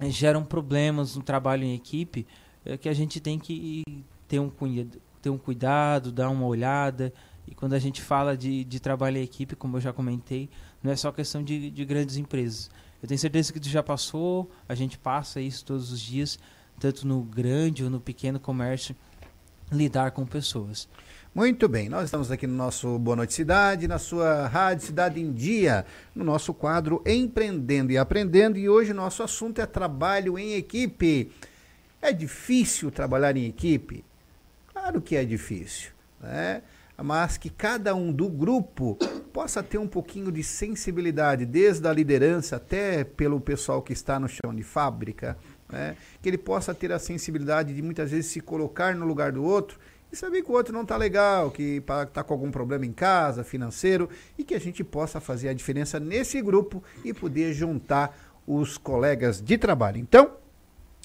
eh, 0.00 0.10
geram 0.10 0.44
problemas 0.44 1.16
no 1.16 1.22
trabalho 1.22 1.64
em 1.64 1.74
equipe, 1.74 2.26
é, 2.64 2.76
que 2.76 2.88
a 2.88 2.94
gente 2.94 3.20
tem 3.20 3.38
que 3.38 3.82
ter 4.26 4.40
um, 4.40 4.50
ter 5.20 5.30
um 5.30 5.38
cuidado, 5.38 6.10
dar 6.10 6.30
uma 6.30 6.46
olhada. 6.46 7.12
E 7.46 7.54
quando 7.54 7.74
a 7.74 7.78
gente 7.78 8.00
fala 8.00 8.36
de, 8.36 8.64
de 8.64 8.80
trabalho 8.80 9.18
em 9.18 9.22
equipe, 9.22 9.54
como 9.54 9.76
eu 9.76 9.80
já 9.80 9.92
comentei, 9.92 10.48
não 10.82 10.90
é 10.90 10.96
só 10.96 11.12
questão 11.12 11.42
de, 11.42 11.70
de 11.70 11.84
grandes 11.84 12.16
empresas. 12.16 12.70
Eu 13.02 13.08
tenho 13.08 13.18
certeza 13.18 13.52
que 13.52 13.60
tu 13.60 13.68
já 13.68 13.82
passou, 13.82 14.50
a 14.66 14.74
gente 14.74 14.96
passa 14.96 15.40
isso 15.40 15.64
todos 15.64 15.92
os 15.92 16.00
dias, 16.00 16.38
tanto 16.80 17.06
no 17.06 17.22
grande 17.22 17.84
ou 17.84 17.90
no 17.90 18.00
pequeno 18.00 18.40
comércio, 18.40 18.96
lidar 19.74 20.12
com 20.12 20.24
pessoas. 20.24 20.88
Muito 21.34 21.68
bem, 21.68 21.88
nós 21.88 22.04
estamos 22.04 22.30
aqui 22.30 22.46
no 22.46 22.54
nosso 22.54 22.96
Boa 22.98 23.16
Noite 23.16 23.34
Cidade, 23.34 23.88
na 23.88 23.98
sua 23.98 24.46
Rádio 24.46 24.86
Cidade 24.86 25.20
em 25.20 25.32
Dia, 25.32 25.84
no 26.14 26.24
nosso 26.24 26.54
quadro 26.54 27.02
Empreendendo 27.04 27.90
e 27.90 27.98
Aprendendo, 27.98 28.56
e 28.56 28.68
hoje 28.68 28.92
nosso 28.92 29.22
assunto 29.22 29.60
é 29.60 29.66
trabalho 29.66 30.38
em 30.38 30.54
equipe. 30.54 31.32
É 32.00 32.12
difícil 32.12 32.90
trabalhar 32.90 33.36
em 33.36 33.46
equipe? 33.46 34.04
Claro 34.72 35.00
que 35.00 35.16
é 35.16 35.24
difícil, 35.24 35.90
né? 36.20 36.62
mas 37.02 37.36
que 37.36 37.50
cada 37.50 37.94
um 37.94 38.12
do 38.12 38.28
grupo 38.28 38.96
possa 39.32 39.62
ter 39.62 39.78
um 39.78 39.88
pouquinho 39.88 40.30
de 40.30 40.44
sensibilidade, 40.44 41.44
desde 41.44 41.86
a 41.88 41.92
liderança 41.92 42.56
até 42.56 43.02
pelo 43.02 43.40
pessoal 43.40 43.82
que 43.82 43.92
está 43.92 44.20
no 44.20 44.28
chão 44.28 44.54
de 44.54 44.62
fábrica, 44.62 45.36
né? 45.70 45.96
que 46.22 46.28
ele 46.28 46.38
possa 46.38 46.74
ter 46.74 46.92
a 46.92 46.98
sensibilidade 46.98 47.74
de 47.74 47.82
muitas 47.82 48.10
vezes 48.10 48.30
se 48.30 48.40
colocar 48.40 48.94
no 48.94 49.06
lugar 49.06 49.32
do 49.32 49.42
outro 49.42 49.78
e 50.14 50.16
saber 50.16 50.42
que 50.42 50.50
o 50.50 50.54
outro 50.54 50.72
não 50.72 50.82
está 50.82 50.96
legal, 50.96 51.50
que 51.50 51.82
está 51.82 52.22
com 52.22 52.32
algum 52.32 52.50
problema 52.50 52.86
em 52.86 52.92
casa, 52.92 53.42
financeiro, 53.42 54.08
e 54.38 54.44
que 54.44 54.54
a 54.54 54.60
gente 54.60 54.84
possa 54.84 55.20
fazer 55.20 55.48
a 55.48 55.52
diferença 55.52 55.98
nesse 55.98 56.40
grupo 56.40 56.82
e 57.04 57.12
poder 57.12 57.52
juntar 57.52 58.16
os 58.46 58.78
colegas 58.78 59.40
de 59.40 59.58
trabalho. 59.58 59.98
Então, 59.98 60.30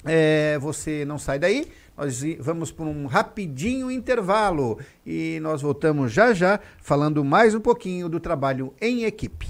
é, 0.04 0.58
você 0.58 1.04
não 1.04 1.18
sai 1.18 1.38
daí, 1.38 1.70
nós 1.96 2.22
vamos 2.38 2.70
por 2.70 2.86
um 2.86 3.06
rapidinho 3.06 3.90
intervalo 3.90 4.78
e 5.04 5.38
nós 5.42 5.60
voltamos 5.60 6.12
já 6.12 6.32
já 6.32 6.58
falando 6.80 7.24
mais 7.24 7.54
um 7.54 7.60
pouquinho 7.60 8.08
do 8.08 8.18
trabalho 8.18 8.72
em 8.80 9.04
equipe. 9.04 9.48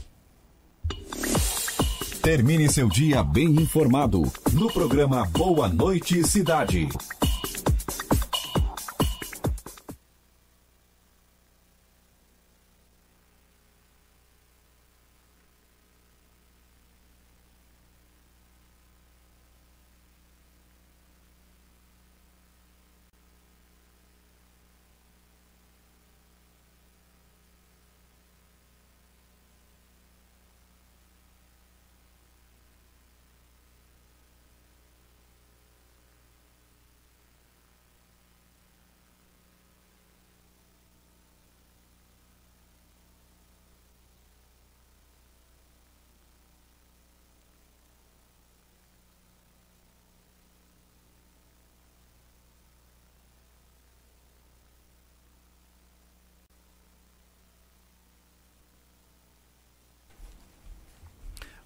Termine 2.23 2.69
seu 2.69 2.87
dia 2.87 3.23
bem 3.23 3.47
informado 3.47 4.31
no 4.53 4.71
programa 4.71 5.25
Boa 5.25 5.69
Noite 5.69 6.23
Cidade. 6.23 6.87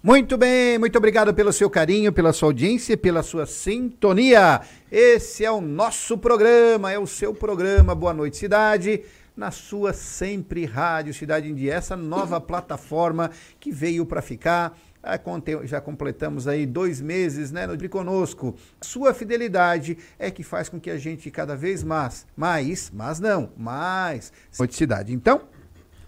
Muito 0.05 0.37
bem, 0.37 0.77
muito 0.77 0.95
obrigado 0.99 1.33
pelo 1.33 1.51
seu 1.51 1.67
carinho, 1.67 2.13
pela 2.13 2.31
sua 2.31 2.49
audiência, 2.49 2.95
pela 2.95 3.23
sua 3.23 3.47
sintonia. 3.47 4.61
Esse 4.91 5.43
é 5.43 5.49
o 5.49 5.59
nosso 5.59 6.15
programa, 6.15 6.91
é 6.91 6.99
o 6.99 7.07
seu 7.07 7.33
programa 7.33 7.95
Boa 7.95 8.13
Noite 8.13 8.37
Cidade, 8.37 9.01
na 9.35 9.49
sua 9.49 9.93
sempre 9.93 10.63
Rádio 10.63 11.11
Cidade 11.11 11.49
em 11.49 11.55
Dia, 11.55 11.73
essa 11.73 11.97
nova 11.97 12.39
plataforma 12.39 13.31
que 13.59 13.71
veio 13.71 14.05
para 14.05 14.21
ficar 14.21 14.77
Ah, 15.01 15.19
Já 15.63 15.81
completamos 15.81 16.47
aí 16.47 16.67
dois 16.67 17.01
meses, 17.01 17.51
né, 17.51 17.65
no 17.65 17.89
conosco. 17.89 18.55
Sua 18.81 19.11
fidelidade 19.11 19.97
é 20.19 20.29
que 20.29 20.43
faz 20.43 20.69
com 20.69 20.79
que 20.79 20.91
a 20.91 20.97
gente 20.97 21.31
cada 21.31 21.55
vez 21.55 21.83
mais, 21.83 22.27
mais, 22.35 22.91
mas 22.93 23.19
não, 23.19 23.49
mais 23.57 24.31
noticidade. 24.59 25.13
Então, 25.13 25.41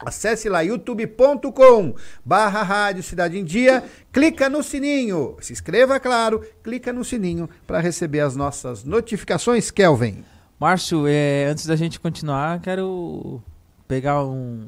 Acesse 0.06 0.48
lá 0.50 0.62
youtube.com 0.62 1.96
barra 2.24 2.62
Rádio 2.62 3.02
Cidade 3.04 3.38
em 3.38 3.44
Dia, 3.44 3.84
clica 4.12 4.50
no 4.50 4.62
sininho, 4.64 5.36
se 5.42 5.54
inscreva, 5.54 6.00
claro, 6.00 6.42
clica 6.64 6.94
no 6.94 7.04
sininho 7.04 7.50
para 7.66 7.80
receber 7.80 8.20
as 8.20 8.36
nossas 8.36 8.84
notificações, 8.84 9.72
Kelvin. 9.72 10.24
Márcio, 10.60 11.06
é, 11.08 11.46
antes 11.46 11.66
da 11.66 11.76
gente 11.76 12.00
continuar, 12.00 12.60
quero 12.62 13.42
pegar 13.88 14.24
um, 14.24 14.68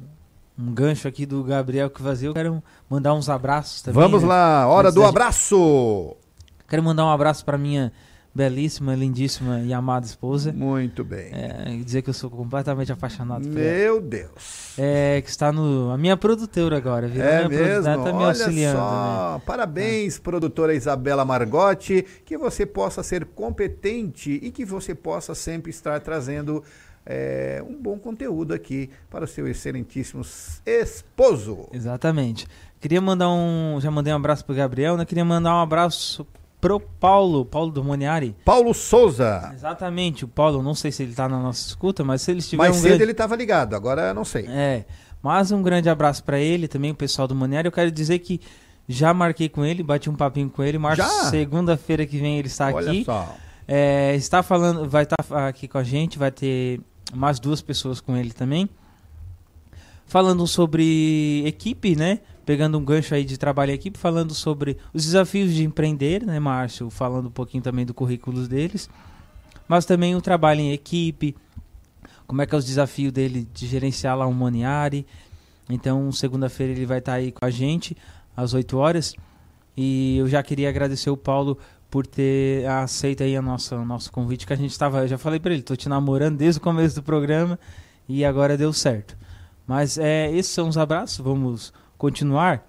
um 0.57 0.72
gancho 0.73 1.07
aqui 1.07 1.26
do 1.26 1.43
Gabriel 1.43 1.89
que 1.89 2.01
vazio. 2.01 2.34
Quero 2.34 2.64
mandar 2.89 3.14
uns 3.14 3.30
abraços 3.30 3.81
também. 3.81 4.01
Vamos 4.01 4.22
né? 4.22 4.30
lá, 4.30 4.68
hora 4.68 4.88
Antes 4.89 4.95
do 4.95 5.01
gente- 5.01 5.10
abraço. 5.10 6.15
Quero 6.68 6.84
mandar 6.84 7.06
um 7.06 7.10
abraço 7.10 7.43
para 7.43 7.57
minha 7.57 7.91
belíssima, 8.40 8.95
lindíssima 8.95 9.60
e 9.60 9.74
amada 9.74 10.06
esposa. 10.06 10.53
Muito 10.53 11.03
bem. 11.03 11.30
É, 11.34 11.78
dizer 11.84 12.02
que 12.02 12.10
eu 12.10 12.14
sou 12.14 12.30
completamente 12.30 12.90
apaixonado 12.90 13.45
por 13.45 13.57
ela. 13.57 13.78
Meu 13.78 13.99
Deus. 13.99 14.78
É, 14.78 15.22
que 15.22 15.30
está 15.30 15.52
no. 15.52 15.91
A 15.91 15.98
minha 15.98 16.16
produtora 16.16 16.78
agora, 16.78 17.06
viu? 17.10 17.22
É 17.22 17.45
minha 17.45 17.49
mesmo? 17.49 17.84
produtora 17.84 17.98
tá 17.98 18.14
me 18.14 18.24
Olha 18.24 18.28
auxiliando. 18.28 18.78
né? 18.78 18.84
só. 18.84 19.41
Parabéns, 19.45 20.18
produtora 20.20 20.74
Isabela 20.74 21.26
Margotti. 21.26 22.06
Que 22.24 22.38
você 22.38 22.66
possa 22.66 23.03
ser 23.03 23.26
competente 23.26 24.32
e 24.41 24.52
que 24.52 24.64
você 24.64 24.95
possa 24.95 25.36
sempre 25.36 25.70
estar 25.70 25.99
trazendo 25.99 26.64
é, 27.06 27.61
um 27.68 27.76
bom 27.76 27.99
conteúdo 27.99 28.53
aqui 28.53 28.90
para 29.10 29.26
o 29.26 29.28
seu 29.28 29.49
excelentíssimo 29.49 30.24
esposo. 30.66 31.68
Exatamente. 31.74 32.48
Queria 32.80 33.02
mandar 33.02 33.30
um. 33.30 33.82
Já 33.82 33.91
mandei 33.91 34.14
um 34.14 34.16
abraço 34.16 34.45
pro 34.45 34.56
Gabriel, 34.56 34.95
né? 34.95 35.03
Queria 35.03 35.26
mandar 35.26 35.53
um 35.56 35.61
abraço 35.61 36.26
pro 36.60 36.80
Paulo, 36.80 37.45
Paulo 37.45 37.72
do 37.72 37.84
Moniari. 37.84 38.36
Paulo 38.44 38.73
Souza. 38.73 39.52
Exatamente, 39.53 40.26
o 40.26 40.27
Paulo, 40.27 40.61
não 40.61 40.76
sei 40.76 40.91
se 40.91 41.03
ele 41.03 41.14
tá 41.14 41.27
na 41.30 41.40
nossa 41.40 41.68
escuta, 41.68 42.03
mas 42.03 42.22
se 42.22 42.31
ele 42.31 42.40
estiver 42.40 42.64
Mais 42.64 42.76
um 42.76 42.80
cedo 42.80 42.88
grande... 42.90 43.03
ele 43.03 43.11
estava 43.11 43.36
ligado, 43.36 43.76
agora 43.76 44.10
eu 44.10 44.14
não 44.14 44.26
sei. 44.26 44.45
É, 44.48 44.86
mas 45.22 45.52
um 45.52 45.61
grande 45.61 45.90
abraço 45.90 46.23
para 46.23 46.40
ele, 46.40 46.68
também 46.68 46.91
o 46.91 46.95
pessoal 46.95 47.27
do 47.27 47.36
Moniari. 47.36 47.68
Eu 47.68 47.72
quero 47.72 47.91
dizer 47.91 48.19
que 48.19 48.41
já 48.88 49.14
marquei 49.14 49.48
com 49.48 49.64
ele, 49.64 49.84
bati 49.84 50.10
um 50.10 50.15
papinho 50.15 50.49
com 50.49 50.64
ele. 50.64 50.77
Março, 50.77 51.30
segunda-feira 51.30 52.06
que 52.06 52.18
vem 52.18 52.40
ele 52.40 52.48
está 52.48 52.72
Olha 52.73 52.90
aqui. 52.90 53.03
só. 53.06 53.36
É, 53.68 54.15
está 54.15 54.41
falando, 54.41 54.90
vai 54.90 55.03
estar 55.03 55.48
aqui 55.48 55.68
com 55.68 55.77
a 55.77 55.84
gente, 55.84 56.18
vai 56.18 56.31
ter 56.31 56.81
mais 57.14 57.40
duas 57.40 57.61
pessoas 57.61 58.02
com 58.02 58.18
ele 58.18 58.31
também. 58.31 58.68
Falando 60.07 60.48
sobre 60.48 61.44
equipe, 61.45 61.95
né? 61.95 62.19
Pegando 62.49 62.80
um 62.80 62.84
gancho 62.84 63.13
aí 63.13 63.23
de 63.23 63.38
trabalho 63.38 63.73
equipe, 63.73 63.95
falando 63.95 64.34
sobre 64.34 64.76
os 64.91 65.05
desafios 65.05 65.53
de 65.53 65.63
empreender, 65.63 66.26
né, 66.26 66.39
Márcio? 66.39 66.89
Falando 66.89 67.27
um 67.27 67.31
pouquinho 67.31 67.61
também 67.61 67.85
do 67.85 67.93
currículo 67.93 68.47
deles. 68.47 68.89
Mas 69.67 69.85
também 69.85 70.15
o 70.15 70.19
trabalho 70.19 70.59
em 70.59 70.71
equipe, 70.71 71.35
como 72.26 72.41
é 72.41 72.47
que 72.47 72.55
é 72.55 72.57
os 72.57 72.65
desafios 72.65 73.11
dele 73.11 73.47
de 73.53 73.67
gerenciar 73.67 74.17
lá 74.17 74.26
um 74.26 74.34
Moniari. 74.34 75.05
Então, 75.69 76.11
segunda-feira 76.11 76.73
ele 76.73 76.88
vai 76.88 76.97
estar 76.97 77.13
aí 77.13 77.31
com 77.31 77.45
a 77.45 77.51
gente, 77.51 77.95
às 78.35 78.55
8 78.55 78.76
horas. 78.80 79.13
E 79.77 80.17
eu 80.17 80.27
já 80.27 80.41
queria 80.41 80.69
agradecer 80.69 81.11
o 81.11 81.17
Paulo 81.17 81.55
por 81.88 82.07
ter 82.07 82.65
aceito 82.65 83.21
aí 83.21 83.35
a 83.38 83.43
nossa, 83.43 83.76
o 83.76 83.85
nosso 83.85 84.11
convite, 84.11 84.47
que 84.47 84.53
a 84.53 84.57
gente 84.57 84.71
estava, 84.71 85.01
eu 85.01 85.07
já 85.07 85.19
falei 85.19 85.39
para 85.39 85.53
ele, 85.53 85.61
tô 85.61 85.76
te 85.76 85.88
namorando 85.88 86.38
desde 86.38 86.57
o 86.57 86.63
começo 86.63 86.95
do 86.95 87.03
programa 87.03 87.59
e 88.07 88.26
agora 88.26 88.57
deu 88.57 88.73
certo. 88.73 89.15
Mas 89.67 89.99
é, 89.99 90.31
esses 90.31 90.51
são 90.51 90.67
os 90.67 90.80
abraços, 90.80 91.19
vamos 91.19 91.71
continuar. 91.99 92.65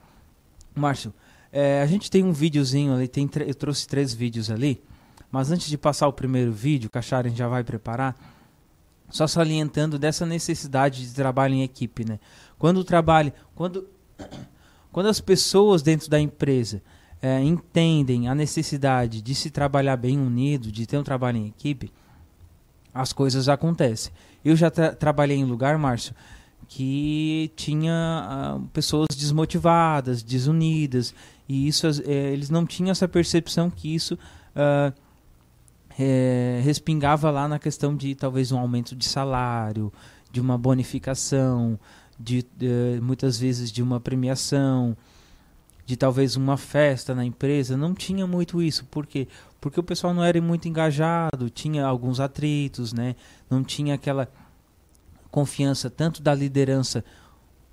Márcio, 0.74 1.15
é, 1.51 1.81
a 1.81 1.86
gente 1.86 2.11
tem 2.11 2.23
um 2.23 2.32
videozinho 2.32 2.93
ali, 2.93 3.09
tem, 3.09 3.31
eu 3.47 3.55
trouxe 3.55 3.86
três 3.86 4.12
vídeos 4.12 4.51
ali, 4.51 4.82
mas 5.31 5.51
antes 5.51 5.69
de 5.69 5.78
passar 5.78 6.09
o 6.09 6.12
primeiro 6.12 6.52
vídeo, 6.52 6.90
que 6.90 6.98
a 6.98 7.02
Sharon 7.02 7.31
já 7.31 7.48
vai 7.48 7.65
preparar, 7.65 8.15
só 9.09 9.27
salientando 9.27 9.98
dessa 9.98 10.27
necessidade 10.27 11.07
de 11.07 11.15
trabalho 11.15 11.55
em 11.55 11.62
equipe, 11.62 12.05
né? 12.05 12.19
Quando 12.59 12.78
o 12.78 12.85
trabalho, 12.85 13.32
quando, 13.55 13.89
quando 14.93 15.07
as 15.07 15.20
pessoas 15.20 15.81
dentro 15.81 16.11
da 16.11 16.20
empresa 16.20 16.82
é, 17.23 17.40
entendem 17.40 18.28
a 18.28 18.35
necessidade 18.35 19.23
de 19.23 19.35
se 19.35 19.51
trabalhar 19.51 19.97
bem 19.97 20.19
unido, 20.19 20.70
de 20.70 20.86
ter 20.86 20.98
um 20.98 21.05
trabalho 21.05 21.39
em 21.39 21.47
equipe, 21.47 21.93
as 22.93 23.12
coisas 23.12 23.48
acontecem. 23.48 24.12
Eu 24.44 24.57
já 24.57 24.70
tra 24.70 24.93
trabalhei 24.93 25.36
em 25.36 25.44
lugar, 25.44 25.78
Márcio, 25.78 26.15
que 26.73 27.51
tinha 27.57 27.93
ah, 27.93 28.61
pessoas 28.73 29.09
desmotivadas, 29.17 30.23
desunidas, 30.23 31.13
e 31.49 31.67
isso 31.67 31.85
eh, 31.89 32.33
eles 32.33 32.49
não 32.49 32.65
tinham 32.65 32.93
essa 32.93 33.09
percepção 33.09 33.69
que 33.69 33.93
isso 33.93 34.17
eh, 35.99 36.61
respingava 36.63 37.29
lá 37.29 37.49
na 37.49 37.59
questão 37.59 37.97
de 37.97 38.15
talvez 38.15 38.53
um 38.53 38.59
aumento 38.59 38.95
de 38.95 39.05
salário, 39.05 39.93
de 40.31 40.41
uma 40.41 40.57
bonificação, 40.57 41.77
de 42.17 42.47
eh, 42.63 43.01
muitas 43.03 43.37
vezes 43.37 43.73
de 43.73 43.83
uma 43.83 43.99
premiação, 43.99 44.97
de 45.85 45.97
talvez 45.97 46.37
uma 46.37 46.57
festa 46.57 47.17
na 47.17 47.25
empresa, 47.25 47.77
não 47.77 47.95
tinha 47.95 48.29
muito 48.29 48.63
isso. 48.63 48.85
Por 48.85 49.09
quê? 49.09 49.27
Porque 49.61 49.81
o 49.81 49.83
pessoal 49.83 50.15
não 50.15 50.23
era 50.23 50.41
muito 50.41 50.69
engajado, 50.69 51.51
tinha 51.51 51.85
alguns 51.85 52.21
atritos, 52.21 52.93
né? 52.93 53.17
Não 53.51 53.65
tinha 53.65 53.95
aquela 53.97 54.29
confiança 55.31 55.89
tanto 55.89 56.23
da 56.23 56.35
liderança 56.35 57.05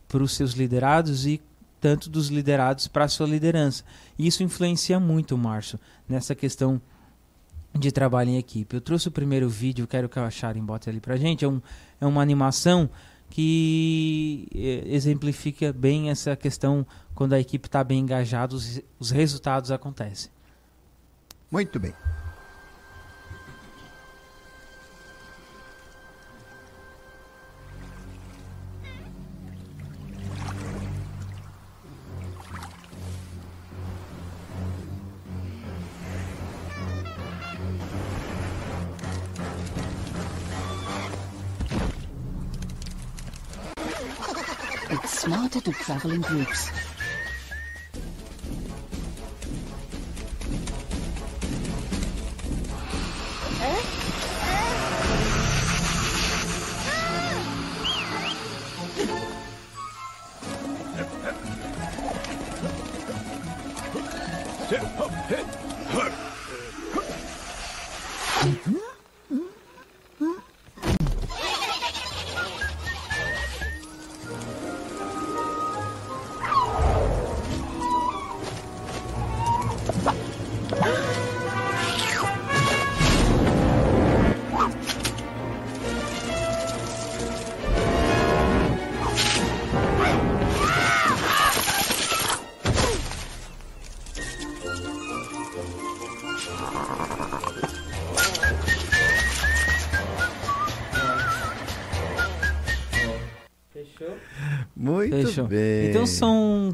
para 0.07 0.23
os 0.23 0.34
seus 0.34 0.53
liderados 0.53 1.25
e 1.25 1.41
tanto 1.79 2.09
dos 2.09 2.29
liderados 2.29 2.88
para 2.88 3.05
a 3.05 3.07
sua 3.07 3.27
liderança. 3.27 3.84
E 4.17 4.27
isso 4.27 4.43
influencia 4.43 4.99
muito, 4.99 5.38
Márcio, 5.38 5.79
nessa 6.07 6.34
questão 6.34 6.81
de 7.73 7.91
trabalho 7.91 8.31
em 8.31 8.38
equipe. 8.38 8.75
Eu 8.75 8.81
trouxe 8.81 9.07
o 9.07 9.11
primeiro 9.11 9.49
vídeo, 9.49 9.88
quero 9.88 10.09
que 10.09 10.19
a 10.19 10.29
Sharon 10.29 10.65
bote 10.65 10.89
ali 10.89 10.99
pra 10.99 11.17
gente. 11.17 11.45
É, 11.45 11.47
um, 11.47 11.61
é 12.01 12.05
uma 12.05 12.21
animação 12.21 12.89
que 13.29 14.47
eh, 14.55 14.84
exemplifica 14.88 15.73
bem 15.73 16.09
essa 16.09 16.35
questão 16.35 16.85
quando 17.13 17.34
a 17.34 17.39
equipe 17.39 17.67
está 17.67 17.84
bem 17.84 17.99
engajada, 17.99 18.55
os, 18.55 18.81
os 18.99 19.11
resultados 19.11 19.69
acontecem. 19.69 20.31
Muito 21.51 21.79
bem. 21.79 21.93
Smarter 45.27 45.59
to 45.59 45.73
travel 45.73 46.11
in 46.13 46.21
groups. 46.21 46.97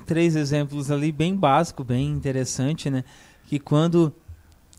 Três 0.03 0.35
exemplos 0.35 0.91
ali 0.91 1.11
bem 1.11 1.35
básico, 1.35 1.83
bem 1.83 2.09
interessante, 2.09 2.89
né? 2.89 3.03
Que 3.47 3.59
quando 3.59 4.13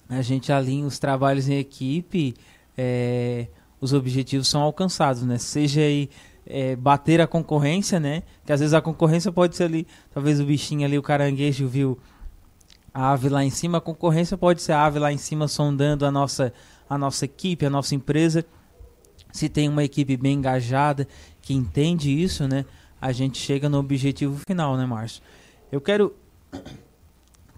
a 0.08 0.22
gente 0.22 0.52
alinha 0.52 0.86
os 0.86 0.98
trabalhos 0.98 1.48
em 1.48 1.58
equipe, 1.58 2.34
é, 2.76 3.48
os 3.80 3.92
objetivos 3.92 4.48
são 4.48 4.62
alcançados, 4.62 5.22
né? 5.22 5.38
Seja 5.38 5.80
aí 5.80 6.08
é, 6.46 6.76
bater 6.76 7.20
a 7.20 7.26
concorrência, 7.26 7.98
né? 7.98 8.22
Que 8.44 8.52
às 8.52 8.60
vezes 8.60 8.74
a 8.74 8.80
concorrência 8.80 9.32
pode 9.32 9.56
ser 9.56 9.64
ali, 9.64 9.86
talvez 10.12 10.40
o 10.40 10.44
bichinho 10.44 10.84
ali, 10.84 10.98
o 10.98 11.02
caranguejo 11.02 11.66
viu 11.66 11.98
a 12.92 13.12
ave 13.12 13.28
lá 13.28 13.44
em 13.44 13.50
cima, 13.50 13.78
a 13.78 13.80
concorrência 13.80 14.38
pode 14.38 14.62
ser 14.62 14.72
a 14.72 14.84
ave 14.84 14.98
lá 14.98 15.12
em 15.12 15.18
cima 15.18 15.48
sondando 15.48 16.06
a 16.06 16.10
nossa, 16.12 16.52
a 16.88 16.96
nossa 16.96 17.24
equipe, 17.24 17.66
a 17.66 17.70
nossa 17.70 17.94
empresa. 17.94 18.44
Se 19.32 19.48
tem 19.48 19.68
uma 19.68 19.82
equipe 19.82 20.16
bem 20.16 20.34
engajada, 20.34 21.08
que 21.42 21.52
entende 21.52 22.10
isso, 22.10 22.46
né? 22.46 22.64
A 23.04 23.12
gente 23.12 23.36
chega 23.36 23.68
no 23.68 23.76
objetivo 23.76 24.40
final, 24.48 24.78
né, 24.78 24.86
Márcio? 24.86 25.22
Eu 25.70 25.78
quero 25.78 26.16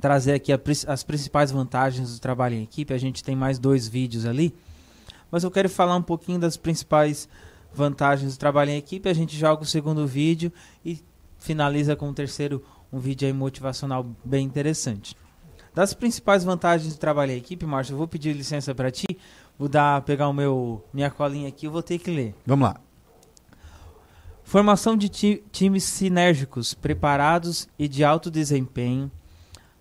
trazer 0.00 0.32
aqui 0.32 0.52
a, 0.52 0.58
as 0.88 1.04
principais 1.04 1.52
vantagens 1.52 2.12
do 2.12 2.20
trabalho 2.20 2.56
em 2.56 2.64
equipe. 2.64 2.92
A 2.92 2.98
gente 2.98 3.22
tem 3.22 3.36
mais 3.36 3.56
dois 3.56 3.86
vídeos 3.86 4.26
ali. 4.26 4.52
Mas 5.30 5.44
eu 5.44 5.50
quero 5.52 5.70
falar 5.70 5.94
um 5.94 6.02
pouquinho 6.02 6.40
das 6.40 6.56
principais 6.56 7.28
vantagens 7.72 8.34
do 8.34 8.40
trabalho 8.40 8.72
em 8.72 8.76
equipe. 8.76 9.08
A 9.08 9.14
gente 9.14 9.36
joga 9.36 9.62
o 9.62 9.64
segundo 9.64 10.04
vídeo 10.04 10.52
e 10.84 11.00
finaliza 11.38 11.94
com 11.94 12.10
o 12.10 12.12
terceiro, 12.12 12.60
um 12.92 12.98
vídeo 12.98 13.28
aí 13.28 13.32
motivacional 13.32 14.04
bem 14.24 14.44
interessante. 14.44 15.14
Das 15.72 15.94
principais 15.94 16.42
vantagens 16.42 16.92
do 16.92 16.98
trabalho 16.98 17.30
em 17.30 17.36
equipe, 17.36 17.64
Márcio, 17.64 17.92
eu 17.92 17.98
vou 17.98 18.08
pedir 18.08 18.32
licença 18.32 18.74
para 18.74 18.90
ti. 18.90 19.06
Vou 19.56 19.68
dar, 19.68 20.02
pegar 20.02 20.26
o 20.26 20.32
meu 20.32 20.84
minha 20.92 21.08
colinha 21.08 21.46
aqui, 21.46 21.68
eu 21.68 21.70
vou 21.70 21.84
ter 21.84 22.00
que 22.00 22.10
ler. 22.10 22.34
Vamos 22.44 22.68
lá. 22.68 22.85
Formação 24.46 24.96
de 24.96 25.08
ti 25.08 25.42
times 25.50 25.82
sinérgicos, 25.82 26.72
preparados 26.72 27.68
e 27.76 27.88
de 27.88 28.04
alto 28.04 28.30
desempenho. 28.30 29.10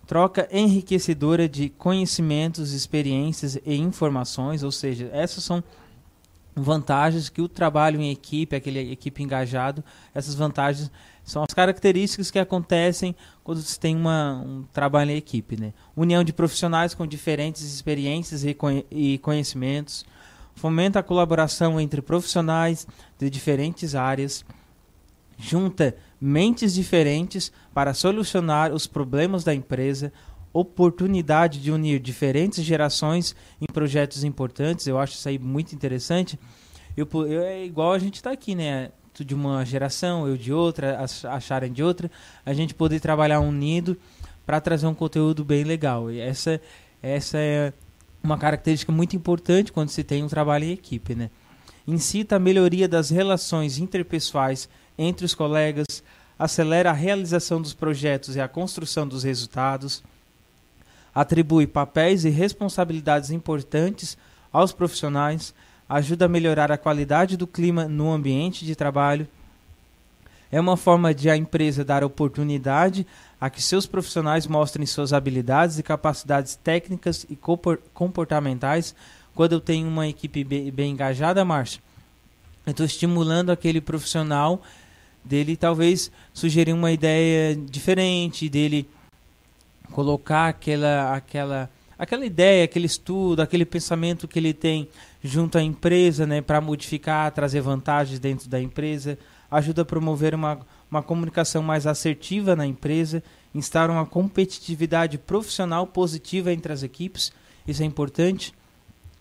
Troca 0.04 0.48
enriquecedora 0.50 1.48
de 1.48 1.68
conhecimentos, 1.68 2.72
experiências 2.72 3.56
e 3.64 3.76
informações, 3.76 4.64
ou 4.64 4.72
seja, 4.72 5.08
essas 5.12 5.44
são 5.44 5.62
vantagens 6.52 7.28
que 7.28 7.40
o 7.40 7.48
trabalho 7.48 8.00
em 8.00 8.10
equipe, 8.10 8.56
aquele 8.56 8.90
equipe 8.90 9.22
engajado, 9.22 9.84
essas 10.12 10.34
vantagens 10.34 10.90
são 11.22 11.44
as 11.44 11.54
características 11.54 12.32
que 12.32 12.38
acontecem 12.40 13.14
quando 13.44 13.62
se 13.62 13.78
tem 13.78 13.94
uma, 13.94 14.42
um 14.44 14.64
trabalho 14.72 15.12
em 15.12 15.16
equipe. 15.16 15.56
Né? 15.60 15.72
União 15.94 16.24
de 16.24 16.32
profissionais 16.32 16.92
com 16.92 17.06
diferentes 17.06 17.62
experiências 17.62 18.42
e, 18.42 18.56
e 18.90 19.18
conhecimentos. 19.18 20.04
Fomenta 20.56 21.00
a 21.00 21.02
colaboração 21.02 21.78
entre 21.78 22.00
profissionais 22.00 22.86
de 23.18 23.28
diferentes 23.28 23.94
áreas. 23.94 24.42
Junta 25.38 25.96
mentes 26.20 26.74
diferentes 26.74 27.52
para 27.74 27.92
solucionar 27.94 28.72
os 28.72 28.86
problemas 28.86 29.44
da 29.44 29.54
empresa. 29.54 30.12
Oportunidade 30.52 31.60
de 31.60 31.70
unir 31.70 32.00
diferentes 32.00 32.64
gerações 32.64 33.36
em 33.60 33.66
projetos 33.66 34.24
importantes. 34.24 34.86
Eu 34.86 34.98
acho 34.98 35.14
isso 35.14 35.28
aí 35.28 35.38
muito 35.38 35.74
interessante. 35.74 36.38
Eu, 36.96 37.06
eu 37.26 37.42
é 37.42 37.64
igual 37.64 37.92
a 37.92 37.98
gente 37.98 38.14
está 38.14 38.30
aqui, 38.30 38.54
né? 38.54 38.90
de 39.24 39.34
uma 39.34 39.64
geração, 39.64 40.26
eu 40.26 40.36
de 40.36 40.52
outra, 40.52 41.02
acharem 41.30 41.72
de 41.72 41.82
outra, 41.82 42.10
a 42.44 42.52
gente 42.52 42.74
poder 42.74 43.00
trabalhar 43.00 43.40
unido 43.40 43.96
para 44.44 44.60
trazer 44.60 44.86
um 44.86 44.94
conteúdo 44.94 45.44
bem 45.44 45.64
legal. 45.64 46.10
E 46.10 46.20
essa, 46.20 46.60
essa 47.02 47.38
é 47.38 47.72
uma 48.22 48.38
característica 48.38 48.92
muito 48.92 49.16
importante 49.16 49.72
quando 49.72 49.88
se 49.88 50.04
tem 50.04 50.22
um 50.22 50.28
trabalho 50.28 50.64
em 50.64 50.72
equipe, 50.72 51.14
né? 51.14 51.30
Incita 51.86 52.36
a 52.36 52.38
melhoria 52.38 52.88
das 52.88 53.10
relações 53.10 53.78
interpessoais 53.78 54.68
entre 54.98 55.24
os 55.24 55.34
colegas, 55.34 56.02
acelera 56.38 56.90
a 56.90 56.94
realização 56.94 57.60
dos 57.60 57.74
projetos 57.74 58.36
e 58.36 58.40
a 58.40 58.48
construção 58.48 59.06
dos 59.06 59.22
resultados, 59.22 60.02
atribui 61.14 61.66
papéis 61.66 62.24
e 62.24 62.30
responsabilidades 62.30 63.30
importantes 63.30 64.18
aos 64.52 64.72
profissionais, 64.72 65.54
ajuda 65.88 66.26
a 66.26 66.28
melhorar 66.28 66.70
a 66.70 66.78
qualidade 66.78 67.36
do 67.36 67.46
clima 67.46 67.86
no 67.86 68.12
ambiente 68.12 68.66
de 68.66 68.76
trabalho. 68.76 69.26
É 70.50 70.60
uma 70.60 70.76
forma 70.76 71.14
de 71.14 71.30
a 71.30 71.36
empresa 71.36 71.84
dar 71.84 72.04
oportunidade 72.04 73.06
a 73.40 73.50
que 73.50 73.62
seus 73.62 73.86
profissionais 73.86 74.46
mostrem 74.46 74.86
suas 74.86 75.12
habilidades 75.12 75.78
e 75.78 75.82
capacidades 75.82 76.54
técnicas 76.56 77.26
e 77.28 77.38
comportamentais. 77.92 78.94
Quando 79.34 79.52
eu 79.52 79.60
tenho 79.60 79.88
uma 79.88 80.06
equipe 80.08 80.44
bem, 80.44 80.90
engajada, 80.90 81.44
Márcio, 81.44 81.80
eu 82.64 82.70
estou 82.70 82.86
estimulando 82.86 83.50
aquele 83.50 83.80
profissional 83.80 84.62
dele 85.26 85.56
talvez 85.56 86.10
sugerir 86.32 86.72
uma 86.72 86.92
ideia 86.92 87.56
diferente, 87.56 88.48
dele 88.48 88.88
colocar 89.92 90.48
aquela, 90.48 91.14
aquela 91.14 91.70
aquela 91.98 92.26
ideia, 92.26 92.64
aquele 92.64 92.86
estudo, 92.86 93.40
aquele 93.40 93.64
pensamento 93.64 94.28
que 94.28 94.38
ele 94.38 94.52
tem 94.52 94.88
junto 95.22 95.58
à 95.58 95.62
empresa, 95.62 96.26
né, 96.26 96.40
para 96.40 96.60
modificar, 96.60 97.30
trazer 97.32 97.60
vantagens 97.60 98.18
dentro 98.18 98.48
da 98.48 98.60
empresa, 98.60 99.18
ajuda 99.50 99.82
a 99.82 99.84
promover 99.84 100.34
uma, 100.34 100.60
uma 100.90 101.02
comunicação 101.02 101.62
mais 101.62 101.86
assertiva 101.86 102.54
na 102.54 102.66
empresa, 102.66 103.22
instaura 103.54 103.92
uma 103.92 104.04
competitividade 104.06 105.16
profissional 105.16 105.86
positiva 105.86 106.52
entre 106.52 106.72
as 106.72 106.82
equipes, 106.82 107.32
isso 107.66 107.82
é 107.82 107.86
importante, 107.86 108.52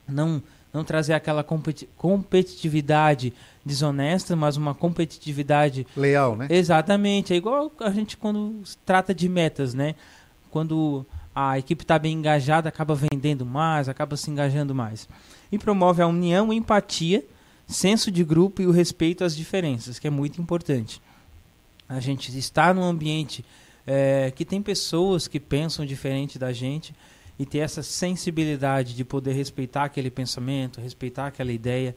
não 0.08 0.44
não 0.76 0.84
trazer 0.84 1.14
aquela 1.14 1.42
competi 1.42 1.88
competitividade 1.96 3.32
desonesta, 3.66 4.36
mas 4.36 4.58
uma 4.58 4.76
competitividade 4.76 5.88
leal, 5.98 6.36
né? 6.36 6.48
Exatamente, 6.50 7.34
é 7.34 7.36
igual 7.36 7.72
a 7.80 7.90
gente 7.90 8.16
quando 8.16 8.62
trata 8.86 9.14
de 9.14 9.28
metas, 9.28 9.74
né? 9.74 9.96
Quando 10.52 11.06
a 11.34 11.58
equipe 11.58 11.84
está 11.84 11.98
bem 11.98 12.14
engajada, 12.14 12.70
acaba 12.70 12.96
vendendo 12.96 13.46
mais, 13.46 13.90
acaba 13.90 14.16
se 14.16 14.30
engajando 14.30 14.76
mais. 14.76 15.10
E 15.52 15.58
promove 15.58 16.02
a 16.02 16.08
união, 16.08 16.54
empatia, 16.54 17.26
senso 17.68 18.12
de 18.12 18.24
grupo 18.24 18.62
e 18.62 18.68
o 18.68 18.72
respeito 18.72 19.24
às 19.24 19.36
diferenças, 19.36 19.98
que 19.98 20.08
é 20.08 20.12
muito 20.12 20.40
importante. 20.40 21.02
A 21.90 22.00
gente 22.00 22.38
está 22.38 22.74
num 22.74 22.84
ambiente 22.84 23.44
é, 23.86 24.32
que 24.36 24.46
tem 24.46 24.62
pessoas 24.62 25.28
que 25.28 25.40
pensam 25.40 25.86
diferente 25.86 26.38
da 26.38 26.54
gente 26.54 26.94
e 27.38 27.46
ter 27.46 27.60
essa 27.60 27.84
sensibilidade 27.84 28.96
de 28.96 29.04
poder 29.04 29.34
respeitar 29.34 29.84
aquele 29.84 30.10
pensamento, 30.10 30.80
respeitar 30.80 31.28
aquela 31.28 31.52
ideia 31.52 31.96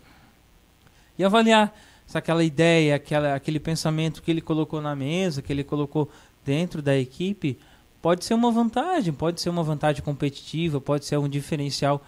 e 1.18 1.24
avaliar 1.24 1.74
se 2.06 2.16
aquela 2.16 2.42
ideia, 2.42 2.96
aquela, 2.96 3.34
aquele 3.34 3.60
pensamento 3.60 4.22
que 4.22 4.30
ele 4.30 4.40
colocou 4.40 4.80
na 4.80 4.96
mesa, 4.96 5.42
que 5.42 5.52
ele 5.52 5.62
colocou 5.62 6.08
dentro 6.44 6.80
da 6.80 6.96
equipe, 6.96 7.58
pode 8.00 8.24
ser 8.24 8.32
uma 8.32 8.50
vantagem, 8.50 9.12
pode 9.12 9.40
ser 9.40 9.50
uma 9.50 9.62
vantagem 9.62 10.02
competitiva, 10.02 10.80
pode 10.80 11.04
ser 11.04 11.18
um 11.18 11.28
diferencial 11.28 12.02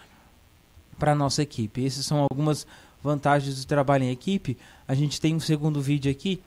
para 0.97 1.11
a 1.11 1.15
nossa 1.15 1.43
equipe. 1.43 1.85
Essas 1.85 2.05
são 2.05 2.25
algumas 2.29 2.65
vantagens 3.03 3.59
do 3.59 3.67
trabalho 3.67 4.03
em 4.03 4.11
equipe. 4.11 4.57
A 4.87 4.95
gente 4.95 5.21
tem 5.21 5.35
um 5.35 5.39
segundo 5.39 5.81
vídeo 5.81 6.11
aqui 6.11 6.41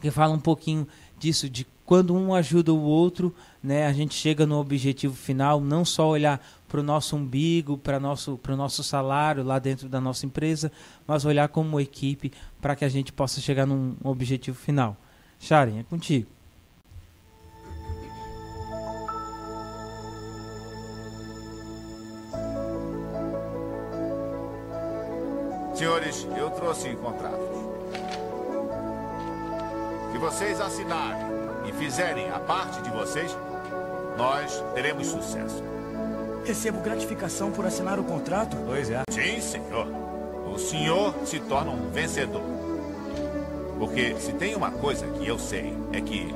que 0.00 0.10
fala 0.10 0.34
um 0.34 0.40
pouquinho 0.40 0.86
disso, 1.18 1.48
de 1.48 1.66
quando 1.84 2.14
um 2.14 2.34
ajuda 2.34 2.72
o 2.72 2.82
outro, 2.82 3.34
né, 3.62 3.86
a 3.86 3.92
gente 3.92 4.14
chega 4.14 4.46
no 4.46 4.58
objetivo 4.58 5.14
final, 5.14 5.60
não 5.60 5.84
só 5.84 6.08
olhar 6.08 6.40
para 6.68 6.80
o 6.80 6.82
nosso 6.82 7.16
umbigo, 7.16 7.78
para 7.78 7.98
nosso, 7.98 8.38
o 8.46 8.56
nosso 8.56 8.84
salário 8.84 9.42
lá 9.42 9.58
dentro 9.58 9.88
da 9.88 10.00
nossa 10.00 10.26
empresa, 10.26 10.70
mas 11.06 11.24
olhar 11.24 11.48
como 11.48 11.80
equipe 11.80 12.32
para 12.60 12.76
que 12.76 12.84
a 12.84 12.88
gente 12.88 13.12
possa 13.12 13.40
chegar 13.40 13.66
num 13.66 13.96
objetivo 14.04 14.56
final. 14.56 14.96
Sharon, 15.40 15.78
é 15.78 15.82
contigo. 15.84 16.28
Senhores, 25.74 26.26
eu 26.36 26.50
trouxe 26.50 26.88
contratos. 26.96 27.56
Se 30.10 30.18
vocês 30.18 30.60
assinarem 30.60 31.24
e 31.68 31.72
fizerem 31.72 32.28
a 32.30 32.40
parte 32.40 32.82
de 32.82 32.90
vocês, 32.90 33.30
nós 34.16 34.60
teremos 34.74 35.06
sucesso. 35.06 35.77
Recebo 36.48 36.80
gratificação 36.80 37.52
por 37.52 37.66
assinar 37.66 38.00
o 38.00 38.04
contrato? 38.04 38.56
Pois 38.64 38.88
é. 38.88 39.02
Sim, 39.10 39.38
senhor. 39.38 39.86
O 40.50 40.58
senhor 40.58 41.14
se 41.26 41.38
torna 41.40 41.70
um 41.70 41.90
vencedor. 41.90 42.40
Porque 43.78 44.16
se 44.18 44.32
tem 44.32 44.54
uma 44.54 44.70
coisa 44.70 45.06
que 45.08 45.28
eu 45.28 45.38
sei, 45.38 45.76
é 45.92 46.00
que 46.00 46.34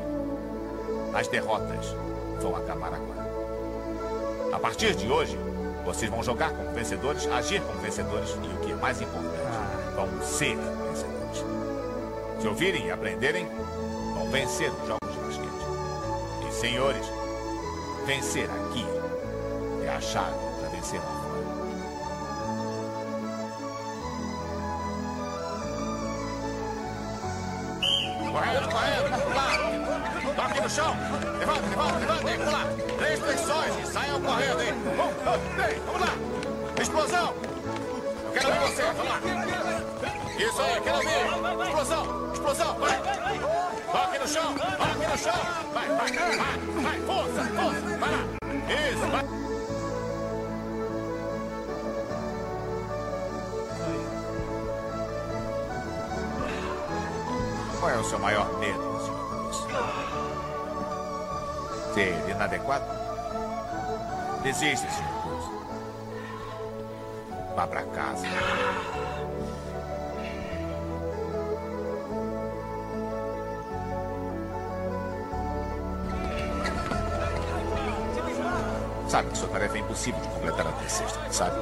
as 1.14 1.28
derrotas 1.28 1.96
vão 2.42 2.54
acabar 2.54 2.92
agora. 2.92 3.26
A 4.52 4.58
partir 4.58 4.94
de 4.94 5.10
hoje, 5.10 5.34
vocês 5.82 6.10
vão 6.10 6.22
jogar 6.22 6.50
como 6.50 6.70
vencedores, 6.72 7.26
agir 7.28 7.62
como 7.62 7.80
vencedores 7.80 8.28
e 8.32 8.54
o 8.54 8.66
que 8.66 8.72
é 8.72 8.76
mais 8.76 9.00
importante, 9.00 9.40
ah. 9.46 9.92
vão 9.96 10.22
ser 10.22 10.56
vencedores. 10.56 11.44
Se 12.38 12.46
ouvirem 12.46 12.86
e 12.86 12.90
aprenderem, 12.90 13.48
vão 14.12 14.30
vencer 14.30 14.70
os 14.70 14.88
jogos 14.88 15.10
de 15.10 15.20
basquete. 15.20 16.46
E 16.46 16.52
senhores, 16.52 17.06
vencer 18.06 18.44
aqui 18.44 19.01
para 20.10 20.68
vencer 20.70 21.00
lá 21.00 21.06
fora. 21.06 21.42
Correto, 28.32 28.68
vamos 29.10 29.34
lá. 29.34 29.82
Toque 30.34 30.60
no 30.60 30.70
chão. 30.70 30.96
Levanta, 31.38 31.60
levanta, 31.68 31.98
levanta, 31.98 32.22
vamos 32.22 32.52
lá. 32.52 32.64
Três 32.98 33.20
flexões 33.20 33.78
e 33.82 33.86
saiam 33.86 34.20
correndo, 34.22 34.62
hein? 34.62 34.72
Um, 34.72 35.24
dois, 35.24 35.40
três, 35.56 35.82
vamos 35.84 36.00
lá! 36.00 36.14
Explosão! 36.80 37.34
Eu 38.24 38.32
quero 38.32 38.52
ver 38.52 38.60
você, 38.60 38.82
vamos 38.82 39.04
lá! 39.04 39.20
Isso 40.38 40.62
aí, 40.62 40.80
quero 40.80 40.98
ver! 40.98 41.66
Explosão! 41.66 42.32
Explosão, 42.32 42.78
vai! 42.78 43.02
Toque 43.92 44.18
no 44.18 44.28
chão! 44.28 44.54
Toque 44.54 45.06
no 45.06 45.18
chão! 45.18 45.40
Vai, 45.74 45.88
vai, 45.88 46.12
vai! 46.12 46.36
Vai, 46.82 47.00
força, 47.00 47.44
força! 47.44 47.98
Vai 47.98 48.10
lá! 48.10 48.31
Qual 57.82 57.90
é 57.90 57.98
o 57.98 58.04
seu 58.04 58.18
maior 58.20 58.46
medo. 58.60 58.78
Cruz? 58.78 59.56
Ser 61.92 62.30
inadequado? 62.30 62.84
Desiste, 64.44 64.86
Sr. 64.86 65.02
Cruz. 65.22 65.44
Vá 67.56 67.66
pra 67.66 67.82
casa. 67.82 68.24
Sabe 79.08 79.30
que 79.30 79.38
sua 79.38 79.48
tarefa 79.48 79.76
é 79.76 79.80
impossível 79.80 80.20
de 80.20 80.28
completar 80.28 80.68
até 80.68 80.88
sexta, 80.88 81.32
sabe? 81.32 81.56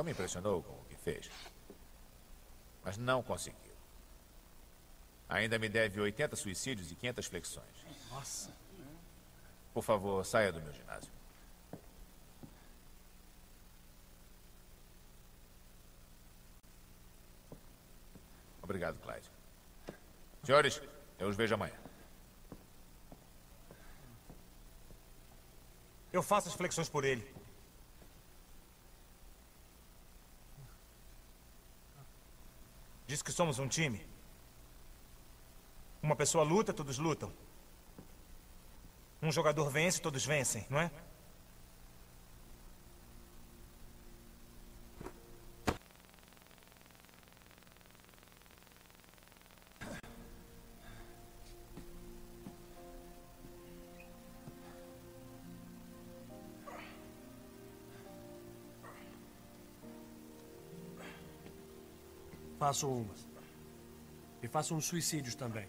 Senhor 0.00 0.04
me 0.04 0.12
impressionou 0.12 0.62
com 0.62 0.72
o 0.72 0.84
que 0.84 0.96
fez. 0.96 1.30
Mas 2.82 2.96
não 2.96 3.22
conseguiu. 3.22 3.58
Ainda 5.28 5.58
me 5.58 5.68
deve 5.68 6.00
80 6.00 6.36
suicídios 6.36 6.90
e 6.90 6.94
500 6.94 7.26
flexões. 7.26 7.86
Nossa. 8.10 8.50
Por 9.74 9.82
favor, 9.82 10.24
saia 10.24 10.50
do 10.50 10.60
meu 10.60 10.72
ginásio. 10.72 11.12
Obrigado, 18.62 18.98
Clyde. 19.00 19.30
Senhores, 20.44 20.80
eu 21.18 21.28
os 21.28 21.36
vejo 21.36 21.54
amanhã. 21.54 21.78
Eu 26.12 26.22
faço 26.22 26.48
as 26.48 26.54
flexões 26.54 26.88
por 26.88 27.04
ele. 27.04 27.39
Diz 33.10 33.22
que 33.22 33.32
somos 33.32 33.58
um 33.58 33.66
time. 33.66 34.06
Uma 36.00 36.14
pessoa 36.14 36.44
luta, 36.44 36.72
todos 36.72 36.96
lutam. 36.96 37.32
Um 39.20 39.32
jogador 39.32 39.68
vence, 39.68 40.00
todos 40.00 40.24
vencem, 40.24 40.64
não 40.70 40.78
é? 40.78 40.92
Faço 62.70 62.88
umas. 62.88 63.26
E 64.40 64.46
faço 64.46 64.76
uns 64.76 64.84
suicídios 64.84 65.34
também. 65.34 65.66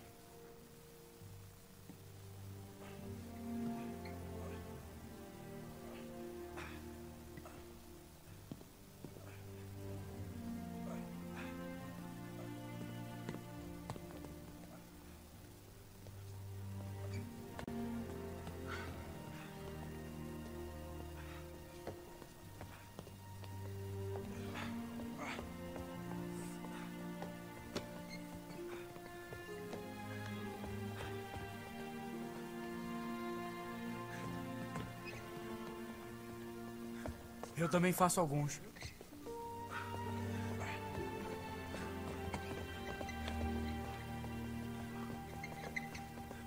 Eu 37.62 37.70
também 37.70 37.94
faço 37.94 38.20
alguns. 38.20 38.60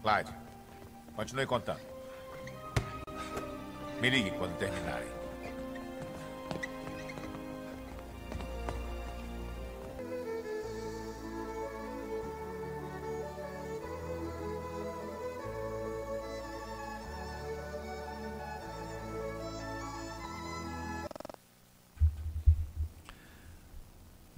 Clyde, 0.03 0.35
continue 1.15 1.47
contando. 1.47 1.81
Me 4.01 4.11
ligue 4.11 4.33
quando 4.33 4.59
terminarem. 4.59 5.24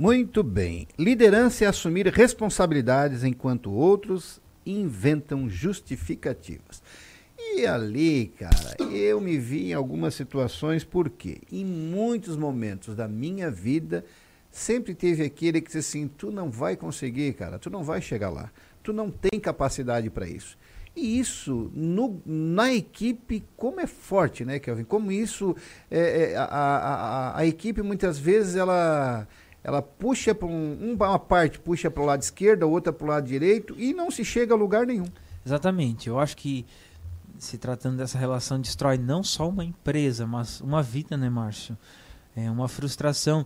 Muito 0.07 0.45
bem. 0.45 0.87
Liderança 0.97 1.65
é 1.65 1.67
assumir 1.67 2.07
responsabilidades 2.07 3.25
enquanto 3.25 3.73
outros 3.73 4.41
inventam 4.65 5.51
justificativas. 5.51 6.81
E 7.37 7.67
ali, 7.67 8.33
cara, 8.39 8.77
eu 8.93 9.21
me 9.21 9.37
vi 9.37 9.71
em 9.71 9.75
algumas 9.75 10.15
situações, 10.15 10.85
porque 10.85 11.39
em 11.51 11.65
muitos 11.65 12.37
momentos 12.37 12.95
da 12.95 13.09
minha 13.09 13.51
vida 13.51 14.05
sempre 14.49 14.95
teve 14.95 15.25
aquele 15.25 15.61
que 15.61 15.67
disse 15.67 15.79
assim: 15.79 16.07
tu 16.07 16.31
não 16.31 16.53
vai 16.53 16.77
conseguir, 16.77 17.33
cara, 17.33 17.59
tu 17.59 17.69
não 17.69 17.83
vai 17.83 18.01
chegar 18.01 18.31
lá, 18.31 18.53
tu 18.85 18.93
não 18.93 19.11
tem 19.11 19.41
capacidade 19.41 20.09
para 20.09 20.29
isso. 20.29 20.57
E 20.97 21.19
isso 21.19 21.71
no, 21.75 22.23
na 22.25 22.73
equipe, 22.73 23.45
como 23.55 23.81
é 23.81 23.87
forte, 23.87 24.47
né, 24.47 24.59
Kelvin? 24.59 24.85
Como 24.85 25.13
isso, 25.13 25.55
é, 25.91 26.31
é, 26.31 26.37
a, 26.37 26.45
a, 26.45 27.39
a, 27.39 27.47
equipe 27.47 27.83
muitas 27.83 28.19
vezes 28.19 28.57
ela, 28.57 29.29
ela 29.67 29.83
puxa 29.83 30.33
para 30.33 30.47
um, 30.47 30.93
uma 30.93 31.19
parte 31.19 31.59
puxa 31.59 31.91
para 31.91 32.01
o 32.01 32.07
lado 32.07 32.23
esquerdo, 32.23 32.63
a 32.63 32.67
outra 32.67 32.93
para 32.93 33.05
o 33.05 33.09
lado 33.09 33.27
direito 33.27 33.75
e 33.77 33.93
não 33.93 34.13
se 34.13 34.25
chega 34.25 34.55
a 34.55 34.57
lugar 34.57 34.87
nenhum. 34.87 35.09
Exatamente. 35.45 36.09
Eu 36.09 36.21
acho 36.21 36.37
que 36.37 36.65
se 37.37 37.59
tratando 37.59 37.97
dessa 37.97 38.17
relação 38.17 38.61
destrói 38.61 38.97
não 38.97 39.25
só 39.25 39.49
uma 39.49 39.65
empresa, 39.65 40.25
mas 40.25 40.61
uma 40.61 40.85
vida, 40.85 41.17
né, 41.17 41.29
Márcio? 41.29 41.77
É 42.37 42.49
uma 42.49 42.69
frustração. 42.69 43.45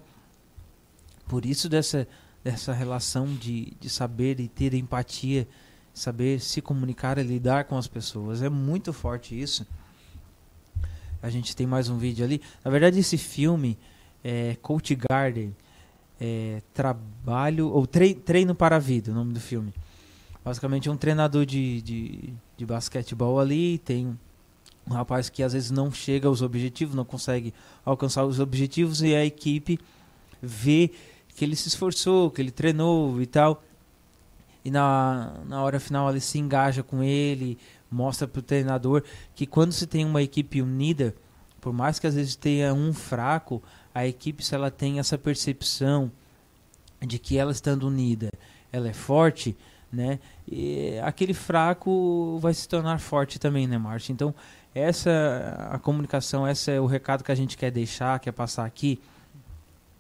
Por 1.27 1.47
isso 1.47 1.71
dessa 1.71 2.07
dessa 2.45 2.75
relação 2.75 3.27
de, 3.27 3.73
de 3.81 3.89
saber 3.89 4.41
e 4.41 4.49
ter 4.49 4.75
empatia, 4.75 5.49
saber 5.95 6.39
se 6.39 6.61
comunicar 6.61 7.17
e 7.17 7.23
lidar 7.23 7.65
com 7.65 7.79
as 7.79 7.89
pessoas. 7.89 8.43
É 8.43 8.51
muito 8.51 8.93
forte 8.93 9.41
isso. 9.41 9.67
A 11.23 11.31
gente 11.31 11.57
tem 11.57 11.67
mais 11.67 11.89
um 11.89 11.97
vídeo 11.97 12.27
ali. 12.27 12.43
Na 12.63 12.71
verdade, 12.71 12.99
esse 12.99 13.17
filme 13.17 13.79
é 14.23 14.55
Coach 14.61 14.95
Garden, 14.95 15.57
é, 16.21 16.63
trabalho 16.75 17.69
ou 17.71 17.87
tre, 17.87 18.15
treino 18.15 18.55
para 18.55 18.77
a 18.77 18.79
vida, 18.79 19.11
o 19.11 19.15
nome 19.15 19.33
do 19.33 19.41
filme. 19.41 19.73
Basicamente 20.45 20.89
é 20.89 20.93
um 20.93 20.97
treinador 20.97 21.47
de, 21.47 21.81
de, 21.83 22.35
de 22.57 22.67
basquetebol 22.67 23.41
ali, 23.41 23.79
tem 23.79 24.19
um 24.87 24.93
rapaz 24.93 25.29
que 25.29 25.43
às 25.43 25.53
vezes 25.53 25.71
não 25.71 25.91
chega 25.91 26.29
aos 26.29 26.43
objetivos, 26.43 26.95
não 26.95 27.05
consegue 27.05 27.55
alcançar 27.85 28.25
os 28.25 28.41
objetivos 28.41 29.03
e 29.03 29.15
a 29.15 29.25
equipe 29.25 29.79
vê 30.43 30.91
que 31.37 31.45
ele 31.45 31.57
se 31.57 31.69
esforçou, 31.69 32.31
que 32.31 32.41
ele 32.41 32.51
treinou 32.51 33.21
e 33.21 33.27
tal. 33.27 33.63
E 34.65 34.71
na, 34.71 35.41
na 35.47 35.63
hora 35.63 35.81
final 35.81 36.11
ele 36.11 36.21
se 36.21 36.39
engaja 36.39 36.83
com 36.83 37.03
ele, 37.03 37.57
mostra 37.91 38.29
para 38.29 38.41
o 38.41 38.43
treinador 38.43 39.03
que 39.35 39.47
quando 39.47 39.73
se 39.73 39.87
tem 39.87 40.05
uma 40.05 40.23
equipe 40.23 40.61
unida, 40.61 41.15
por 41.61 41.73
mais 41.73 41.99
que 41.99 42.07
às 42.07 42.15
vezes 42.15 42.37
tenha 42.37 42.73
um 42.75 42.93
fraco, 42.93 43.63
a 43.95 44.07
equipe, 44.07 44.45
se 44.45 44.55
ela 44.55 44.71
tem 44.71 44.99
essa 44.99 45.19
percepção 45.19 46.11
de 47.01 47.19
que 47.19 47.39
ela 47.39 47.53
estando 47.53 47.87
unida, 47.87 48.31
ela 48.73 48.89
é 48.89 48.93
forte, 48.93 49.57
né? 49.93 50.19
E 50.47 50.99
aquele 51.03 51.35
fraco 51.35 52.39
vai 52.41 52.55
se 52.55 52.69
tornar 52.69 52.99
forte 53.01 53.39
também, 53.39 53.67
né, 53.67 53.79
Márcio? 53.79 54.13
Então, 54.13 54.35
essa 54.75 55.69
a 55.73 55.79
comunicação, 55.79 56.47
esse 56.47 56.71
é 56.71 56.81
o 56.81 56.87
recado 56.87 57.25
que 57.25 57.33
a 57.33 57.35
gente 57.35 57.57
quer 57.57 57.71
deixar, 57.71 58.21
quer 58.21 58.33
passar 58.33 58.65
aqui 58.65 59.01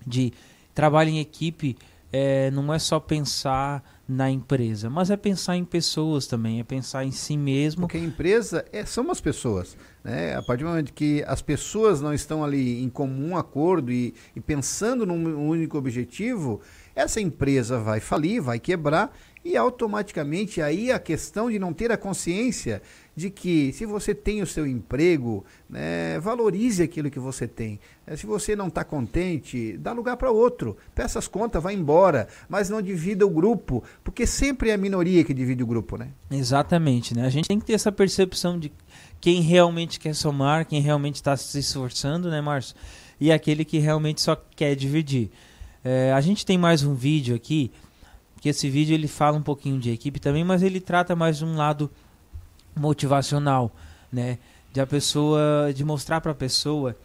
de 0.06 0.32
trabalho 0.74 1.10
em 1.10 1.18
equipe, 1.18 1.76
é, 2.12 2.50
não 2.50 2.72
é 2.72 2.78
só 2.78 2.98
pensar 2.98 3.82
na 4.08 4.28
empresa, 4.28 4.90
mas 4.90 5.10
é 5.10 5.16
pensar 5.16 5.56
em 5.56 5.64
pessoas 5.64 6.26
também, 6.26 6.58
é 6.58 6.64
pensar 6.64 7.04
em 7.04 7.12
si 7.12 7.36
mesmo. 7.36 7.82
Porque 7.82 7.96
a 7.96 8.00
empresa 8.00 8.64
é, 8.72 8.84
são 8.84 9.08
as 9.10 9.20
pessoas. 9.20 9.76
Né? 10.02 10.34
A 10.34 10.42
partir 10.42 10.64
do 10.64 10.70
momento 10.70 10.92
que 10.92 11.22
as 11.26 11.40
pessoas 11.40 12.00
não 12.00 12.12
estão 12.12 12.42
ali 12.42 12.82
em 12.82 12.88
comum 12.88 13.36
acordo 13.36 13.92
e, 13.92 14.12
e 14.34 14.40
pensando 14.40 15.06
num 15.06 15.48
único 15.48 15.78
objetivo, 15.78 16.60
essa 16.94 17.20
empresa 17.20 17.78
vai 17.78 18.00
falir, 18.00 18.42
vai 18.42 18.58
quebrar 18.58 19.16
e 19.44 19.56
automaticamente 19.56 20.60
aí 20.60 20.92
a 20.92 20.98
questão 20.98 21.50
de 21.50 21.58
não 21.58 21.72
ter 21.72 21.90
a 21.90 21.96
consciência 21.96 22.82
de 23.16 23.30
que 23.30 23.72
se 23.72 23.84
você 23.84 24.14
tem 24.14 24.40
o 24.42 24.46
seu 24.46 24.66
emprego, 24.66 25.44
né, 25.68 26.18
valorize 26.20 26.82
aquilo 26.82 27.10
que 27.10 27.18
você 27.18 27.48
tem. 27.48 27.80
É, 28.06 28.16
se 28.16 28.26
você 28.26 28.54
não 28.54 28.68
está 28.68 28.84
contente, 28.84 29.76
dá 29.78 29.92
lugar 29.92 30.16
para 30.16 30.30
outro. 30.30 30.76
Peça 30.94 31.18
as 31.18 31.26
contas, 31.26 31.62
vá 31.62 31.72
embora, 31.72 32.28
mas 32.48 32.68
não 32.68 32.80
divida 32.80 33.26
o 33.26 33.30
grupo, 33.30 33.82
porque 34.04 34.26
sempre 34.26 34.70
é 34.70 34.74
a 34.74 34.78
minoria 34.78 35.24
que 35.24 35.34
divide 35.34 35.62
o 35.62 35.66
grupo, 35.66 35.96
né? 35.96 36.08
Exatamente, 36.30 37.14
né? 37.14 37.26
A 37.26 37.30
gente 37.30 37.48
tem 37.48 37.58
que 37.58 37.66
ter 37.66 37.74
essa 37.74 37.92
percepção 37.92 38.58
de 38.58 38.72
quem 39.20 39.42
realmente 39.42 39.98
quer 39.98 40.14
somar, 40.14 40.66
quem 40.66 40.80
realmente 40.80 41.16
está 41.16 41.36
se 41.36 41.58
esforçando, 41.58 42.30
né, 42.30 42.40
Márcio? 42.40 42.76
E 43.18 43.30
aquele 43.30 43.64
que 43.64 43.78
realmente 43.78 44.20
só 44.20 44.36
quer 44.56 44.74
dividir. 44.74 45.30
É, 45.84 46.12
a 46.12 46.20
gente 46.20 46.44
tem 46.44 46.56
mais 46.58 46.82
um 46.84 46.94
vídeo 46.94 47.34
aqui 47.34 47.70
que 48.40 48.48
esse 48.48 48.68
vídeo 48.70 48.94
ele 48.94 49.06
fala 49.06 49.36
um 49.36 49.42
pouquinho 49.42 49.78
de 49.78 49.90
equipe 49.90 50.18
também, 50.18 50.42
mas 50.42 50.62
ele 50.62 50.80
trata 50.80 51.14
mais 51.14 51.38
de 51.38 51.44
um 51.44 51.56
lado 51.56 51.90
motivacional, 52.74 53.70
né? 54.10 54.38
De 54.72 54.80
a 54.80 54.86
pessoa, 54.86 55.72
de 55.74 55.84
mostrar 55.84 56.20
para 56.20 56.32
a 56.32 56.34
pessoa 56.34 56.96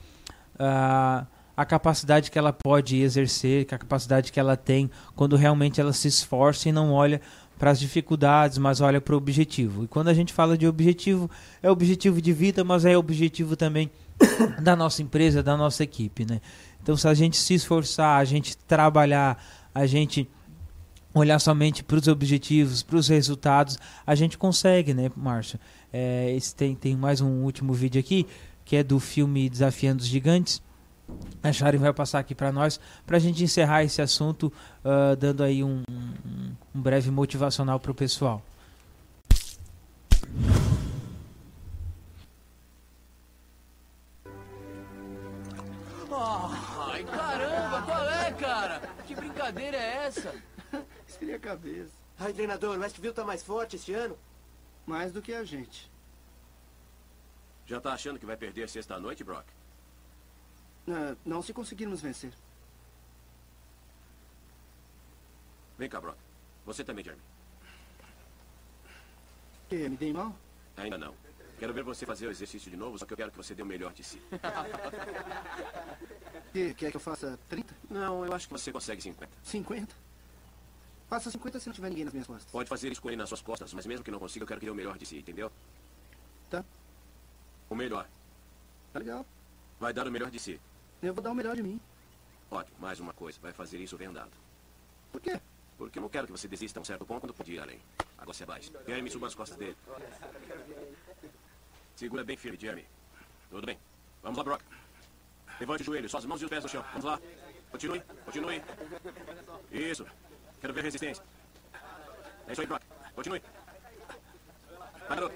uh, 0.55 1.25
a 1.57 1.65
capacidade 1.65 2.31
que 2.31 2.39
ela 2.39 2.53
pode 2.53 3.01
exercer, 3.01 3.67
a 3.71 3.77
capacidade 3.77 4.31
que 4.31 4.39
ela 4.39 4.55
tem 4.55 4.89
quando 5.15 5.35
realmente 5.35 5.81
ela 5.81 5.91
se 5.91 6.07
esforça 6.07 6.69
e 6.69 6.71
não 6.71 6.93
olha 6.93 7.21
para 7.57 7.71
as 7.71 7.79
dificuldades, 7.79 8.57
mas 8.57 8.81
olha 8.81 8.99
para 8.99 9.13
o 9.13 9.17
objetivo. 9.17 9.85
E 9.85 9.87
quando 9.87 10.09
a 10.09 10.13
gente 10.13 10.33
fala 10.33 10.57
de 10.57 10.67
objetivo, 10.67 11.29
é 11.63 11.69
objetivo 11.69 12.21
de 12.21 12.33
vida, 12.33 12.63
mas 12.63 12.85
é 12.85 12.97
objetivo 12.97 13.55
também 13.55 13.89
da 14.61 14.75
nossa 14.75 15.01
empresa, 15.01 15.41
da 15.41 15.55
nossa 15.55 15.83
equipe, 15.83 16.25
né? 16.25 16.41
Então, 16.81 16.95
se 16.95 17.07
a 17.07 17.13
gente 17.13 17.37
se 17.37 17.53
esforçar, 17.53 18.19
a 18.19 18.25
gente 18.25 18.55
trabalhar, 18.57 19.43
a 19.73 19.85
gente 19.85 20.29
olhar 21.15 21.39
somente 21.39 21.83
para 21.83 21.97
os 21.97 22.07
objetivos, 22.07 22.83
para 22.83 22.97
os 22.97 23.07
resultados, 23.07 23.79
a 24.05 24.13
gente 24.13 24.37
consegue, 24.37 24.93
né, 24.93 25.09
Márcio? 25.15 25.57
É, 25.91 26.31
esse 26.35 26.53
tem, 26.53 26.75
tem 26.75 26.95
mais 26.95 27.21
um 27.21 27.43
último 27.43 27.73
vídeo 27.73 27.99
aqui, 27.99 28.27
que 28.65 28.75
é 28.75 28.83
do 28.83 28.99
filme 28.99 29.49
Desafiando 29.49 30.01
os 30.01 30.07
Gigantes. 30.07 30.61
A 31.41 31.53
Sharon 31.53 31.79
vai 31.79 31.93
passar 31.93 32.19
aqui 32.19 32.35
para 32.35 32.51
nós, 32.51 32.79
para 33.05 33.17
a 33.17 33.19
gente 33.19 33.43
encerrar 33.43 33.83
esse 33.83 34.01
assunto, 34.01 34.51
uh, 34.83 35.15
dando 35.15 35.43
aí 35.43 35.63
um, 35.63 35.83
um, 35.89 36.51
um 36.73 36.81
breve 36.81 37.09
motivacional 37.11 37.79
para 37.79 37.91
o 37.91 37.95
pessoal. 37.95 38.43
Ai, 46.11 47.03
caramba, 47.03 47.81
qual 47.83 48.09
é, 48.09 48.31
cara? 48.31 48.81
Que 49.05 49.15
brincadeira 49.15 49.77
é 49.77 50.07
essa? 50.07 50.33
A 51.33 51.39
cabeça. 51.39 51.91
Ai, 52.19 52.33
treinador, 52.33 52.77
o 52.77 52.79
Westview 52.79 53.13
tá 53.13 53.23
mais 53.23 53.43
forte 53.43 53.75
este 53.75 53.93
ano? 53.93 54.17
Mais 54.85 55.11
do 55.11 55.21
que 55.21 55.33
a 55.33 55.43
gente. 55.43 55.91
Já 57.65 57.81
tá 57.81 57.93
achando 57.93 58.19
que 58.19 58.25
vai 58.25 58.37
perder 58.37 58.69
sexta-noite, 58.69 59.23
Brock? 59.23 59.45
Uh, 60.87 61.17
não 61.25 61.41
se 61.41 61.51
conseguirmos 61.51 61.99
vencer. 61.99 62.31
Vem 65.77 65.89
cá, 65.89 65.99
Brock. 65.99 66.17
Você 66.65 66.83
também, 66.83 67.03
Jeremy. 67.03 67.21
Que, 69.67 69.89
me 69.89 69.97
dei 69.97 70.13
mal? 70.13 70.35
Ainda 70.77 70.97
não. 70.97 71.15
Quero 71.57 71.73
ver 71.73 71.83
você 71.83 72.05
fazer 72.05 72.27
o 72.27 72.31
exercício 72.31 72.69
de 72.69 72.77
novo, 72.77 72.99
só 72.99 73.05
que 73.05 73.13
eu 73.13 73.17
quero 73.17 73.31
que 73.31 73.37
você 73.37 73.55
dê 73.55 73.63
o 73.63 73.65
melhor 73.65 73.93
de 73.93 74.03
si. 74.03 74.21
que, 76.53 76.73
quer 76.75 76.91
que 76.91 76.97
eu 76.97 77.01
faça 77.01 77.39
30? 77.49 77.73
Não, 77.89 78.25
eu 78.25 78.33
acho 78.33 78.47
que 78.47 78.53
você 78.53 78.71
consegue 78.71 79.01
50. 79.01 79.31
50? 79.43 80.04
Faça 81.07 81.29
50 81.29 81.59
se 81.59 81.67
não 81.67 81.73
tiver 81.73 81.89
ninguém 81.89 82.05
nas 82.05 82.13
minhas 82.13 82.27
costas. 82.27 82.51
Pode 82.51 82.67
fazer 82.67 82.87
ele 82.87 83.15
nas 83.15 83.29
suas 83.29 83.41
costas, 83.41 83.73
mas 83.73 83.85
mesmo 83.85 84.03
que 84.03 84.11
não 84.11 84.19
consiga, 84.19 84.43
eu 84.43 84.47
quero 84.47 84.59
que 84.59 84.65
dê 84.65 84.71
o 84.71 84.75
melhor 84.75 84.97
de 84.97 85.05
si, 85.05 85.17
entendeu? 85.17 85.51
Tá. 86.49 86.63
O 87.69 87.75
melhor. 87.75 88.07
Tá 88.91 88.99
legal. 88.99 89.25
Vai 89.79 89.93
dar 89.93 90.07
o 90.07 90.11
melhor 90.11 90.31
de 90.31 90.39
si. 90.39 90.59
Eu 91.01 91.13
vou 91.13 91.23
dar 91.23 91.31
o 91.31 91.35
melhor 91.35 91.55
de 91.55 91.61
mim. 91.61 91.79
Ótimo, 92.49 92.77
mais 92.79 92.99
uma 92.99 93.13
coisa. 93.13 93.39
Vai 93.41 93.53
fazer 93.53 93.77
isso 93.79 93.97
vendado. 93.97 94.31
Por 95.11 95.21
quê? 95.21 95.39
Porque 95.77 95.99
eu 95.99 96.01
não 96.01 96.09
quero 96.09 96.25
que 96.25 96.31
você 96.31 96.47
desista 96.47 96.79
a 96.79 96.81
um 96.81 96.85
certo 96.85 97.05
ponto 97.05 97.21
quando 97.21 97.33
pode 97.33 97.51
ir 97.51 97.59
além. 97.59 97.79
Agora 98.17 98.33
você 98.33 98.43
abaixo. 98.43 98.71
Jeremy, 98.87 99.09
suba 99.09 99.27
as 99.27 99.35
costas 99.35 99.57
dele. 99.57 99.75
Segura 101.95 102.23
bem 102.23 102.37
firme, 102.37 102.57
Jeremy. 102.59 102.85
Tudo 103.49 103.65
bem. 103.65 103.77
Vamos 104.23 104.37
lá, 104.37 104.43
Brock. 104.43 104.61
Levante 105.59 105.83
o 105.83 105.85
joelho, 105.85 106.09
só 106.09 106.17
as 106.17 106.25
mãos 106.25 106.41
e 106.41 106.45
os 106.45 106.49
pés 106.49 106.63
no 106.63 106.69
chão. 106.69 106.83
Vamos 106.91 107.05
lá. 107.05 107.19
Continue, 107.71 108.01
continue. 108.25 108.61
Isso. 109.71 110.05
Quero 110.61 110.73
ver 110.73 110.83
resistência. 110.83 111.23
É 112.47 112.51
isso 112.51 112.61
aí, 112.61 112.67
Brock. 112.67 112.83
Continue. 113.15 113.41
Vai, 115.07 115.17
garoto. 115.17 115.35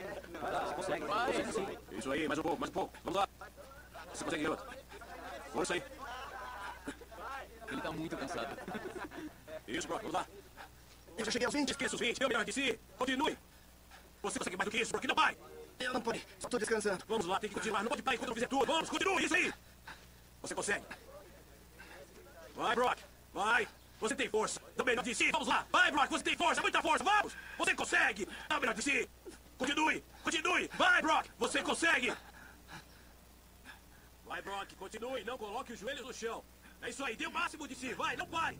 Você 0.77 0.99
consegue. 0.99 1.79
Isso 1.91 2.11
aí, 2.11 2.27
mais 2.27 2.39
um 2.39 2.43
pouco, 2.43 2.59
mais 2.59 2.69
um 2.69 2.73
pouco. 2.73 2.93
Vamos 3.03 3.19
lá. 3.19 3.29
Você 4.13 4.23
consegue, 4.23 4.43
garoto. 4.43 4.75
Força 5.51 5.73
aí. 5.73 5.83
Ele 7.67 7.81
tá 7.81 7.91
muito 7.91 8.17
cansado. 8.17 8.57
Isso, 9.67 9.87
Brock, 9.87 10.01
vamos 10.01 10.13
lá. 10.13 10.25
Eu 11.17 11.25
já 11.25 11.31
cheguei 11.31 11.45
aos 11.45 11.53
20. 11.53 11.69
Esqueça 11.69 11.95
os 11.95 12.01
20, 12.01 12.19
dê 12.19 12.25
o 12.25 12.29
melhor 12.29 12.45
de 12.45 12.53
si. 12.53 12.79
Continue. 12.97 13.37
Você 14.21 14.39
consegue 14.39 14.57
mais 14.57 14.65
do 14.65 14.71
que 14.71 14.81
isso, 14.81 14.91
Brock. 14.91 15.05
Não 15.05 15.15
pare. 15.15 15.37
Eu 15.79 15.93
não 15.93 16.01
pode, 16.01 16.25
só 16.37 16.49
tô 16.49 16.57
descansando. 16.57 17.03
Vamos 17.07 17.25
lá, 17.25 17.39
tem 17.39 17.49
que 17.49 17.55
continuar. 17.55 17.81
Não 17.83 17.89
pode 17.89 18.01
parar 18.01 18.15
enquanto 18.15 18.29
não 18.29 18.35
fizer 18.35 18.47
tudo. 18.47 18.65
Vamos, 18.65 18.89
continue, 18.89 19.23
isso 19.23 19.35
aí. 19.35 19.53
Você 20.41 20.53
consegue. 20.53 20.85
Vai, 22.53 22.75
Brock. 22.75 22.99
Vai. 23.33 23.67
Você 23.99 24.15
tem 24.15 24.29
força. 24.29 24.61
Dá 24.75 24.83
o 24.83 24.85
melhor 24.85 25.03
de 25.03 25.13
si. 25.13 25.29
Vamos 25.31 25.47
lá. 25.47 25.65
Vai, 25.71 25.91
Brock. 25.91 26.09
Você 26.09 26.23
tem 26.23 26.37
força. 26.37 26.61
Muita 26.61 26.81
força. 26.81 27.03
Vamos. 27.03 27.35
Você 27.57 27.75
consegue. 27.75 28.27
Dá 28.47 28.57
o 28.57 28.61
melhor 28.61 28.73
de 28.73 28.81
si. 28.81 29.09
Continue. 29.57 30.03
Continue. 30.23 30.69
Vai, 30.77 31.01
Brock. 31.01 31.27
Você 31.37 31.61
consegue. 31.61 32.13
Vai, 34.25 34.41
Brock. 34.41 34.73
Continue. 34.75 35.23
Não 35.25 35.37
coloque 35.37 35.73
os 35.73 35.79
joelhos 35.79 36.05
no 36.05 36.13
chão. 36.13 36.43
É 36.81 36.89
isso 36.89 37.03
aí. 37.03 37.15
Dê 37.17 37.27
o 37.27 37.31
máximo 37.31 37.67
de 37.67 37.75
si. 37.75 37.93
Vai. 37.93 38.15
Não 38.15 38.25
pare. 38.25 38.57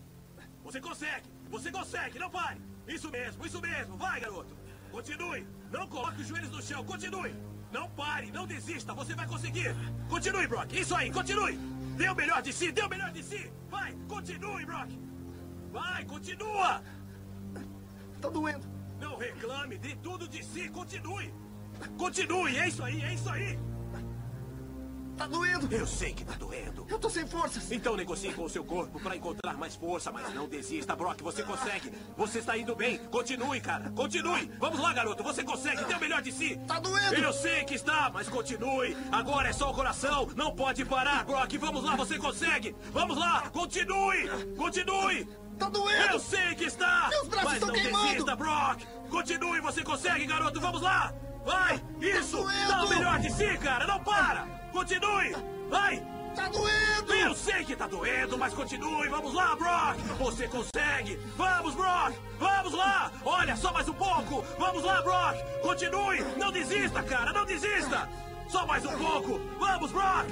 Você 0.64 0.82
consegue. 0.82 1.30
Você 1.50 1.72
consegue. 1.72 2.20
Não 2.20 2.30
pare. 2.30 2.60
Isso 2.86 3.10
mesmo. 3.10 3.46
Isso 3.46 3.62
mesmo. 3.62 3.98
Vai, 3.98 4.20
garoto. 4.20 4.58
Continue. 4.92 5.48
Não 5.72 5.88
coloque 5.88 6.22
os 6.22 6.28
joelhos 6.28 6.52
no 6.52 6.62
chão. 6.62 6.84
Continue. 6.84 7.34
Não 7.72 7.90
pare. 7.92 8.30
Não 8.30 8.46
desista. 8.46 8.94
Você 8.94 9.16
vai 9.16 9.26
conseguir. 9.26 9.74
Continue, 10.10 10.48
Brock. 10.48 10.74
Isso 10.74 10.94
aí. 10.94 11.10
Continue. 11.10 11.58
Dê 11.96 12.10
o 12.10 12.16
melhor 12.16 12.42
de 12.42 12.52
si. 12.52 12.74
Dê 12.74 12.82
o 12.82 12.90
melhor 12.90 13.12
de 13.12 13.24
si. 13.24 13.50
Vai. 13.70 13.96
Continue, 14.10 14.66
Brock. 14.66 14.90
Vai, 15.72 16.06
continua! 16.06 16.82
Tá 18.22 18.30
doendo. 18.30 18.68
Não 19.00 19.18
reclame, 19.18 19.78
dê 19.78 19.96
tudo 19.96 20.28
de 20.28 20.44
si, 20.44 20.68
continue! 20.70 21.34
Continue, 21.98 22.58
é 22.58 22.68
isso 22.68 22.84
aí, 22.84 23.02
é 23.02 23.14
isso 23.14 23.30
aí! 23.30 23.58
Tá 25.20 25.28
doendo! 25.28 25.68
Eu 25.76 25.86
sei 25.86 26.14
que 26.14 26.24
tá 26.24 26.34
doendo. 26.36 26.86
Eu 26.88 26.98
tô 26.98 27.10
sem 27.10 27.28
forças. 27.28 27.70
Então 27.74 27.94
negocie 27.98 28.34
com 28.34 28.46
o 28.46 28.50
seu 28.50 28.64
corpo 28.64 29.02
para 29.02 29.18
encontrar 29.18 29.58
mais 29.58 29.76
força, 29.76 30.14
mas 30.14 30.34
não 30.34 30.48
desista, 30.48 30.96
Brock, 30.96 31.22
você 31.22 31.44
consegue. 31.44 31.92
Você 32.16 32.40
está 32.40 32.58
indo 32.58 32.74
bem. 32.74 32.98
Continue, 32.98 33.60
cara, 33.60 33.90
continue. 33.90 34.50
Vamos 34.58 34.80
lá, 34.80 34.94
garoto, 34.94 35.22
você 35.22 35.44
consegue, 35.44 35.84
dê 35.84 35.94
o 35.94 36.00
melhor 36.00 36.22
de 36.22 36.32
si. 36.32 36.58
Tá 36.66 36.80
doendo! 36.80 37.16
Eu 37.16 37.34
sei 37.34 37.66
que 37.66 37.74
está, 37.74 38.10
mas 38.14 38.30
continue. 38.30 38.96
Agora 39.12 39.50
é 39.50 39.54
só 39.54 39.70
o 39.70 39.74
coração, 39.74 40.26
não 40.38 40.56
pode 40.56 40.86
parar, 40.86 41.26
Brock. 41.26 41.54
Vamos 41.58 41.84
lá, 41.84 41.98
você 41.98 42.18
consegue. 42.18 42.74
Vamos 42.94 43.18
lá, 43.18 43.50
continue, 43.50 44.30
continue. 44.56 45.28
Tá 45.60 45.70
doendo! 45.70 46.14
Eu 46.14 46.20
sei 46.20 46.56
que 46.56 46.66
está! 46.66 47.08
Meus 47.10 47.28
braços 47.28 47.46
mas 47.46 47.54
estão 47.56 47.68
não 47.68 47.76
queimando! 47.76 48.08
desista, 48.08 48.36
Brock! 48.36 48.86
Continue, 49.10 49.62
você 49.62 49.84
consegue, 49.84 50.26
garoto! 50.26 50.60
Vamos 50.62 50.82
lá! 50.82 51.14
Vai! 51.46 51.84
Isso! 52.00 52.44
Tá 52.44 52.68
Dá 52.68 52.84
o 52.86 52.90
melhor 52.90 53.20
de 53.20 53.32
si, 53.34 53.58
cara! 53.58 53.86
Não 53.86 54.00
para! 54.04 54.48
Continue! 54.72 55.36
Vai! 55.70 56.02
Tá 56.36 56.48
doendo! 56.48 57.14
Eu 57.14 57.36
sei 57.36 57.66
que 57.66 57.76
tá 57.76 57.88
doendo, 57.88 58.38
mas 58.38 58.54
continue! 58.54 59.10
Vamos 59.10 59.34
lá, 59.34 59.56
Brock! 59.56 60.00
Você 60.20 60.48
consegue! 60.48 61.20
Vamos, 61.36 61.76
Brock! 61.76 62.16
Vamos 62.40 62.74
lá! 62.74 63.12
Olha, 63.26 63.56
só 63.56 63.74
mais 63.74 63.90
um 63.90 63.94
pouco! 63.94 64.44
Vamos 64.58 64.84
lá, 64.84 65.02
Brock! 65.02 65.38
Continue! 65.62 66.22
Não 66.38 66.52
desista, 66.52 67.04
cara! 67.04 67.34
Não 67.34 67.46
desista! 67.46 68.08
Só 68.48 68.66
mais 68.66 68.86
um 68.86 68.98
pouco! 68.98 69.40
Vamos, 69.60 69.92
Brock! 69.92 70.28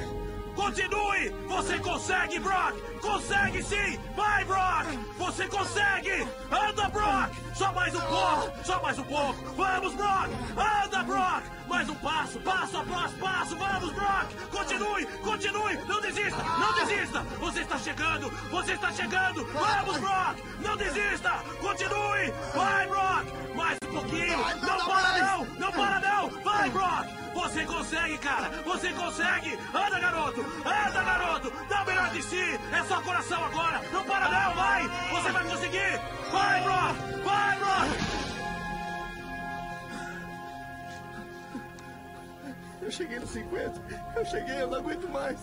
Continue! 0.55 1.29
Você 1.47 1.77
consegue, 1.79 2.39
Brock! 2.39 2.75
Consegue 2.99 3.61
sim! 3.63 3.99
Vai, 4.15 4.43
Brock! 4.45 4.87
Você 5.27 5.45
consegue! 5.49 6.27
Anda, 6.49 6.87
Brock! 6.89 7.31
Só 7.53 7.73
mais 7.73 7.93
um 7.93 7.99
pouco! 7.99 8.65
Só 8.65 8.81
mais 8.81 8.97
um 8.97 9.03
pouco! 9.03 9.43
Vamos, 9.55 9.93
Brock! 9.93 10.29
Anda, 10.55 11.03
Brock! 11.03 11.43
Mais 11.67 11.89
um 11.89 11.95
passo, 11.95 12.39
passo 12.39 12.77
após 12.77 13.11
passo! 13.13 13.57
Vamos, 13.57 13.91
Brock! 13.91 14.33
Continue! 14.49 14.87
continue, 14.87 15.05
continue, 15.23 15.77
não 15.87 16.01
desista, 16.01 16.43
não 16.43 16.73
desista. 16.73 17.19
Você 17.39 17.61
está 17.61 17.77
chegando, 17.77 18.29
você 18.49 18.73
está 18.73 18.91
chegando. 18.91 19.45
Vamos, 19.45 19.97
Brock, 19.97 20.37
não 20.59 20.77
desista, 20.77 21.31
continue. 21.61 22.33
Vai, 22.53 22.87
Brock, 22.87 23.55
mais 23.55 23.77
um 23.83 23.93
pouquinho. 23.93 24.37
Não 24.37 24.85
para 24.85 25.19
não, 25.19 25.45
não 25.45 25.71
para 25.71 25.99
não. 25.99 26.29
Vai, 26.43 26.69
Brock, 26.69 27.07
você 27.33 27.65
consegue, 27.65 28.17
cara, 28.17 28.49
você 28.65 28.91
consegue. 28.93 29.59
Anda, 29.73 29.99
garoto, 29.99 30.41
anda, 30.65 31.03
garoto. 31.03 31.53
Dá 31.69 31.83
o 31.83 31.85
melhor 31.85 32.09
de 32.09 32.21
si. 32.23 32.59
É 32.71 32.83
só 32.87 33.01
coração 33.01 33.43
agora. 33.43 33.81
Não 33.91 34.03
para 34.03 34.29
não, 34.29 34.55
vai. 34.55 34.89
Você 35.17 35.31
vai 35.31 35.43
conseguir. 35.49 35.99
Vai, 36.31 36.63
Brock, 36.63 36.95
vai, 37.23 37.59
Brock. 37.59 37.87
Eu 42.81 42.91
cheguei 42.91 43.19
nos 43.19 43.29
50. 43.31 43.81
Eu 44.15 44.25
cheguei, 44.25 44.61
eu 44.61 44.67
não 44.67 44.77
aguento 44.77 45.09
mais. 45.09 45.39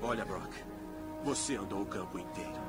Olha, 0.00 0.24
Brock, 0.24 0.52
você 1.24 1.56
andou 1.56 1.82
o 1.82 1.86
campo 1.86 2.18
inteiro. 2.18 2.60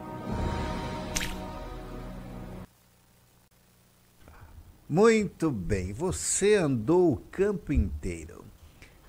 Muito 4.90 5.52
bem, 5.52 5.94
você 5.94 6.56
andou 6.56 7.14
o 7.14 7.18
campo 7.18 7.72
inteiro. 7.72 8.43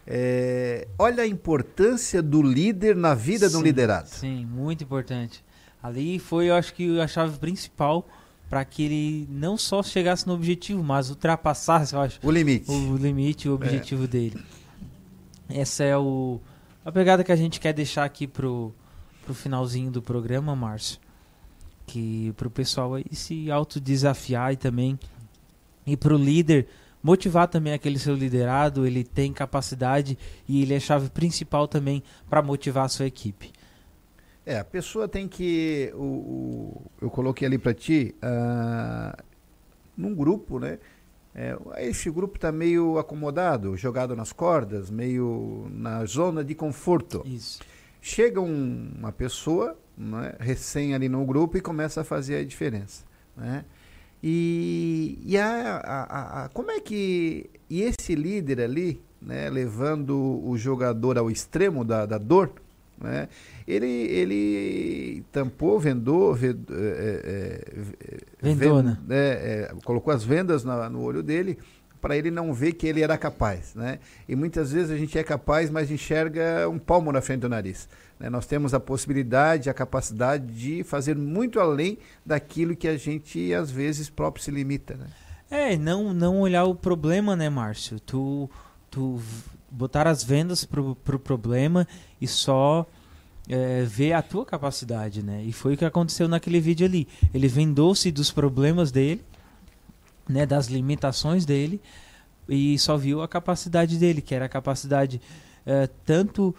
É, 0.07 0.87
olha 0.99 1.23
a 1.23 1.27
importância 1.27 2.23
do 2.23 2.43
líder 2.43 2.95
na 2.95 3.15
vida 3.15 3.49
sim, 3.49 3.57
do 3.57 3.63
liderado. 3.63 4.09
Sim, 4.09 4.45
muito 4.47 4.85
importante. 4.85 5.43
Ali 5.83 6.19
foi, 6.19 6.51
eu 6.51 6.55
acho 6.55 6.75
que, 6.75 7.01
a 7.01 7.07
chave 7.07 7.39
principal 7.39 8.07
para 8.49 8.65
que 8.65 8.85
ele 8.85 9.29
não 9.31 9.57
só 9.57 9.83
chegasse 9.83 10.27
no 10.27 10.35
objetivo, 10.35 10.83
mas 10.83 11.11
ultrapassasse, 11.11 11.95
eu 11.95 12.01
acho, 12.01 12.21
o 12.23 12.31
limite, 12.31 12.71
o 12.71 12.97
limite, 12.97 13.49
o 13.49 13.55
objetivo 13.55 14.05
é. 14.05 14.07
dele. 14.07 14.45
Essa 15.49 15.85
é 15.85 15.97
o 15.97 16.41
a 16.85 16.93
pegada 16.93 17.25
que 17.25 17.33
a 17.33 17.37
gente 17.37 17.59
quer 17.59 17.73
deixar 17.73 18.05
aqui 18.05 18.27
pro 18.27 18.73
pro 19.25 19.35
finalzinho 19.35 19.91
do 19.91 20.03
programa, 20.03 20.55
Márcio, 20.55 20.99
que 21.87 22.33
pro 22.37 22.51
pessoal 22.51 22.95
aí 22.95 23.05
se 23.13 23.51
autodesafiar 23.51 24.53
e 24.53 24.57
também 24.57 24.99
e 25.87 25.97
pro 25.97 26.17
líder 26.17 26.69
motivar 27.05 27.47
também 27.47 27.75
aquele 27.75 27.99
seu 27.99 28.15
liderado, 28.15 28.87
ele 28.87 29.05
tem 29.05 29.31
capacidade 29.31 30.17
e 30.49 30.63
ele 30.63 30.73
é 30.73 30.81
chave 30.81 31.11
principal 31.11 31.69
também 31.69 32.03
para 32.31 32.41
motivar 32.41 32.87
a 32.87 32.89
sua 32.89 33.05
equipe. 33.05 33.53
É, 34.47 34.59
a 34.59 34.65
pessoa 34.65 35.07
tem 35.07 35.29
que. 35.29 35.93
O, 35.95 36.03
o 36.03 36.83
eu 37.03 37.11
coloquei 37.11 37.47
ali 37.47 37.59
para 37.59 37.75
ti, 37.75 38.15
uh, 38.23 39.23
num 39.97 40.15
grupo, 40.15 40.59
né? 40.59 40.79
É, 41.35 41.57
esse 41.79 42.11
grupo 42.11 42.37
está 42.37 42.53
meio 42.53 42.99
acomodado, 42.99 43.77
jogado 43.77 44.15
nas 44.15 44.33
cordas, 44.33 44.91
meio 44.91 45.67
na 45.71 46.05
zona 46.05 46.45
de 46.45 46.55
conforto. 46.55 47.23
Isso. 47.27 47.61
Chega 48.01 48.41
um, 48.41 48.93
uma 48.99 49.11
pessoa 49.11 49.77
né, 49.97 50.35
recém 50.39 50.95
ali 50.95 51.09
no 51.09 51.25
grupo 51.25 51.57
e 51.57 51.61
começa 51.61 52.03
a 52.03 52.05
fazer 52.05 52.37
a 52.37 52.45
diferença. 52.45 53.05
Né? 53.37 53.65
E, 54.27 55.19
e 55.23 55.37
a, 55.37 55.77
a, 55.85 56.45
a, 56.45 56.49
como 56.49 56.71
é 56.71 56.81
que. 56.81 57.51
E 57.69 57.83
esse 57.83 58.15
líder 58.15 58.59
ali, 58.59 58.99
né, 59.21 59.51
levando 59.51 60.41
o 60.43 60.57
jogador 60.57 61.19
ao 61.19 61.31
extremo 61.31 61.85
da, 61.85 62.07
da 62.07 62.17
dor, 62.17 62.51
né? 62.99 63.29
Ele, 63.69 63.87
ele 63.87 65.25
tampou, 65.31 65.79
vendou, 65.79 66.33
ved, 66.33 66.57
é, 66.71 66.73
é, 66.73 67.83
vendou, 68.41 68.83
vend, 68.83 68.99
né? 69.07 69.17
É, 69.19 69.75
colocou 69.85 70.11
as 70.11 70.25
vendas 70.25 70.65
na, 70.65 70.89
no 70.89 71.03
olho 71.03 71.23
dele 71.23 71.59
para 72.01 72.17
ele 72.17 72.31
não 72.31 72.53
ver 72.55 72.73
que 72.73 72.87
ele 72.87 73.03
era 73.03 73.19
capaz, 73.19 73.75
né? 73.75 73.99
E 74.27 74.35
muitas 74.35 74.73
vezes 74.73 74.91
a 74.91 74.97
gente 74.97 75.19
é 75.19 75.23
capaz, 75.23 75.69
mas 75.69 75.91
enxerga 75.91 76.67
um 76.67 76.79
palmo 76.79 77.13
na 77.13 77.21
frente 77.21 77.41
do 77.41 77.49
nariz. 77.51 77.91
Né? 78.19 78.31
Nós 78.31 78.47
temos 78.47 78.75
a 78.75 78.81
possibilidade, 78.81 79.71
a 79.71 79.75
capacidade 79.75 80.47
de 80.47 80.83
fazer 80.85 81.17
muito 81.17 81.61
além 81.61 81.99
daquilo 82.25 82.77
que 82.77 82.89
a 82.89 82.97
gente 82.97 83.53
às 83.53 83.71
vezes 83.71 84.09
próprio 84.09 84.45
se 84.45 84.51
limita, 84.51 84.95
né? 84.95 85.07
É, 85.51 85.77
não, 85.77 86.13
não 86.13 86.41
olhar 86.41 86.65
o 86.65 86.75
problema, 86.75 87.37
né, 87.37 87.49
Márcio? 87.49 88.01
Tu, 88.01 88.51
tu 88.91 89.21
botar 89.71 90.07
as 90.07 90.25
vendas 90.25 90.65
pro, 90.65 90.97
pro 90.97 91.19
problema 91.19 91.87
e 92.21 92.27
só 92.27 92.87
é, 93.49 93.83
ver 93.83 94.15
a 94.15 94.23
tua 94.23 94.45
capacidade, 94.45 95.23
né? 95.23 95.43
E 95.45 95.53
foi 95.53 95.75
o 95.75 95.77
que 95.77 95.85
aconteceu 95.85 96.27
naquele 96.27 96.61
vídeo 96.61 96.87
ali. 96.87 97.07
Ele 97.33 97.47
vendou-se 97.47 98.11
dos 98.11 98.31
problemas 98.31 98.91
dele, 98.91 99.23
né? 100.29 100.47
Das 100.47 100.69
limitações 100.69 101.45
dele 101.45 101.81
e 102.49 102.79
só 102.79 102.97
viu 102.97 103.23
a 103.23 103.29
capacidade 103.29 103.99
dele, 103.99 104.21
que 104.21 104.35
era 104.35 104.47
a 104.47 104.49
capacidade 104.49 105.21
é, 105.67 105.89
tanto 106.05 106.55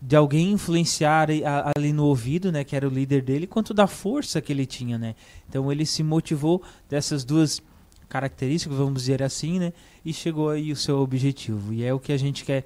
de 0.00 0.14
alguém 0.14 0.52
influenciar 0.52 1.28
ali 1.76 1.92
no 1.92 2.04
ouvido, 2.04 2.52
né, 2.52 2.62
que 2.62 2.76
era 2.76 2.86
o 2.86 2.90
líder 2.90 3.22
dele, 3.22 3.46
quanto 3.46 3.74
da 3.74 3.86
força 3.86 4.40
que 4.40 4.52
ele 4.52 4.64
tinha, 4.64 4.96
né? 4.96 5.14
Então 5.48 5.70
ele 5.72 5.84
se 5.84 6.02
motivou 6.02 6.62
dessas 6.88 7.24
duas 7.24 7.60
características, 8.08 8.78
vamos 8.78 9.02
dizer 9.02 9.22
assim, 9.22 9.58
né? 9.58 9.72
E 10.04 10.12
chegou 10.12 10.50
aí 10.50 10.72
o 10.72 10.76
seu 10.76 10.98
objetivo. 10.98 11.72
E 11.72 11.84
é 11.84 11.92
o 11.92 11.98
que 11.98 12.12
a 12.12 12.16
gente 12.16 12.44
quer 12.44 12.64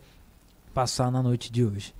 passar 0.74 1.10
na 1.10 1.22
noite 1.22 1.50
de 1.50 1.64
hoje. 1.64 1.94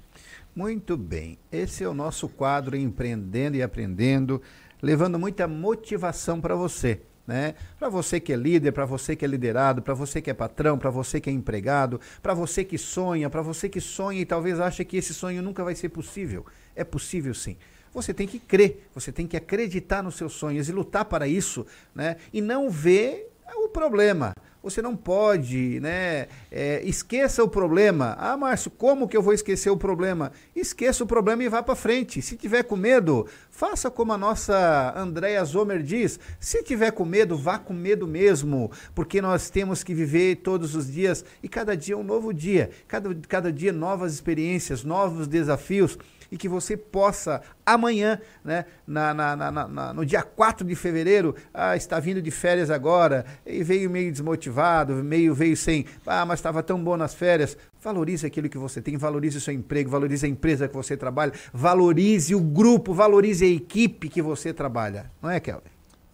Muito 0.55 0.97
bem. 0.97 1.39
Esse 1.51 1.83
é 1.83 1.89
o 1.89 1.95
nosso 1.95 2.29
quadro 2.29 2.77
Empreendendo 2.77 3.57
e 3.57 3.63
Aprendendo, 3.63 4.41
levando 4.83 5.19
muita 5.19 5.49
motivação 5.49 6.41
para 6.41 6.55
você. 6.55 7.01
Né? 7.27 7.55
Para 7.79 7.89
você 7.89 8.19
que 8.19 8.33
é 8.33 8.37
líder, 8.37 8.73
para 8.73 8.85
você 8.85 9.15
que 9.15 9.25
é 9.25 9.29
liderado, 9.29 9.81
para 9.81 9.95
você 9.95 10.21
que 10.21 10.31
é 10.31 10.35
patrão, 10.35 10.77
para 10.77 10.91
você 10.91 11.21
que 11.21 11.31
é 11.31 11.33
empregado, 11.33 12.01
para 12.21 12.35
você 12.35 12.65
que 12.65 12.77
sonha, 12.77 13.31
para 13.31 13.43
você 13.43 13.69
que 13.69 13.81
sonha 13.81 14.21
e 14.21 14.27
talvez 14.27 14.59
ache 14.59 14.85
que 14.85 14.97
esse 14.97 15.15
sonho 15.15 15.41
nunca 15.41 15.63
vai 15.63 15.75
ser 15.75 15.91
possível. 15.91 16.45
É 16.75 16.83
possível 16.83 17.33
sim. 17.33 17.57
Você 17.95 18.13
tem 18.13 18.27
que 18.27 18.39
crer, 18.39 18.89
você 18.95 19.13
tem 19.13 19.27
que 19.27 19.37
acreditar 19.37 20.03
nos 20.03 20.17
seus 20.17 20.33
sonhos 20.33 20.69
e 20.69 20.73
lutar 20.73 21.05
para 21.05 21.29
isso, 21.29 21.67
né? 21.95 22.17
E 22.33 22.41
não 22.41 22.71
ver 22.71 23.31
o 23.55 23.69
problema. 23.69 24.35
Você 24.63 24.81
não 24.81 24.95
pode, 24.95 25.81
né? 25.81 26.29
É, 26.49 26.81
esqueça 26.85 27.43
o 27.43 27.49
problema. 27.49 28.17
Ah, 28.17 28.37
Márcio, 28.37 28.71
como 28.71 29.09
que 29.09 29.17
eu 29.17 29.23
vou 29.23 29.35
esquecer 29.35 29.71
o 29.71 29.77
problema? 29.77 30.31
Esqueça 30.55 31.03
o 31.03 31.07
problema 31.07 31.43
e 31.43 31.49
vá 31.49 31.63
para 31.65 31.75
frente. 31.75 32.23
Se 32.23 32.37
tiver 32.37 32.63
com 32.63 32.77
medo, 32.77 33.27
faça 33.51 33.91
como 33.91 34.13
a 34.13 34.19
nossa 34.19 34.95
Andréa 34.97 35.45
Zomer 35.45 35.83
diz. 35.83 36.21
Se 36.39 36.63
tiver 36.63 36.93
com 36.93 37.05
medo, 37.05 37.37
vá 37.37 37.59
com 37.59 37.75
medo 37.75 38.07
mesmo, 38.07 38.71
porque 38.95 39.21
nós 39.21 39.51
temos 39.51 39.83
que 39.83 39.95
viver 39.95 40.37
todos 40.37 40.77
os 40.77 40.91
dias 40.93 41.25
e 41.43 41.49
cada 41.49 41.77
dia 41.77 41.97
é 41.97 41.99
um 41.99 42.05
novo 42.05 42.33
dia. 42.33 42.71
Cada, 42.87 43.13
cada 43.29 43.53
dia 43.53 43.73
novas 43.73 44.15
experiências, 44.15 44.85
novos 44.85 45.27
desafios 45.27 45.99
e 46.33 46.39
que 46.39 46.49
você 46.49 46.79
possa 46.79 47.43
amanhã, 47.65 48.19
né, 48.43 48.65
na, 48.87 49.13
na, 49.13 49.37
na, 49.37 49.69
na 49.69 49.93
no 49.93 50.07
dia 50.07 50.23
4 50.23 50.67
de 50.67 50.75
fevereiro, 50.75 51.37
ah, 51.53 51.77
está 51.77 52.01
vindo 52.01 52.23
de 52.23 52.31
férias 52.31 52.71
agora, 52.71 53.27
e 53.45 53.63
veio 53.63 53.91
meio 53.91 54.11
desmotivado, 54.11 54.95
meio 54.95 55.35
veio 55.35 55.55
sem, 55.55 55.85
ah, 56.07 56.25
mas 56.25 56.39
estava 56.39 56.63
tão 56.63 56.83
bom 56.83 56.97
nas 56.97 57.15
férias. 57.15 57.57
Valorize 57.83 58.27
aquilo 58.27 58.49
que 58.49 58.57
você 58.57 58.81
tem, 58.81 58.97
valorize 58.97 59.37
o 59.37 59.41
seu 59.43 59.53
emprego, 59.53 59.91
valorize 59.91 60.25
a 60.25 60.29
empresa 60.29 60.67
que 60.67 60.75
você 60.75 60.97
trabalha, 60.97 61.33
valorize 61.53 62.35
o 62.35 62.41
grupo, 62.41 62.95
valorize 62.95 63.45
a 63.45 63.49
equipe 63.49 64.09
que 64.09 64.23
você 64.23 64.55
trabalha. 64.55 65.11
Não 65.21 65.29
é, 65.29 65.39
Kelvin? 65.39 65.69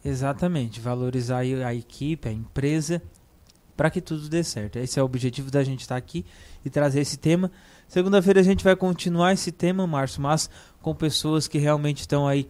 Exatamente, 0.05 0.81
valorizar 0.81 1.39
a 1.39 1.75
equipe, 1.75 2.29
a 2.29 2.33
empresa, 2.33 3.01
para 3.77 3.89
que 3.89 4.01
tudo 4.01 4.29
dê 4.29 4.43
certo. 4.43 4.81
Esse 4.81 4.99
é 4.99 5.03
o 5.03 5.05
objetivo 5.05 5.49
da 5.49 5.63
gente 5.63 5.83
estar 5.83 5.97
aqui 5.97 6.27
e 6.65 6.71
trazer 6.71 7.01
esse 7.01 7.17
tema. 7.17 7.53
Segunda-feira 7.89 8.41
a 8.41 8.45
gente 8.45 8.63
vai 8.63 8.77
continuar 8.77 9.33
esse 9.33 9.51
tema, 9.51 9.87
Márcio, 9.87 10.21
mas 10.21 10.51
com 10.83 10.95
pessoas 10.95 11.49
que 11.49 11.57
realmente 11.57 12.01
estão 12.01 12.29
aí 12.29 12.49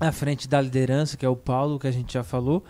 à 0.00 0.10
frente 0.10 0.48
da 0.48 0.60
liderança, 0.60 1.16
que 1.16 1.24
é 1.24 1.28
o 1.28 1.36
Paulo, 1.36 1.78
que 1.78 1.86
a 1.86 1.92
gente 1.92 2.12
já 2.12 2.24
falou, 2.24 2.64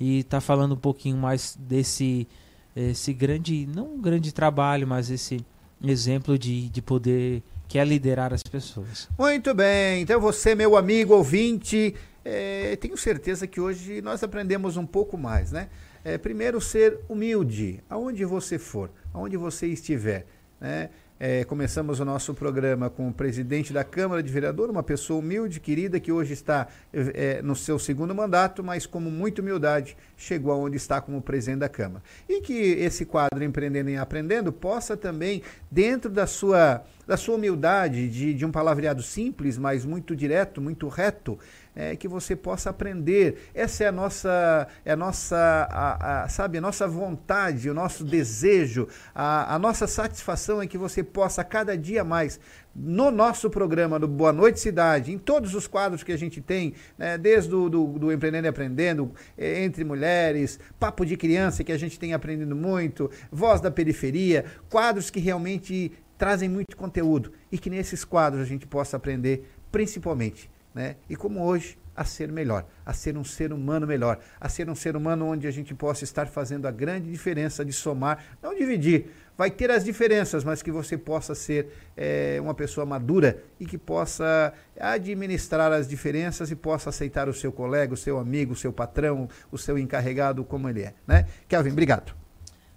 e 0.00 0.20
está 0.20 0.40
falando 0.40 0.72
um 0.72 0.78
pouquinho 0.78 1.18
mais 1.18 1.56
desse 1.60 2.26
esse 2.74 3.12
grande, 3.12 3.66
não 3.66 3.94
um 3.94 4.00
grande 4.00 4.32
trabalho, 4.32 4.86
mas 4.86 5.08
esse 5.08 5.46
exemplo 5.82 6.36
de, 6.36 6.68
de 6.68 6.82
poder 6.82 7.42
que 7.68 7.78
é 7.78 7.84
liderar 7.84 8.32
as 8.32 8.42
pessoas. 8.42 9.08
Muito 9.16 9.54
bem, 9.54 10.02
então 10.02 10.20
você, 10.20 10.54
meu 10.54 10.76
amigo 10.76 11.14
ouvinte, 11.14 11.94
é, 12.24 12.74
tenho 12.76 12.96
certeza 12.96 13.46
que 13.46 13.60
hoje 13.60 14.02
nós 14.02 14.22
aprendemos 14.24 14.76
um 14.76 14.86
pouco 14.86 15.16
mais, 15.16 15.52
né? 15.52 15.68
É, 16.02 16.18
primeiro, 16.18 16.60
ser 16.60 16.98
humilde, 17.08 17.82
aonde 17.88 18.24
você 18.24 18.58
for, 18.58 18.90
aonde 19.12 19.36
você 19.36 19.68
estiver, 19.68 20.26
né? 20.60 20.90
É, 21.18 21.44
começamos 21.44 22.00
o 22.00 22.04
nosso 22.04 22.34
programa 22.34 22.90
com 22.90 23.08
o 23.08 23.14
presidente 23.14 23.72
da 23.72 23.84
Câmara 23.84 24.20
de 24.20 24.32
Vereadores, 24.32 24.72
uma 24.72 24.82
pessoa 24.82 25.20
humilde, 25.20 25.60
querida, 25.60 26.00
que 26.00 26.10
hoje 26.10 26.32
está 26.32 26.66
é, 26.92 27.40
no 27.40 27.54
seu 27.54 27.78
segundo 27.78 28.12
mandato, 28.12 28.64
mas 28.64 28.84
com 28.84 28.98
muita 28.98 29.40
humildade 29.40 29.96
chegou 30.16 30.50
aonde 30.50 30.76
está 30.76 31.00
como 31.00 31.22
presidente 31.22 31.60
da 31.60 31.68
Câmara. 31.68 32.02
E 32.28 32.40
que 32.40 32.52
esse 32.52 33.04
quadro 33.06 33.44
Empreendendo 33.44 33.90
e 33.90 33.96
Aprendendo 33.96 34.52
possa 34.52 34.96
também, 34.96 35.40
dentro 35.70 36.10
da 36.10 36.26
sua, 36.26 36.82
da 37.06 37.16
sua 37.16 37.36
humildade, 37.36 38.08
de, 38.08 38.34
de 38.34 38.44
um 38.44 38.50
palavreado 38.50 39.00
simples, 39.00 39.56
mas 39.56 39.84
muito 39.84 40.16
direto, 40.16 40.60
muito 40.60 40.88
reto, 40.88 41.38
é, 41.74 41.96
que 41.96 42.08
você 42.08 42.36
possa 42.36 42.70
aprender. 42.70 43.50
Essa 43.54 43.84
é 43.84 43.88
a 43.88 43.92
nossa, 43.92 44.68
é 44.84 44.92
a 44.92 44.96
nossa, 44.96 45.36
a, 45.70 46.24
a, 46.24 46.28
sabe, 46.28 46.58
a 46.58 46.60
nossa 46.60 46.86
vontade, 46.86 47.68
o 47.68 47.74
nosso 47.74 48.04
desejo, 48.04 48.88
a, 49.14 49.54
a 49.54 49.58
nossa 49.58 49.86
satisfação 49.86 50.62
é 50.62 50.66
que 50.66 50.78
você 50.78 51.02
possa 51.02 51.42
cada 51.42 51.76
dia 51.76 52.04
mais 52.04 52.38
no 52.74 53.10
nosso 53.10 53.48
programa 53.48 54.00
do 54.00 54.08
Boa 54.08 54.32
Noite 54.32 54.58
Cidade, 54.58 55.12
em 55.12 55.18
todos 55.18 55.54
os 55.54 55.66
quadros 55.66 56.02
que 56.02 56.10
a 56.10 56.18
gente 56.18 56.40
tem, 56.40 56.74
né, 56.98 57.16
desde 57.16 57.54
o 57.54 57.68
do, 57.68 57.86
do 57.98 58.12
Empreendendo 58.12 58.46
e 58.46 58.48
Aprendendo, 58.48 59.12
eh, 59.38 59.62
entre 59.62 59.84
mulheres, 59.84 60.58
Papo 60.78 61.06
de 61.06 61.16
Criança, 61.16 61.62
que 61.62 61.70
a 61.70 61.78
gente 61.78 61.98
tem 61.98 62.12
aprendido 62.12 62.56
muito, 62.56 63.08
Voz 63.30 63.60
da 63.60 63.70
Periferia, 63.70 64.44
quadros 64.68 65.08
que 65.08 65.20
realmente 65.20 65.92
trazem 66.18 66.48
muito 66.48 66.76
conteúdo 66.76 67.32
e 67.50 67.58
que 67.58 67.70
nesses 67.70 68.04
quadros 68.04 68.42
a 68.42 68.46
gente 68.46 68.66
possa 68.66 68.96
aprender 68.96 69.48
principalmente, 69.70 70.50
né? 70.74 70.96
E 71.08 71.16
como 71.16 71.44
hoje, 71.44 71.78
a 71.96 72.04
ser 72.04 72.32
melhor, 72.32 72.66
a 72.84 72.92
ser 72.92 73.16
um 73.16 73.22
ser 73.22 73.52
humano 73.52 73.86
melhor, 73.86 74.18
a 74.40 74.48
ser 74.48 74.68
um 74.68 74.74
ser 74.74 74.96
humano 74.96 75.26
onde 75.26 75.46
a 75.46 75.50
gente 75.50 75.74
possa 75.74 76.02
estar 76.02 76.26
fazendo 76.26 76.66
a 76.66 76.70
grande 76.70 77.10
diferença 77.10 77.64
de 77.64 77.72
somar, 77.72 78.36
não 78.42 78.54
dividir, 78.54 79.06
vai 79.38 79.50
ter 79.50 79.70
as 79.70 79.84
diferenças, 79.84 80.42
mas 80.42 80.62
que 80.62 80.72
você 80.72 80.98
possa 80.98 81.34
ser 81.34 81.68
é, 81.96 82.38
uma 82.40 82.54
pessoa 82.54 82.84
madura 82.84 83.42
e 83.60 83.66
que 83.66 83.78
possa 83.78 84.52
administrar 84.78 85.72
as 85.72 85.86
diferenças 85.86 86.50
e 86.50 86.56
possa 86.56 86.90
aceitar 86.90 87.28
o 87.28 87.34
seu 87.34 87.52
colega, 87.52 87.94
o 87.94 87.96
seu 87.96 88.18
amigo, 88.18 88.52
o 88.52 88.56
seu 88.56 88.72
patrão, 88.72 89.28
o 89.52 89.58
seu 89.58 89.78
encarregado 89.78 90.44
como 90.44 90.68
ele 90.68 90.82
é. 90.82 90.94
Né? 91.06 91.26
Kelvin, 91.48 91.70
obrigado. 91.70 92.14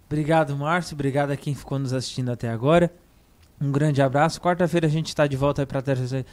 Obrigado, 0.06 0.56
Márcio. 0.56 0.94
Obrigado 0.94 1.32
a 1.32 1.36
quem 1.36 1.54
ficou 1.54 1.78
nos 1.78 1.92
assistindo 1.92 2.30
até 2.30 2.48
agora. 2.48 2.90
Um 3.60 3.72
grande 3.72 4.00
abraço. 4.00 4.40
Quarta-feira 4.40 4.86
a 4.86 4.90
gente 4.90 5.08
está 5.08 5.26
de 5.26 5.36
volta 5.36 5.66
para 5.66 5.82
trazer, 5.82 6.24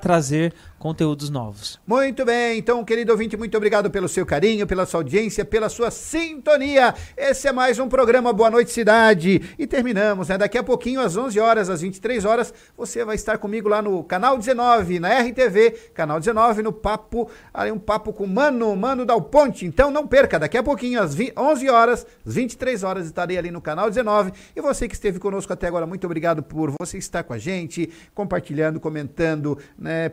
trazer 0.00 0.54
conteúdos 0.82 1.30
novos. 1.30 1.78
Muito 1.86 2.24
bem, 2.24 2.58
então, 2.58 2.84
querido 2.84 3.12
ouvinte, 3.12 3.36
muito 3.36 3.56
obrigado 3.56 3.88
pelo 3.88 4.08
seu 4.08 4.26
carinho, 4.26 4.66
pela 4.66 4.84
sua 4.84 4.98
audiência, 4.98 5.44
pela 5.44 5.68
sua 5.68 5.92
sintonia. 5.92 6.92
Esse 7.16 7.46
é 7.46 7.52
mais 7.52 7.78
um 7.78 7.88
programa 7.88 8.32
Boa 8.32 8.50
Noite 8.50 8.72
Cidade. 8.72 9.54
E 9.56 9.64
terminamos, 9.64 10.26
né? 10.26 10.36
Daqui 10.36 10.58
a 10.58 10.62
pouquinho, 10.64 11.00
às 11.00 11.16
11 11.16 11.38
horas, 11.38 11.70
às 11.70 11.82
23 11.82 12.24
horas, 12.24 12.52
você 12.76 13.04
vai 13.04 13.14
estar 13.14 13.38
comigo 13.38 13.68
lá 13.68 13.80
no 13.80 14.02
canal 14.02 14.36
19, 14.36 14.98
na 14.98 15.20
RTV, 15.20 15.70
canal 15.94 16.18
19, 16.18 16.62
no 16.64 16.72
papo, 16.72 17.30
ali 17.54 17.70
um 17.70 17.78
papo 17.78 18.12
com 18.12 18.26
Mano, 18.26 18.74
Mano 18.74 19.06
Dal 19.06 19.22
Ponte. 19.22 19.64
Então 19.64 19.88
não 19.88 20.04
perca, 20.04 20.36
daqui 20.36 20.58
a 20.58 20.64
pouquinho, 20.64 21.00
às 21.00 21.14
20, 21.14 21.34
11 21.38 21.70
horas, 21.70 22.06
às 22.26 22.34
23 22.34 22.82
horas, 22.82 23.06
estarei 23.06 23.38
ali 23.38 23.52
no 23.52 23.60
canal 23.60 23.88
19. 23.88 24.32
E 24.56 24.60
você 24.60 24.88
que 24.88 24.94
esteve 24.94 25.20
conosco 25.20 25.52
até 25.52 25.68
agora, 25.68 25.86
muito 25.86 26.04
obrigado 26.04 26.42
por 26.42 26.74
você 26.76 26.98
estar 26.98 27.22
com 27.22 27.32
a 27.32 27.38
gente, 27.38 27.88
compartilhando, 28.12 28.80
comentando, 28.80 29.56
né, 29.78 30.08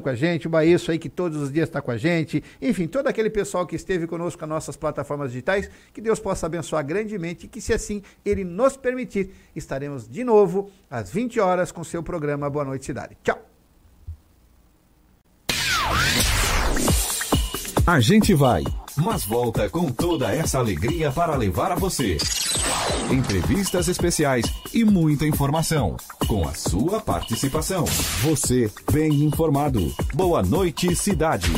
participando 0.00 0.02
com 0.02 0.08
a 0.08 0.14
gente, 0.14 0.46
o 0.46 0.50
Baísso 0.50 0.90
aí 0.90 0.98
que 0.98 1.08
todos 1.08 1.40
os 1.40 1.52
dias 1.52 1.68
está 1.68 1.80
com 1.80 1.90
a 1.90 1.96
gente, 1.96 2.42
enfim, 2.60 2.86
todo 2.86 3.06
aquele 3.06 3.30
pessoal 3.30 3.66
que 3.66 3.76
esteve 3.76 4.06
conosco 4.06 4.40
nas 4.42 4.48
nossas 4.48 4.76
plataformas 4.76 5.30
digitais, 5.30 5.70
que 5.92 6.00
Deus 6.00 6.18
possa 6.18 6.46
abençoar 6.46 6.84
grandemente 6.84 7.46
e 7.46 7.48
que 7.48 7.60
se 7.60 7.72
assim 7.72 8.02
Ele 8.24 8.44
nos 8.44 8.76
permitir, 8.76 9.30
estaremos 9.54 10.08
de 10.08 10.24
novo 10.24 10.70
às 10.90 11.10
20 11.10 11.38
horas 11.40 11.70
com 11.70 11.84
seu 11.84 12.02
programa 12.02 12.48
Boa 12.48 12.64
Noite 12.64 12.84
Cidade. 12.84 13.16
Tchau! 13.22 13.38
A 17.86 17.98
gente 17.98 18.34
vai, 18.34 18.62
mas 19.00 19.24
volta 19.24 19.68
com 19.68 19.90
toda 19.90 20.34
essa 20.34 20.58
alegria 20.58 21.10
para 21.10 21.36
levar 21.36 21.72
a 21.72 21.76
você 21.76 22.16
entrevistas 23.10 23.88
especiais 23.88 24.46
e 24.72 24.84
muita 24.84 25.26
informação. 25.26 25.96
Com 26.26 26.46
a 26.46 26.54
sua 26.54 27.00
participação. 27.00 27.84
Você 28.22 28.70
bem 28.92 29.24
informado. 29.24 29.92
Boa 30.14 30.42
noite, 30.42 30.94
cidade. 30.94 31.50